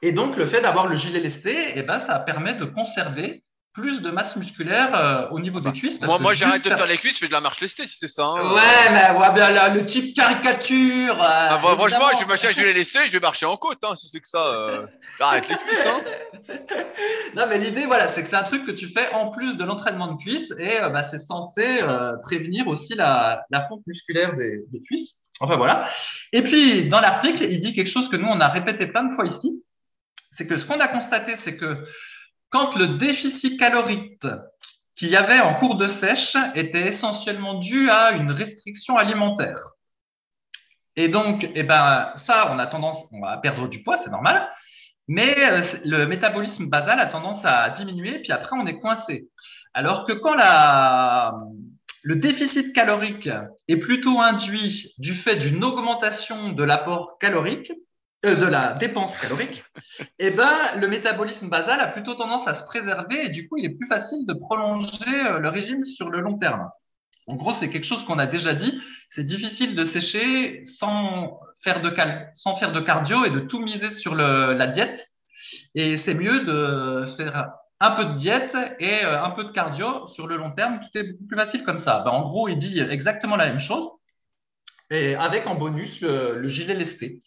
Et 0.00 0.12
donc, 0.12 0.36
le 0.36 0.46
fait 0.46 0.62
d'avoir 0.62 0.86
le 0.86 0.96
gilet 0.96 1.20
lesté, 1.20 1.72
eh 1.74 1.82
ben, 1.82 2.00
ça 2.06 2.18
permet 2.20 2.54
de 2.54 2.64
conserver 2.64 3.42
plus 3.80 4.00
de 4.02 4.10
masse 4.10 4.34
musculaire 4.36 4.94
euh, 4.94 5.28
au 5.30 5.38
niveau 5.40 5.60
des 5.60 5.72
cuisses. 5.72 5.98
parce 5.98 6.08
Moi, 6.10 6.18
moi 6.18 6.34
j'arrête 6.34 6.64
de 6.64 6.68
faire 6.70 6.86
les 6.86 6.96
cuisses, 6.96 7.14
je 7.14 7.20
fais 7.20 7.28
de 7.28 7.32
la 7.32 7.40
marche 7.40 7.60
lestée 7.60 7.86
si 7.86 7.96
c'est 7.98 8.08
ça. 8.08 8.24
hein. 8.26 8.52
Ouais, 8.52 8.90
mais 8.90 9.16
ouais, 9.18 9.32
ben, 9.34 9.52
là, 9.52 9.68
le 9.68 9.86
type 9.86 10.14
caricature. 10.16 11.14
euh, 11.14 11.26
Ah, 11.50 11.58
fr- 11.62 11.74
franchement, 11.76 12.08
je 12.14 12.20
vais 12.20 12.26
m'acheter 12.26 12.48
un 12.48 12.52
gilet 12.52 12.72
lesté, 12.72 12.98
je 13.06 13.12
vais 13.12 13.20
marcher 13.20 13.46
en 13.46 13.56
côte, 13.56 13.78
hein, 13.84 13.94
si 13.96 14.08
c'est 14.08 14.20
que 14.20 14.28
ça. 14.28 14.44
euh, 14.54 14.86
J'arrête 15.18 15.48
les 15.48 15.56
cuisses, 15.56 15.86
hein. 15.86 16.00
non, 17.36 17.44
mais 17.48 17.58
l'idée, 17.58 17.86
voilà, 17.86 18.14
c'est 18.14 18.22
que 18.22 18.28
c'est 18.30 18.36
un 18.36 18.42
truc 18.44 18.64
que 18.66 18.72
tu 18.72 18.88
fais 18.88 19.12
en 19.12 19.30
plus 19.30 19.56
de 19.56 19.64
l'entraînement 19.64 20.12
de 20.12 20.18
cuisses 20.18 20.52
et 20.58 20.80
euh, 20.80 20.88
bah, 20.90 21.08
c'est 21.10 21.18
censé 21.26 21.80
euh, 21.82 22.16
prévenir 22.22 22.66
aussi 22.68 22.94
la, 22.94 23.42
la 23.50 23.66
fonte 23.68 23.82
musculaire 23.86 24.36
des, 24.36 24.64
des 24.72 24.82
cuisses. 24.82 25.12
Enfin, 25.40 25.56
voilà. 25.56 25.88
Et 26.32 26.42
puis, 26.42 26.88
dans 26.88 27.00
l'article, 27.00 27.44
il 27.44 27.60
dit 27.60 27.74
quelque 27.74 27.90
chose 27.90 28.08
que 28.08 28.16
nous, 28.16 28.26
on 28.26 28.40
a 28.40 28.48
répété 28.48 28.86
plein 28.88 29.04
de 29.04 29.14
fois 29.14 29.24
ici. 29.26 29.62
C'est 30.36 30.46
que 30.46 30.58
ce 30.58 30.64
qu'on 30.66 30.80
a 30.80 30.88
constaté, 30.88 31.36
c'est 31.44 31.56
que 31.56 31.84
quand 32.50 32.74
le 32.76 32.98
déficit 32.98 33.58
calorique 33.58 34.22
qu'il 34.96 35.08
y 35.08 35.16
avait 35.16 35.40
en 35.40 35.54
cours 35.54 35.76
de 35.76 35.88
sèche 35.88 36.36
était 36.54 36.88
essentiellement 36.88 37.54
dû 37.60 37.88
à 37.90 38.12
une 38.12 38.32
restriction 38.32 38.96
alimentaire. 38.96 39.72
Et 40.96 41.08
donc, 41.08 41.48
eh 41.54 41.62
ben, 41.62 42.12
ça, 42.26 42.50
on 42.52 42.58
a 42.58 42.66
tendance 42.66 43.04
on 43.12 43.20
va 43.20 43.36
perdre 43.38 43.68
du 43.68 43.82
poids, 43.82 44.00
c'est 44.02 44.10
normal. 44.10 44.48
Mais 45.06 45.34
euh, 45.38 45.62
le 45.84 46.06
métabolisme 46.06 46.68
basal 46.68 46.98
a 46.98 47.06
tendance 47.06 47.40
à 47.44 47.70
diminuer, 47.70 48.18
puis 48.18 48.32
après 48.32 48.56
on 48.56 48.66
est 48.66 48.78
coincé. 48.78 49.28
Alors 49.74 50.04
que 50.04 50.12
quand 50.12 50.34
la, 50.34 51.34
le 52.02 52.16
déficit 52.16 52.74
calorique 52.74 53.28
est 53.68 53.76
plutôt 53.76 54.20
induit 54.20 54.92
du 54.98 55.14
fait 55.14 55.36
d'une 55.36 55.62
augmentation 55.62 56.50
de 56.50 56.62
l'apport 56.62 57.18
calorique, 57.20 57.72
euh, 58.26 58.34
de 58.34 58.46
la 58.46 58.74
dépense 58.74 59.16
calorique, 59.20 59.64
eh 60.18 60.30
ben, 60.30 60.76
le 60.76 60.88
métabolisme 60.88 61.48
basal 61.48 61.80
a 61.80 61.88
plutôt 61.88 62.14
tendance 62.14 62.46
à 62.48 62.54
se 62.54 62.64
préserver 62.64 63.26
et 63.26 63.28
du 63.30 63.48
coup 63.48 63.56
il 63.58 63.64
est 63.66 63.76
plus 63.76 63.88
facile 63.88 64.26
de 64.26 64.34
prolonger 64.34 65.26
euh, 65.26 65.38
le 65.38 65.48
régime 65.48 65.84
sur 65.84 66.10
le 66.10 66.20
long 66.20 66.38
terme. 66.38 66.68
En 67.28 67.36
gros, 67.36 67.54
c'est 67.60 67.70
quelque 67.70 67.86
chose 67.86 68.04
qu'on 68.06 68.18
a 68.18 68.26
déjà 68.26 68.54
dit. 68.54 68.80
C'est 69.14 69.24
difficile 69.24 69.76
de 69.76 69.84
sécher 69.86 70.64
sans 70.78 71.40
faire 71.64 71.82
de, 71.82 71.90
cal- 71.90 72.30
sans 72.34 72.56
faire 72.56 72.72
de 72.72 72.80
cardio 72.80 73.24
et 73.24 73.30
de 73.30 73.40
tout 73.40 73.60
miser 73.60 73.90
sur 73.96 74.14
le- 74.14 74.54
la 74.54 74.66
diète. 74.68 75.06
Et 75.74 75.98
c'est 75.98 76.14
mieux 76.14 76.40
de 76.44 77.06
faire 77.16 77.50
un 77.80 77.90
peu 77.92 78.04
de 78.06 78.14
diète 78.18 78.54
et 78.80 79.04
euh, 79.04 79.22
un 79.22 79.30
peu 79.30 79.44
de 79.44 79.50
cardio 79.52 80.08
sur 80.08 80.26
le 80.26 80.36
long 80.36 80.52
terme. 80.52 80.80
Tout 80.80 80.98
est 80.98 81.04
beaucoup 81.12 81.26
plus 81.26 81.36
facile 81.36 81.64
comme 81.64 81.78
ça. 81.78 82.00
Ben, 82.04 82.10
en 82.12 82.22
gros, 82.28 82.48
il 82.48 82.58
dit 82.58 82.80
exactement 82.80 83.36
la 83.36 83.46
même 83.46 83.60
chose. 83.60 83.88
Et 84.90 85.14
avec 85.14 85.46
en 85.46 85.54
bonus 85.54 86.00
le, 86.00 86.46
gilet 86.48 86.74
lesté. 86.74 87.20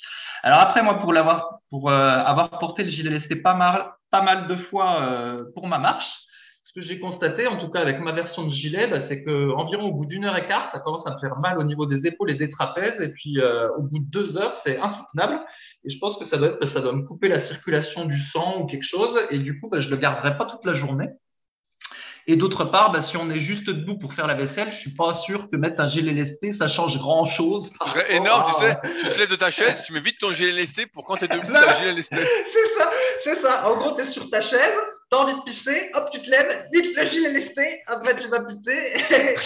Alors 0.43 0.59
après, 0.59 0.83
moi, 0.83 0.99
pour 0.99 1.13
l'avoir, 1.13 1.59
pour 1.69 1.89
euh, 1.89 1.93
avoir 1.93 2.57
porté 2.59 2.83
le 2.83 2.89
gilet 2.89 3.09
lesté 3.09 3.35
pas 3.35 3.53
mal, 3.53 3.91
pas 4.09 4.21
mal 4.21 4.47
de 4.47 4.55
fois 4.55 5.03
euh, 5.03 5.45
pour 5.53 5.67
ma 5.67 5.77
marche, 5.77 6.09
ce 6.63 6.79
que 6.79 6.85
j'ai 6.85 6.99
constaté, 6.99 7.47
en 7.47 7.57
tout 7.57 7.69
cas 7.69 7.81
avec 7.81 7.99
ma 7.99 8.13
version 8.13 8.45
de 8.45 8.49
gilet, 8.49 8.87
bah, 8.87 9.01
c'est 9.01 9.23
que 9.23 9.51
environ 9.51 9.89
au 9.89 9.93
bout 9.93 10.05
d'une 10.05 10.23
heure 10.23 10.37
et 10.37 10.45
quart, 10.45 10.71
ça 10.71 10.79
commence 10.79 11.05
à 11.05 11.13
me 11.13 11.19
faire 11.19 11.37
mal 11.37 11.59
au 11.59 11.63
niveau 11.63 11.85
des 11.85 12.07
épaules 12.07 12.31
et 12.31 12.35
des 12.35 12.49
trapèzes, 12.49 12.99
et 13.01 13.09
puis 13.09 13.39
euh, 13.39 13.69
au 13.77 13.83
bout 13.83 13.99
de 13.99 14.09
deux 14.09 14.37
heures, 14.37 14.55
c'est 14.63 14.79
insoutenable. 14.79 15.41
Et 15.83 15.89
je 15.89 15.99
pense 15.99 16.17
que 16.17 16.25
ça 16.25 16.37
doit 16.37 16.49
être, 16.49 16.65
ça 16.67 16.79
doit 16.79 16.93
me 16.93 17.03
couper 17.03 17.27
la 17.27 17.41
circulation 17.41 18.05
du 18.05 18.19
sang 18.31 18.61
ou 18.61 18.67
quelque 18.67 18.85
chose, 18.85 19.19
et 19.31 19.39
du 19.39 19.59
coup, 19.59 19.69
bah, 19.69 19.81
je 19.81 19.89
le 19.89 19.97
garderai 19.97 20.37
pas 20.37 20.45
toute 20.45 20.63
la 20.65 20.73
journée. 20.73 21.09
Et 22.31 22.37
d'autre 22.37 22.63
part, 22.63 22.93
bah, 22.93 23.03
si 23.03 23.17
on 23.17 23.29
est 23.29 23.41
juste 23.41 23.65
debout 23.65 23.97
pour 23.97 24.13
faire 24.13 24.25
la 24.25 24.35
vaisselle, 24.35 24.71
je 24.71 24.77
suis 24.77 24.95
pas 24.95 25.13
sûr 25.25 25.49
que 25.51 25.57
mettre 25.57 25.81
un 25.81 25.89
gilet 25.89 26.13
lesté, 26.13 26.53
ça 26.53 26.69
change 26.69 26.97
grand 26.97 27.25
chose. 27.25 27.69
C'est 27.87 28.15
énorme, 28.15 28.45
tu 28.45 28.53
sais. 28.53 28.77
Tu 28.99 29.09
te 29.09 29.19
lèves 29.19 29.29
de 29.31 29.35
ta 29.35 29.49
chaise, 29.49 29.83
tu 29.85 29.91
mets 29.91 29.99
vite 29.99 30.17
ton 30.17 30.31
gilet 30.31 30.53
lesté 30.53 30.85
pour 30.85 31.03
quand 31.03 31.17
tu 31.17 31.25
es 31.25 31.27
debout, 31.27 31.51
tu 31.51 31.57
as 31.57 31.71
un 31.71 31.73
gilet 31.73 31.91
lesté. 31.91 32.15
C'est 32.53 32.79
ça, 32.79 32.91
c'est 33.25 33.41
ça. 33.41 33.69
En 33.69 33.75
gros, 33.75 33.95
tu 33.97 34.03
es 34.03 34.11
sur 34.13 34.29
ta 34.29 34.41
chaise, 34.41 34.77
t'as 35.09 35.17
envie 35.17 35.33
de 35.33 35.41
pisser, 35.41 35.91
hop, 35.93 36.07
tu 36.13 36.21
te 36.21 36.29
lèves, 36.29 36.69
vite 36.73 36.95
le 36.95 37.07
gilet 37.09 37.33
lesté, 37.33 37.81
après 37.87 38.15
tu 38.15 38.29
vas 38.29 38.45
pisser, 38.45 38.93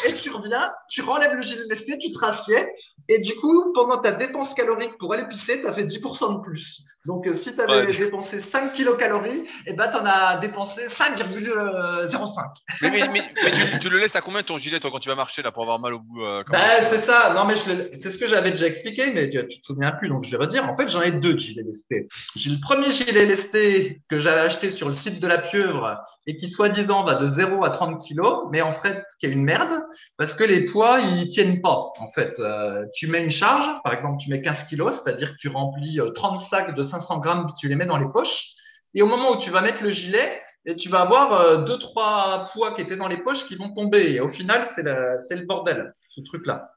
et, 0.08 0.14
tu 0.14 0.30
reviens, 0.30 0.72
tu 0.92 1.02
renlèves 1.02 1.34
le 1.34 1.42
gilet 1.42 1.66
lesté, 1.68 1.98
tu 1.98 2.14
te 2.14 2.20
rassieds, 2.20 2.68
et 3.10 3.20
du 3.22 3.36
coup, 3.38 3.74
pendant 3.74 3.98
ta 3.98 4.12
dépense 4.12 4.54
calorique 4.54 4.96
pour 5.00 5.12
aller 5.12 5.28
pisser, 5.28 5.60
tu 5.60 5.68
as 5.68 5.74
fait 5.74 5.86
10% 5.86 6.38
de 6.38 6.44
plus. 6.44 6.84
Donc, 7.06 7.28
euh, 7.28 7.36
si 7.36 7.56
tu 7.56 7.62
avais 7.62 7.86
dépensé 7.88 8.42
5 8.52 8.74
kilocalories, 8.74 9.44
eh 9.68 9.74
ben, 9.74 9.90
tu 9.90 9.98
en 9.98 10.06
as 10.06 10.38
dépensé 10.38 10.82
5,05. 10.98 12.46
Mais, 12.82 12.90
mais, 12.90 13.22
mais, 13.44 13.80
tu, 13.80 13.90
le 13.90 14.00
laisses 14.00 14.16
à 14.16 14.22
combien 14.22 14.42
ton 14.44 14.58
gilet, 14.58 14.80
toi, 14.80 14.90
quand 14.92 15.00
tu 15.00 15.10
vas 15.10 15.16
marcher, 15.16 15.42
là, 15.42 15.52
pour 15.52 15.64
avoir 15.64 15.80
mal 15.80 15.94
au 15.94 16.00
bout 16.00 16.24
euh, 16.24 16.44
bah, 16.50 16.60
C'est 16.90 17.06
ça. 17.06 17.34
Non, 17.34 17.46
mais 17.46 17.56
c'est 18.02 18.12
ce 18.12 18.18
que 18.18 18.28
j'avais 18.28 18.52
déjà 18.52 18.68
expliqué, 18.68 19.12
mais 19.14 19.30
tu, 19.30 19.48
tu 19.48 19.62
te 19.62 19.66
souviens 19.66 19.92
plus, 19.92 20.10
donc 20.10 20.26
je 20.26 20.32
vais 20.32 20.38
redire. 20.38 20.64
En 20.64 20.76
fait, 20.76 20.90
j'en 20.90 21.02
ai 21.02 21.12
deux 21.12 21.38
gilets 21.38 21.64
lestés. 21.64 22.08
J'ai 22.36 22.50
le 22.50 22.60
premier 22.60 22.92
gilet 22.92 23.26
lesté 23.26 24.02
que 24.10 24.20
j'avais 24.20 24.42
acheté 24.42 24.72
sur 24.72 24.90
le 24.90 24.96
site 24.96 25.20
de 25.20 25.28
la 25.28 25.38
pieuvre 25.40 26.00
et 26.28 26.38
qui, 26.38 26.50
soi-disant, 26.50 27.04
va 27.04 27.16
de 27.16 27.28
0 27.28 27.64
à 27.64 27.70
30 27.70 28.02
kilos, 28.02 28.48
mais 28.52 28.62
en 28.62 28.74
fait, 28.74 29.04
qui 29.20 29.28
est 29.28 29.32
une 29.32 29.44
merde, 29.44 29.82
parce 30.18 30.34
que 30.34 30.44
les 30.44 30.66
poids, 30.66 31.00
ils 31.00 31.30
tiennent 31.30 31.62
pas, 31.62 31.92
en 32.00 32.08
fait. 32.14 32.34
Euh, 32.40 32.86
tu 32.96 33.08
mets 33.08 33.24
une 33.24 33.32
charge, 33.32 33.82
par 33.84 33.94
exemple, 33.94 34.18
tu 34.24 34.30
mets 34.30 34.42
15 34.42 34.66
kilos, 34.68 34.96
c'est-à-dire 35.04 35.32
que 35.32 35.38
tu 35.40 35.50
remplis 35.50 36.00
30 36.16 36.38
euh, 36.38 36.46
sacs 36.50 36.76
de 36.76 36.84
500 37.00 37.20
grammes, 37.20 37.48
tu 37.60 37.68
les 37.68 37.76
mets 37.76 37.86
dans 37.86 37.98
les 37.98 38.08
poches. 38.12 38.46
Et 38.94 39.02
au 39.02 39.08
moment 39.08 39.34
où 39.34 39.42
tu 39.42 39.50
vas 39.50 39.62
mettre 39.62 39.84
le 39.84 39.90
gilet, 39.90 40.42
et 40.66 40.76
tu 40.76 40.90
vas 40.90 41.02
avoir 41.02 41.34
euh, 41.34 41.66
deux, 41.66 41.78
trois 41.78 42.46
poids 42.54 42.74
qui 42.74 42.82
étaient 42.82 42.96
dans 42.96 43.08
les 43.08 43.18
poches 43.18 43.46
qui 43.46 43.56
vont 43.56 43.74
tomber. 43.74 44.14
Et 44.14 44.20
au 44.20 44.30
final, 44.30 44.68
c'est 44.76 44.84
le 44.84 45.46
bordel, 45.46 45.94
ce 46.10 46.22
truc-là. 46.22 46.72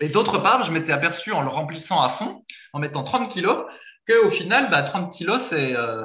Et 0.00 0.08
d'autre 0.08 0.38
part, 0.38 0.64
je 0.64 0.72
m'étais 0.72 0.92
aperçu 0.92 1.32
en 1.32 1.42
le 1.42 1.48
remplissant 1.48 2.00
à 2.00 2.10
fond, 2.10 2.44
en 2.72 2.78
mettant 2.78 3.02
30 3.02 3.32
kilos, 3.32 3.64
qu'au 4.06 4.30
final, 4.30 4.70
bah, 4.70 4.82
30 4.82 5.12
kilos, 5.14 5.40
euh, 5.52 6.04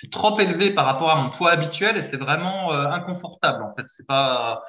c'est 0.00 0.10
trop 0.10 0.38
élevé 0.38 0.72
par 0.74 0.84
rapport 0.84 1.10
à 1.10 1.16
mon 1.16 1.30
poids 1.30 1.50
habituel 1.50 1.96
et 1.96 2.08
c'est 2.10 2.18
vraiment 2.18 2.72
inconfortable. 2.72 3.62
En 3.62 3.74
fait, 3.74 3.86
c'est 3.96 4.06
pas 4.06 4.62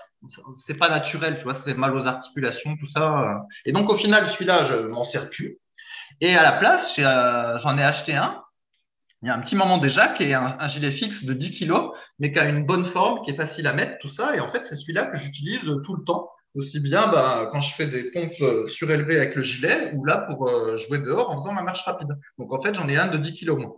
c'est 0.66 0.78
pas 0.78 0.90
naturel, 0.90 1.38
tu 1.38 1.44
vois, 1.44 1.56
fait 1.56 1.74
mal 1.76 1.96
aux 1.96 2.08
articulations, 2.08 2.76
tout 2.78 2.88
ça. 2.88 3.44
Et 3.66 3.72
donc 3.72 3.90
au 3.90 3.98
final, 3.98 4.28
celui-là, 4.30 4.64
je 4.64 4.88
m'en 4.88 5.04
sers 5.06 5.30
plus. 5.30 5.60
Et 6.22 6.36
à 6.36 6.44
la 6.44 6.54
place, 6.54 6.96
euh, 7.00 7.60
j'en 7.60 7.78
ai, 7.78 7.84
acheté 7.84 8.14
un. 8.14 8.42
Il 9.22 9.28
y 9.28 9.32
a 9.32 9.36
un 9.36 9.42
petit 9.42 9.56
moment 9.56 9.80
déjà 9.80 10.10
qui 10.10 10.24
est 10.24 10.34
un, 10.34 10.68
gilet 10.68 10.92
fixe 10.92 11.24
de 11.24 11.34
10 11.34 11.60
kg, 11.60 11.74
mais 12.20 12.32
qui 12.32 12.40
a 12.40 12.48
une 12.48 12.66
bonne 12.66 12.86
forme, 12.92 13.24
qui 13.24 13.32
est 13.32 13.36
facile 13.36 13.68
à 13.68 13.74
mettre, 13.74 13.98
tout 14.00 14.10
ça. 14.10 14.36
Et 14.36 14.40
en 14.40 14.52
fait, 14.52 14.64
c'est 14.70 14.76
celui-là 14.76 15.08
que 15.08 15.18
j'utilise 15.18 15.62
tout 15.84 15.96
le 15.96 16.04
temps, 16.06 16.30
aussi 16.54 16.80
bien 16.80 17.08
bah, 17.08 17.50
quand 17.52 17.60
je 17.60 17.76
fais 17.76 17.88
des 17.88 18.12
pompes 18.12 18.32
euh, 18.42 18.68
surélevées 18.70 19.18
avec 19.18 19.36
le 19.36 19.42
gilet, 19.42 19.94
ou 19.96 20.06
là 20.06 20.18
pour 20.30 20.48
euh, 20.48 20.78
jouer 20.78 21.00
dehors 21.00 21.32
en 21.32 21.38
faisant 21.38 21.54
ma 21.54 21.64
marche 21.64 21.84
rapide. 21.86 22.10
Donc 22.38 22.54
en 22.54 22.62
fait, 22.62 22.76
j'en 22.76 22.88
ai 22.88 22.98
un 22.98 23.08
de 23.08 23.18
10 23.18 23.34
kg 23.34 23.58
moins. 23.58 23.76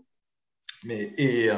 Mais, 0.84 1.14
et, 1.18 1.50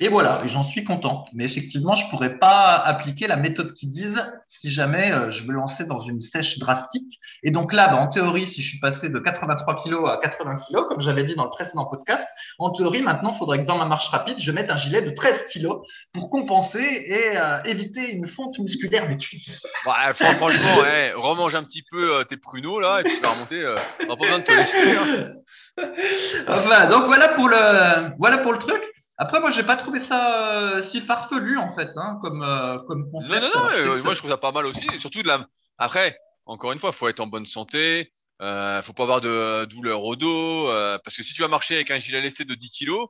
et 0.00 0.08
voilà, 0.08 0.42
j'en 0.46 0.64
suis 0.64 0.82
content. 0.82 1.26
Mais 1.34 1.44
effectivement, 1.44 1.94
je 1.94 2.08
pourrais 2.08 2.38
pas 2.38 2.74
appliquer 2.74 3.26
la 3.26 3.36
méthode 3.36 3.74
qu'ils 3.74 3.90
disent 3.90 4.20
si 4.48 4.70
jamais 4.70 5.12
euh, 5.12 5.30
je 5.30 5.44
me 5.44 5.52
lançais 5.52 5.84
dans 5.84 6.00
une 6.00 6.22
sèche 6.22 6.58
drastique. 6.58 7.18
Et 7.42 7.50
donc 7.50 7.72
là, 7.72 7.88
bah, 7.88 7.96
en 7.96 8.08
théorie, 8.08 8.46
si 8.48 8.62
je 8.62 8.68
suis 8.70 8.80
passé 8.80 9.08
de 9.10 9.18
83 9.18 9.82
kg 9.84 10.06
à 10.08 10.18
80 10.22 10.60
kg, 10.68 10.86
comme 10.88 11.00
j'avais 11.00 11.24
dit 11.24 11.34
dans 11.34 11.44
le 11.44 11.50
précédent 11.50 11.84
podcast, 11.84 12.26
en 12.58 12.72
théorie, 12.72 13.02
maintenant, 13.02 13.32
il 13.34 13.38
faudrait 13.38 13.58
que 13.58 13.66
dans 13.66 13.76
ma 13.76 13.84
marche 13.84 14.08
rapide, 14.08 14.36
je 14.38 14.50
mette 14.52 14.70
un 14.70 14.76
gilet 14.76 15.02
de 15.02 15.10
13 15.10 15.34
kg 15.52 15.68
pour 16.14 16.30
compenser 16.30 16.78
et 16.80 17.36
euh, 17.36 17.62
éviter 17.64 18.10
une 18.10 18.26
fonte 18.28 18.58
musculaire 18.58 19.06
des 19.06 19.18
cuisses. 19.18 19.62
Ouais, 19.86 20.34
franchement, 20.34 20.78
ouais, 20.78 21.12
remange 21.16 21.54
un 21.54 21.62
petit 21.62 21.84
peu 21.90 22.16
euh, 22.16 22.24
tes 22.24 22.38
pruneaux 22.38 22.80
là 22.80 23.00
et 23.00 23.04
puis 23.04 23.14
tu 23.14 23.20
vas 23.20 23.32
remonter. 23.32 23.66
on 23.66 24.06
n'a 24.06 24.16
pas 24.16 24.22
besoin 24.22 24.38
de 24.38 24.44
te 24.44 24.52
laisser. 24.52 24.96
Hein. 24.96 25.32
enfin, 26.48 26.86
donc 26.86 27.06
voilà 27.06 27.28
pour 27.28 27.48
le 27.48 28.16
voilà 28.18 28.38
pour 28.38 28.52
le 28.52 28.58
truc. 28.58 28.82
Après, 29.20 29.38
moi, 29.38 29.50
j'ai 29.50 29.64
pas 29.64 29.76
trouvé 29.76 30.02
ça 30.06 30.78
euh, 30.78 30.90
si 30.90 31.02
farfelu 31.02 31.58
en 31.58 31.74
fait, 31.74 31.90
hein, 31.94 32.18
comme 32.22 32.42
euh, 32.42 32.78
comme 32.88 33.10
concept. 33.10 33.34
Non, 33.34 33.50
non, 33.54 33.64
non. 33.64 33.70
Euh, 33.70 34.02
moi, 34.02 34.14
je 34.14 34.18
trouve 34.18 34.30
ça 34.30 34.38
pas 34.38 34.50
mal 34.50 34.64
aussi. 34.64 34.86
surtout 34.98 35.22
de 35.22 35.28
la. 35.28 35.46
Après, 35.76 36.18
encore 36.46 36.72
une 36.72 36.78
fois, 36.78 36.90
faut 36.90 37.06
être 37.06 37.20
en 37.20 37.26
bonne 37.26 37.44
santé. 37.44 38.10
Euh, 38.40 38.80
faut 38.80 38.94
pas 38.94 39.02
avoir 39.02 39.20
de 39.20 39.66
douleur 39.66 40.02
au 40.04 40.16
dos. 40.16 40.68
parce 41.04 41.18
que 41.18 41.22
si 41.22 41.34
tu 41.34 41.42
vas 41.42 41.48
marcher 41.48 41.74
avec 41.74 41.90
un 41.90 41.98
gilet 41.98 42.22
lesté 42.22 42.46
de 42.46 42.54
10 42.54 42.70
kilos, 42.70 43.08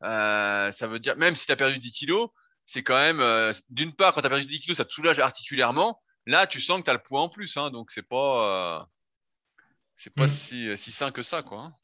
ça 0.00 0.86
veut 0.88 0.98
dire 0.98 1.16
même 1.16 1.36
si 1.36 1.46
tu 1.46 1.52
as 1.52 1.56
perdu 1.56 1.78
10 1.78 1.92
kilos, 1.92 2.30
c'est 2.66 2.82
quand 2.82 2.96
même 2.96 3.22
d'une 3.70 3.94
part 3.94 4.14
quand 4.14 4.20
tu 4.20 4.26
as 4.26 4.30
perdu 4.30 4.46
10 4.46 4.58
kilos, 4.58 4.76
ça 4.76 4.84
te 4.84 4.92
soulage 4.92 5.20
articulairement. 5.20 6.00
Là, 6.26 6.48
tu 6.48 6.60
sens 6.60 6.80
que 6.80 6.84
tu 6.84 6.90
as 6.90 6.94
le 6.94 7.02
poids 7.02 7.20
en 7.20 7.28
plus, 7.28 7.56
hein, 7.56 7.70
donc 7.70 7.92
c'est 7.92 8.08
pas 8.08 8.88
c'est 9.94 10.12
pas 10.12 10.24
mm. 10.24 10.28
si 10.28 10.76
si 10.76 10.90
sain 10.90 11.12
que 11.12 11.22
ça, 11.22 11.42
quoi. 11.44 11.60
Hein. 11.60 11.74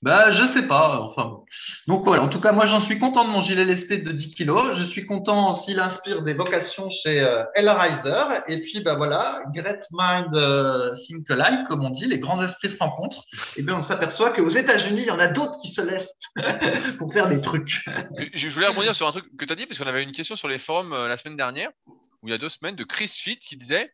Bah, 0.00 0.30
je 0.30 0.52
sais 0.52 0.62
pas. 0.68 1.00
Enfin, 1.00 1.40
donc 1.88 2.04
voilà. 2.04 2.22
En 2.22 2.28
tout 2.28 2.40
cas, 2.40 2.52
moi, 2.52 2.66
j'en 2.66 2.80
suis 2.80 3.00
content 3.00 3.24
de 3.24 3.30
mon 3.30 3.40
gilet 3.40 3.64
lesté 3.64 3.98
de 3.98 4.12
10 4.12 4.34
kg. 4.36 4.74
Je 4.76 4.84
suis 4.84 5.06
content 5.06 5.54
s'il 5.54 5.80
inspire 5.80 6.22
des 6.22 6.34
vocations 6.34 6.88
chez 6.88 7.20
euh, 7.20 7.42
Riser. 7.56 8.42
Et 8.46 8.62
puis, 8.62 8.80
bah 8.80 8.94
voilà, 8.94 9.42
Great 9.52 9.84
Mind 9.90 10.32
euh, 10.34 10.94
Think 11.04 11.28
Alike, 11.30 11.66
comme 11.66 11.84
on 11.84 11.90
dit, 11.90 12.06
les 12.06 12.20
grands 12.20 12.40
esprits 12.44 12.70
se 12.70 12.78
rencontrent. 12.78 13.24
Et 13.56 13.62
bien, 13.62 13.74
on 13.74 13.82
s'aperçoit 13.82 14.30
qu'aux 14.30 14.50
États-Unis, 14.50 15.02
il 15.02 15.08
y 15.08 15.10
en 15.10 15.18
a 15.18 15.28
d'autres 15.28 15.58
qui 15.62 15.74
se 15.74 15.80
laissent 15.80 16.96
pour 16.98 17.12
faire 17.12 17.28
des 17.28 17.40
trucs. 17.40 17.84
je 18.34 18.48
voulais 18.50 18.68
rebondir 18.68 18.94
sur 18.94 19.08
un 19.08 19.12
truc 19.12 19.24
que 19.36 19.44
tu 19.44 19.52
as 19.52 19.56
dit, 19.56 19.66
parce 19.66 19.80
qu'on 19.80 19.88
avait 19.88 20.04
une 20.04 20.12
question 20.12 20.36
sur 20.36 20.46
les 20.46 20.58
forums 20.58 20.92
euh, 20.92 21.08
la 21.08 21.16
semaine 21.16 21.36
dernière, 21.36 21.70
ou 22.22 22.28
il 22.28 22.30
y 22.30 22.34
a 22.34 22.38
deux 22.38 22.48
semaines, 22.48 22.76
de 22.76 22.84
Chris 22.84 23.08
Fit 23.08 23.38
qui 23.38 23.56
disait 23.56 23.90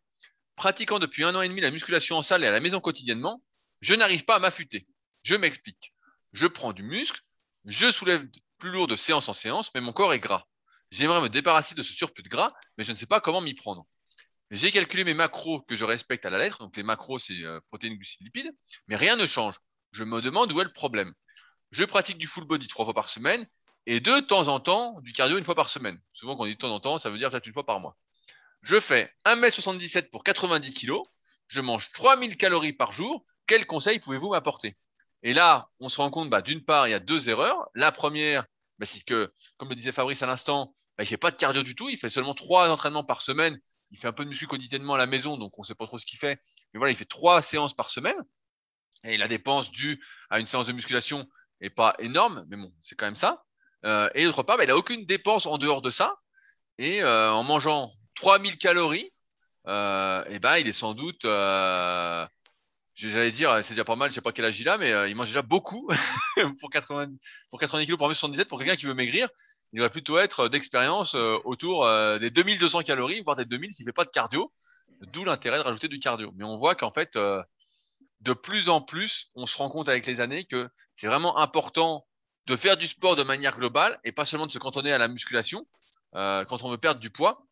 pratiquant 0.55 0.99
depuis 0.99 1.23
un 1.23 1.33
an 1.33 1.41
et 1.41 1.49
demi 1.49 1.61
la 1.61 1.71
musculation 1.71 2.17
en 2.17 2.21
salle 2.21 2.43
et 2.43 2.47
à 2.47 2.51
la 2.51 2.59
maison 2.59 2.79
quotidiennement, 2.79 3.41
je 3.81 3.95
n'arrive 3.95 4.23
pas 4.23 4.35
à 4.35 4.39
m'affûter. 4.39 4.85
Je 5.23 5.33
m'explique 5.33 5.94
je 6.35 6.47
prends 6.47 6.73
du 6.73 6.83
muscle, 6.83 7.21
je 7.63 7.89
soulève 7.91 8.27
plus 8.57 8.69
lourd 8.69 8.87
de 8.87 8.97
séance 8.97 9.29
en 9.29 9.33
séance, 9.33 9.71
mais 9.73 9.79
mon 9.79 9.93
corps 9.93 10.13
est 10.13 10.19
gras. 10.19 10.45
J'aimerais 10.91 11.21
me 11.21 11.29
débarrasser 11.29 11.75
de 11.75 11.81
ce 11.81 11.93
surplus 11.93 12.23
de 12.23 12.29
gras, 12.29 12.53
mais 12.77 12.83
je 12.83 12.91
ne 12.91 12.97
sais 12.97 13.05
pas 13.05 13.21
comment 13.21 13.39
m'y 13.39 13.53
prendre. 13.53 13.85
J'ai 14.51 14.69
calculé 14.71 15.05
mes 15.05 15.13
macros 15.13 15.61
que 15.61 15.77
je 15.77 15.85
respecte 15.85 16.25
à 16.25 16.29
la 16.29 16.37
lettre, 16.37 16.59
donc 16.59 16.75
les 16.75 16.83
macros 16.83 17.19
c'est 17.19 17.41
euh, 17.43 17.61
protéines, 17.69 17.95
glucides, 17.95 18.21
lipides, 18.21 18.51
mais 18.87 18.97
rien 18.97 19.15
ne 19.15 19.25
change. 19.25 19.55
Je 19.93 20.03
me 20.03 20.21
demande 20.21 20.51
où 20.51 20.59
est 20.59 20.65
le 20.65 20.73
problème. 20.73 21.13
Je 21.71 21.85
pratique 21.85 22.17
du 22.17 22.27
full 22.27 22.45
body 22.45 22.67
trois 22.67 22.83
fois 22.83 22.93
par 22.93 23.07
semaine 23.07 23.47
et 23.85 24.01
de 24.01 24.19
temps 24.19 24.49
en 24.49 24.59
temps 24.59 24.99
du 25.01 25.13
cardio 25.13 25.37
une 25.37 25.45
fois 25.45 25.55
par 25.55 25.69
semaine. 25.69 25.99
Souvent 26.11 26.35
quand 26.35 26.43
on 26.43 26.47
dit 26.47 26.55
de 26.55 26.59
temps 26.59 26.73
en 26.73 26.81
temps, 26.81 26.97
ça 26.97 27.09
veut 27.09 27.17
dire 27.17 27.31
peut-être 27.31 27.47
une 27.47 27.53
fois 27.53 27.65
par 27.65 27.79
mois. 27.79 27.97
Je 28.61 28.79
fais 28.81 29.09
1m77 29.25 30.09
pour 30.09 30.25
90 30.25 30.73
kg, 30.73 30.97
je 31.47 31.61
mange 31.61 31.91
3000 31.93 32.35
calories 32.35 32.73
par 32.73 32.91
jour. 32.91 33.25
Quels 33.47 33.65
conseils 33.65 33.99
pouvez-vous 33.99 34.31
m'apporter? 34.31 34.75
Et 35.25 35.33
là, 35.33 35.69
on 35.79 35.89
se 35.89 35.97
rend 35.97 36.11
compte, 36.11 36.29
bah, 36.29 36.43
d'une 36.43 36.63
part, 36.63 36.87
il 36.87 36.91
y 36.91 36.93
a 36.93 36.99
deux 36.99 37.29
erreurs. 37.29 37.67
La 37.73 37.91
première, 37.91 38.45
bah, 38.77 38.85
c'est 38.85 39.03
que, 39.03 39.33
comme 39.57 39.69
le 39.69 39.75
disait 39.75 39.91
Fabrice 39.91 40.21
à 40.21 40.27
l'instant, 40.27 40.71
bah, 40.99 41.03
il 41.03 41.07
fait 41.07 41.17
pas 41.17 41.31
de 41.31 41.35
cardio 41.35 41.63
du 41.63 41.73
tout. 41.73 41.89
Il 41.89 41.97
fait 41.97 42.11
seulement 42.11 42.35
trois 42.35 42.69
entraînements 42.69 43.03
par 43.03 43.23
semaine. 43.23 43.59
Il 43.89 43.97
fait 43.97 44.07
un 44.07 44.13
peu 44.13 44.23
de 44.23 44.29
muscu 44.29 44.45
quotidiennement 44.45 44.93
à 44.93 44.99
la 44.99 45.07
maison, 45.07 45.35
donc 45.35 45.57
on 45.57 45.63
sait 45.63 45.73
pas 45.73 45.87
trop 45.87 45.97
ce 45.97 46.05
qu'il 46.05 46.19
fait. 46.19 46.39
Mais 46.71 46.77
voilà, 46.77 46.91
il 46.91 46.95
fait 46.95 47.05
trois 47.05 47.41
séances 47.41 47.73
par 47.73 47.89
semaine. 47.89 48.17
Et 49.03 49.17
la 49.17 49.27
dépense 49.27 49.71
due 49.71 49.99
à 50.29 50.39
une 50.39 50.45
séance 50.45 50.67
de 50.67 50.73
musculation 50.73 51.27
est 51.59 51.71
pas 51.71 51.95
énorme, 51.97 52.45
mais 52.47 52.57
bon, 52.57 52.71
c'est 52.81 52.93
quand 52.93 53.07
même 53.07 53.15
ça. 53.15 53.43
Euh, 53.83 54.07
et 54.13 54.25
d'autre 54.25 54.43
part, 54.43 54.57
bah, 54.57 54.65
il 54.65 54.69
a 54.69 54.77
aucune 54.77 55.07
dépense 55.07 55.47
en 55.47 55.57
dehors 55.57 55.81
de 55.81 55.89
ça. 55.89 56.19
Et 56.77 57.01
euh, 57.01 57.31
en 57.31 57.41
mangeant 57.41 57.89
3000 58.13 58.59
calories, 58.59 59.11
euh, 59.67 60.23
et 60.29 60.37
ben, 60.37 60.57
il 60.57 60.67
est 60.67 60.73
sans 60.73 60.93
doute 60.93 61.25
j'allais 62.95 63.31
dire, 63.31 63.63
c'est 63.63 63.73
déjà 63.73 63.83
pas 63.83 63.95
mal, 63.95 64.09
je 64.09 64.15
sais 64.15 64.21
pas 64.21 64.31
quel 64.31 64.45
âge 64.45 64.59
il 64.59 64.69
a, 64.69 64.77
mais 64.77 64.91
euh, 64.91 65.07
il 65.07 65.15
mange 65.15 65.27
déjà 65.27 65.41
beaucoup 65.41 65.89
pour 66.59 66.69
80, 66.69 67.11
pour 67.49 67.59
90 67.59 67.87
kg 67.87 67.97
pour 67.97 68.09
1m77 68.09 68.45
pour 68.45 68.57
quelqu'un 68.57 68.75
qui 68.75 68.85
veut 68.85 68.93
maigrir. 68.93 69.27
Il 69.73 69.77
devrait 69.77 69.89
plutôt 69.89 70.17
être 70.17 70.47
d'expérience 70.47 71.15
euh, 71.15 71.37
autour 71.43 71.85
euh, 71.85 72.17
des 72.19 72.31
2200 72.31 72.83
calories, 72.83 73.21
voire 73.21 73.35
des 73.35 73.45
2000 73.45 73.73
s'il 73.73 73.85
fait 73.85 73.91
pas 73.91 74.05
de 74.05 74.09
cardio. 74.09 74.51
D'où 75.11 75.25
l'intérêt 75.25 75.57
de 75.57 75.63
rajouter 75.63 75.89
du 75.89 75.99
cardio. 75.99 76.31
Mais 76.37 76.45
on 76.45 76.57
voit 76.57 76.73
qu'en 76.73 76.91
fait, 76.91 77.17
de 77.17 78.33
plus 78.33 78.69
en 78.69 78.79
plus, 78.79 79.29
on 79.35 79.45
se 79.45 79.57
rend 79.57 79.67
compte 79.67 79.89
avec 79.89 80.05
les 80.05 80.21
années 80.21 80.45
que 80.45 80.69
c'est 80.95 81.07
vraiment 81.07 81.37
important 81.37 82.07
de 82.45 82.55
faire 82.55 82.77
du 82.77 82.87
sport 82.87 83.17
de 83.17 83.23
manière 83.23 83.57
globale 83.57 83.99
et 84.05 84.13
pas 84.13 84.23
seulement 84.23 84.47
de 84.47 84.53
se 84.53 84.57
cantonner 84.57 84.93
à 84.93 84.97
la 84.97 85.09
musculation 85.09 85.67
quand 86.13 86.63
on 86.63 86.69
veut 86.69 86.77
perdre 86.77 87.01
du 87.01 87.09
poids. 87.09 87.45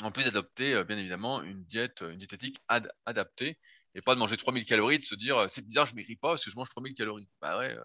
En 0.00 0.12
plus 0.12 0.22
d'adopter, 0.22 0.84
bien 0.84 0.96
évidemment, 0.96 1.42
une 1.42 1.64
diète, 1.64 2.02
une 2.02 2.18
diététique 2.18 2.58
adaptée 3.04 3.58
et 3.94 4.02
pas 4.02 4.14
de 4.14 4.20
manger 4.20 4.36
3000 4.36 4.64
calories, 4.64 4.98
de 4.98 5.04
se 5.04 5.14
dire 5.14 5.46
c'est 5.48 5.64
bizarre, 5.64 5.86
je 5.86 5.94
maigris 5.94 6.16
pas 6.16 6.30
parce 6.30 6.44
que 6.44 6.50
je 6.50 6.56
mange 6.56 6.70
3000 6.70 6.94
calories. 6.94 7.28
Bah 7.40 7.58
ouais. 7.58 7.76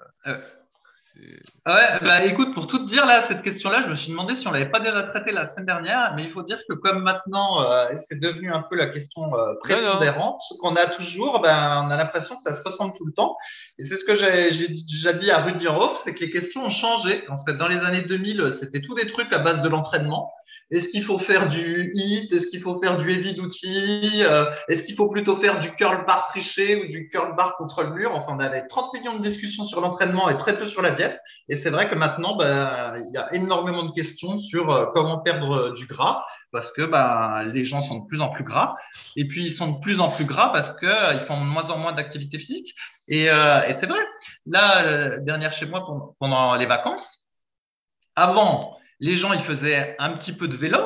Ouais, 1.66 2.00
bah 2.02 2.26
écoute, 2.26 2.54
pour 2.54 2.68
tout 2.68 2.80
te 2.80 2.90
dire 2.90 3.06
là, 3.06 3.28
cette 3.28 3.42
question-là, 3.42 3.84
je 3.86 3.90
me 3.90 3.96
suis 3.96 4.10
demandé 4.10 4.36
si 4.36 4.48
on 4.48 4.52
l'avait 4.52 4.70
pas 4.70 4.80
déjà 4.80 5.04
traitée 5.04 5.32
la 5.32 5.50
semaine 5.50 5.66
dernière, 5.66 6.14
mais 6.16 6.24
il 6.24 6.32
faut 6.32 6.44
dire 6.44 6.60
que 6.68 6.74
comme 6.74 7.02
maintenant 7.04 7.62
euh, 7.62 7.88
c'est 8.08 8.20
devenu 8.20 8.52
un 8.52 8.62
peu 8.62 8.76
la 8.76 8.88
question 8.88 9.34
euh, 9.34 9.54
prépondérante, 9.62 10.42
qu'on 10.60 10.76
a 10.76 10.88
toujours, 10.88 11.42
ben 11.42 11.84
on 11.86 11.92
a 11.92 11.98
l'impression 11.98 12.36
que 12.36 12.44
ça 12.44 12.56
se 12.56 12.64
ressemble 12.68 12.94
tout 12.98 13.06
le 13.06 13.14
temps. 13.14 13.36
Et 13.80 13.86
c'est 13.86 13.98
ce 13.98 14.04
que 14.04 14.16
j'ai 14.16 14.68
déjà 14.68 15.14
dit 15.14 15.32
à 15.32 15.44
Rudy 15.44 15.68
Hoff, 15.68 16.00
c'est 16.04 16.14
que 16.14 16.20
les 16.20 16.30
questions 16.30 16.66
ont 16.66 16.70
changé. 16.70 17.24
En 17.30 17.44
fait, 17.46 17.54
dans 17.54 17.68
les 17.68 17.80
années 17.80 18.04
2000, 18.04 18.58
c'était 18.60 18.82
tous 18.82 18.96
des 18.96 19.08
trucs 19.08 19.32
à 19.32 19.40
base 19.40 19.62
de 19.62 19.70
l'entraînement. 19.70 20.32
Est-ce 20.72 20.90
qu'il 20.90 21.04
faut 21.04 21.20
faire 21.20 21.50
du 21.50 21.92
HIIT 21.94 22.34
Est-ce 22.34 22.48
qu'il 22.48 22.62
faut 22.62 22.80
faire 22.82 22.98
du 22.98 23.12
heavy 23.12 23.34
duty? 23.34 24.24
Euh, 24.24 24.46
Est-ce 24.68 24.84
qu'il 24.84 24.96
faut 24.96 25.10
plutôt 25.10 25.38
faire 25.38 25.60
du 25.60 25.72
curl 25.72 26.06
bar 26.06 26.28
triché 26.30 26.84
ou 26.84 26.92
du 26.92 27.08
curl 27.10 27.36
bar 27.36 27.56
contre 27.58 27.84
le 27.84 27.92
mur? 27.92 28.16
Enfin, 28.16 28.34
on 28.36 28.40
avait 28.40 28.66
30 28.68 28.94
millions 28.94 29.18
de 29.18 29.28
discussions 29.28 29.66
sur 29.66 29.80
l'entraînement 29.82 30.28
et 30.30 30.38
très 30.38 30.58
peu 30.58 30.66
sur 30.66 30.82
la 30.82 30.92
diète. 30.92 31.20
Et 31.50 31.58
c'est 31.58 31.70
vrai 31.70 31.88
que 31.88 31.96
maintenant, 31.96 32.36
bah, 32.36 32.96
il 32.98 33.14
y 33.14 33.18
a 33.18 33.34
énormément 33.34 33.84
de 33.84 33.92
questions 33.92 34.40
sur 34.40 34.72
euh, 34.72 34.88
comment 34.94 35.20
perdre 35.20 35.52
euh, 35.52 35.74
du 35.74 35.86
gras 35.86 36.26
parce 36.52 36.72
que 36.72 36.84
bah, 36.84 37.44
les 37.54 37.66
gens 37.66 37.84
sont 37.84 38.00
de 38.00 38.08
plus 38.08 38.22
en 38.22 38.30
plus 38.30 38.44
gras. 38.44 38.76
Et 39.16 39.28
puis, 39.28 39.46
ils 39.46 39.56
sont 39.56 39.74
de 39.74 39.80
plus 39.82 40.00
en 40.00 40.10
plus 40.10 40.26
gras 40.26 40.50
parce 40.54 40.80
qu'ils 40.80 41.26
font 41.28 41.40
de 41.40 41.46
moins 41.46 41.70
en 41.70 41.78
moins 41.78 41.92
d'activité 41.92 42.40
physique. 42.40 42.74
Et, 43.10 43.26
et 43.26 43.76
c'est 43.80 43.88
vrai. 43.88 44.00
Là, 44.46 45.18
dernière 45.20 45.52
chez 45.52 45.66
moi 45.66 45.86
pendant 46.18 46.56
les 46.56 46.66
vacances, 46.66 47.26
avant, 48.16 48.78
les 49.00 49.16
gens, 49.16 49.34
ils 49.34 49.44
faisaient 49.44 49.96
un 50.00 50.12
petit 50.12 50.34
peu 50.34 50.48
de 50.48 50.56
vélo. 50.56 50.80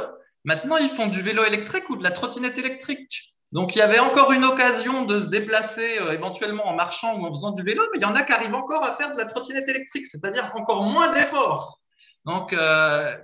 Maintenant, 0.43 0.78
ils 0.78 0.91
font 0.91 1.07
du 1.07 1.22
vélo 1.22 1.43
électrique 1.43 1.89
ou 1.89 1.95
de 1.95 2.03
la 2.03 2.12
trottinette 2.12 2.57
électrique. 2.57 3.34
Donc, 3.51 3.76
il 3.76 3.80
y 3.80 3.82
avait 3.82 3.99
encore 3.99 4.32
une 4.32 4.45
occasion 4.45 5.05
de 5.05 5.20
se 5.20 5.26
déplacer 5.26 5.99
euh, 5.99 6.12
éventuellement 6.12 6.68
en 6.68 6.76
marchant 6.76 7.18
ou 7.18 7.26
en 7.26 7.34
faisant 7.34 7.51
du 7.51 7.64
vélo, 7.64 7.82
mais 7.91 7.99
il 7.99 8.01
y 8.01 8.05
en 8.05 8.16
a 8.16 8.24
qui 8.24 8.32
arrivent 8.32 8.53
encore 8.53 8.84
à 8.84 8.95
faire 8.95 9.12
de 9.12 9.18
la 9.18 9.26
trottinette 9.26 9.68
électrique, 9.68 10.05
c'est-à-dire 10.12 10.51
encore 10.53 10.84
moins 10.84 11.12
d'efforts. 11.12 11.80
Donc, 12.26 12.53
euh, 12.53 13.16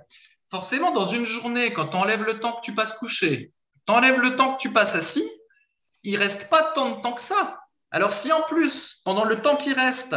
forcément, 0.50 0.90
dans 0.90 1.06
une 1.06 1.26
journée, 1.26 1.72
quand 1.72 1.88
tu 1.88 1.96
enlèves 1.96 2.24
le 2.24 2.40
temps 2.40 2.54
que 2.54 2.62
tu 2.62 2.74
passes 2.74 2.92
couché, 2.94 3.52
tu 3.86 3.92
enlèves 3.92 4.18
le 4.18 4.36
temps 4.36 4.56
que 4.56 4.62
tu 4.62 4.72
passes 4.72 4.94
assis, 4.94 5.28
il 6.02 6.16
reste 6.16 6.48
pas 6.48 6.72
tant 6.74 6.96
de 6.96 7.02
temps 7.02 7.12
que 7.12 7.22
ça. 7.22 7.60
Alors, 7.92 8.12
si 8.22 8.32
en 8.32 8.42
plus, 8.42 9.00
pendant 9.04 9.24
le 9.24 9.42
temps 9.42 9.56
qui 9.56 9.72
reste, 9.72 10.16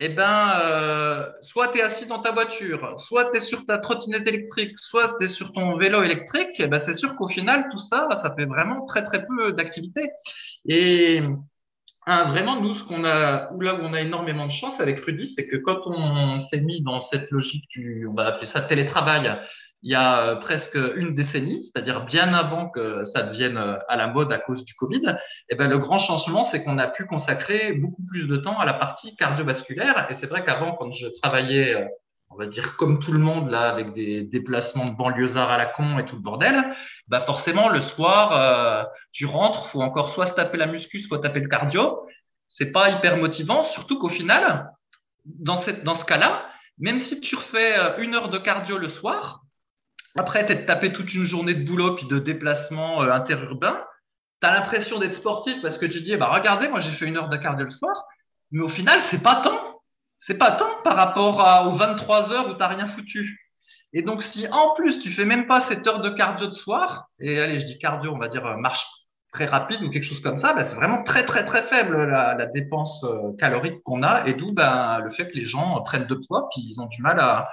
eh 0.00 0.08
ben, 0.08 0.58
euh, 0.62 1.30
soit 1.42 1.68
tu 1.68 1.78
es 1.78 1.82
assis 1.82 2.06
dans 2.06 2.20
ta 2.20 2.32
voiture, 2.32 2.98
soit 3.06 3.30
tu 3.30 3.36
es 3.36 3.40
sur 3.40 3.64
ta 3.64 3.78
trottinette 3.78 4.26
électrique, 4.26 4.78
soit 4.78 5.16
tu 5.18 5.26
es 5.26 5.28
sur 5.28 5.52
ton 5.52 5.76
vélo 5.76 6.02
électrique, 6.02 6.56
eh 6.58 6.66
ben, 6.66 6.80
c'est 6.84 6.94
sûr 6.94 7.14
qu'au 7.16 7.28
final, 7.28 7.68
tout 7.70 7.78
ça, 7.78 8.08
ça 8.22 8.34
fait 8.36 8.46
vraiment 8.46 8.86
très 8.86 9.04
très 9.04 9.24
peu 9.26 9.52
d'activité. 9.52 10.10
Et 10.66 11.22
hein, 12.06 12.24
vraiment, 12.24 12.60
nous, 12.60 12.74
ce 12.74 12.82
qu'on 12.84 13.04
a, 13.04 13.50
là 13.60 13.74
où 13.74 13.78
on 13.82 13.92
a 13.92 14.00
énormément 14.00 14.46
de 14.46 14.52
chance 14.52 14.78
avec 14.80 14.98
Rudy, 15.04 15.32
c'est 15.36 15.46
que 15.46 15.56
quand 15.58 15.86
on 15.86 16.40
s'est 16.40 16.60
mis 16.60 16.82
dans 16.82 17.02
cette 17.04 17.30
logique 17.30 17.68
du, 17.70 18.06
on 18.10 18.14
va 18.14 18.26
appeler 18.26 18.46
ça 18.46 18.62
télétravail, 18.62 19.38
il 19.84 19.90
y 19.90 19.94
a 19.94 20.28
euh, 20.28 20.36
presque 20.36 20.78
une 20.96 21.14
décennie, 21.14 21.62
c'est-à-dire 21.64 22.06
bien 22.06 22.32
avant 22.32 22.70
que 22.70 23.04
ça 23.04 23.22
devienne 23.22 23.58
euh, 23.58 23.76
à 23.86 23.96
la 23.96 24.06
mode 24.06 24.32
à 24.32 24.38
cause 24.38 24.64
du 24.64 24.74
Covid, 24.74 25.14
eh 25.50 25.54
ben, 25.56 25.68
le 25.68 25.78
grand 25.78 25.98
changement, 25.98 26.46
c'est 26.50 26.64
qu'on 26.64 26.78
a 26.78 26.88
pu 26.88 27.04
consacrer 27.04 27.74
beaucoup 27.74 28.02
plus 28.10 28.26
de 28.26 28.38
temps 28.38 28.58
à 28.58 28.64
la 28.64 28.72
partie 28.72 29.14
cardiovasculaire. 29.16 30.06
Et 30.10 30.16
c'est 30.20 30.26
vrai 30.26 30.42
qu'avant, 30.42 30.72
quand 30.72 30.90
je 30.92 31.06
travaillais, 31.22 31.74
euh, 31.74 31.84
on 32.30 32.36
va 32.36 32.46
dire 32.46 32.76
comme 32.78 32.98
tout 32.98 33.12
le 33.12 33.18
monde, 33.18 33.50
là, 33.50 33.68
avec 33.68 33.92
des 33.92 34.22
déplacements 34.22 34.86
de 34.86 34.96
banlieusards 34.96 35.50
à 35.50 35.58
la 35.58 35.66
con 35.66 35.98
et 35.98 36.06
tout 36.06 36.16
le 36.16 36.22
bordel, 36.22 36.64
bah 37.06 37.20
forcément, 37.20 37.68
le 37.68 37.82
soir, 37.82 38.88
tu 39.12 39.26
rentres, 39.26 39.68
faut 39.68 39.82
encore 39.82 40.14
soit 40.14 40.26
se 40.26 40.34
taper 40.34 40.56
la 40.56 40.66
muscu, 40.66 41.00
soit 41.02 41.20
taper 41.20 41.40
le 41.40 41.48
cardio. 41.48 42.00
C'est 42.48 42.72
pas 42.72 42.90
hyper 42.90 43.18
motivant, 43.18 43.64
surtout 43.74 44.00
qu'au 44.00 44.08
final, 44.08 44.68
dans, 45.26 45.62
cette, 45.62 45.84
dans 45.84 45.94
ce 45.94 46.04
cas-là, 46.06 46.46
même 46.78 46.98
si 47.00 47.20
tu 47.20 47.36
refais 47.36 48.02
une 48.02 48.16
heure 48.16 48.30
de 48.30 48.38
cardio 48.38 48.78
le 48.78 48.88
soir, 48.88 49.43
après 50.16 50.46
t'être 50.46 50.66
tapé 50.66 50.92
toute 50.92 51.12
une 51.14 51.24
journée 51.24 51.54
de 51.54 51.64
boulot 51.64 51.96
puis 51.96 52.06
de 52.06 52.18
déplacement 52.18 53.02
euh, 53.02 53.12
interurbain, 53.12 53.84
tu 54.40 54.48
as 54.48 54.54
l'impression 54.54 54.98
d'être 54.98 55.16
sportif 55.16 55.60
parce 55.62 55.78
que 55.78 55.86
tu 55.86 56.00
dis, 56.00 56.16
bah 56.16 56.30
regardez, 56.32 56.68
moi 56.68 56.80
j'ai 56.80 56.92
fait 56.92 57.06
une 57.06 57.16
heure 57.16 57.28
de 57.28 57.36
cardio 57.36 57.66
le 57.66 57.72
soir, 57.72 58.04
mais 58.50 58.62
au 58.62 58.68
final, 58.68 59.00
c'est 59.10 59.22
pas 59.22 59.36
tant. 59.42 59.58
C'est 60.18 60.38
pas 60.38 60.52
tant 60.52 60.70
par 60.84 60.96
rapport 60.96 61.66
aux 61.66 61.76
23 61.76 62.32
heures 62.32 62.48
où 62.48 62.54
t'as 62.54 62.68
rien 62.68 62.88
foutu. 62.88 63.38
Et 63.92 64.02
donc, 64.02 64.22
si 64.22 64.46
en 64.48 64.74
plus 64.74 65.00
tu 65.00 65.12
fais 65.12 65.24
même 65.24 65.46
pas 65.46 65.66
cette 65.68 65.86
heure 65.86 66.00
de 66.00 66.10
cardio 66.10 66.48
de 66.48 66.54
soir, 66.54 67.08
et 67.20 67.38
allez, 67.38 67.60
je 67.60 67.66
dis 67.66 67.78
cardio, 67.78 68.12
on 68.12 68.18
va 68.18 68.28
dire 68.28 68.44
euh, 68.46 68.56
marche 68.56 68.84
très 69.32 69.46
rapide 69.46 69.82
ou 69.82 69.90
quelque 69.90 70.06
chose 70.06 70.20
comme 70.20 70.40
ça, 70.40 70.54
bah, 70.54 70.64
c'est 70.64 70.76
vraiment 70.76 71.02
très 71.02 71.26
très 71.26 71.44
très 71.44 71.64
faible 71.64 72.06
la, 72.06 72.46
dépense 72.46 73.02
euh, 73.04 73.32
calorique 73.38 73.82
qu'on 73.82 74.02
a, 74.02 74.26
et 74.26 74.34
d'où 74.34 74.52
ben, 74.52 74.98
le 74.98 75.10
fait 75.10 75.28
que 75.28 75.36
les 75.36 75.44
gens 75.44 75.80
prennent 75.82 76.06
de 76.06 76.14
poids, 76.14 76.48
puis 76.52 76.62
ils 76.62 76.80
ont 76.80 76.86
du 76.86 77.02
mal 77.02 77.18
à, 77.20 77.50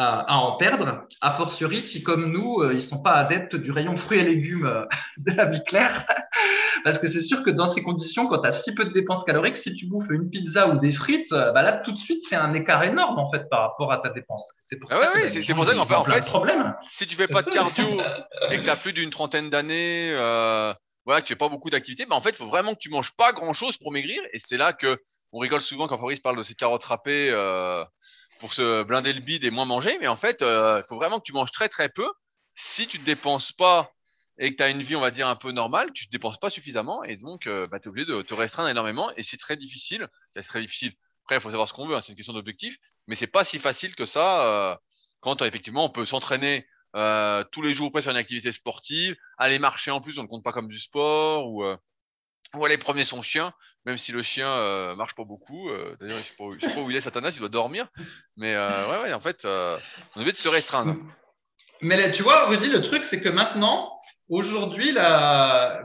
à, 0.00 0.36
en 0.38 0.56
perdre, 0.56 1.06
a 1.20 1.36
fortiori 1.36 1.86
si 1.90 2.02
comme 2.02 2.32
nous, 2.32 2.62
euh, 2.62 2.72
ils 2.72 2.88
sont 2.88 3.02
pas 3.02 3.12
adeptes 3.12 3.54
du 3.54 3.70
rayon 3.70 3.96
fruits 3.98 4.18
et 4.18 4.24
légumes 4.24 4.64
euh, 4.64 4.86
de 5.18 5.32
la 5.32 5.46
vie 5.46 5.62
claire. 5.64 6.06
Parce 6.84 6.98
que 6.98 7.12
c'est 7.12 7.22
sûr 7.22 7.42
que 7.44 7.50
dans 7.50 7.74
ces 7.74 7.82
conditions, 7.82 8.26
quand 8.26 8.40
tu 8.40 8.48
as 8.48 8.62
si 8.62 8.72
peu 8.72 8.86
de 8.86 8.92
dépenses 8.94 9.24
caloriques, 9.24 9.58
si 9.58 9.74
tu 9.74 9.86
bouffes 9.86 10.08
une 10.08 10.30
pizza 10.30 10.68
ou 10.68 10.78
des 10.78 10.92
frites, 10.92 11.30
euh, 11.32 11.52
bah 11.52 11.62
là 11.62 11.72
tout 11.72 11.92
de 11.92 11.98
suite 11.98 12.22
c'est 12.30 12.36
un 12.36 12.54
écart 12.54 12.82
énorme 12.82 13.18
en 13.18 13.30
fait 13.30 13.46
par 13.50 13.60
rapport 13.60 13.92
à 13.92 13.98
ta 13.98 14.08
dépense. 14.08 14.42
C'est 14.70 14.76
pour, 14.76 14.90
ah 14.90 15.12
ouais, 15.14 15.28
c'est 15.28 15.54
pour 15.54 15.64
ça 15.64 15.74
qu'en 15.74 15.84
fait, 15.84 15.94
en 15.94 16.04
fait 16.04 16.24
si 16.90 17.06
tu 17.06 17.16
fais 17.16 17.28
pas 17.28 17.42
de 17.42 17.50
cardio 17.50 17.84
et 18.50 18.56
que 18.56 18.62
tu 18.62 18.70
as 18.70 18.76
plus 18.76 18.94
d'une 18.94 19.10
trentaine 19.10 19.50
d'années, 19.50 20.12
voilà, 21.04 21.20
que 21.20 21.26
tu 21.26 21.34
fais 21.34 21.38
pas 21.38 21.48
beaucoup 21.50 21.68
d'activité, 21.68 22.06
bah 22.06 22.16
en 22.16 22.22
fait 22.22 22.30
il 22.30 22.36
faut 22.36 22.46
vraiment 22.46 22.72
que 22.72 22.78
tu 22.78 22.88
manges 22.88 23.14
pas 23.16 23.32
grand 23.32 23.52
chose 23.52 23.76
pour 23.76 23.92
maigrir. 23.92 24.22
Et 24.32 24.38
c'est 24.38 24.56
là 24.56 24.72
que 24.72 24.98
on 25.32 25.38
rigole 25.38 25.60
souvent 25.60 25.86
quand 25.86 25.98
Fabrice 25.98 26.20
parle 26.20 26.38
de 26.38 26.42
ces 26.42 26.54
carottes 26.54 26.84
râpées 26.84 27.30
pour 28.40 28.54
se 28.54 28.82
blinder 28.82 29.12
le 29.12 29.20
bide 29.20 29.44
et 29.44 29.50
moins 29.50 29.66
manger. 29.66 29.96
Mais 30.00 30.08
en 30.08 30.16
fait, 30.16 30.38
il 30.40 30.44
euh, 30.44 30.82
faut 30.82 30.96
vraiment 30.96 31.20
que 31.20 31.24
tu 31.24 31.32
manges 31.32 31.52
très 31.52 31.68
très 31.68 31.88
peu. 31.88 32.08
Si 32.56 32.86
tu 32.86 32.98
ne 32.98 33.04
dépenses 33.04 33.52
pas 33.52 33.92
et 34.38 34.50
que 34.50 34.56
tu 34.56 34.62
as 34.62 34.70
une 34.70 34.82
vie, 34.82 34.96
on 34.96 35.00
va 35.00 35.10
dire, 35.10 35.28
un 35.28 35.36
peu 35.36 35.52
normale, 35.52 35.92
tu 35.92 36.06
ne 36.06 36.10
dépenses 36.10 36.38
pas 36.38 36.50
suffisamment 36.50 37.04
et 37.04 37.16
donc 37.16 37.46
euh, 37.46 37.66
bah, 37.68 37.78
tu 37.78 37.88
obligé 37.88 38.06
de 38.06 38.22
te 38.22 38.34
restreindre 38.34 38.70
énormément 38.70 39.12
et 39.16 39.22
c'est 39.22 39.36
très 39.36 39.56
difficile. 39.56 40.08
C'est 40.34 40.42
très 40.42 40.62
difficile. 40.62 40.92
Après, 41.24 41.36
il 41.36 41.40
faut 41.40 41.50
savoir 41.50 41.68
ce 41.68 41.74
qu'on 41.74 41.86
veut, 41.86 41.94
hein, 41.94 42.00
c'est 42.00 42.10
une 42.10 42.16
question 42.16 42.32
d'objectif, 42.32 42.76
mais 43.06 43.14
c'est 43.14 43.28
pas 43.28 43.44
si 43.44 43.58
facile 43.58 43.94
que 43.94 44.04
ça 44.04 44.44
euh, 44.44 44.76
quand 45.20 45.42
effectivement 45.42 45.84
on 45.84 45.90
peut 45.90 46.06
s'entraîner 46.06 46.66
tous 47.52 47.62
les 47.62 47.72
jours 47.72 47.92
presque 47.92 48.06
sur 48.06 48.10
une 48.10 48.16
activité 48.16 48.50
sportive, 48.50 49.14
aller 49.38 49.60
marcher 49.60 49.92
en 49.92 50.00
plus, 50.00 50.18
on 50.18 50.22
ne 50.22 50.26
compte 50.26 50.42
pas 50.42 50.50
comme 50.50 50.66
du 50.66 50.78
sport 50.78 51.46
ou 51.46 51.62
ou 52.56 52.64
aller 52.64 52.78
promener 52.78 53.04
son 53.04 53.22
chien, 53.22 53.52
même 53.86 53.96
si 53.96 54.12
le 54.12 54.22
chien 54.22 54.48
euh, 54.48 54.94
marche 54.96 55.14
pas 55.14 55.24
beaucoup. 55.24 55.70
Euh, 55.70 55.96
D'ailleurs, 56.00 56.18
je 56.18 56.24
sais 56.24 56.34
pas, 56.36 56.44
sais 56.58 56.74
pas 56.74 56.80
où 56.80 56.90
il 56.90 56.96
est, 56.96 57.00
Satanas, 57.00 57.32
il 57.34 57.38
doit 57.40 57.48
dormir. 57.48 57.86
Mais 58.36 58.54
euh, 58.54 58.88
ouais, 58.88 59.02
ouais, 59.04 59.12
en 59.12 59.20
fait, 59.20 59.44
euh, 59.44 59.78
on 60.16 60.22
est 60.22 60.32
de 60.32 60.36
se 60.36 60.48
restreindre. 60.48 60.96
Mais 61.80 61.96
là, 61.96 62.10
tu 62.10 62.22
vois, 62.22 62.46
Rudy, 62.46 62.68
le 62.68 62.82
truc, 62.82 63.04
c'est 63.08 63.20
que 63.20 63.28
maintenant, 63.28 63.90
aujourd'hui, 64.28 64.92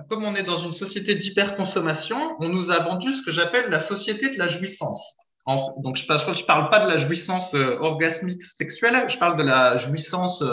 comme 0.10 0.26
on 0.26 0.36
est 0.36 0.44
dans 0.44 0.60
une 0.60 0.74
société 0.74 1.16
d'hyperconsommation, 1.16 2.36
on 2.40 2.50
nous 2.50 2.70
a 2.70 2.80
vendu 2.80 3.14
ce 3.14 3.24
que 3.24 3.32
j'appelle 3.32 3.70
la 3.70 3.88
société 3.88 4.30
de 4.30 4.38
la 4.38 4.50
jouissance. 4.50 5.02
donc, 5.48 5.96
je 5.96 6.04
ne 6.04 6.46
parle 6.46 6.70
pas 6.70 6.80
de 6.80 6.92
la 6.92 6.98
jouissance 6.98 7.54
orgasmique 7.54 8.44
sexuelle, 8.58 9.06
je 9.08 9.18
parle 9.18 9.38
de 9.38 9.44
la 9.44 9.78
jouissance, 9.78 10.44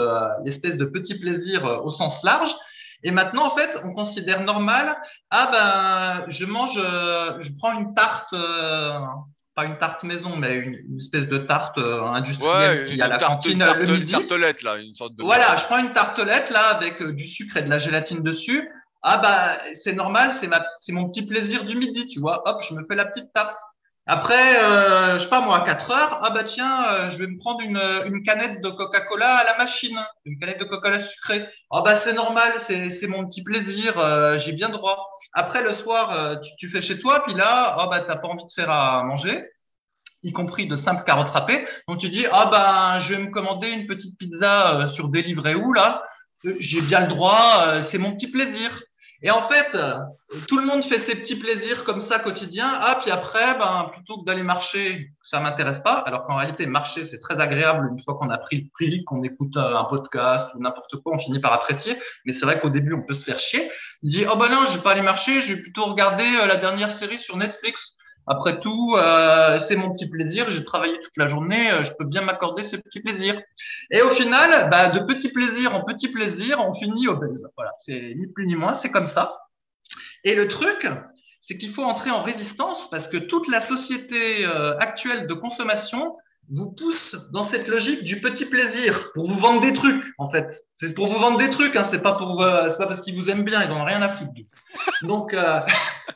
l'espèce 0.45 0.77
de 0.77 0.85
petit 0.85 1.19
plaisir 1.19 1.65
au 1.83 1.91
sens 1.91 2.13
large. 2.23 2.55
Et 3.03 3.11
maintenant, 3.11 3.51
en 3.51 3.55
fait, 3.55 3.69
on 3.83 3.93
considère 3.93 4.41
normal, 4.41 4.95
ah 5.29 5.49
ben, 5.51 6.31
je 6.31 6.45
mange, 6.45 6.77
euh, 6.77 7.41
je 7.41 7.49
prends 7.57 7.77
une 7.77 7.93
tarte, 7.93 8.31
euh, 8.33 8.99
pas 9.55 9.65
une 9.65 9.77
tarte 9.77 10.03
maison, 10.03 10.35
mais 10.37 10.55
une, 10.55 10.97
espèce 10.97 11.27
de 11.27 11.39
tarte 11.39 11.77
euh, 11.77 12.01
industrielle 12.03 12.85
qui 12.87 13.01
a 13.01 13.07
la 13.07 13.17
tarte, 13.17 13.43
cantine 13.43 13.59
tarte, 13.59 13.79
le 13.79 13.93
midi. 13.93 14.11
tartelette, 14.11 14.63
là, 14.63 14.77
une 14.77 14.95
sorte 14.95 15.15
de. 15.15 15.23
Voilà, 15.23 15.57
je 15.57 15.65
prends 15.65 15.79
une 15.79 15.93
tartelette, 15.93 16.49
là, 16.49 16.67
avec 16.75 17.03
du 17.03 17.27
sucre 17.27 17.57
et 17.57 17.63
de 17.63 17.69
la 17.69 17.79
gélatine 17.79 18.23
dessus. 18.23 18.69
Ah 19.01 19.17
bah, 19.17 19.57
c'est 19.83 19.93
normal, 19.93 20.37
c'est 20.39 20.47
ma, 20.47 20.65
c'est 20.79 20.93
mon 20.93 21.09
petit 21.09 21.25
plaisir 21.25 21.65
du 21.65 21.75
midi, 21.75 22.07
tu 22.07 22.21
vois. 22.21 22.41
Hop, 22.45 22.63
je 22.69 22.73
me 22.73 22.85
fais 22.87 22.95
la 22.95 23.05
petite 23.05 23.33
tarte. 23.33 23.57
Après, 24.05 24.61
euh, 24.61 25.17
je 25.17 25.23
sais 25.23 25.29
pas 25.29 25.39
moi, 25.39 25.63
à 25.63 25.65
4 25.65 25.89
heures, 25.91 26.19
ah 26.23 26.29
bah 26.31 26.43
tiens, 26.43 26.85
euh, 26.91 27.09
je 27.11 27.17
vais 27.19 27.27
me 27.27 27.37
prendre 27.37 27.61
une, 27.61 27.77
une 28.05 28.21
canette 28.23 28.61
de 28.61 28.69
Coca-Cola 28.69 29.33
à 29.33 29.43
la 29.45 29.57
machine, 29.57 29.97
une 30.25 30.37
canette 30.39 30.59
de 30.59 30.65
Coca-Cola 30.65 31.07
sucrée. 31.07 31.47
Ah 31.71 31.81
bah 31.85 32.01
c'est 32.03 32.11
normal, 32.11 32.51
c'est, 32.67 33.07
mon 33.07 33.25
petit 33.29 33.43
plaisir, 33.43 33.97
euh, 33.97 34.37
j'ai 34.39 34.51
bien 34.51 34.67
droit. 34.67 35.07
Après 35.33 35.63
le 35.63 35.75
soir, 35.75 36.11
euh, 36.11 36.35
tu, 36.35 36.51
tu, 36.57 36.69
fais 36.69 36.81
chez 36.81 36.99
toi, 36.99 37.23
puis 37.25 37.33
là, 37.33 37.77
ah 37.79 37.87
bah 37.87 38.01
t'as 38.01 38.17
pas 38.17 38.27
envie 38.27 38.45
de 38.45 38.51
faire 38.53 38.69
à 38.69 39.03
manger, 39.03 39.41
y 40.21 40.33
compris 40.33 40.67
de 40.67 40.75
simples 40.75 41.05
carottes 41.05 41.29
râpées. 41.29 41.65
Donc 41.87 41.99
tu 41.99 42.09
dis, 42.09 42.25
ah 42.33 42.47
bah 42.51 42.99
je 42.99 43.13
vais 43.13 43.21
me 43.23 43.31
commander 43.31 43.69
une 43.69 43.87
petite 43.87 44.17
pizza 44.19 44.89
sur 44.95 45.07
Deliveroo 45.07 45.71
là, 45.71 46.03
j'ai 46.59 46.81
bien 46.81 47.01
le 47.01 47.07
droit, 47.07 47.83
c'est 47.89 47.97
mon 47.99 48.15
petit 48.17 48.29
plaisir. 48.29 48.83
Et 49.25 49.31
en 49.31 49.47
fait, 49.47 49.73
euh, 49.73 49.93
tout 50.49 50.57
le 50.57 50.65
monde 50.65 50.83
fait 50.83 51.05
ses 51.05 51.15
petits 51.15 51.37
plaisirs 51.37 51.85
comme 51.85 52.01
ça 52.01 52.19
quotidien. 52.19 52.69
Ah, 52.69 52.99
puis 53.01 53.09
après, 53.09 53.57
ben, 53.57 53.89
plutôt 53.93 54.19
que 54.19 54.25
d'aller 54.25 54.43
marcher, 54.43 55.11
ça 55.23 55.39
m'intéresse 55.39 55.79
pas. 55.79 56.03
Alors 56.05 56.23
qu'en 56.23 56.35
réalité, 56.35 56.65
marcher, 56.65 57.05
c'est 57.05 57.19
très 57.19 57.39
agréable 57.39 57.89
une 57.89 58.03
fois 58.03 58.15
qu'on 58.15 58.29
a 58.29 58.37
pris 58.37 58.63
le 58.63 58.69
prix, 58.73 59.05
qu'on 59.05 59.23
écoute 59.23 59.55
euh, 59.55 59.77
un 59.77 59.85
podcast 59.85 60.49
ou 60.55 60.59
n'importe 60.59 60.97
quoi, 61.01 61.15
on 61.15 61.19
finit 61.19 61.39
par 61.39 61.53
apprécier. 61.53 61.97
Mais 62.25 62.33
c'est 62.33 62.45
vrai 62.45 62.59
qu'au 62.59 62.69
début, 62.69 62.93
on 62.93 63.03
peut 63.03 63.13
se 63.15 63.23
faire 63.23 63.39
chier. 63.39 63.71
Il 64.01 64.11
dit, 64.11 64.25
oh 64.29 64.35
ben 64.35 64.49
non, 64.49 64.65
je 64.65 64.77
vais 64.77 64.83
pas 64.83 64.91
aller 64.91 65.01
marcher, 65.01 65.41
je 65.41 65.53
vais 65.53 65.61
plutôt 65.61 65.85
regarder 65.85 66.25
euh, 66.25 66.45
la 66.45 66.57
dernière 66.57 66.99
série 66.99 67.19
sur 67.19 67.37
Netflix. 67.37 67.79
Après 68.25 68.59
tout, 68.59 68.95
euh, 68.97 69.59
c'est 69.67 69.75
mon 69.75 69.93
petit 69.93 70.09
plaisir. 70.09 70.49
J'ai 70.49 70.63
travaillé 70.63 70.99
toute 71.01 71.17
la 71.17 71.27
journée, 71.27 71.69
je 71.83 71.91
peux 71.91 72.05
bien 72.05 72.21
m'accorder 72.21 72.63
ce 72.63 72.77
petit 72.77 73.01
plaisir. 73.01 73.39
Et 73.91 74.01
au 74.01 74.09
final, 74.11 74.69
bah, 74.69 74.91
de 74.91 74.99
petit 74.99 75.29
plaisir 75.29 75.75
en 75.75 75.83
petit 75.83 76.07
plaisir, 76.07 76.59
on 76.59 76.73
finit 76.73 77.07
obèse. 77.07 77.45
Voilà, 77.55 77.71
c'est 77.85 78.13
ni 78.15 78.27
plus 78.27 78.47
ni 78.47 78.55
moins, 78.55 78.79
c'est 78.81 78.91
comme 78.91 79.09
ça. 79.09 79.37
Et 80.23 80.35
le 80.35 80.47
truc, 80.47 80.87
c'est 81.47 81.57
qu'il 81.57 81.73
faut 81.73 81.83
entrer 81.83 82.09
en 82.09 82.23
résistance 82.23 82.89
parce 82.89 83.07
que 83.09 83.17
toute 83.17 83.47
la 83.49 83.67
société 83.67 84.45
euh, 84.45 84.77
actuelle 84.79 85.27
de 85.27 85.33
consommation 85.33 86.15
vous 86.51 86.71
pousse 86.71 87.15
dans 87.31 87.49
cette 87.49 87.67
logique 87.67 88.03
du 88.03 88.21
petit 88.21 88.45
plaisir 88.45 89.11
pour 89.13 89.27
vous 89.27 89.39
vendre 89.39 89.61
des 89.61 89.73
trucs 89.73 90.03
en 90.17 90.29
fait. 90.29 90.47
C'est 90.75 90.93
pour 90.93 91.07
vous 91.07 91.19
vendre 91.19 91.37
des 91.37 91.49
trucs, 91.49 91.75
hein, 91.75 91.87
c'est 91.91 92.01
pas 92.01 92.13
pour 92.13 92.41
euh, 92.41 92.69
c'est 92.71 92.77
pas 92.77 92.87
parce 92.87 93.01
qu'ils 93.01 93.15
vous 93.15 93.29
aiment 93.29 93.45
bien, 93.45 93.63
ils 93.63 93.71
en 93.71 93.81
ont 93.81 93.85
rien 93.85 94.01
à 94.01 94.17
foutre. 94.17 94.31
Donc 95.03 95.33
euh, 95.33 95.59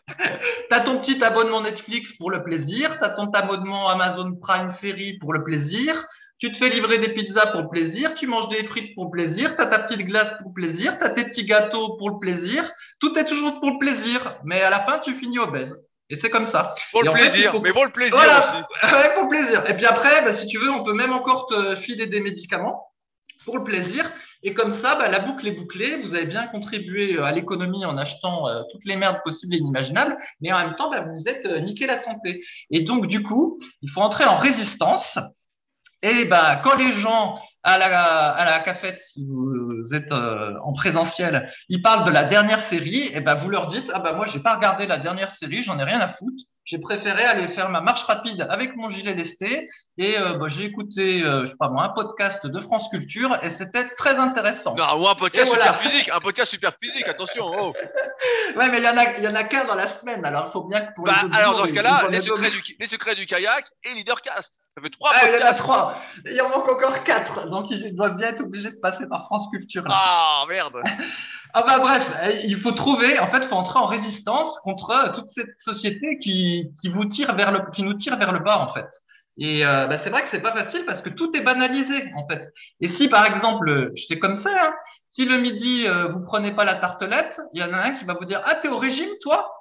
t'as 0.69 0.79
ton 0.81 0.99
petit 0.99 1.23
abonnement 1.23 1.61
Netflix 1.61 2.11
pour 2.17 2.31
le 2.31 2.43
plaisir, 2.43 2.97
t'as 2.99 3.09
ton 3.09 3.31
abonnement 3.31 3.87
Amazon 3.87 4.35
Prime 4.35 4.69
série 4.81 5.17
pour 5.19 5.33
le 5.33 5.43
plaisir, 5.43 6.05
tu 6.39 6.51
te 6.51 6.57
fais 6.57 6.69
livrer 6.69 6.99
des 6.99 7.09
pizzas 7.09 7.47
pour 7.47 7.61
le 7.61 7.69
plaisir, 7.69 8.13
tu 8.13 8.27
manges 8.27 8.49
des 8.49 8.63
frites 8.65 8.93
pour 8.93 9.05
le 9.05 9.11
plaisir, 9.11 9.55
tu 9.55 9.61
as 9.61 9.67
ta 9.67 9.79
petite 9.79 10.05
glace 10.05 10.37
pour 10.37 10.49
le 10.49 10.53
plaisir, 10.53 10.97
tu 10.99 11.03
as 11.03 11.09
tes 11.09 11.23
petits 11.23 11.45
gâteaux 11.45 11.95
pour 11.97 12.11
le 12.11 12.19
plaisir. 12.19 12.69
Tout 12.99 13.17
est 13.17 13.25
toujours 13.25 13.59
pour 13.59 13.71
le 13.71 13.79
plaisir, 13.79 14.35
mais 14.43 14.61
à 14.61 14.69
la 14.69 14.81
fin, 14.81 14.99
tu 14.99 15.15
finis 15.15 15.39
obèse. 15.39 15.75
Et 16.09 16.17
c'est 16.21 16.29
comme 16.29 16.49
ça. 16.51 16.73
Pour 16.91 17.03
le 17.03 17.11
plaisir, 17.11 17.59
mais 17.61 17.71
pour 17.71 17.85
le 17.85 17.91
plaisir 17.91 18.15
aussi. 18.15 18.55
ouais, 18.93 19.13
pour 19.13 19.23
le 19.23 19.29
plaisir. 19.29 19.69
Et 19.69 19.75
puis 19.75 19.85
après, 19.85 20.23
bah, 20.23 20.37
si 20.37 20.47
tu 20.47 20.57
veux, 20.57 20.71
on 20.71 20.83
peut 20.83 20.93
même 20.93 21.11
encore 21.11 21.47
te 21.47 21.75
filer 21.77 22.07
des 22.07 22.21
médicaments 22.21 22.87
pour 23.45 23.57
le 23.57 23.63
plaisir. 23.63 24.11
Et 24.43 24.53
comme 24.53 24.81
ça, 24.81 24.95
bah, 24.95 25.09
la 25.09 25.19
boucle 25.19 25.47
est 25.47 25.51
bouclée. 25.51 26.01
Vous 26.01 26.15
avez 26.15 26.25
bien 26.25 26.47
contribué 26.47 27.15
euh, 27.15 27.23
à 27.23 27.31
l'économie 27.31 27.85
en 27.85 27.97
achetant 27.97 28.47
euh, 28.47 28.61
toutes 28.71 28.85
les 28.85 28.95
merdes 28.95 29.19
possibles 29.23 29.55
et 29.55 29.57
inimaginables, 29.57 30.17
mais 30.41 30.53
en 30.53 30.59
même 30.59 30.75
temps, 30.75 30.89
bah, 30.89 31.01
vous 31.01 31.27
êtes 31.27 31.45
euh, 31.45 31.59
niqué 31.59 31.87
la 31.87 32.01
santé. 32.03 32.43
Et 32.71 32.81
donc, 32.81 33.07
du 33.07 33.23
coup, 33.23 33.59
il 33.81 33.89
faut 33.89 34.01
entrer 34.01 34.25
en 34.25 34.37
résistance 34.37 35.17
et 36.03 36.25
ben, 36.25 36.61
quand 36.63 36.77
les 36.77 37.01
gens 37.01 37.39
à 37.67 37.77
la, 37.77 38.29
à 38.29 38.45
la 38.45 38.59
cafette, 38.59 39.01
si 39.11 39.25
vous 39.27 39.93
êtes 39.93 40.11
euh, 40.13 40.53
en 40.63 40.71
présentiel, 40.71 41.51
ils 41.67 41.81
parlent 41.81 42.05
de 42.05 42.11
la 42.11 42.23
dernière 42.23 42.69
série, 42.69 43.11
et 43.13 43.19
ben 43.19 43.35
vous 43.35 43.49
leur 43.49 43.67
dites 43.67 43.91
ah 43.93 43.99
ben 43.99 44.13
moi 44.13 44.25
j'ai 44.31 44.39
pas 44.39 44.55
regardé 44.55 44.87
la 44.87 44.97
dernière 44.97 45.35
série, 45.35 45.63
j'en 45.63 45.77
ai 45.77 45.83
rien 45.83 45.99
à 45.99 46.07
foutre. 46.07 46.43
J'ai 46.63 46.79
préféré 46.79 47.23
aller 47.23 47.49
faire 47.49 47.69
ma 47.69 47.81
marche 47.81 48.03
rapide 48.03 48.47
avec 48.49 48.75
mon 48.77 48.89
gilet 48.89 49.13
lesté 49.13 49.67
et 49.99 50.17
euh, 50.17 50.37
bah, 50.37 50.45
j'ai 50.47 50.65
écouté, 50.65 51.23
euh, 51.23 51.45
je 51.45 51.51
sais 51.51 51.57
pas 51.57 51.69
moi, 51.69 51.83
un 51.85 51.89
podcast 51.89 52.45
de 52.45 52.59
France 52.61 52.87
Culture 52.91 53.35
et 53.41 53.49
c'était 53.57 53.89
très 53.95 54.15
intéressant. 54.15 54.75
Non, 54.75 55.01
ou 55.01 55.07
un 55.07 55.15
podcast 55.15 55.51
super 55.51 55.75
physique, 55.77 56.09
un 56.13 56.19
podcast 56.19 56.51
super 56.51 56.71
physique, 56.79 57.07
attention. 57.07 57.45
Oh. 57.45 57.73
ouais, 58.55 58.69
mais 58.69 58.77
il 58.77 58.83
y 58.83 58.87
en 58.87 58.97
a, 58.97 59.17
il 59.17 59.23
y 59.23 59.27
en 59.27 59.33
a 59.33 59.43
qu'un 59.45 59.65
dans 59.65 59.73
la 59.73 59.99
semaine, 59.99 60.23
alors 60.23 60.47
il 60.49 60.51
faut 60.51 60.63
bien 60.65 60.81
que 60.81 60.93
pour 60.93 61.05
bah, 61.05 61.23
alors 61.33 61.57
dans 61.57 61.65
ce 61.65 61.73
cas-là, 61.73 62.07
les 62.11 62.21
secrets, 62.21 62.51
du, 62.51 62.61
les 62.79 62.87
secrets 62.87 63.15
du 63.15 63.25
kayak 63.25 63.65
et 63.85 63.95
Leadercast, 63.95 64.59
ça 64.69 64.81
fait 64.81 64.89
trois 64.91 65.11
ah, 65.15 65.25
podcasts. 65.25 65.39
Il 65.39 65.41
y 65.41 65.43
en 65.43 65.49
a 65.49 65.53
trois, 65.53 66.01
il 66.25 66.41
en 66.41 66.49
manque 66.49 66.71
encore 66.71 67.03
quatre, 67.03 67.49
donc 67.49 67.65
ils 67.71 67.95
doivent 67.95 68.17
bien 68.17 68.27
être 68.29 68.41
obligés 68.41 68.69
de 68.69 68.79
passer 68.79 69.07
par 69.07 69.25
France 69.25 69.47
Culture. 69.51 69.83
Ah 69.89 70.43
merde. 70.47 70.77
Ah 71.53 71.63
bah 71.65 71.79
bref, 71.79 72.03
il 72.43 72.59
faut 72.61 72.73
trouver, 72.73 73.17
en 73.19 73.31
fait, 73.31 73.39
il 73.41 73.47
faut 73.47 73.55
entrer 73.55 73.79
en 73.79 73.87
résistance 73.87 74.59
contre 74.63 75.13
toute 75.15 75.29
cette 75.29 75.57
société 75.63 76.17
qui, 76.21 76.69
qui 76.79 76.89
vous 76.89 77.05
tire 77.05 77.33
vers 77.35 77.51
le, 77.51 77.71
qui 77.73 77.83
nous 77.83 77.93
tire 77.93 78.17
vers 78.17 78.33
le 78.33 78.39
bas, 78.39 78.59
en 78.59 78.73
fait. 78.73 78.85
Et 79.39 79.65
euh, 79.65 79.85
bah 79.87 79.99
c'est 80.03 80.09
vrai 80.09 80.23
que 80.23 80.29
c'est 80.31 80.41
pas 80.41 80.53
facile 80.53 80.83
parce 80.85 81.01
que 81.01 81.09
tout 81.09 81.35
est 81.35 81.41
banalisé, 81.41 82.11
en 82.15 82.27
fait. 82.27 82.51
Et 82.81 82.89
si, 82.89 83.07
par 83.07 83.25
exemple, 83.25 83.91
c'est 84.07 84.17
comme 84.17 84.41
ça, 84.41 84.49
hein, 84.49 84.73
si 85.09 85.25
le 85.25 85.37
midi 85.37 85.85
euh, 85.87 86.07
vous 86.07 86.21
prenez 86.21 86.51
pas 86.51 86.65
la 86.65 86.75
tartelette, 86.75 87.39
il 87.53 87.61
y 87.61 87.63
en 87.63 87.73
a 87.73 87.77
un 87.77 87.91
qui 87.95 88.05
va 88.05 88.15
vous 88.15 88.25
dire 88.25 88.41
ah 88.45 88.55
t'es 88.55 88.67
au 88.67 88.77
régime 88.77 89.09
toi? 89.21 89.53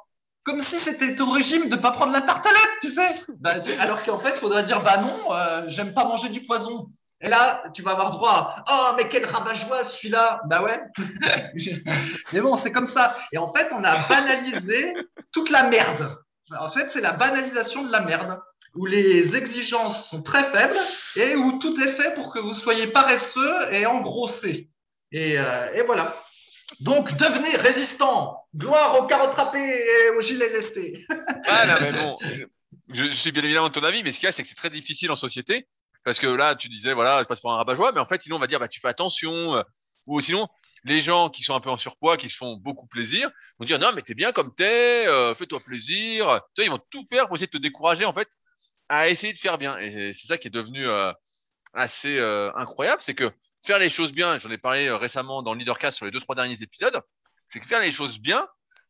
Comme 0.44 0.62
si 0.64 0.78
c'était 0.80 1.20
au 1.20 1.30
régime 1.30 1.68
de 1.68 1.76
pas 1.76 1.90
prendre 1.90 2.12
la 2.12 2.22
tartelette, 2.22 2.70
tu 2.80 2.94
sais. 2.94 3.24
Bah, 3.40 3.54
alors 3.80 4.02
qu'en 4.04 4.18
fait, 4.18 4.34
il 4.36 4.40
faudrait 4.40 4.64
dire 4.64 4.82
bah 4.82 4.98
non, 4.98 5.34
euh, 5.34 5.64
j'aime 5.68 5.92
pas 5.92 6.04
manger 6.04 6.28
du 6.30 6.44
poison. 6.44 6.88
Et 7.20 7.28
là, 7.28 7.64
tu 7.72 7.82
vas 7.82 7.92
avoir 7.92 8.10
droit 8.10 8.54
à, 8.66 8.90
oh, 8.90 8.94
mais 8.96 9.08
quel 9.08 9.24
rabat-joie 9.24 9.84
celui-là 9.84 10.42
Bah 10.46 10.62
ouais. 10.62 10.80
mais 12.32 12.40
bon, 12.40 12.58
c'est 12.58 12.72
comme 12.72 12.88
ça. 12.88 13.16
Et 13.32 13.38
en 13.38 13.52
fait, 13.52 13.68
on 13.72 13.82
a 13.82 14.06
banalisé 14.08 14.94
toute 15.32 15.50
la 15.50 15.64
merde. 15.64 16.16
En 16.58 16.70
fait, 16.70 16.90
c'est 16.92 17.00
la 17.00 17.12
banalisation 17.12 17.84
de 17.84 17.90
la 17.90 18.00
merde, 18.00 18.38
où 18.76 18.86
les 18.86 19.34
exigences 19.34 20.08
sont 20.10 20.22
très 20.22 20.50
faibles 20.52 20.76
et 21.16 21.34
où 21.34 21.58
tout 21.58 21.74
est 21.80 21.96
fait 21.96 22.14
pour 22.14 22.32
que 22.32 22.38
vous 22.38 22.54
soyez 22.60 22.88
paresseux 22.88 23.72
et 23.72 23.86
engrossé. 23.86 24.68
Et, 25.12 25.38
euh, 25.38 25.74
et 25.74 25.82
voilà. 25.82 26.16
Donc, 26.80 27.10
devenez 27.16 27.56
résistant. 27.56 28.44
Gloire 28.54 29.00
aux 29.00 29.06
carottes 29.06 29.34
râpées 29.34 29.58
et 29.58 30.10
aux 30.10 30.20
gilets 30.20 30.60
lestés. 30.60 31.06
ah 31.46 31.78
mais 31.80 31.92
bon, 31.92 32.18
je, 32.92 33.04
suis 33.06 33.32
bien 33.32 33.42
évidemment 33.42 33.68
de 33.68 33.74
ton 33.74 33.84
avis, 33.84 34.02
mais 34.02 34.12
ce 34.12 34.20
qu'il 34.20 34.26
y 34.26 34.28
a, 34.28 34.32
c'est 34.32 34.42
que 34.42 34.48
c'est 34.48 34.54
très 34.54 34.70
difficile 34.70 35.10
en 35.10 35.16
société 35.16 35.66
parce 36.04 36.20
que 36.20 36.28
là, 36.28 36.54
tu 36.54 36.68
disais, 36.68 36.94
voilà, 36.94 37.20
je 37.22 37.26
passe 37.26 37.40
pour 37.40 37.52
un 37.52 37.56
rabat-joie, 37.56 37.90
mais 37.92 38.00
en 38.00 38.06
fait, 38.06 38.22
sinon, 38.22 38.36
on 38.36 38.38
va 38.38 38.46
dire, 38.46 38.60
bah, 38.60 38.68
tu 38.68 38.80
fais 38.80 38.88
attention. 38.88 39.56
Euh, 39.56 39.62
ou 40.06 40.20
sinon, 40.20 40.46
les 40.84 41.00
gens 41.00 41.30
qui 41.30 41.42
sont 41.42 41.52
un 41.52 41.60
peu 41.60 41.68
en 41.68 41.76
surpoids, 41.76 42.16
qui 42.16 42.30
se 42.30 42.36
font 42.36 42.56
beaucoup 42.56 42.86
plaisir, 42.86 43.28
vont 43.58 43.66
dire, 43.66 43.80
non, 43.80 43.90
mais 43.92 44.02
t'es 44.02 44.14
bien 44.14 44.30
comme 44.30 44.54
t'es, 44.54 45.08
euh, 45.08 45.34
fais-toi 45.34 45.58
plaisir. 45.58 46.40
Ils 46.58 46.70
vont 46.70 46.78
tout 46.90 47.04
faire 47.10 47.26
pour 47.26 47.34
essayer 47.34 47.48
de 47.48 47.58
te 47.58 47.62
décourager, 47.62 48.04
en 48.04 48.12
fait, 48.12 48.28
à 48.88 49.08
essayer 49.08 49.32
de 49.32 49.38
faire 49.38 49.58
bien. 49.58 49.78
Et 49.78 50.12
c'est 50.12 50.26
ça 50.26 50.38
qui 50.38 50.48
est 50.48 50.50
devenu 50.50 50.86
euh, 50.86 51.12
assez 51.74 52.18
incroyable, 52.54 53.02
c'est 53.02 53.14
que 53.14 53.30
faire 53.64 53.78
les 53.78 53.90
choses 53.90 54.12
bien, 54.12 54.38
j'en 54.38 54.50
ai 54.50 54.58
parlé 54.58 54.90
récemment 54.90 55.42
dans 55.42 55.52
le 55.52 55.58
Leadercast 55.58 55.96
sur 55.96 56.06
les 56.06 56.12
deux, 56.12 56.20
trois 56.20 56.34
derniers 56.34 56.62
épisodes, 56.62 57.00
c'est 57.48 57.60
que 57.60 57.66
faire 57.66 57.80
les 57.80 57.92
choses 57.92 58.18
bien, 58.18 58.46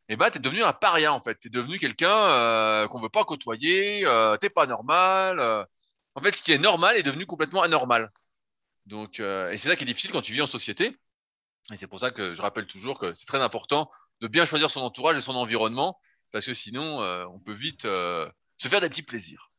eh 0.09 0.16
ben, 0.16 0.30
t'es 0.30 0.38
devenu 0.38 0.62
un 0.62 0.72
paria, 0.72 1.12
en 1.12 1.20
fait. 1.20 1.34
T'es 1.36 1.49
devenu 1.49 1.78
quelqu'un 1.78 2.86
qu'on 2.88 3.01
veut 3.01 3.09
pas 3.09 3.24
côtoyer, 3.24 4.05
t'es 4.40 4.51
pas 4.51 4.66
normal 4.66 5.66
en 6.16 6.22
fait, 6.22 6.32
ce 6.32 6.42
qui 6.42 6.53
est 6.53 6.59
normal 6.59 6.97
est 6.97 7.03
devenu 7.03 7.26
complètement 7.26 7.62
anormal. 7.62 8.11
Donc, 8.86 9.20
euh, 9.20 9.51
et 9.53 9.59
c'est 9.59 9.68
ça 9.68 9.76
qui 9.76 9.84
est 9.84 9.86
difficile 9.86 10.12
quand 10.12 10.22
tu 10.22 10.32
vis 10.32 10.40
en 10.40 10.47
société. 10.47 10.97
Et 11.72 11.76
c'est 11.76 11.86
pour 11.86 12.01
ça 12.01 12.11
que 12.11 12.34
je 12.34 12.40
rappelle 12.40 12.66
toujours 12.66 12.99
que 12.99 13.14
c'est 13.14 13.26
très 13.26 13.42
important 13.42 13.90
de 14.20 14.28
bien 14.28 14.47
choisir 14.47 14.70
son 14.70 14.80
entourage 14.80 15.18
et 15.18 15.20
son 15.20 15.36
environnement, 15.36 16.01
parce 16.32 16.47
que 16.47 16.55
sinon, 16.55 17.03
euh, 17.03 17.26
on 17.26 17.38
peut 17.38 17.53
vite 17.53 17.84
euh, 17.84 18.28
se 18.57 18.68
faire 18.68 18.80
des 18.80 18.88
petits 18.88 19.03
plaisirs. 19.03 19.51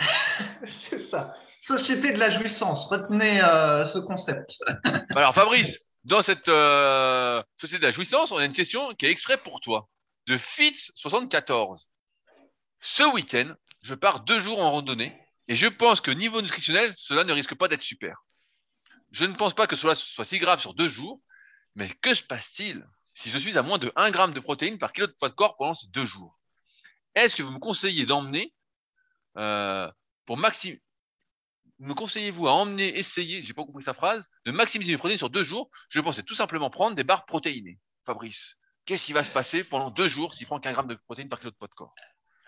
c'est 0.90 1.10
ça. 1.10 1.34
Société 1.62 2.12
de 2.12 2.18
la 2.18 2.38
jouissance. 2.38 2.86
Retenez 2.86 3.40
ce 3.92 3.98
concept. 3.98 4.56
Alors, 5.14 5.34
Fabrice, 5.34 5.78
dans 6.04 6.22
cette 6.22 6.46
société 6.46 7.80
de 7.80 7.86
la 7.86 7.90
jouissance, 7.90 8.32
on 8.32 8.38
a 8.38 8.44
une 8.44 8.52
question 8.52 8.94
qui 8.94 9.06
est 9.06 9.10
exprès 9.10 9.36
pour 9.36 9.60
toi, 9.60 9.88
de 10.26 10.36
Fitz74. 10.36 11.84
Ce 12.80 13.02
week-end, 13.12 13.54
je 13.82 13.94
pars 13.94 14.20
deux 14.20 14.40
jours 14.40 14.60
en 14.60 14.70
randonnée 14.70 15.16
et 15.48 15.56
je 15.56 15.66
pense 15.66 16.00
que 16.00 16.10
niveau 16.10 16.40
nutritionnel, 16.40 16.94
cela 16.96 17.24
ne 17.24 17.32
risque 17.32 17.54
pas 17.54 17.68
d'être 17.68 17.82
super. 17.82 18.22
Je 19.10 19.24
ne 19.24 19.34
pense 19.34 19.54
pas 19.54 19.66
que 19.66 19.76
cela 19.76 19.94
soit 19.94 20.24
si 20.24 20.38
grave 20.38 20.60
sur 20.60 20.74
deux 20.74 20.88
jours, 20.88 21.20
mais 21.74 21.88
que 21.88 22.14
se 22.14 22.22
passe-t-il 22.22 22.86
si 23.12 23.28
je 23.30 23.38
suis 23.38 23.58
à 23.58 23.62
moins 23.62 23.78
de 23.78 23.92
1 23.96 24.12
g 24.12 24.32
de 24.32 24.40
protéines 24.40 24.78
par 24.78 24.92
kilo 24.92 25.08
de 25.08 25.12
poids 25.12 25.28
de 25.28 25.34
corps 25.34 25.56
pendant 25.56 25.74
ces 25.74 25.88
deux 25.88 26.06
jours? 26.06 26.38
Est-ce 27.14 27.34
que 27.34 27.42
vous 27.42 27.50
me 27.50 27.58
conseillez 27.58 28.06
d'emmener 28.06 28.54
euh, 29.36 29.90
pour 30.26 30.36
maximiser 30.36 30.82
me 31.80 31.94
conseillez-vous 31.94 32.46
à 32.46 32.52
emmener, 32.52 32.98
essayer, 32.98 33.42
j'ai 33.42 33.54
pas 33.54 33.64
compris 33.64 33.82
sa 33.82 33.94
phrase, 33.94 34.28
de 34.44 34.52
maximiser 34.52 34.92
mes 34.92 34.98
protéines 34.98 35.18
sur 35.18 35.30
deux 35.30 35.42
jours? 35.42 35.70
Je 35.88 36.00
pensais 36.00 36.22
tout 36.22 36.34
simplement 36.34 36.70
prendre 36.70 36.94
des 36.94 37.04
barres 37.04 37.24
protéinées. 37.24 37.78
Fabrice, 38.04 38.56
qu'est-ce 38.86 39.06
qui 39.06 39.12
va 39.12 39.24
se 39.24 39.30
passer 39.30 39.64
pendant 39.64 39.90
deux 39.90 40.08
jours 40.08 40.34
s'il 40.34 40.46
prend 40.46 40.60
qu'un 40.60 40.72
gramme 40.72 40.88
de 40.88 40.94
protéines 41.06 41.28
par 41.28 41.40
kilo 41.40 41.50
de 41.50 41.56
poids 41.56 41.68
de 41.68 41.74
corps? 41.74 41.94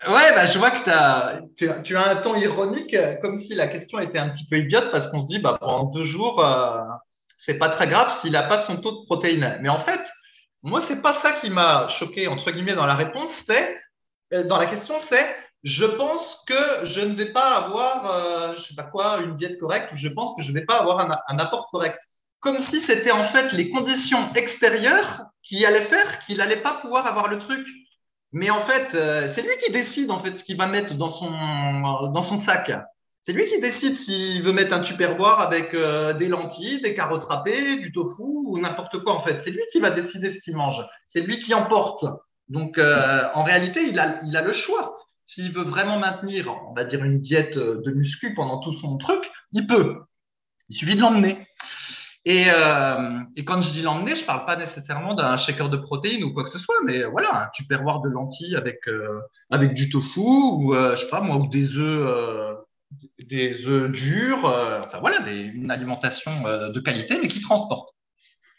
Ouais, 0.07 0.33
bah, 0.33 0.47
je 0.47 0.57
vois 0.59 0.71
que 0.71 0.89
as, 0.89 1.41
tu, 1.57 1.69
tu, 1.83 1.95
as 1.95 2.09
un 2.09 2.15
ton 2.17 2.35
ironique, 2.35 2.95
comme 3.21 3.41
si 3.41 3.55
la 3.55 3.67
question 3.67 3.99
était 3.99 4.19
un 4.19 4.29
petit 4.29 4.45
peu 4.49 4.59
idiote, 4.59 4.91
parce 4.91 5.09
qu'on 5.09 5.21
se 5.21 5.27
dit, 5.27 5.39
bah, 5.39 5.57
pendant 5.59 5.85
deux 5.85 6.05
jours, 6.05 6.43
euh, 6.45 6.83
c'est 7.39 7.57
pas 7.57 7.69
très 7.69 7.87
grave 7.87 8.13
s'il 8.21 8.33
n'a 8.33 8.43
pas 8.43 8.65
son 8.65 8.77
taux 8.77 9.01
de 9.01 9.05
protéines. 9.05 9.57
Mais 9.61 9.69
en 9.69 9.83
fait, 9.83 10.01
moi, 10.61 10.83
c'est 10.87 11.01
pas 11.01 11.21
ça 11.21 11.39
qui 11.39 11.49
m'a 11.49 11.87
choqué, 11.99 12.27
entre 12.27 12.51
guillemets, 12.51 12.75
dans 12.75 12.85
la 12.85 12.95
réponse, 12.95 13.29
c'est, 13.47 13.81
euh, 14.33 14.43
dans 14.43 14.57
la 14.57 14.65
question, 14.65 14.95
c'est, 15.09 15.35
je 15.63 15.85
pense 15.85 16.43
que 16.45 16.85
je 16.85 16.99
ne 16.99 17.15
vais 17.15 17.31
pas 17.31 17.51
avoir, 17.51 18.11
euh, 18.11 18.55
je 18.57 18.63
sais 18.63 18.75
pas 18.75 18.83
quoi, 18.83 19.21
une 19.21 19.35
diète 19.35 19.59
correcte, 19.59 19.93
ou 19.93 19.95
je 19.95 20.09
pense 20.09 20.35
que 20.35 20.43
je 20.43 20.49
ne 20.49 20.59
vais 20.59 20.65
pas 20.65 20.79
avoir 20.79 20.99
un, 20.99 21.39
apport 21.39 21.69
correct. 21.71 21.97
Comme 22.41 22.59
si 22.65 22.81
c'était 22.81 23.11
en 23.11 23.25
fait 23.31 23.53
les 23.53 23.69
conditions 23.69 24.33
extérieures 24.35 25.23
qui 25.43 25.65
allaient 25.65 25.87
faire 25.87 26.19
qu'il 26.25 26.37
n'allait 26.37 26.61
pas 26.61 26.79
pouvoir 26.81 27.07
avoir 27.07 27.29
le 27.29 27.39
truc. 27.39 27.65
Mais 28.33 28.49
en 28.49 28.65
fait, 28.65 28.93
euh, 28.95 29.31
c'est 29.33 29.41
lui 29.41 29.55
qui 29.63 29.71
décide 29.71 30.11
en 30.11 30.19
fait 30.19 30.37
ce 30.37 30.43
qu'il 30.43 30.57
va 30.57 30.67
mettre 30.67 30.95
dans 30.95 31.11
son 31.11 31.29
dans 32.11 32.23
son 32.23 32.37
sac. 32.37 32.71
C'est 33.25 33.31
lui 33.31 33.45
qui 33.47 33.61
décide 33.61 33.95
s'il 33.99 34.43
veut 34.43 34.51
mettre 34.51 34.73
un 34.73 34.81
tupperware 34.81 35.39
avec 35.39 35.73
euh, 35.73 36.13
des 36.13 36.27
lentilles, 36.27 36.81
des 36.81 36.93
carottes 36.93 37.23
râpées, 37.23 37.77
du 37.77 37.93
tofu 37.93 38.21
ou 38.21 38.59
n'importe 38.59 39.01
quoi 39.01 39.13
en 39.13 39.21
fait. 39.21 39.39
C'est 39.45 39.51
lui 39.51 39.63
qui 39.71 39.79
va 39.79 39.91
décider 39.91 40.33
ce 40.33 40.39
qu'il 40.39 40.57
mange. 40.57 40.81
C'est 41.07 41.21
lui 41.21 41.39
qui 41.39 41.53
emporte. 41.53 42.03
Donc 42.49 42.77
euh, 42.77 43.23
en 43.33 43.43
réalité, 43.43 43.81
il 43.87 43.97
a, 43.97 44.19
il 44.23 44.35
a 44.35 44.41
le 44.41 44.51
choix. 44.51 44.97
S'il 45.27 45.51
veut 45.51 45.63
vraiment 45.63 45.99
maintenir, 45.99 46.53
on 46.69 46.73
va 46.73 46.83
dire, 46.83 47.03
une 47.03 47.21
diète 47.21 47.57
de 47.57 47.91
muscu 47.91 48.33
pendant 48.33 48.59
tout 48.59 48.73
son 48.79 48.97
truc, 48.97 49.23
il 49.51 49.67
peut. 49.67 50.01
Il 50.69 50.75
suffit 50.75 50.95
de 50.95 51.01
l'emmener. 51.01 51.47
Et, 52.25 52.45
euh, 52.49 53.19
quand 53.45 53.61
je 53.61 53.71
dis 53.71 53.81
l'emmener, 53.81 54.15
je 54.15 54.25
parle 54.25 54.45
pas 54.45 54.55
nécessairement 54.55 55.13
d'un 55.13 55.35
shaker 55.35 55.69
de 55.69 55.77
protéines 55.77 56.23
ou 56.23 56.33
quoi 56.33 56.45
que 56.45 56.51
ce 56.51 56.59
soit, 56.59 56.75
mais 56.85 57.03
voilà, 57.03 57.43
un 57.43 57.49
tupperware 57.53 58.01
de 58.01 58.09
lentilles 58.09 58.55
avec 58.55 58.87
euh, 58.87 59.19
avec 59.51 59.73
du 59.73 59.89
tofu 59.89 60.21
ou 60.21 60.73
euh, 60.73 60.95
je 60.95 61.01
sais 61.01 61.09
pas 61.09 61.19
moi 61.19 61.35
ou 61.35 61.47
des 61.47 61.75
œufs 61.75 62.07
euh, 62.07 62.53
des 63.19 63.65
œufs 63.67 63.91
durs, 63.91 64.45
euh, 64.45 64.81
enfin 64.85 64.99
voilà, 64.99 65.19
une 65.29 65.69
alimentation 65.69 66.43
de 66.43 66.79
qualité 66.79 67.19
mais 67.21 67.27
qui 67.27 67.41
transporte. 67.41 67.89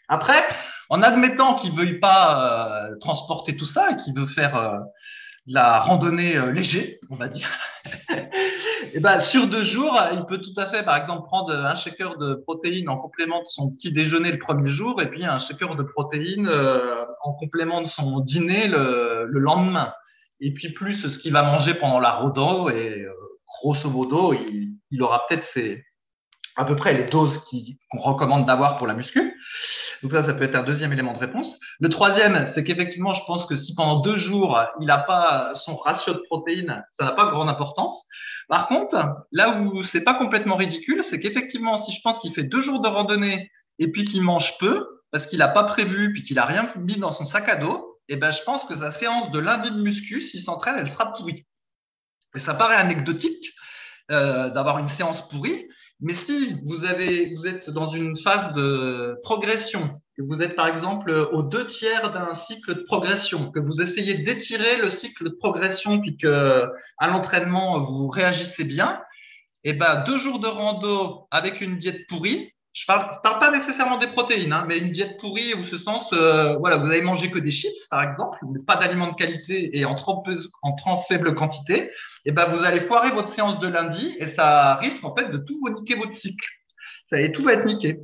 Après, 0.07 0.43
en 0.89 1.01
admettant 1.01 1.55
qu'il 1.55 1.75
veuille 1.75 1.99
pas 1.99 2.89
transporter 3.01 3.57
tout 3.57 3.65
ça 3.65 3.91
et 3.91 3.97
qu'il 3.97 4.13
veut 4.13 4.27
faire 4.27 4.79
la 5.47 5.79
randonnée 5.79 6.35
euh, 6.37 6.51
léger, 6.51 6.99
on 7.09 7.15
va 7.15 7.27
dire. 7.27 7.49
et 8.93 8.99
ben 8.99 9.19
sur 9.19 9.47
deux 9.47 9.63
jours, 9.63 9.99
il 10.13 10.25
peut 10.25 10.39
tout 10.39 10.59
à 10.59 10.67
fait, 10.67 10.83
par 10.83 10.97
exemple, 10.97 11.27
prendre 11.27 11.53
un 11.53 11.75
shaker 11.75 12.17
de 12.17 12.35
protéines 12.35 12.89
en 12.89 12.97
complément 12.97 13.41
de 13.41 13.47
son 13.47 13.73
petit 13.75 13.91
déjeuner 13.91 14.31
le 14.31 14.39
premier 14.39 14.69
jour, 14.71 15.01
et 15.01 15.09
puis 15.09 15.23
un 15.23 15.39
shaker 15.39 15.75
de 15.75 15.83
protéines 15.83 16.47
euh, 16.47 17.05
en 17.23 17.33
complément 17.33 17.81
de 17.81 17.87
son 17.87 18.19
dîner 18.21 18.67
le, 18.67 19.27
le, 19.29 19.39
lendemain. 19.39 19.93
Et 20.39 20.53
puis 20.53 20.73
plus 20.73 20.95
ce 20.95 21.17
qu'il 21.19 21.33
va 21.33 21.43
manger 21.43 21.75
pendant 21.75 21.99
la 21.99 22.13
rodo, 22.13 22.69
et 22.69 23.03
euh, 23.03 23.11
grosso 23.61 23.89
modo, 23.89 24.33
il, 24.33 24.79
il 24.89 25.01
aura 25.03 25.25
peut-être 25.27 25.45
ses, 25.53 25.83
à 26.55 26.65
peu 26.65 26.75
près 26.75 26.93
les 26.93 27.09
doses 27.09 27.39
qu'on 27.91 27.99
recommande 27.99 28.45
d'avoir 28.45 28.77
pour 28.77 28.87
la 28.87 28.93
muscu. 28.93 29.33
Donc 30.05 30.11
ça, 30.11 30.23
ça 30.23 30.35
peut 30.35 30.43
être 30.43 30.53
un 30.53 30.61
deuxième 30.61 30.93
élément 30.93 31.13
de 31.13 31.17
réponse. 31.17 31.59
Le 31.79 31.89
troisième, 31.89 32.51
c'est 32.53 32.63
qu'effectivement, 32.63 33.15
je 33.15 33.25
pense 33.25 33.47
que 33.47 33.55
si 33.55 33.73
pendant 33.73 34.01
deux 34.01 34.17
jours, 34.17 34.63
il 34.79 34.85
n'a 34.85 34.99
pas 34.99 35.55
son 35.55 35.75
ratio 35.77 36.13
de 36.13 36.21
protéines, 36.29 36.85
ça 36.91 37.05
n'a 37.05 37.13
pas 37.13 37.25
grande 37.31 37.49
importance. 37.49 38.05
Par 38.47 38.67
contre, 38.67 38.95
là 39.31 39.59
où 39.59 39.81
c'est 39.81 40.03
pas 40.03 40.13
complètement 40.13 40.57
ridicule, 40.57 41.03
c'est 41.09 41.19
qu'effectivement, 41.19 41.83
si 41.83 41.91
je 41.91 42.01
pense 42.03 42.19
qu'il 42.19 42.31
fait 42.35 42.43
deux 42.43 42.61
jours 42.61 42.81
de 42.81 42.87
randonnée 42.87 43.49
et 43.79 43.91
puis 43.91 44.05
qu'il 44.05 44.21
mange 44.21 44.53
peu, 44.59 44.85
parce 45.11 45.25
qu'il 45.25 45.39
n'a 45.39 45.47
pas 45.47 45.63
prévu, 45.63 46.13
puis 46.13 46.21
qu'il 46.21 46.37
a 46.37 46.45
rien 46.45 46.69
mis 46.75 46.97
dans 46.97 47.11
son 47.11 47.25
sac 47.25 47.49
à 47.49 47.55
dos, 47.55 47.97
eh 48.07 48.15
ben, 48.15 48.29
je 48.29 48.43
pense 48.43 48.63
que 48.65 48.77
sa 48.77 48.91
séance 48.99 49.31
de 49.31 49.39
lundi 49.39 49.71
de 49.71 49.81
muscu, 49.81 50.21
s'il 50.21 50.43
s'entraîne, 50.43 50.75
elle 50.77 50.91
sera 50.93 51.13
pourrie. 51.13 51.47
Et 52.35 52.39
ça 52.41 52.53
paraît 52.53 52.75
anecdotique 52.75 53.55
euh, 54.11 54.51
d'avoir 54.51 54.77
une 54.77 54.89
séance 54.89 55.27
pourrie, 55.29 55.65
mais 56.01 56.13
si 56.25 56.55
vous, 56.65 56.83
avez, 56.83 57.33
vous 57.35 57.47
êtes 57.47 57.69
dans 57.69 57.89
une 57.89 58.17
phase 58.17 58.53
de 58.53 59.17
progression, 59.23 60.01
que 60.17 60.21
vous 60.21 60.41
êtes 60.41 60.55
par 60.55 60.67
exemple 60.67 61.11
aux 61.11 61.43
deux 61.43 61.65
tiers 61.67 62.11
d'un 62.11 62.35
cycle 62.47 62.75
de 62.75 62.81
progression, 62.81 63.51
que 63.51 63.59
vous 63.59 63.81
essayez 63.81 64.23
d'étirer 64.23 64.77
le 64.77 64.91
cycle 64.91 65.25
de 65.25 65.35
progression, 65.35 65.99
puis 65.99 66.17
que 66.17 66.65
à 66.97 67.07
l'entraînement 67.07 67.79
vous 67.79 68.07
réagissez 68.07 68.63
bien, 68.63 69.01
et 69.63 69.71
eh 69.71 69.73
ben 69.73 70.03
deux 70.05 70.17
jours 70.17 70.39
de 70.39 70.47
rando 70.47 71.27
avec 71.31 71.59
une 71.59 71.77
diète 71.77 72.05
pourrie, 72.07 72.51
je 72.75 72.85
parle, 72.85 73.19
parle 73.23 73.39
pas 73.39 73.51
nécessairement 73.51 73.97
des 73.97 74.07
protéines, 74.07 74.51
hein, 74.51 74.65
mais 74.67 74.77
une 74.77 74.91
diète 74.91 75.17
pourrie 75.19 75.53
ou 75.53 75.65
ce 75.65 75.77
sens, 75.79 76.11
voilà, 76.59 76.75
vous 76.75 76.87
avez 76.87 77.01
mangé 77.01 77.31
que 77.31 77.39
des 77.39 77.51
chips, 77.51 77.87
par 77.89 78.03
exemple, 78.03 78.37
pas 78.67 78.75
d'aliments 78.75 79.11
de 79.11 79.15
qualité 79.15 79.77
et 79.77 79.85
en 79.85 79.95
trop, 79.95 80.23
faible 81.07 81.35
quantité, 81.35 81.83
et 81.83 81.91
eh 82.25 82.31
ben 82.31 82.45
vous 82.45 82.63
allez 82.63 82.81
foirer 82.81 83.11
votre 83.11 83.33
séance 83.33 83.59
de 83.59 83.67
lundi 83.67 84.15
et 84.19 84.27
ça 84.35 84.75
risque 84.75 85.03
en 85.05 85.15
fait 85.15 85.31
de 85.31 85.37
tout 85.37 85.55
vous 85.61 85.69
niquer 85.69 85.95
votre 85.95 86.15
cycle. 86.15 86.47
Et 87.13 87.31
tout 87.31 87.43
va 87.43 87.53
être 87.53 87.65
niqué. 87.65 87.99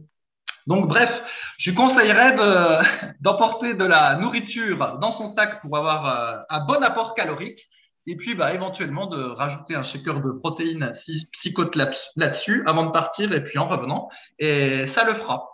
Donc 0.68 0.88
bref, 0.88 1.10
je 1.58 1.72
conseillerais 1.72 2.36
d'emporter 3.22 3.74
de, 3.74 3.84
la 3.84 4.16
nourriture 4.16 5.00
dans 5.00 5.12
son 5.12 5.34
sac 5.34 5.62
pour 5.62 5.76
avoir 5.76 6.06
euh, 6.06 6.38
un 6.50 6.66
bon 6.66 6.82
apport 6.84 7.16
calorique 7.16 7.68
et 8.08 8.16
puis, 8.16 8.34
bah, 8.36 8.54
éventuellement, 8.54 9.08
de 9.08 9.22
rajouter 9.22 9.76
un 9.76 9.84
shaker 9.84 10.22
de 10.22 10.32
protéines 10.32 10.92
psychote 11.34 11.76
là-dessus 11.76 12.64
avant 12.66 12.86
de 12.86 12.92
partir 12.92 13.32
et 13.32 13.44
puis 13.44 13.60
en 13.60 13.68
revenant. 13.68 14.10
Et 14.40 14.88
ça 14.96 15.04
le 15.04 15.16
fera. 15.16 15.48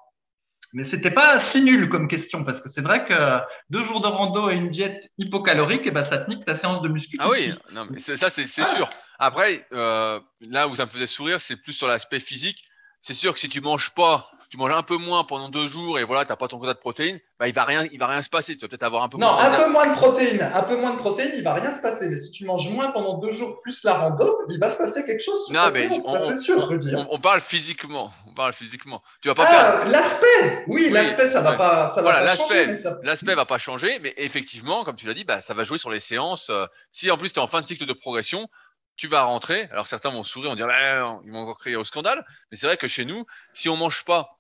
Mais 0.74 0.84
c'était 0.84 1.12
pas 1.12 1.52
si 1.52 1.62
nul 1.62 1.90
comme 1.90 2.08
question 2.08 2.44
parce 2.44 2.62
que 2.62 2.70
c'est 2.70 2.82
vrai 2.82 3.06
que 3.06 3.40
deux 3.70 3.84
jours 3.86 4.02
de 4.02 4.08
rando 4.08 4.50
et 4.50 4.56
une 4.56 4.70
diète 4.70 5.10
hypocalorique, 5.18 5.86
et 5.86 5.90
eh 5.90 5.92
ben 5.92 6.06
ça 6.06 6.20
te 6.20 6.30
nique 6.30 6.44
ta 6.46 6.58
séance 6.58 6.82
de 6.82 6.90
muscu. 6.90 7.18
Ah 7.20 7.30
oui, 7.30 7.54
non, 7.72 7.88
mais 7.90 8.00
ça 8.00 8.30
c'est 8.30 8.48
sûr. 8.48 8.90
Après, 9.18 9.66
euh, 9.72 10.20
là 10.42 10.68
où 10.68 10.76
ça 10.76 10.86
me 10.86 10.90
faisait 10.92 11.08
sourire, 11.08 11.42
c'est 11.42 11.56
plus 11.56 11.74
sur 11.74 11.88
l'aspect 11.88 12.20
physique. 12.20 12.64
C'est 13.02 13.14
sûr 13.14 13.34
que 13.34 13.40
si 13.40 13.50
tu 13.50 13.62
manges 13.62 13.94
pas 13.96 14.30
tu 14.50 14.58
manges 14.58 14.72
un 14.72 14.84
peu 14.84 14.98
moins 14.98 15.24
pendant 15.24 15.50
deux 15.50 15.68
jours 15.68 16.00
et 16.00 16.04
voilà, 16.04 16.24
t'as 16.24 16.36
pas 16.36 16.48
ton 16.48 16.60
quota 16.60 16.74
de 16.74 16.80
protéines, 16.80 17.20
bah 17.40 17.48
il 17.48 17.54
va 17.54 17.66
rien, 17.66 17.86
il 17.92 18.00
va 18.00 18.08
rien 18.08 18.22
se 18.22 18.30
passer. 18.30 18.56
Tu 18.56 18.62
vas 18.62 18.70
peut-être 18.70 18.84
avoir 18.84 19.04
un 19.04 19.10
peu 19.10 19.18
non, 19.18 19.34
moins. 19.34 19.44
Non, 19.44 19.56
un 19.56 19.64
peu 19.64 19.70
moins 19.70 19.88
de 19.88 19.96
protéines, 19.96 20.42
un 20.42 20.64
peu 20.64 20.78
moins 20.78 20.94
de 20.94 21.00
protéines, 21.00 21.32
il 21.36 21.44
va 21.44 21.54
rien 21.54 21.76
se 21.76 21.82
passer. 21.82 22.08
Mais 22.08 22.20
si 22.20 22.32
tu 22.32 22.46
manges 22.46 22.70
moins 22.70 22.92
pendant 22.92 23.18
deux 23.18 23.32
jours 23.32 23.60
plus 23.62 23.78
la 23.84 23.96
rando, 23.96 24.40
il 24.50 24.60
va 24.60 24.74
se 24.74 24.78
passer 24.78 25.06
quelque 25.06 25.24
chose. 25.24 25.50
Non, 25.50 25.70
mais 25.74 25.90
on, 25.90 26.42
sûr, 26.42 26.70
on, 27.10 27.20
parle 27.20 27.42
physiquement, 27.42 28.12
on 28.26 28.34
parle 28.34 28.54
physiquement. 28.54 29.04
Tu 29.22 29.28
vas 29.28 29.36
pas 29.36 29.46
ah, 29.48 29.86
l'aspect, 29.86 30.64
oui, 30.68 30.90
l'aspect, 30.90 31.32
ça 31.34 31.42
va 31.42 31.54
pas, 31.54 31.94
ça 31.96 32.02
voilà, 32.02 32.24
l'aspect, 32.24 32.82
l'aspect 33.04 33.36
va 33.36 33.46
pas 33.46 33.58
changer, 33.58 34.00
mais 34.02 34.14
effectivement, 34.18 34.84
comme 34.84 34.96
tu 34.96 35.08
l'as 35.08 35.14
dit, 35.14 35.26
bah 35.26 35.42
ça 35.42 35.54
va 35.54 35.64
jouer 35.64 35.78
sur 35.78 35.92
les 35.92 36.00
séances. 36.00 36.50
Euh, 36.50 36.66
si 36.92 37.12
en 37.12 37.18
plus 37.18 37.34
tu 37.34 37.40
es 37.40 37.42
en 37.42 37.48
fin 37.48 37.62
de 37.62 37.68
cycle 37.68 37.86
de 37.86 37.94
progression, 37.94 38.48
tu 38.96 39.08
vas 39.08 39.24
rentrer. 39.24 39.68
Alors 39.72 39.88
certains 39.88 40.10
vont 40.10 40.24
sourire, 40.24 40.52
on 40.52 40.56
dire 40.56 40.68
bah, 40.68 41.20
ils 41.26 41.32
vont 41.32 41.40
encore 41.40 41.60
crier 41.60 41.76
au 41.76 41.84
scandale, 41.84 42.26
mais 42.52 42.58
c'est 42.58 42.66
vrai 42.66 42.78
que 42.78 42.88
chez 42.88 43.06
nous, 43.06 43.26
si 43.54 43.70
on 43.70 43.78
mange 43.78 44.04
pas 44.06 44.37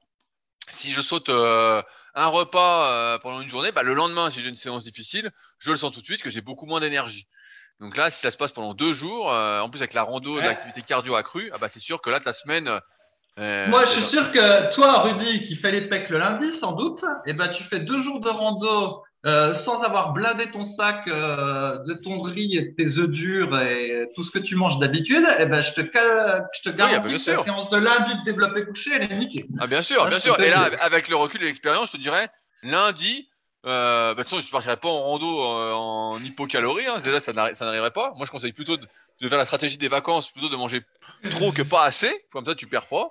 si 0.70 0.92
je 0.92 1.02
saute 1.02 1.30
euh, 1.30 1.82
un 2.16 2.28
repas 2.28 2.92
euh, 2.92 3.18
pendant 3.20 3.42
une 3.42 3.50
journée, 3.50 3.72
bah, 3.72 3.84
le 3.84 3.94
lendemain, 3.94 4.30
si 4.30 4.42
j'ai 4.42 4.50
une 4.50 4.56
séance 4.56 4.84
difficile, 4.84 5.32
je 5.60 5.72
le 5.72 5.78
sens 5.78 5.92
tout 5.92 6.02
de 6.02 6.06
suite 6.06 6.22
que 6.22 6.30
j'ai 6.30 6.42
beaucoup 6.42 6.66
moins 6.66 6.80
d'énergie. 6.80 7.28
Donc 7.80 7.96
là, 7.96 8.10
si 8.10 8.20
ça 8.20 8.32
se 8.32 8.38
passe 8.38 8.52
pendant 8.52 8.74
deux 8.74 8.94
jours, 8.94 9.32
euh, 9.32 9.60
en 9.60 9.70
plus 9.70 9.80
avec 9.80 9.94
la 9.94 10.04
rando, 10.04 10.40
l'activité 10.40 10.82
cardio 10.82 11.16
accrue, 11.16 11.52
ah 11.54 11.58
bah 11.60 11.70
c'est 11.70 11.80
sûr 11.80 12.02
que 12.02 12.10
là, 12.10 12.20
ta 12.20 12.34
semaine. 12.34 12.80
Moi, 13.38 13.86
je 13.86 14.00
suis 14.00 14.10
sûr 14.10 14.32
que 14.32 14.74
toi, 14.74 15.02
Rudy, 15.02 15.44
qui 15.44 15.58
fait 15.58 15.72
les 15.72 15.88
pecs 15.88 16.10
le 16.10 16.18
lundi, 16.18 16.58
sans 16.60 16.72
doute, 16.72 17.06
eh 17.28 17.34
ben, 17.34 17.50
tu 17.50 17.64
fais 17.66 17.80
deux 17.80 18.02
jours 18.02 18.20
de 18.20 18.30
rando 18.30 19.04
euh, 19.26 19.56
sans 19.66 19.82
avoir 19.82 20.14
blindé 20.14 20.52
ton 20.52 20.64
sac 20.76 21.08
euh, 21.08 21.80
de 21.80 21.96
ton 21.96 22.22
riz 22.22 22.56
et 22.56 22.62
de 22.70 22.76
tes 22.76 23.00
œufs 23.00 23.10
durs 23.10 23.60
et 23.60 24.08
tout 24.16 24.24
ce 24.24 24.32
que 24.32 24.40
tu 24.40 24.56
manges 24.56 24.78
d'habitude, 24.80 25.26
eh 25.40 25.48
ben, 25.48 25.62
je 25.62 25.74
te, 25.74 25.82
je 25.82 26.70
te 26.70 26.70
garantis 26.70 27.26
que 27.26 27.32
la 27.32 27.44
séance 27.44 27.70
de 27.70 27.78
lundi 27.78 28.12
de 28.16 28.24
développer 28.24 28.66
couché, 28.66 28.92
elle 28.94 29.12
est 29.12 29.18
niquée. 29.18 29.46
Ah, 29.60 29.66
bien 29.66 29.82
sûr, 29.82 30.06
bien 30.08 30.20
sûr. 30.20 30.40
Et 30.40 30.50
là, 30.50 30.70
avec 30.82 31.10
le 31.10 31.16
recul 31.16 31.42
et 31.42 31.46
l'expérience, 31.46 31.88
je 31.88 31.98
te 31.98 32.02
dirais, 32.02 32.30
lundi, 32.62 33.28
euh, 33.66 34.14
bah, 34.14 34.22
de 34.22 34.22
toute 34.22 34.30
façon, 34.30 34.42
je 34.42 34.52
partirais 34.52 34.78
pas 34.78 34.88
en 34.88 35.02
rando 35.02 35.44
euh, 35.44 35.74
en 35.74 36.24
hypocalorie, 36.24 36.86
hein, 36.86 37.00
là, 37.04 37.20
ça 37.20 37.34
n'arriverait 37.34 37.92
pas. 37.92 38.14
Moi, 38.18 38.26
je 38.28 38.32
conseille 38.32 38.54
plutôt 38.54 38.78
de, 38.78 38.88
de, 39.22 39.28
faire 39.28 39.40
la 39.40 39.46
stratégie 39.46 39.78
des 39.78 39.90
vacances, 39.90 40.30
plutôt 40.30 40.50
de 40.50 40.56
manger 40.56 40.84
trop 41.32 41.52
que 41.52 41.64
pas 41.64 41.86
assez, 41.86 42.14
comme 42.32 42.46
ça, 42.46 42.54
tu 42.54 42.68
perds 42.68 42.88
pas. 42.88 43.10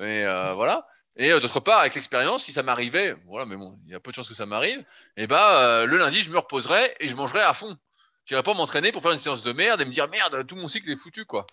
Et 0.00 0.24
voilà. 0.54 0.86
Et 1.18 1.32
euh, 1.32 1.40
d'autre 1.40 1.60
part, 1.60 1.80
avec 1.80 1.96
l'expérience, 1.96 2.44
si 2.44 2.52
ça 2.52 2.62
m'arrivait, 2.62 3.16
voilà, 3.26 3.44
mais 3.44 3.56
bon, 3.56 3.76
il 3.86 3.92
y 3.92 3.94
a 3.94 4.00
peu 4.00 4.12
de 4.12 4.14
chances 4.14 4.28
que 4.28 4.34
ça 4.34 4.46
m'arrive, 4.46 4.78
et 5.16 5.24
eh 5.24 5.26
bah 5.26 5.36
ben, 5.36 5.66
euh, 5.66 5.86
le 5.86 5.98
lundi, 5.98 6.20
je 6.20 6.30
me 6.30 6.38
reposerai 6.38 6.94
et 7.00 7.08
je 7.08 7.16
mangerai 7.16 7.40
à 7.40 7.54
fond. 7.54 7.76
Je 8.24 8.34
n'irai 8.34 8.44
pas 8.44 8.54
m'entraîner 8.54 8.92
pour 8.92 9.02
faire 9.02 9.10
une 9.10 9.18
séance 9.18 9.42
de 9.42 9.52
merde 9.52 9.80
et 9.80 9.84
me 9.84 9.90
dire 9.90 10.08
merde, 10.08 10.46
tout 10.46 10.54
mon 10.54 10.68
cycle 10.68 10.90
est 10.90 10.96
foutu, 10.96 11.24
quoi. 11.24 11.46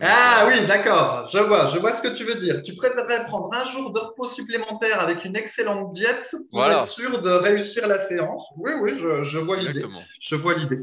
ah 0.00 0.44
euh, 0.44 0.48
oui, 0.48 0.66
d'accord, 0.68 1.28
je 1.32 1.38
vois, 1.38 1.72
je 1.74 1.80
vois 1.80 1.96
ce 1.96 2.02
que 2.02 2.16
tu 2.16 2.24
veux 2.24 2.36
dire. 2.36 2.62
Tu 2.64 2.76
préférerais 2.76 3.24
prendre 3.24 3.52
un 3.52 3.72
jour 3.72 3.92
de 3.92 3.98
repos 3.98 4.28
supplémentaire 4.28 5.00
avec 5.00 5.24
une 5.24 5.34
excellente 5.34 5.92
diète 5.92 6.32
pour 6.52 6.64
être 6.64 6.86
sûr 6.86 7.20
de 7.20 7.30
réussir 7.30 7.88
la 7.88 8.06
séance? 8.06 8.44
Oui, 8.56 8.70
oui, 8.80 8.92
je, 9.00 9.24
je 9.24 9.38
vois 9.38 9.56
l'idée. 9.56 9.84
Je 10.20 10.36
vois 10.36 10.54
l'idée. 10.54 10.78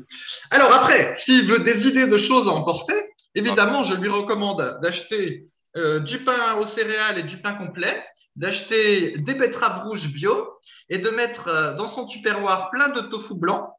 Alors 0.49 0.73
après, 0.73 1.15
s'il 1.19 1.49
veut 1.49 1.59
des 1.59 1.87
idées 1.87 2.07
de 2.07 2.17
choses 2.17 2.45
à 2.49 2.51
emporter, 2.51 2.95
évidemment, 3.35 3.85
je 3.85 3.93
lui 3.93 4.09
recommande 4.09 4.79
d'acheter 4.81 5.50
euh, 5.77 5.99
du 6.01 6.23
pain 6.23 6.55
aux 6.55 6.65
céréales 6.67 7.19
et 7.19 7.23
du 7.23 7.37
pain 7.41 7.53
complet, 7.53 8.03
d'acheter 8.35 9.17
des 9.17 9.35
betteraves 9.35 9.83
rouges 9.85 10.07
bio 10.07 10.49
et 10.89 10.97
de 10.97 11.09
mettre 11.09 11.47
euh, 11.47 11.73
dans 11.75 11.89
son 11.89 12.07
tupperware 12.07 12.69
plein 12.71 12.89
de 12.89 13.01
tofu 13.01 13.35
blanc, 13.35 13.73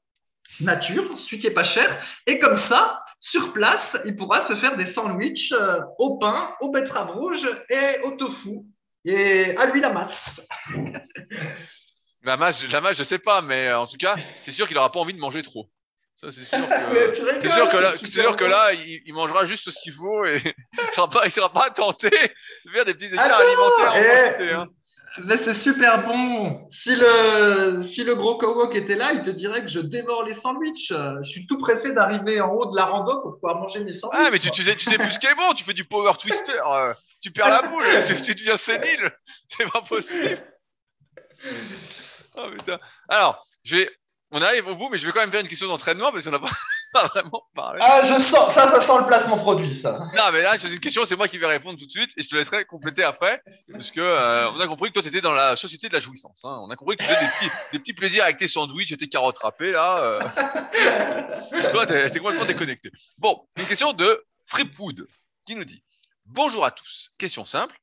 nature, 0.61 1.19
celui 1.19 1.41
qui 1.41 1.47
est 1.47 1.55
pas 1.55 1.65
cher. 1.65 2.05
Et 2.27 2.39
comme 2.39 2.59
ça, 2.69 3.03
sur 3.21 3.53
place, 3.53 3.97
il 4.05 4.17
pourra 4.17 4.49
se 4.49 4.57
faire 4.57 4.77
des 4.77 4.93
sandwichs 4.93 5.53
euh, 5.53 5.81
au 5.99 6.19
pain, 6.19 6.55
aux 6.61 6.71
betteraves 6.71 7.11
rouges 7.11 7.47
et 7.69 8.01
au 8.05 8.17
tofu. 8.17 8.61
Et 9.05 9.57
à 9.57 9.67
lui 9.67 9.81
la 9.81 9.93
masse. 9.93 10.41
la 12.23 12.37
masse, 12.37 12.73
la 12.73 12.81
masse, 12.81 13.03
sais 13.03 13.19
pas, 13.19 13.43
mais 13.43 13.73
en 13.73 13.87
tout 13.87 13.97
cas, 13.97 14.17
c'est 14.43 14.51
sûr 14.51 14.67
qu'il 14.69 14.79
aura 14.79 14.93
pas 14.93 15.01
envie 15.01 15.15
de 15.15 15.19
manger 15.19 15.43
trop. 15.43 15.69
Ça, 16.23 16.31
c'est 16.31 16.45
sûr 16.45 16.69
que, 16.69 17.41
c'est 17.41 17.49
sûr 17.49 17.69
que 17.69 17.77
là, 17.79 17.95
c'est 18.01 18.13
sûr 18.13 18.37
que 18.37 18.45
là, 18.45 18.73
il, 18.73 19.13
mangera 19.13 19.45
juste 19.45 19.69
ce 19.69 19.81
qu'il 19.83 19.93
faut 19.93 20.25
et 20.25 20.41
il 20.73 20.95
sera 20.95 21.09
pas, 21.09 21.23
il 21.25 21.33
sera 21.33 21.53
pas 21.53 21.69
tenté 21.71 22.11
de 22.11 22.71
faire 22.71 22.85
des 22.85 22.95
petits 22.95 23.13
écarts 23.13 23.41
alimentaires 23.41 23.93
en 23.93 24.29
quantité. 24.29 24.53
Hein. 24.53 24.69
c'est 25.45 25.61
super 25.61 26.07
bon. 26.07 26.69
Si 26.71 26.95
le, 26.95 27.83
si 27.93 28.05
le 28.05 28.15
gros 28.15 28.39
Kowok 28.39 28.73
était 28.77 28.95
là, 28.95 29.15
il 29.15 29.23
te 29.23 29.31
dirait 29.31 29.63
que 29.63 29.69
je 29.69 29.81
dévore 29.81 30.23
les 30.23 30.37
sandwichs. 30.41 30.93
Je 30.93 31.29
suis 31.29 31.49
tout 31.49 31.59
pressé 31.59 31.93
d'arriver 31.93 32.41
en 32.41 32.53
haut 32.53 32.71
de 32.71 32.77
la 32.77 32.85
rando 32.85 33.21
pour 33.21 33.35
pouvoir 33.35 33.57
manger 33.57 33.81
mes 33.81 33.99
sandwichs. 33.99 34.21
Ah, 34.25 34.31
mais 34.31 34.39
tu, 34.39 34.53
tu, 34.53 34.63
sais, 34.63 34.77
tu 34.77 34.89
sais 34.89 34.99
plus 34.99 35.11
ce 35.11 35.19
qui 35.19 35.27
est 35.27 35.35
bon, 35.35 35.53
tu 35.55 35.65
fais 35.65 35.75
du 35.75 35.85
power 35.85 36.13
twister, 36.21 36.53
euh, 36.53 36.95
tu 37.21 37.33
perds 37.33 37.49
la 37.49 37.63
boule, 37.63 37.85
tu, 38.07 38.23
tu 38.23 38.35
deviens 38.37 38.57
sénile. 38.57 39.11
C'est 39.49 39.69
pas 39.73 39.83
possible. 39.83 40.39
Oh 42.37 42.49
putain. 42.57 42.79
Alors, 43.09 43.45
je 43.65 43.79
vais, 43.79 43.91
on 44.33 44.41
arrive 44.41 44.67
au 44.67 44.75
bout, 44.75 44.89
mais 44.91 44.99
je 44.99 45.07
vais 45.07 45.13
quand 45.13 45.21
même 45.21 45.31
faire 45.31 45.43
une 45.43 45.49
question 45.49 45.69
d'entraînement 45.69 46.11
parce 46.11 46.25
qu'on 46.25 46.31
n'a 46.31 46.39
pas, 46.93 47.07
vraiment 47.07 47.43
parlé. 47.55 47.81
Ah, 47.85 48.01
je 48.03 48.23
sens, 48.31 48.55
ça, 48.55 48.75
ça 48.75 48.87
sent 48.87 48.99
le 48.99 49.07
placement 49.07 49.39
produit, 49.39 49.81
ça. 49.81 49.99
Non, 50.17 50.33
mais 50.33 50.43
là, 50.43 50.59
c'est 50.59 50.71
une 50.71 50.81
question, 50.81 51.05
c'est 51.05 51.17
moi 51.17 51.29
qui 51.29 51.37
vais 51.37 51.47
répondre 51.47 51.79
tout 51.79 51.87
de 51.87 51.91
suite 51.91 52.11
et 52.17 52.23
je 52.23 52.29
te 52.29 52.35
laisserai 52.35 52.65
compléter 52.65 53.05
après. 53.05 53.43
Parce 53.71 53.91
que 53.91 54.01
euh, 54.01 54.51
on 54.51 54.61
a 54.61 54.67
compris 54.67 54.89
que 54.89 54.95
toi, 54.95 55.03
tu 55.03 55.09
étais 55.09 55.21
dans 55.21 55.33
la 55.33 55.55
société 55.55 55.89
de 55.89 55.95
la 55.95 56.01
jouissance. 56.01 56.43
Hein. 56.45 56.59
On 56.63 56.71
a 56.71 56.77
compris 56.77 56.97
que 56.97 57.03
tu 57.03 57.09
faisais 57.09 57.21
des 57.21 57.33
petits, 57.33 57.51
des 57.73 57.79
petits 57.79 57.93
plaisirs 57.93 58.25
avec 58.25 58.39
tes 58.39 58.49
sandwichs 58.49 58.93
et 58.93 58.97
tes 58.97 59.09
carottes 59.09 59.39
râpées. 59.39 59.73
Là, 59.73 60.03
euh. 60.03 61.71
toi, 61.73 61.87
t'es 61.87 62.19
complètement 62.19 62.47
déconnecté. 62.47 62.91
Bon, 63.19 63.47
une 63.57 63.67
question 63.67 63.93
de 63.93 64.25
Fripwood 64.47 65.07
qui 65.47 65.55
nous 65.55 65.65
dit 65.65 65.83
Bonjour 66.25 66.65
à 66.65 66.71
tous. 66.71 67.11
Question 67.19 67.45
simple. 67.45 67.77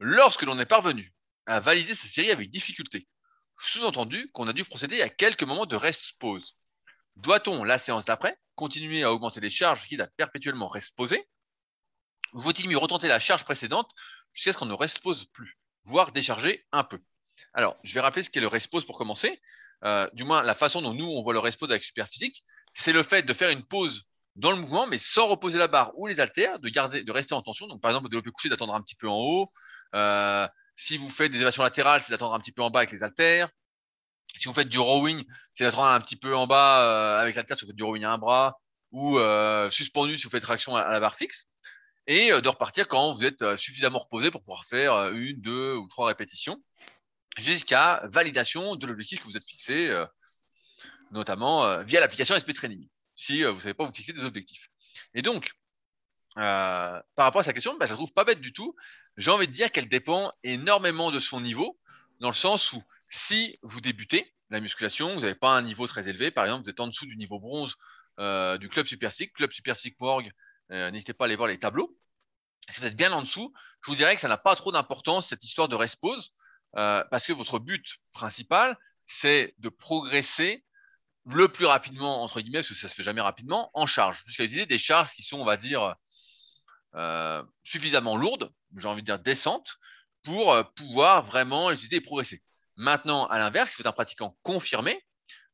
Lorsque 0.00 0.42
l'on 0.42 0.58
est 0.58 0.66
parvenu 0.66 1.12
à 1.46 1.60
valider 1.60 1.94
sa 1.94 2.08
série 2.08 2.32
avec 2.32 2.50
difficulté, 2.50 3.06
sous-entendu 3.62 4.30
qu'on 4.32 4.48
a 4.48 4.52
dû 4.52 4.64
procéder 4.64 5.02
à 5.02 5.08
quelques 5.08 5.42
moments 5.42 5.66
de 5.66 5.76
rest 5.76 6.12
pause. 6.18 6.56
Doit-on, 7.16 7.64
la 7.64 7.78
séance 7.78 8.04
d'après, 8.04 8.36
continuer 8.54 9.02
à 9.02 9.12
augmenter 9.12 9.40
les 9.40 9.50
charges 9.50 9.86
quitte 9.86 10.00
à 10.00 10.06
perpétuellement 10.06 10.68
rest 10.68 10.94
poser 10.96 11.28
Ou 12.32 12.40
faut-il 12.40 12.68
mieux 12.68 12.78
retenter 12.78 13.08
la 13.08 13.18
charge 13.18 13.44
précédente 13.44 13.90
jusqu'à 14.32 14.52
ce 14.52 14.58
qu'on 14.58 14.66
ne 14.66 14.74
rest 14.74 15.00
pose 15.00 15.26
plus, 15.26 15.58
voire 15.84 16.12
décharger 16.12 16.64
un 16.72 16.84
peu? 16.84 17.00
Alors, 17.54 17.76
je 17.82 17.94
vais 17.94 18.00
rappeler 18.00 18.22
ce 18.22 18.30
qu'est 18.30 18.40
le 18.40 18.48
rest 18.48 18.70
pause 18.70 18.84
pour 18.84 18.96
commencer. 18.96 19.40
Euh, 19.84 20.08
du 20.12 20.24
moins, 20.24 20.42
la 20.42 20.54
façon 20.54 20.80
dont 20.80 20.94
nous, 20.94 21.06
on 21.06 21.22
voit 21.22 21.32
le 21.32 21.38
rest 21.38 21.58
pause 21.58 21.70
avec 21.70 21.82
Superphysique, 21.82 22.42
c'est 22.74 22.92
le 22.92 23.02
fait 23.02 23.22
de 23.22 23.32
faire 23.34 23.50
une 23.50 23.64
pause 23.64 24.04
dans 24.36 24.50
le 24.50 24.56
mouvement, 24.56 24.86
mais 24.86 24.98
sans 24.98 25.26
reposer 25.26 25.58
la 25.58 25.68
barre 25.68 25.92
ou 25.96 26.06
les 26.06 26.20
haltères, 26.20 26.58
de 26.58 26.68
garder, 26.68 27.02
de 27.02 27.12
rester 27.12 27.34
en 27.34 27.42
tension. 27.42 27.66
Donc, 27.66 27.82
par 27.82 27.90
exemple, 27.90 28.06
au 28.06 28.08
développé 28.08 28.30
couché, 28.30 28.48
d'attendre 28.48 28.74
un 28.74 28.80
petit 28.80 28.96
peu 28.96 29.08
en 29.08 29.18
haut. 29.18 29.52
Euh, 29.94 30.48
si 30.76 30.96
vous 30.96 31.10
faites 31.10 31.30
des 31.30 31.36
élévations 31.36 31.62
latérales, 31.62 32.02
c'est 32.02 32.12
d'attendre 32.12 32.34
un 32.34 32.40
petit 32.40 32.52
peu 32.52 32.62
en 32.62 32.70
bas 32.70 32.80
avec 32.80 32.92
les 32.92 33.02
haltères. 33.02 33.48
Si 34.38 34.48
vous 34.48 34.54
faites 34.54 34.68
du 34.68 34.78
rowing, 34.78 35.24
c'est 35.54 35.64
d'attendre 35.64 35.88
un 35.88 36.00
petit 36.00 36.16
peu 36.16 36.34
en 36.34 36.46
bas 36.46 36.84
euh, 36.84 37.20
avec 37.20 37.36
l'haltère 37.36 37.56
si 37.56 37.64
vous 37.64 37.70
faites 37.70 37.76
du 37.76 37.82
rowing 37.82 38.04
à 38.04 38.12
un 38.12 38.18
bras 38.18 38.58
ou 38.90 39.18
euh, 39.18 39.70
suspendu 39.70 40.18
si 40.18 40.24
vous 40.24 40.30
faites 40.30 40.42
traction 40.42 40.76
à, 40.76 40.88
la 40.88 41.00
barre 41.00 41.16
fixe. 41.16 41.48
Et 42.06 42.32
euh, 42.32 42.40
de 42.40 42.48
repartir 42.48 42.88
quand 42.88 43.12
vous 43.12 43.24
êtes 43.24 43.56
suffisamment 43.56 43.98
reposé 43.98 44.30
pour 44.30 44.42
pouvoir 44.42 44.64
faire 44.64 45.12
une, 45.12 45.40
deux 45.40 45.74
ou 45.76 45.86
trois 45.88 46.08
répétitions 46.08 46.62
jusqu'à 47.38 48.02
validation 48.04 48.76
de 48.76 48.86
l'objectif 48.86 49.20
que 49.20 49.24
vous 49.24 49.36
êtes 49.36 49.48
fixé, 49.48 49.90
notamment 51.12 51.82
via 51.82 51.98
l'application 51.98 52.36
SP 52.36 52.52
Training, 52.52 52.86
si 53.16 53.42
vous 53.42 53.54
ne 53.54 53.60
savez 53.60 53.72
pas 53.72 53.86
vous 53.86 53.92
fixer 53.94 54.12
des 54.12 54.24
objectifs. 54.24 54.68
Et 55.14 55.22
donc, 55.22 55.52
par 56.34 57.02
rapport 57.16 57.40
à 57.40 57.44
sa 57.44 57.54
question, 57.54 57.74
bah, 57.78 57.86
je 57.86 57.92
la 57.92 57.96
trouve 57.96 58.12
pas 58.12 58.24
bête 58.24 58.42
du 58.42 58.52
tout. 58.52 58.76
J'ai 59.16 59.30
envie 59.30 59.48
de 59.48 59.52
dire 59.52 59.70
qu'elle 59.70 59.88
dépend 59.88 60.32
énormément 60.42 61.10
de 61.10 61.20
son 61.20 61.40
niveau, 61.40 61.78
dans 62.20 62.28
le 62.28 62.34
sens 62.34 62.72
où 62.72 62.82
si 63.10 63.58
vous 63.62 63.80
débutez 63.80 64.34
la 64.50 64.60
musculation, 64.60 65.14
vous 65.14 65.20
n'avez 65.20 65.34
pas 65.34 65.56
un 65.56 65.62
niveau 65.62 65.86
très 65.86 66.08
élevé, 66.08 66.30
par 66.30 66.44
exemple, 66.44 66.64
vous 66.64 66.70
êtes 66.70 66.80
en 66.80 66.86
dessous 66.86 67.06
du 67.06 67.16
niveau 67.16 67.38
bronze 67.38 67.76
euh, 68.20 68.58
du 68.58 68.68
club 68.68 68.86
Superphysique, 68.86 69.34
club 69.34 69.52
Superphysique.org, 69.52 70.30
euh, 70.70 70.90
n'hésitez 70.90 71.12
pas 71.12 71.24
à 71.24 71.26
aller 71.26 71.36
voir 71.36 71.48
les 71.48 71.58
tableaux. 71.58 71.96
Si 72.70 72.80
vous 72.80 72.86
êtes 72.86 72.96
bien 72.96 73.12
en 73.12 73.22
dessous, 73.22 73.52
je 73.84 73.90
vous 73.90 73.96
dirais 73.96 74.14
que 74.14 74.20
ça 74.20 74.28
n'a 74.28 74.38
pas 74.38 74.54
trop 74.56 74.72
d'importance 74.72 75.28
cette 75.28 75.44
histoire 75.44 75.68
de 75.68 75.74
rest 75.74 76.00
pause, 76.00 76.34
euh, 76.76 77.04
parce 77.10 77.26
que 77.26 77.32
votre 77.32 77.58
but 77.58 77.98
principal, 78.12 78.78
c'est 79.04 79.54
de 79.58 79.68
progresser 79.68 80.64
le 81.26 81.48
plus 81.48 81.66
rapidement, 81.66 82.22
entre 82.22 82.40
guillemets, 82.40 82.60
parce 82.60 82.68
que 82.68 82.74
ça 82.74 82.88
se 82.88 82.94
fait 82.94 83.02
jamais 83.02 83.20
rapidement, 83.20 83.70
en 83.74 83.86
charge, 83.86 84.22
jusqu'à 84.26 84.44
utiliser 84.44 84.66
des 84.66 84.78
charges 84.78 85.12
qui 85.12 85.22
sont, 85.22 85.38
on 85.38 85.44
va 85.44 85.56
dire, 85.56 85.96
euh, 86.94 87.42
suffisamment 87.62 88.16
lourdes, 88.16 88.52
j'ai 88.76 88.86
envie 88.86 89.00
de 89.00 89.06
dire 89.06 89.18
décentes, 89.18 89.78
pour 90.22 90.52
euh, 90.52 90.62
pouvoir 90.76 91.24
vraiment 91.24 91.70
les 91.70 91.76
utiliser 91.76 91.96
et 91.96 92.00
progresser. 92.00 92.42
Maintenant, 92.76 93.26
à 93.26 93.38
l'inverse, 93.38 93.70
si 93.70 93.76
vous 93.76 93.82
êtes 93.82 93.86
un 93.86 93.92
pratiquant 93.92 94.36
confirmé, 94.42 95.02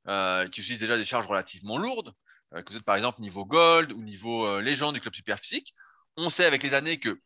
euh, 0.08 0.48
qui 0.48 0.60
utilise 0.60 0.80
déjà 0.80 0.96
des 0.96 1.04
charges 1.04 1.26
relativement 1.26 1.78
lourdes, 1.78 2.12
que 2.50 2.72
vous 2.72 2.78
êtes 2.78 2.84
par 2.84 2.96
exemple 2.96 3.20
niveau 3.20 3.44
gold 3.44 3.92
ou 3.92 4.02
niveau 4.02 4.58
légende 4.60 4.94
du 4.94 5.02
club 5.02 5.14
super 5.14 5.38
physique, 5.38 5.74
on 6.16 6.30
sait 6.30 6.46
avec 6.46 6.62
les 6.62 6.72
années 6.72 6.98
que 6.98 7.20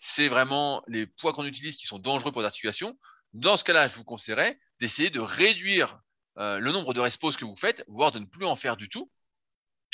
c'est 0.00 0.28
vraiment 0.28 0.84
les 0.86 1.06
poids 1.06 1.32
qu'on 1.32 1.46
utilise 1.46 1.78
qui 1.78 1.86
sont 1.86 1.98
dangereux 1.98 2.30
pour 2.30 2.42
les 2.42 2.46
articulations. 2.46 2.98
Dans 3.32 3.56
ce 3.56 3.64
cas-là, 3.64 3.88
je 3.88 3.94
vous 3.94 4.04
conseillerais 4.04 4.60
d'essayer 4.78 5.08
de 5.08 5.18
réduire 5.18 5.98
le 6.36 6.70
nombre 6.72 6.92
de 6.92 7.00
resposes 7.00 7.38
que 7.38 7.46
vous 7.46 7.56
faites, 7.56 7.86
voire 7.88 8.12
de 8.12 8.18
ne 8.18 8.26
plus 8.26 8.44
en 8.44 8.54
faire 8.54 8.76
du 8.76 8.90
tout. 8.90 9.10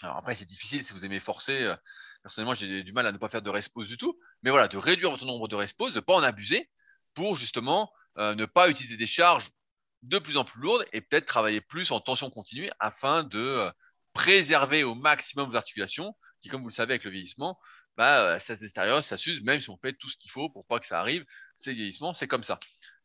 Alors 0.02 0.16
après, 0.16 0.34
c'est 0.34 0.46
difficile 0.46 0.84
si 0.84 0.92
vous 0.94 1.04
aimez 1.04 1.20
forcer. 1.20 1.76
Personnellement, 2.22 2.54
j'ai 2.54 2.82
du 2.82 2.92
mal 2.92 3.06
à 3.06 3.12
ne 3.12 3.18
pas 3.18 3.28
faire 3.28 3.42
de 3.42 3.50
respose 3.50 3.88
du 3.88 3.96
tout. 3.96 4.18
Mais 4.42 4.50
voilà, 4.50 4.68
de 4.68 4.76
réduire 4.76 5.10
votre 5.10 5.24
nombre 5.24 5.48
de 5.48 5.56
resposes, 5.56 5.92
de 5.92 5.96
ne 5.96 6.04
pas 6.04 6.14
en 6.14 6.22
abuser 6.22 6.70
pour 7.14 7.36
justement 7.36 7.92
euh, 8.18 8.34
ne 8.34 8.44
pas 8.44 8.70
utiliser 8.70 8.96
des 8.96 9.06
charges 9.06 9.50
de 10.02 10.18
plus 10.18 10.36
en 10.36 10.44
plus 10.44 10.60
lourdes 10.60 10.84
et 10.92 11.00
peut-être 11.00 11.26
travailler 11.26 11.60
plus 11.60 11.90
en 11.92 12.00
tension 12.00 12.30
continue 12.30 12.70
afin 12.80 13.22
de 13.24 13.38
euh, 13.38 13.70
préserver 14.12 14.84
au 14.84 14.94
maximum 14.94 15.48
vos 15.48 15.56
articulations 15.56 16.14
qui, 16.40 16.48
comme 16.48 16.62
vous 16.62 16.68
le 16.68 16.74
savez 16.74 16.94
avec 16.94 17.04
le 17.04 17.10
vieillissement, 17.10 17.58
bah, 17.96 18.34
euh, 18.34 18.38
ça 18.38 18.56
se 18.56 18.60
détériore, 18.60 19.04
ça 19.04 19.16
s'use, 19.16 19.42
même 19.42 19.60
si 19.60 19.70
on 19.70 19.76
fait 19.78 19.92
tout 19.92 20.08
ce 20.08 20.16
qu'il 20.16 20.30
faut 20.30 20.48
pour 20.48 20.66
pas 20.66 20.78
que 20.80 20.86
ça 20.86 20.98
arrive. 20.98 21.24
C'est 21.56 21.72
vieillissement, 21.72 22.14
c'est 22.14 22.26
comme 22.26 22.44
ça. 22.44 22.58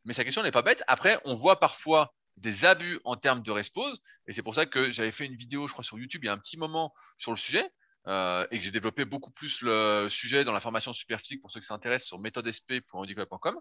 Mais 0.06 0.14
sa 0.14 0.24
question 0.24 0.44
n'est 0.44 0.52
pas 0.52 0.62
bête. 0.62 0.84
Après, 0.88 1.20
on 1.26 1.36
voit 1.36 1.60
parfois 1.60 2.14
des 2.38 2.66
abus 2.66 3.00
en 3.04 3.16
termes 3.16 3.42
de 3.42 3.52
respose 3.52 4.00
et 4.28 4.34
c'est 4.34 4.44
pour 4.44 4.54
ça 4.54 4.68
que 4.68 4.92
j'avais 4.92 5.12
fait 5.12 5.26
une 5.26 5.36
vidéo, 5.36 5.68
je 5.68 5.74
crois, 5.74 5.84
sur 5.84 5.98
YouTube 5.98 6.24
il 6.24 6.28
y 6.28 6.30
a 6.30 6.34
un 6.34 6.38
petit 6.38 6.58
moment 6.58 6.94
sur 7.18 7.32
le 7.32 7.38
sujet 7.38 7.68
euh, 8.08 8.48
et 8.52 8.58
que 8.58 8.64
j'ai 8.64 8.72
développé 8.72 9.06
beaucoup 9.06 9.32
plus 9.32 9.62
le 9.62 10.08
sujet 10.10 10.44
dans 10.44 10.54
la 10.54 10.62
formation 10.62 10.94
super 10.94 11.20
physique 11.20 11.42
pour 11.42 11.52
ceux 11.52 11.60
qui 11.60 11.66
s'intéressent 11.66 12.08
sur 12.08 12.20
méthodesp.handicap.com. 12.20 13.60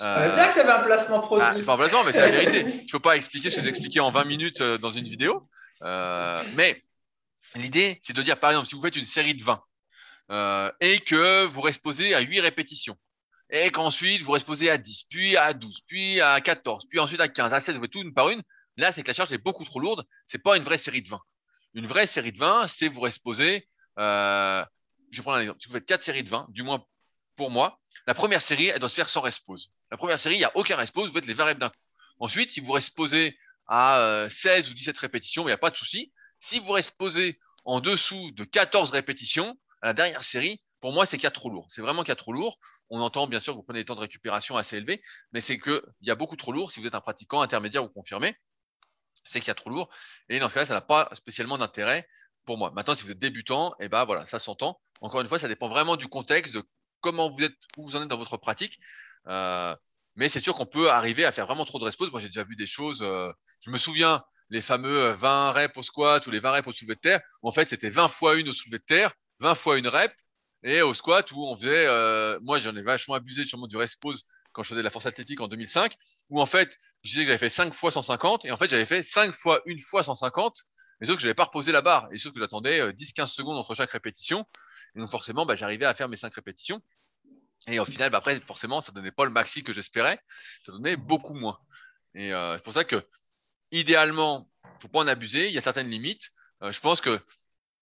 Euh, 0.00 0.34
bien 0.34 0.48
qu'il 0.48 0.58
y 0.58 0.64
avait 0.64 0.72
un 0.72 0.82
placement 0.82 1.20
produit. 1.20 1.46
Ah, 1.48 1.54
enfin, 1.56 1.76
placement, 1.76 2.04
mais 2.04 2.12
c'est 2.12 2.20
la 2.20 2.30
vérité. 2.30 2.60
Je 2.62 2.84
ne 2.84 2.90
peux 2.90 3.00
pas 3.00 3.16
expliquer 3.16 3.48
ce 3.48 3.56
que 3.56 3.62
j'ai 3.62 3.68
expliqué 3.68 4.00
en 4.00 4.10
20 4.10 4.24
minutes 4.24 4.60
euh, 4.60 4.78
dans 4.78 4.90
une 4.90 5.06
vidéo. 5.06 5.48
Euh, 5.82 6.42
mais 6.54 6.82
l'idée, 7.54 7.98
c'est 8.02 8.12
de 8.12 8.22
dire, 8.22 8.38
par 8.40 8.50
exemple, 8.50 8.66
si 8.66 8.74
vous 8.74 8.82
faites 8.82 8.96
une 8.96 9.04
série 9.04 9.34
de 9.34 9.42
20 9.42 9.62
euh, 10.32 10.72
et 10.80 11.00
que 11.00 11.44
vous 11.44 11.60
resposez 11.60 12.14
à 12.14 12.20
8 12.20 12.40
répétitions, 12.40 12.96
et 13.48 13.70
qu'ensuite 13.70 14.22
vous 14.22 14.32
resposez 14.32 14.68
à 14.68 14.76
10, 14.76 15.04
puis 15.08 15.36
à 15.36 15.52
12, 15.54 15.82
puis 15.86 16.20
à 16.20 16.40
14, 16.40 16.86
puis 16.90 16.98
ensuite 16.98 17.20
à 17.20 17.28
15, 17.28 17.54
à 17.54 17.60
16, 17.60 17.76
vous 17.76 17.82
faites 17.82 17.92
tout 17.92 18.02
une 18.02 18.12
par 18.12 18.30
une, 18.30 18.42
là, 18.76 18.90
c'est 18.90 19.02
que 19.02 19.08
la 19.08 19.14
charge 19.14 19.32
est 19.32 19.38
beaucoup 19.38 19.64
trop 19.64 19.78
lourde. 19.78 20.04
C'est 20.26 20.42
pas 20.42 20.56
une 20.56 20.64
vraie 20.64 20.78
série 20.78 21.02
de 21.02 21.08
20. 21.08 21.20
Une 21.74 21.86
vraie 21.86 22.08
série 22.08 22.32
de 22.32 22.38
20, 22.38 22.66
c'est 22.66 22.88
vous 22.88 23.00
resposer 23.00 23.68
euh, 23.98 24.64
je 25.10 25.22
prendre 25.22 25.38
un 25.38 25.40
exemple. 25.40 25.60
Si 25.60 25.68
vous 25.68 25.74
faites 25.74 25.86
quatre 25.86 26.02
séries 26.02 26.24
de 26.24 26.28
20, 26.28 26.46
du 26.50 26.62
moins 26.62 26.84
pour 27.36 27.50
moi, 27.50 27.80
la 28.06 28.14
première 28.14 28.42
série, 28.42 28.66
elle 28.66 28.80
doit 28.80 28.88
se 28.88 28.94
faire 28.94 29.08
sans 29.08 29.20
respose. 29.20 29.72
La 29.90 29.96
première 29.96 30.18
série, 30.18 30.36
il 30.36 30.38
n'y 30.38 30.44
a 30.44 30.56
aucun 30.56 30.76
respose, 30.76 31.08
vous 31.08 31.14
faites 31.14 31.26
les 31.26 31.34
20 31.34 31.44
reps 31.44 31.60
d'un 31.60 31.68
coup. 31.68 31.76
Ensuite, 32.18 32.50
si 32.50 32.60
vous 32.60 32.72
resposez 32.72 33.38
à 33.68 34.00
euh, 34.00 34.28
16 34.28 34.70
ou 34.70 34.74
17 34.74 34.96
répétitions, 34.98 35.42
il 35.42 35.46
n'y 35.46 35.52
a 35.52 35.58
pas 35.58 35.70
de 35.70 35.76
souci. 35.76 36.12
Si 36.38 36.60
vous 36.60 36.72
resposez 36.72 37.38
en 37.64 37.80
dessous 37.80 38.30
de 38.32 38.44
14 38.44 38.90
répétitions, 38.90 39.58
à 39.82 39.86
la 39.86 39.92
dernière 39.92 40.22
série, 40.22 40.62
pour 40.80 40.92
moi, 40.92 41.06
c'est 41.06 41.16
qu'il 41.16 41.24
y 41.24 41.28
a 41.28 41.32
trop 41.32 41.50
lourd. 41.50 41.66
C'est 41.68 41.82
vraiment 41.82 42.02
qu'il 42.02 42.10
y 42.10 42.12
a 42.12 42.16
trop 42.16 42.32
lourd. 42.32 42.58
On 42.90 43.00
entend 43.00 43.26
bien 43.26 43.40
sûr 43.40 43.52
que 43.52 43.56
vous 43.56 43.62
prenez 43.62 43.80
des 43.80 43.84
temps 43.84 43.94
de 43.94 44.00
récupération 44.00 44.56
assez 44.56 44.76
élevés, 44.76 45.02
mais 45.32 45.40
c'est 45.40 45.58
qu'il 45.58 45.82
y 46.02 46.10
a 46.10 46.14
beaucoup 46.14 46.36
trop 46.36 46.52
lourd 46.52 46.70
si 46.70 46.80
vous 46.80 46.86
êtes 46.86 46.94
un 46.94 47.00
pratiquant 47.00 47.40
intermédiaire 47.40 47.84
ou 47.84 47.88
confirmé. 47.88 48.36
C'est 49.24 49.40
qu'il 49.40 49.48
y 49.48 49.50
a 49.50 49.54
trop 49.54 49.70
lourd. 49.70 49.90
Et 50.28 50.38
dans 50.38 50.48
ce 50.48 50.54
cas-là, 50.54 50.66
ça 50.66 50.74
n'a 50.74 50.80
pas 50.80 51.10
spécialement 51.14 51.58
d'intérêt 51.58 52.08
pour 52.46 52.56
moi. 52.56 52.70
Maintenant, 52.74 52.94
si 52.94 53.04
vous 53.04 53.10
êtes 53.10 53.18
débutant, 53.18 53.72
et 53.80 53.84
eh 53.84 53.88
ben 53.88 54.04
voilà, 54.04 54.24
ça 54.24 54.38
s'entend. 54.38 54.78
Encore 55.00 55.20
une 55.20 55.26
fois, 55.26 55.38
ça 55.38 55.48
dépend 55.48 55.68
vraiment 55.68 55.96
du 55.96 56.08
contexte, 56.08 56.54
de 56.54 56.62
comment 57.00 57.28
vous 57.28 57.42
êtes, 57.42 57.56
où 57.76 57.84
vous 57.84 57.96
en 57.96 58.02
êtes 58.02 58.08
dans 58.08 58.16
votre 58.16 58.38
pratique. 58.38 58.78
Euh, 59.28 59.76
mais 60.14 60.28
c'est 60.28 60.40
sûr 60.40 60.54
qu'on 60.54 60.66
peut 60.66 60.90
arriver 60.90 61.24
à 61.24 61.32
faire 61.32 61.46
vraiment 61.46 61.64
trop 61.66 61.78
de 61.78 61.84
respose. 61.84 62.10
Moi, 62.10 62.20
j'ai 62.20 62.28
déjà 62.28 62.44
vu 62.44 62.56
des 62.56 62.66
choses. 62.66 63.02
Euh, 63.02 63.30
je 63.60 63.70
me 63.70 63.76
souviens 63.76 64.22
les 64.48 64.62
fameux 64.62 65.10
20 65.10 65.50
reps 65.50 65.76
au 65.76 65.82
squat 65.82 66.26
ou 66.26 66.30
les 66.30 66.38
20 66.38 66.52
reps 66.52 66.68
au 66.68 66.72
soulevé 66.72 66.94
de 66.94 67.00
terre. 67.00 67.20
En 67.42 67.52
fait, 67.52 67.68
c'était 67.68 67.90
20 67.90 68.08
fois 68.08 68.36
une 68.36 68.48
au 68.48 68.52
soulevé 68.52 68.78
de 68.78 68.84
terre, 68.84 69.12
20 69.40 69.54
fois 69.54 69.76
une 69.76 69.88
rep, 69.88 70.12
et 70.62 70.82
au 70.82 70.94
squat 70.94 71.30
où 71.32 71.44
on 71.44 71.56
faisait. 71.56 71.86
Euh, 71.86 72.38
moi, 72.42 72.58
j'en 72.58 72.74
ai 72.76 72.82
vachement 72.82 73.14
abusé 73.14 73.44
sûrement 73.44 73.66
du 73.66 73.76
respose 73.76 74.24
quand 74.52 74.62
je 74.62 74.68
faisais 74.68 74.80
de 74.80 74.84
la 74.84 74.90
force 74.90 75.06
athlétique 75.06 75.40
en 75.40 75.48
2005, 75.48 75.94
où 76.30 76.40
en 76.40 76.46
fait, 76.46 76.78
je 77.02 77.10
disais 77.10 77.22
que 77.22 77.26
j'avais 77.26 77.38
fait 77.38 77.50
5 77.50 77.74
fois 77.74 77.90
150, 77.90 78.46
et 78.46 78.52
en 78.52 78.56
fait, 78.56 78.68
j'avais 78.68 78.86
fait 78.86 79.02
5 79.02 79.34
fois 79.34 79.60
une 79.66 79.80
fois 79.80 80.02
150 80.02 80.64
mais 81.00 81.06
sauf 81.06 81.16
que 81.16 81.22
je 81.22 81.26
n'avais 81.26 81.34
pas 81.34 81.44
reposé 81.44 81.72
la 81.72 81.82
barre. 81.82 82.08
Et 82.12 82.18
sauf 82.18 82.32
que 82.32 82.38
j'attendais 82.38 82.92
10-15 82.92 83.26
secondes 83.26 83.56
entre 83.56 83.74
chaque 83.74 83.92
répétition. 83.92 84.46
Et 84.94 85.00
donc 85.00 85.10
forcément, 85.10 85.46
bah, 85.46 85.56
j'arrivais 85.56 85.86
à 85.86 85.94
faire 85.94 86.08
mes 86.08 86.16
5 86.16 86.34
répétitions. 86.34 86.82
Et 87.68 87.78
au 87.80 87.84
final, 87.84 88.10
bah, 88.10 88.18
après, 88.18 88.40
forcément, 88.40 88.80
ça 88.80 88.92
donnait 88.92 89.12
pas 89.12 89.24
le 89.24 89.30
maxi 89.30 89.62
que 89.62 89.72
j'espérais. 89.72 90.20
Ça 90.62 90.72
donnait 90.72 90.96
beaucoup 90.96 91.34
moins. 91.34 91.58
Et 92.14 92.32
euh, 92.32 92.56
c'est 92.56 92.64
pour 92.64 92.72
ça 92.72 92.84
que, 92.84 93.04
idéalement, 93.72 94.48
faut 94.80 94.88
pas 94.88 95.00
en 95.00 95.08
abuser. 95.08 95.48
Il 95.48 95.52
y 95.52 95.58
a 95.58 95.62
certaines 95.62 95.90
limites. 95.90 96.30
Euh, 96.62 96.72
je 96.72 96.80
pense 96.80 97.00
que 97.00 97.20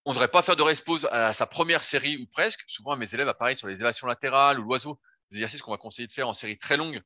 on 0.06 0.10
ne 0.10 0.14
devrait 0.14 0.28
pas 0.28 0.42
faire 0.42 0.56
de 0.56 0.62
respose 0.62 1.08
à 1.12 1.32
sa 1.32 1.46
première 1.46 1.82
série 1.82 2.18
ou 2.18 2.26
presque. 2.26 2.62
Souvent, 2.66 2.96
mes 2.96 3.12
élèves 3.14 3.28
apparaissent 3.28 3.58
sur 3.58 3.68
les 3.68 3.74
élévations 3.74 4.06
latérales 4.06 4.58
ou 4.58 4.62
l'oiseau, 4.64 5.00
des 5.30 5.38
exercices 5.38 5.62
qu'on 5.62 5.70
va 5.70 5.78
conseiller 5.78 6.06
de 6.06 6.12
faire 6.12 6.28
en 6.28 6.34
série 6.34 6.58
très 6.58 6.76
longue 6.76 7.00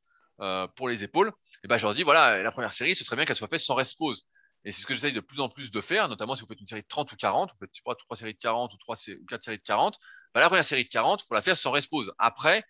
pour 0.77 0.89
les 0.89 1.03
épaules, 1.03 1.33
et 1.65 1.69
ben 1.69 1.79
je 1.79 1.85
leur 1.85 1.95
dis 1.95 2.05
voilà, 2.05 2.41
la 2.43 2.53
première 2.53 2.73
série, 2.73 2.95
ce 2.95 3.03
serait 3.03 3.17
bien 3.17 3.25
qu'elle 3.25 3.37
soit 3.37 3.49
faite 3.49 3.61
sans 3.61 3.75
rest 3.75 3.99
pause. 3.99 4.25
Et 4.65 4.73
c'est 4.73 4.83
ce 4.83 4.87
que 4.87 4.95
j'essaye 4.95 5.13
de 5.13 5.21
plus 5.21 5.41
en 5.41 5.49
plus 5.49 5.71
de 5.71 5.81
faire, 5.81 6.09
notamment 6.09 6.35
si 6.35 6.43
vous 6.43 6.49
faites 6.49 6.61
une 6.61 6.67
série 6.67 6.83
de 6.83 6.89
30 6.89 7.13
ou 7.13 7.17
40, 7.17 7.53
vous 7.53 7.59
faites 7.59 7.71
pas, 7.85 7.95
3 7.95 8.17
séries 8.17 8.35
de 8.35 8.39
40 8.39 8.73
ou 8.75 8.77
3 8.79 8.97
ou 9.09 9.27
4 9.27 9.43
séries 9.43 9.59
de 9.59 9.63
40, 9.63 9.99
bah, 10.35 10.41
la 10.41 10.49
première 10.49 10.65
série 10.65 10.85
de 10.85 10.89
40, 10.89 11.23
il 11.23 11.27
faut 11.27 11.35
la 11.35 11.43
faire 11.43 11.57
sans 11.57 11.71
rest 11.71 11.89
pause. 11.89 12.13
Après, 12.19 12.65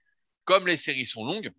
comme 0.44 0.66
les 0.66 0.76
séries 0.76 1.06
sont 1.06 1.24
longues, 1.24 1.50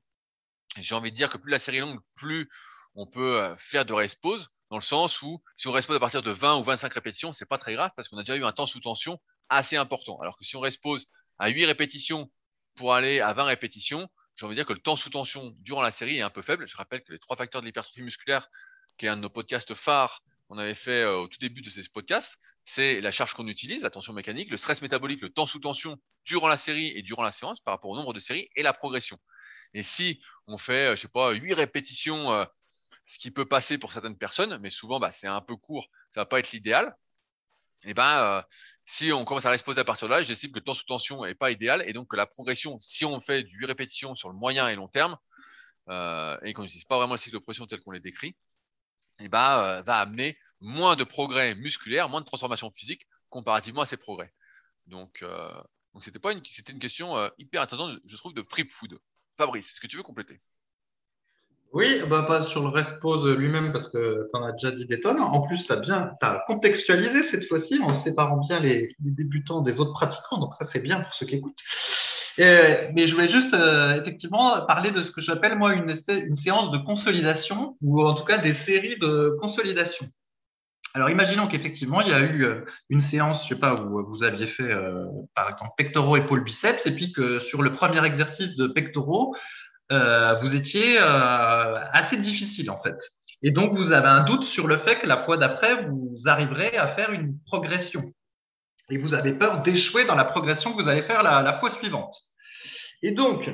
j'ai 0.77 0.95
envie 0.95 1.11
de 1.11 1.15
dire 1.15 1.30
que 1.30 1.38
plus 1.38 1.51
la 1.51 1.59
série 1.59 1.77
est 1.77 1.82
longue, 1.82 1.99
plus 2.15 2.49
on 2.95 3.07
peut 3.07 3.41
euh, 3.41 3.55
faire 3.57 3.86
de 3.86 3.93
rest 3.93 4.19
pause, 4.21 4.49
dans 4.69 4.77
le 4.77 4.84
sens 4.84 5.21
où 5.21 5.41
si 5.55 5.67
on 5.67 5.71
rest 5.71 5.88
pause 5.88 5.97
à 5.97 5.99
partir 5.99 6.21
de 6.21 6.32
20 6.32 6.57
ou 6.57 6.63
25 6.63 6.93
répétitions, 6.93 7.34
c'est 7.34 7.45
pas 7.45 7.57
très 7.57 7.73
grave 7.73 7.91
parce 7.95 8.07
qu'on 8.07 8.17
a 8.17 8.21
déjà 8.21 8.36
eu 8.36 8.45
un 8.45 8.51
temps 8.51 8.67
sous 8.67 8.80
tension 8.80 9.19
assez 9.49 9.77
important. 9.77 10.19
Alors 10.21 10.38
que 10.38 10.45
si 10.45 10.55
on 10.55 10.59
rest 10.59 10.82
pause 10.82 11.07
à 11.39 11.49
8 11.49 11.65
répétitions 11.65 12.32
pour 12.75 12.93
aller 12.93 13.19
à 13.19 13.34
20 13.34 13.45
répétitions, 13.45 14.07
j'ai 14.36 14.45
envie 14.45 14.55
de 14.55 14.59
dire 14.59 14.65
que 14.65 14.73
le 14.73 14.80
temps 14.80 14.95
sous 14.95 15.09
tension 15.09 15.53
durant 15.59 15.82
la 15.82 15.91
série 15.91 16.17
est 16.17 16.21
un 16.21 16.30
peu 16.30 16.41
faible. 16.41 16.67
Je 16.67 16.77
rappelle 16.77 17.03
que 17.03 17.11
les 17.11 17.19
trois 17.19 17.36
facteurs 17.36 17.61
de 17.61 17.65
l'hypertrophie 17.65 18.03
musculaire, 18.03 18.47
qui 19.00 19.06
est 19.06 19.10
un 19.10 19.18
de 19.18 19.22
nos 19.22 19.30
podcasts 19.30 19.74
phares 19.74 20.24
qu'on 20.47 20.58
avait 20.58 20.76
fait 20.76 21.04
euh, 21.04 21.20
au 21.20 21.28
tout 21.28 21.39
début 21.39 21.62
de 21.62 21.70
ces 21.70 21.88
podcasts, 21.89 22.38
c'est 22.66 23.02
la 23.02 23.12
charge 23.12 23.34
qu'on 23.34 23.47
utilise, 23.47 23.82
la 23.82 23.89
tension 23.89 24.14
mécanique, 24.14 24.50
le 24.50 24.58
stress 24.58 24.82
métabolique, 24.82 25.22
le 25.22 25.30
temps 25.30 25.45
sous 25.45 25.60
tension 25.60 25.97
durant 26.26 26.47
la 26.47 26.58
série 26.58 26.91
et 26.95 27.02
durant 27.02 27.24
la 27.24 27.32
séance 27.32 27.60
par 27.62 27.74
rapport 27.74 27.91
au 27.91 27.95
nombre 27.95 28.14
de 28.14 28.20
séries 28.20 28.50
et 28.56 28.62
la 28.62 28.74
progression. 28.74 29.18
Et 29.74 29.84
si 29.84 30.22
on 30.47 30.58
fait, 30.58 30.91
euh, 30.91 30.95
je 30.95 31.02
sais 31.02 31.08
pas, 31.08 31.32
8 31.32 31.54
répétitions, 31.54 32.34
euh, 32.34 32.45
ce 33.06 33.20
qui 33.20 33.32
peut 33.32 33.45
passer 33.45 33.78
pour 33.78 33.93
certaines 33.93 34.18
personnes, 34.18 34.58
mais 34.60 34.70
souvent 34.70 35.00
bah, 35.00 35.12
c'est 35.12 35.28
un 35.28 35.41
peu 35.41 35.56
court, 35.56 35.88
ça 36.12 36.22
va 36.22 36.26
pas 36.26 36.39
être 36.39 36.52
l'idéal. 36.52 36.95
Et 37.86 37.91
eh 37.91 37.93
ben, 37.93 38.43
si 38.84 39.14
on 39.14 39.24
commence 39.24 39.45
à 39.45 39.52
reposer 39.52 39.80
à 39.80 39.86
partir 39.86 40.10
de 40.10 40.14
là, 40.14 40.22
j'estime 40.22 40.52
que 40.52 40.60
le 40.60 40.66
temps 40.66 40.74
sous 40.74 40.84
tension 40.84 41.24
n'est 41.24 41.34
pas 41.34 41.50
idéal 41.50 41.82
et 41.88 41.93
donc 41.93 42.10
que 42.10 42.18
la 42.18 42.26
progression, 42.26 42.78
si 42.82 43.06
on 43.06 43.22
fait 43.22 43.43
du 43.43 43.58
8 43.60 43.68
répétitions 43.68 44.16
sur 44.16 44.28
le 44.28 44.36
moyen 44.36 44.68
et 44.68 44.76
long 44.76 44.89
terme 44.89 45.18
et 45.88 46.52
qu'on 46.54 46.64
n'utilise 46.64 46.84
pas 46.84 46.97
vraiment 46.97 47.14
le 47.14 47.20
cycle 47.20 47.36
de 47.36 47.39
progression 47.39 47.68
tel 47.68 47.80
qu'on 47.80 47.91
les 47.91 48.02
décrit, 48.02 48.36
eh 49.20 49.30
ben, 49.30 49.82
va 49.82 49.99
amener 49.99 50.38
moins 50.61 50.95
de 50.95 51.03
progrès 51.03 51.55
musculaires, 51.55 52.09
moins 52.09 52.22
de 52.22 52.26
transformation 52.26 52.72
physique 52.72 53.07
comparativement 53.30 53.82
à 53.82 53.86
ces 53.86 53.97
progrès. 53.97 54.34
Donc, 54.88 55.22
euh, 55.22 55.53
donc 55.93 56.03
c'était 56.03 56.20
pas 56.20 56.34
une, 56.34 56.43
c'était 56.43 56.74
une 56.74 56.80
question 56.80 57.30
hyper 57.38 57.61
intéressante, 57.61 57.99
je 58.05 58.17
trouve, 58.17 58.34
de 58.34 58.43
free 58.43 58.67
food. 58.70 58.99
Fabrice, 59.38 59.72
est-ce 59.72 59.82
que 59.82 59.88
tu 59.88 59.97
veux 59.97 60.03
compléter? 60.03 60.41
Oui, 61.72 62.01
bah, 62.09 62.24
pas 62.24 62.45
sur 62.45 62.63
le 62.63 62.70
rest 62.70 62.99
pause 62.99 63.28
lui-même 63.38 63.72
parce 63.72 63.88
que 63.89 64.28
tu 64.32 64.38
en 64.38 64.43
as 64.43 64.53
déjà 64.53 64.72
dit 64.72 64.88
des 64.88 64.99
tonnes. 64.99 65.20
En 65.20 65.45
plus, 65.45 65.63
tu 65.63 65.72
as 65.72 65.76
bien 65.76 66.11
contextualisé 66.47 67.24
cette 67.30 67.47
fois-ci 67.47 67.80
en 67.84 67.93
séparant 68.03 68.38
bien 68.38 68.59
les, 68.59 68.95
débutants 68.99 69.61
des 69.61 69.80
autres 69.80 69.93
pratiquants. 69.93 70.39
Donc 70.39 70.55
ça, 70.57 70.65
c'est 70.72 70.80
bien 70.80 71.01
pour 71.01 71.13
ceux 71.13 71.28
qui 71.28 71.36
écoutent. 71.36 71.61
mais 72.39 73.07
je 73.07 73.13
voulais 73.13 73.30
juste 73.30 73.53
euh, 73.53 74.01
effectivement 74.01 74.65
parler 74.65 74.89
de 74.89 75.03
ce 75.03 75.11
que 75.11 75.22
j'appelle 75.22 75.57
moi 75.57 75.74
une, 75.74 75.91
espèce, 75.91 76.24
une 76.24 76.36
séance 76.36 76.72
de 76.72 76.80
consolidation 76.80 77.78
ou 77.82 78.03
en 78.03 78.15
tout 78.15 78.26
cas 78.26 78.39
des 78.39 78.55
séries 78.65 78.97
de 78.99 79.38
consolidation. 79.39 80.07
Alors, 80.95 81.11
imaginons 81.11 81.47
qu'effectivement, 81.47 82.01
il 82.01 82.07
y 82.07 82.13
a 82.13 82.20
eu 82.22 82.45
euh, 82.45 82.65
une 82.89 83.01
séance, 83.01 83.43
je 83.43 83.53
sais 83.53 83.59
pas, 83.59 83.76
où 83.76 84.03
vous 84.07 84.24
aviez 84.24 84.47
fait, 84.47 84.63
euh, 84.63 85.05
par 85.36 85.51
exemple, 85.51 85.72
pectoraux, 85.78 86.17
épaules, 86.17 86.43
biceps, 86.43 86.84
et 86.88 86.95
puis 86.95 87.13
que 87.13 87.39
sur 87.41 87.61
le 87.61 87.74
premier 87.74 88.03
exercice 88.03 88.55
de 88.55 88.65
pectoraux, 88.65 89.36
vous 89.89 90.55
étiez 90.55 90.97
assez 90.99 92.17
difficile, 92.17 92.69
en 92.69 92.81
fait. 92.81 92.97
Et 93.41 93.51
donc, 93.51 93.73
vous 93.73 93.91
avez 93.91 94.07
un 94.07 94.23
doute 94.25 94.43
sur 94.45 94.67
le 94.67 94.77
fait 94.79 94.99
que 94.99 95.07
la 95.07 95.23
fois 95.23 95.37
d'après, 95.37 95.83
vous 95.83 96.15
arriverez 96.25 96.77
à 96.77 96.89
faire 96.89 97.11
une 97.11 97.39
progression. 97.45 98.03
Et 98.89 98.97
vous 98.97 99.13
avez 99.13 99.33
peur 99.33 99.61
d'échouer 99.61 100.05
dans 100.05 100.15
la 100.15 100.25
progression 100.25 100.73
que 100.73 100.81
vous 100.81 100.89
allez 100.89 101.03
faire 101.03 101.23
la, 101.23 101.53
fois 101.59 101.71
suivante. 101.75 102.15
Et 103.01 103.11
donc, 103.11 103.49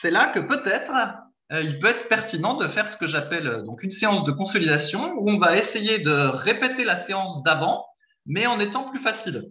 c'est 0.00 0.10
là 0.10 0.26
que 0.28 0.40
peut-être 0.40 0.92
euh, 1.52 1.62
il 1.62 1.78
peut 1.78 1.88
être 1.88 2.08
pertinent 2.08 2.54
de 2.54 2.68
faire 2.68 2.90
ce 2.90 2.96
que 2.96 3.06
j'appelle 3.06 3.46
euh, 3.46 3.62
une 3.82 3.90
séance 3.90 4.24
de 4.24 4.32
consolidation 4.32 5.12
où 5.18 5.30
on 5.30 5.38
va 5.38 5.56
essayer 5.56 6.00
de 6.00 6.12
répéter 6.12 6.84
la 6.84 7.04
séance 7.04 7.42
d'avant, 7.42 7.84
mais 8.26 8.46
en 8.46 8.58
étant 8.58 8.90
plus 8.90 9.00
facile. 9.00 9.44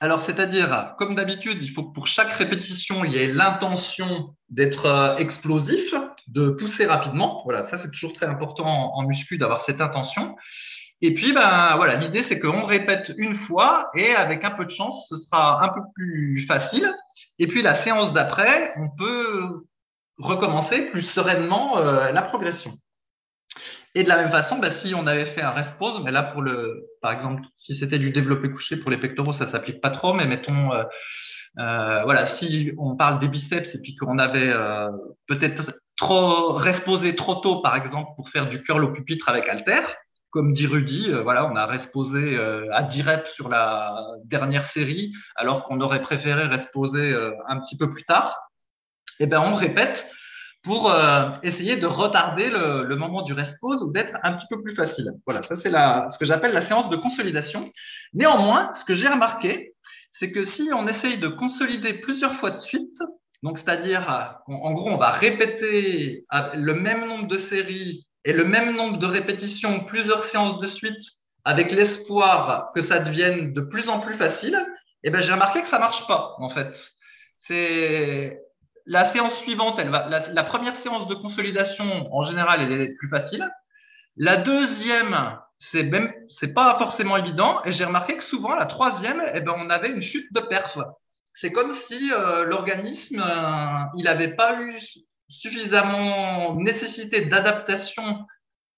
Alors, 0.00 0.22
c'est-à-dire, 0.22 0.94
comme 0.98 1.14
d'habitude, 1.14 1.62
il 1.62 1.70
faut 1.70 1.84
que 1.84 1.94
pour 1.94 2.06
chaque 2.06 2.32
répétition, 2.32 3.04
il 3.04 3.12
y 3.12 3.18
ait 3.18 3.28
l'intention 3.28 4.28
d'être 4.50 4.86
euh, 4.86 5.16
explosif, 5.18 5.94
de 6.28 6.50
pousser 6.50 6.86
rapidement. 6.86 7.42
Voilà, 7.44 7.68
ça 7.68 7.78
c'est 7.78 7.90
toujours 7.90 8.12
très 8.12 8.26
important 8.26 8.66
en, 8.66 9.02
muscu 9.06 9.38
d'avoir 9.38 9.64
cette 9.64 9.80
intention. 9.80 10.36
Et 11.00 11.14
puis, 11.14 11.32
ben 11.32 11.76
voilà, 11.76 11.96
l'idée 11.96 12.24
c'est 12.24 12.40
qu'on 12.40 12.64
répète 12.64 13.12
une 13.18 13.36
fois 13.36 13.90
et 13.94 14.14
avec 14.14 14.44
un 14.44 14.52
peu 14.52 14.64
de 14.64 14.70
chance, 14.70 15.06
ce 15.08 15.16
sera 15.16 15.64
un 15.64 15.68
peu 15.68 15.80
plus 15.94 16.44
facile. 16.46 16.92
Et 17.38 17.46
puis 17.46 17.62
la 17.62 17.82
séance 17.84 18.12
d'après, 18.12 18.72
on 18.76 18.88
peut 18.96 19.64
recommencer 20.18 20.90
plus 20.90 21.02
sereinement 21.02 21.78
euh, 21.78 22.10
la 22.12 22.22
progression. 22.22 22.72
Et 23.94 24.02
de 24.02 24.08
la 24.08 24.16
même 24.16 24.30
façon, 24.30 24.58
bah, 24.58 24.72
si 24.80 24.94
on 24.94 25.06
avait 25.06 25.26
fait 25.26 25.42
un 25.42 25.52
rest 25.52 25.78
pause, 25.78 26.00
mais 26.04 26.10
là 26.10 26.24
pour 26.24 26.42
le, 26.42 26.84
par 27.00 27.12
exemple, 27.12 27.42
si 27.54 27.76
c'était 27.76 27.98
du 27.98 28.10
développé 28.10 28.50
couché 28.50 28.76
pour 28.76 28.90
les 28.90 28.98
pectoraux, 28.98 29.32
ça 29.32 29.50
s'applique 29.50 29.80
pas 29.80 29.90
trop, 29.90 30.14
mais 30.14 30.26
mettons, 30.26 30.72
euh, 30.72 30.82
euh, 31.60 32.02
voilà, 32.02 32.36
si 32.36 32.72
on 32.78 32.96
parle 32.96 33.20
des 33.20 33.28
biceps 33.28 33.72
et 33.74 33.78
puis 33.80 33.94
qu'on 33.94 34.18
avait 34.18 34.52
peut-être 35.28 35.74
trop 35.96 36.58
posé 36.84 37.14
trop 37.14 37.36
tôt, 37.36 37.62
par 37.62 37.76
exemple, 37.76 38.10
pour 38.16 38.28
faire 38.30 38.48
du 38.48 38.62
curl 38.62 38.82
au 38.84 38.92
pupitre 38.92 39.28
avec 39.28 39.48
halter, 39.48 39.82
comme 40.30 40.52
dit 40.52 40.66
Rudy, 40.66 41.12
voilà, 41.22 41.46
on 41.46 41.54
a 41.54 41.64
resposé 41.66 42.36
à 42.72 42.82
10 42.82 43.02
reps 43.02 43.30
sur 43.34 43.48
la 43.48 43.94
dernière 44.24 44.68
série, 44.72 45.12
alors 45.36 45.62
qu'on 45.62 45.80
aurait 45.80 46.02
préféré 46.02 46.46
resposer 46.46 47.14
un 47.46 47.60
petit 47.60 47.78
peu 47.78 47.88
plus 47.88 48.04
tard 48.04 48.36
eh 49.20 49.26
ben, 49.26 49.40
on 49.40 49.54
répète 49.54 50.04
pour 50.64 50.90
euh, 50.90 51.28
essayer 51.42 51.76
de 51.76 51.86
retarder 51.86 52.48
le, 52.48 52.96
moment 52.96 53.22
du 53.22 53.34
rest 53.34 53.54
pause 53.60 53.82
ou 53.82 53.92
d'être 53.92 54.16
un 54.22 54.32
petit 54.32 54.46
peu 54.48 54.62
plus 54.62 54.74
facile. 54.74 55.12
Voilà, 55.26 55.42
ça 55.42 55.56
c'est 55.56 55.70
ce 55.70 56.18
que 56.18 56.24
j'appelle 56.24 56.54
la 56.54 56.66
séance 56.66 56.88
de 56.88 56.96
consolidation. 56.96 57.70
Néanmoins, 58.14 58.72
ce 58.74 58.84
que 58.84 58.94
j'ai 58.94 59.08
remarqué, 59.08 59.72
c'est 60.18 60.32
que 60.32 60.44
si 60.44 60.70
on 60.72 60.88
essaye 60.88 61.18
de 61.18 61.28
consolider 61.28 61.94
plusieurs 61.94 62.36
fois 62.36 62.50
de 62.50 62.58
suite, 62.58 62.94
donc 63.42 63.58
c'est-à-dire, 63.58 64.40
en, 64.46 64.72
gros, 64.72 64.88
on 64.88 64.96
va 64.96 65.10
répéter 65.10 66.24
le 66.54 66.74
même 66.74 67.06
nombre 67.06 67.28
de 67.28 67.36
séries 67.36 68.06
et 68.24 68.32
le 68.32 68.44
même 68.44 68.74
nombre 68.74 68.96
de 68.98 69.06
répétitions, 69.06 69.84
plusieurs 69.84 70.24
séances 70.30 70.60
de 70.60 70.68
suite, 70.68 71.02
avec 71.44 71.70
l'espoir 71.72 72.70
que 72.74 72.80
ça 72.80 73.00
devienne 73.00 73.52
de 73.52 73.60
plus 73.60 73.86
en 73.90 74.00
plus 74.00 74.14
facile, 74.14 74.58
eh 75.02 75.10
ben, 75.10 75.20
j'ai 75.20 75.32
remarqué 75.32 75.60
que 75.60 75.68
ça 75.68 75.78
marche 75.78 76.06
pas, 76.06 76.36
en 76.38 76.48
fait. 76.48 76.72
C'est 77.46 78.38
la 78.86 79.12
séance 79.12 79.34
suivante, 79.38 79.78
elle 79.78 79.90
va, 79.90 80.06
la, 80.08 80.42
première 80.44 80.76
séance 80.82 81.08
de 81.08 81.14
consolidation, 81.14 82.12
en 82.14 82.22
général, 82.24 82.60
elle 82.60 82.80
est 82.80 82.94
plus 82.96 83.08
facile. 83.08 83.48
La 84.16 84.36
deuxième, 84.36 85.38
c'est 85.58 85.84
même, 85.84 86.12
c'est 86.38 86.52
pas 86.52 86.76
forcément 86.78 87.16
évident. 87.16 87.62
Et 87.64 87.72
j'ai 87.72 87.84
remarqué 87.84 88.16
que 88.16 88.24
souvent, 88.24 88.54
la 88.54 88.66
troisième, 88.66 89.22
eh 89.34 89.40
ben, 89.40 89.54
on 89.56 89.70
avait 89.70 89.90
une 89.90 90.02
chute 90.02 90.32
de 90.32 90.40
perf. 90.40 90.78
C'est 91.40 91.50
comme 91.50 91.74
si 91.88 92.12
euh, 92.12 92.44
l'organisme, 92.44 93.20
euh, 93.20 93.84
il 93.96 94.04
n'avait 94.04 94.34
pas 94.34 94.60
eu 94.60 94.78
suffisamment 95.28 96.54
nécessité 96.56 97.24
d'adaptation 97.24 98.26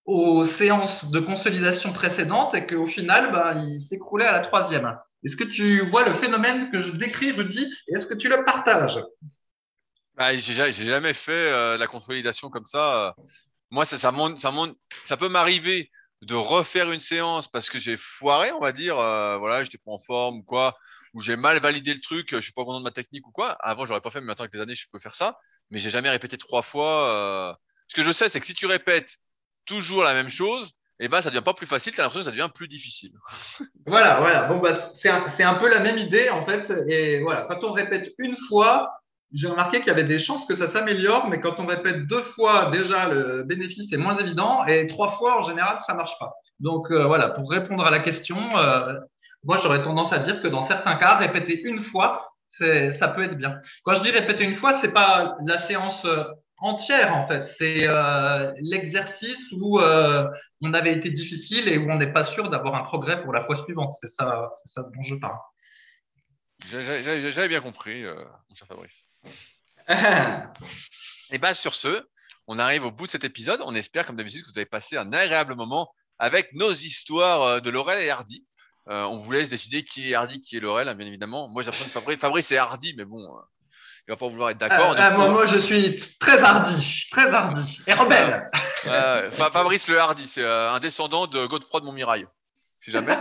aux 0.06 0.44
séances 0.56 1.10
de 1.10 1.18
consolidation 1.18 1.92
précédentes 1.92 2.54
et 2.54 2.66
qu'au 2.66 2.86
final, 2.86 3.32
ben, 3.32 3.60
il 3.60 3.80
s'écroulait 3.88 4.26
à 4.26 4.32
la 4.32 4.40
troisième. 4.40 4.96
Est-ce 5.24 5.36
que 5.36 5.44
tu 5.44 5.80
vois 5.90 6.08
le 6.08 6.14
phénomène 6.14 6.70
que 6.70 6.80
je 6.80 6.92
décris, 6.92 7.32
Rudy, 7.32 7.68
et 7.88 7.94
est-ce 7.94 8.06
que 8.06 8.14
tu 8.14 8.28
le 8.28 8.44
partages? 8.44 9.00
Bah, 10.16 10.34
j'ai 10.34 10.72
jamais 10.72 11.12
fait 11.12 11.32
euh, 11.32 11.76
la 11.76 11.86
consolidation 11.86 12.48
comme 12.48 12.66
ça. 12.66 13.14
Moi, 13.70 13.84
ça, 13.84 13.98
ça, 13.98 14.12
monte, 14.12 14.40
ça, 14.40 14.50
monte, 14.50 14.76
ça 15.04 15.16
peut 15.16 15.28
m'arriver 15.28 15.90
de 16.22 16.34
refaire 16.34 16.90
une 16.90 17.00
séance 17.00 17.48
parce 17.48 17.68
que 17.68 17.78
j'ai 17.78 17.96
foiré, 17.98 18.52
on 18.52 18.60
va 18.60 18.72
dire. 18.72 18.98
Euh, 18.98 19.36
voilà, 19.38 19.62
j'étais 19.62 19.78
pas 19.78 19.90
en 19.90 19.98
forme 19.98 20.38
ou 20.38 20.42
quoi, 20.42 20.76
ou 21.12 21.22
j'ai 21.22 21.36
mal 21.36 21.60
validé 21.60 21.92
le 21.92 22.00
truc, 22.00 22.28
je 22.30 22.40
suis 22.40 22.52
pas 22.52 22.64
content 22.64 22.78
de 22.78 22.84
ma 22.84 22.90
technique 22.90 23.26
ou 23.26 23.30
quoi. 23.30 23.52
Avant, 23.60 23.84
j'aurais 23.84 24.00
pas 24.00 24.10
fait, 24.10 24.20
mais 24.20 24.28
maintenant 24.28 24.44
avec 24.44 24.54
les 24.54 24.60
années, 24.60 24.74
je 24.74 24.86
peux 24.90 24.98
faire 24.98 25.14
ça. 25.14 25.38
Mais 25.70 25.78
j'ai 25.78 25.90
jamais 25.90 26.10
répété 26.10 26.38
trois 26.38 26.62
fois. 26.62 27.10
Euh... 27.10 27.54
Ce 27.88 27.94
que 27.94 28.02
je 28.02 28.12
sais, 28.12 28.28
c'est 28.28 28.40
que 28.40 28.46
si 28.46 28.54
tu 28.54 28.66
répètes 28.66 29.18
toujours 29.66 30.02
la 30.02 30.14
même 30.14 30.28
chose, 30.30 30.72
eh 30.98 31.08
ben, 31.08 31.20
ça 31.20 31.28
devient 31.28 31.44
pas 31.44 31.52
plus 31.52 31.66
facile, 31.66 31.92
tu 31.92 32.00
as 32.00 32.04
l'impression 32.04 32.24
que 32.24 32.30
ça 32.30 32.36
devient 32.36 32.50
plus 32.54 32.68
difficile. 32.68 33.12
voilà, 33.86 34.18
voilà. 34.20 34.44
Bon, 34.44 34.58
bah, 34.58 34.92
c'est 35.00 35.10
un, 35.10 35.26
un, 35.26 35.54
peu 35.54 35.68
la 35.68 35.80
même 35.80 35.98
idée, 35.98 36.30
en 36.30 36.46
fait. 36.46 36.70
Et 36.88 37.20
voilà, 37.20 37.46
quand 37.50 37.62
on 37.64 37.72
répète 37.72 38.14
une 38.18 38.36
fois, 38.48 38.90
j'ai 39.32 39.48
remarqué 39.48 39.78
qu'il 39.78 39.88
y 39.88 39.90
avait 39.90 40.04
des 40.04 40.18
chances 40.18 40.46
que 40.46 40.56
ça 40.56 40.72
s'améliore, 40.72 41.28
mais 41.28 41.40
quand 41.40 41.58
on 41.58 41.66
répète 41.66 42.06
deux 42.06 42.22
fois, 42.22 42.70
déjà, 42.70 43.08
le 43.08 43.42
bénéfice 43.42 43.92
est 43.92 43.96
moins 43.96 44.16
évident, 44.18 44.64
et 44.66 44.86
trois 44.86 45.12
fois, 45.12 45.42
en 45.42 45.48
général, 45.48 45.78
ça 45.86 45.94
marche 45.94 46.16
pas. 46.18 46.32
Donc 46.60 46.90
euh, 46.90 47.06
voilà, 47.06 47.30
pour 47.30 47.50
répondre 47.50 47.84
à 47.84 47.90
la 47.90 47.98
question, 47.98 48.36
euh, 48.56 48.94
moi, 49.44 49.58
j'aurais 49.62 49.82
tendance 49.82 50.12
à 50.12 50.20
dire 50.20 50.40
que 50.40 50.48
dans 50.48 50.66
certains 50.66 50.96
cas, 50.96 51.16
répéter 51.16 51.60
une 51.62 51.82
fois, 51.84 52.30
ça 52.58 53.08
peut 53.08 53.24
être 53.24 53.36
bien. 53.36 53.60
Quand 53.84 53.94
je 53.94 54.02
dis 54.02 54.10
répéter 54.10 54.44
une 54.44 54.56
fois, 54.56 54.80
c'est 54.80 54.92
pas 54.92 55.36
la 55.44 55.66
séance 55.66 56.02
euh, 56.04 56.24
entière, 56.58 57.14
en 57.14 57.26
fait. 57.26 57.52
C'est 57.58 57.86
l'exercice 58.62 59.52
où 59.52 59.78
on 59.78 60.74
avait 60.74 60.94
été 60.94 61.10
difficile 61.10 61.68
et 61.68 61.76
où 61.76 61.90
on 61.90 61.98
n'est 61.98 62.12
pas 62.12 62.24
sûr 62.24 62.48
d'avoir 62.48 62.74
un 62.76 62.82
progrès 62.82 63.22
pour 63.22 63.32
la 63.32 63.42
fois 63.42 63.62
suivante. 63.64 63.92
C'est 64.00 64.08
ça, 64.08 64.48
ça 64.64 64.82
dont 64.82 65.02
je 65.02 65.16
parle. 65.16 65.36
J'avais 66.64 67.48
bien 67.48 67.60
compris, 67.60 68.04
mon 68.04 68.54
cher 68.54 68.66
Fabrice. 68.66 69.06
Et 71.30 71.38
bien, 71.38 71.54
sur 71.54 71.74
ce, 71.74 72.02
on 72.46 72.58
arrive 72.58 72.84
au 72.84 72.90
bout 72.90 73.06
de 73.06 73.10
cet 73.10 73.24
épisode. 73.24 73.60
On 73.64 73.74
espère, 73.74 74.06
comme 74.06 74.16
d'habitude, 74.16 74.42
que 74.42 74.48
vous 74.48 74.58
avez 74.58 74.66
passé 74.66 74.96
un 74.96 75.12
agréable 75.12 75.54
moment 75.54 75.90
avec 76.18 76.52
nos 76.52 76.72
histoires 76.72 77.42
euh, 77.42 77.60
de 77.60 77.70
Laurel 77.70 78.02
et 78.02 78.10
Hardy. 78.10 78.44
Euh, 78.88 79.04
on 79.04 79.16
vous 79.16 79.32
laisse 79.32 79.48
décider 79.48 79.82
qui 79.82 80.12
est 80.12 80.14
Hardy, 80.14 80.40
qui 80.40 80.56
est 80.56 80.60
Laurel, 80.60 80.88
hein, 80.88 80.94
bien 80.94 81.06
évidemment. 81.06 81.48
Moi, 81.48 81.62
j'ai 81.62 81.66
l'impression 81.66 81.86
que 81.86 81.92
Fabrice, 81.92 82.20
Fabrice 82.20 82.52
est 82.52 82.56
Hardy, 82.56 82.94
mais 82.96 83.04
bon, 83.04 83.18
euh, 83.18 83.40
il 84.06 84.12
va 84.12 84.16
pas 84.16 84.28
vouloir 84.28 84.50
être 84.50 84.58
d'accord. 84.58 84.94
Ah, 84.96 85.10
moi, 85.10 85.30
moi, 85.30 85.46
je 85.46 85.58
suis 85.58 86.00
très 86.20 86.38
hardy, 86.38 86.86
très 87.10 87.28
hardy 87.28 87.80
et 87.88 87.94
rebelle. 87.94 88.48
Fabrice 89.32 89.88
le 89.88 89.98
Hardy, 89.98 90.28
c'est 90.28 90.46
un 90.46 90.78
descendant 90.78 91.26
de 91.26 91.44
Godefroy 91.46 91.80
de 91.80 91.86
Montmirail 91.86 92.26
si 92.86 92.92
jamais. 92.92 93.18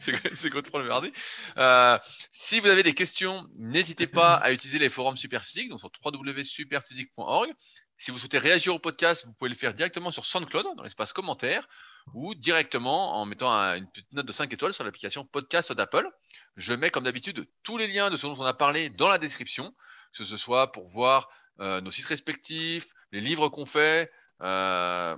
c'est 0.34 0.48
Godefroy 0.48 0.84
le 0.84 0.92
Hardy? 0.92 1.12
Euh, 1.56 1.98
si 2.30 2.60
vous 2.60 2.68
avez 2.68 2.84
des 2.84 2.94
questions, 2.94 3.48
n'hésitez 3.56 4.06
pas 4.06 4.34
à 4.36 4.52
utiliser 4.52 4.78
les 4.78 4.88
forums 4.88 5.16
Superphysique, 5.16 5.68
donc 5.70 5.80
sur 5.80 5.90
www.superphysique.org. 6.04 7.50
Si 7.96 8.12
vous 8.12 8.18
souhaitez 8.20 8.38
réagir 8.38 8.72
au 8.72 8.78
podcast, 8.78 9.26
vous 9.26 9.32
pouvez 9.32 9.48
le 9.48 9.56
faire 9.56 9.74
directement 9.74 10.12
sur 10.12 10.24
SoundCloud, 10.24 10.76
dans 10.76 10.84
l'espace 10.84 11.12
commentaire, 11.12 11.66
ou 12.14 12.36
directement 12.36 13.20
en 13.20 13.26
mettant 13.26 13.50
une 13.50 13.90
petite 13.90 14.12
note 14.12 14.26
de 14.26 14.32
5 14.32 14.52
étoiles 14.52 14.72
sur 14.72 14.84
l'application 14.84 15.24
podcast 15.24 15.72
d'Apple. 15.72 16.08
Je 16.54 16.72
mets 16.72 16.90
comme 16.90 17.04
d'habitude 17.04 17.48
tous 17.64 17.76
les 17.76 17.88
liens 17.88 18.08
de 18.08 18.16
ce 18.16 18.28
dont 18.28 18.36
on 18.38 18.44
a 18.44 18.54
parlé 18.54 18.88
dans 18.88 19.08
la 19.08 19.18
description, 19.18 19.74
que 20.16 20.22
ce 20.22 20.36
soit 20.36 20.70
pour 20.70 20.86
voir 20.86 21.28
euh, 21.58 21.80
nos 21.80 21.90
sites 21.90 22.06
respectifs, 22.06 22.86
les 23.10 23.20
livres 23.20 23.48
qu'on 23.48 23.66
fait, 23.66 24.12
euh, 24.42 25.16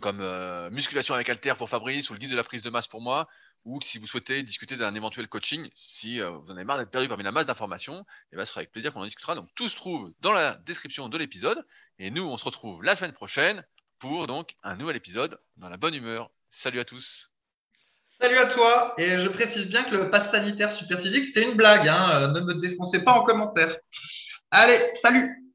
comme 0.00 0.20
euh, 0.20 0.70
musculation 0.70 1.14
avec 1.14 1.28
Alter 1.28 1.54
pour 1.56 1.68
Fabrice 1.68 2.10
ou 2.10 2.12
le 2.14 2.18
guide 2.18 2.30
de 2.30 2.36
la 2.36 2.44
prise 2.44 2.62
de 2.62 2.70
masse 2.70 2.86
pour 2.86 3.00
moi, 3.00 3.28
ou 3.64 3.80
si 3.82 3.98
vous 3.98 4.06
souhaitez 4.06 4.42
discuter 4.42 4.76
d'un 4.76 4.94
éventuel 4.94 5.28
coaching, 5.28 5.68
si 5.74 6.20
euh, 6.20 6.30
vous 6.30 6.50
en 6.50 6.56
avez 6.56 6.64
marre 6.64 6.78
d'être 6.78 6.90
perdu 6.90 7.08
parmi 7.08 7.24
la 7.24 7.32
masse 7.32 7.46
d'informations, 7.46 8.04
eh 8.32 8.36
ben, 8.36 8.44
ce 8.44 8.50
sera 8.50 8.60
avec 8.60 8.72
plaisir 8.72 8.92
qu'on 8.92 9.00
en 9.00 9.04
discutera. 9.04 9.34
Donc 9.34 9.48
tout 9.54 9.68
se 9.68 9.76
trouve 9.76 10.12
dans 10.20 10.32
la 10.32 10.56
description 10.66 11.08
de 11.08 11.18
l'épisode, 11.18 11.64
et 11.98 12.10
nous 12.10 12.22
on 12.22 12.36
se 12.36 12.44
retrouve 12.44 12.82
la 12.82 12.96
semaine 12.96 13.12
prochaine 13.12 13.64
pour 13.98 14.26
donc 14.26 14.54
un 14.62 14.76
nouvel 14.76 14.96
épisode 14.96 15.38
dans 15.56 15.68
la 15.68 15.76
bonne 15.76 15.94
humeur. 15.94 16.30
Salut 16.48 16.80
à 16.80 16.84
tous. 16.84 17.30
Salut 18.20 18.38
à 18.38 18.54
toi, 18.54 18.94
et 18.96 19.18
je 19.20 19.28
précise 19.28 19.66
bien 19.66 19.84
que 19.84 19.94
le 19.94 20.10
pass 20.10 20.30
sanitaire 20.30 20.72
super 20.72 21.00
physique 21.02 21.26
c'était 21.26 21.42
une 21.42 21.56
blague, 21.56 21.86
hein. 21.86 22.32
ne 22.32 22.40
me 22.40 22.54
défoncez 22.60 23.00
pas 23.00 23.12
en 23.12 23.24
commentaire. 23.24 23.76
Allez, 24.50 24.80
salut 25.02 25.45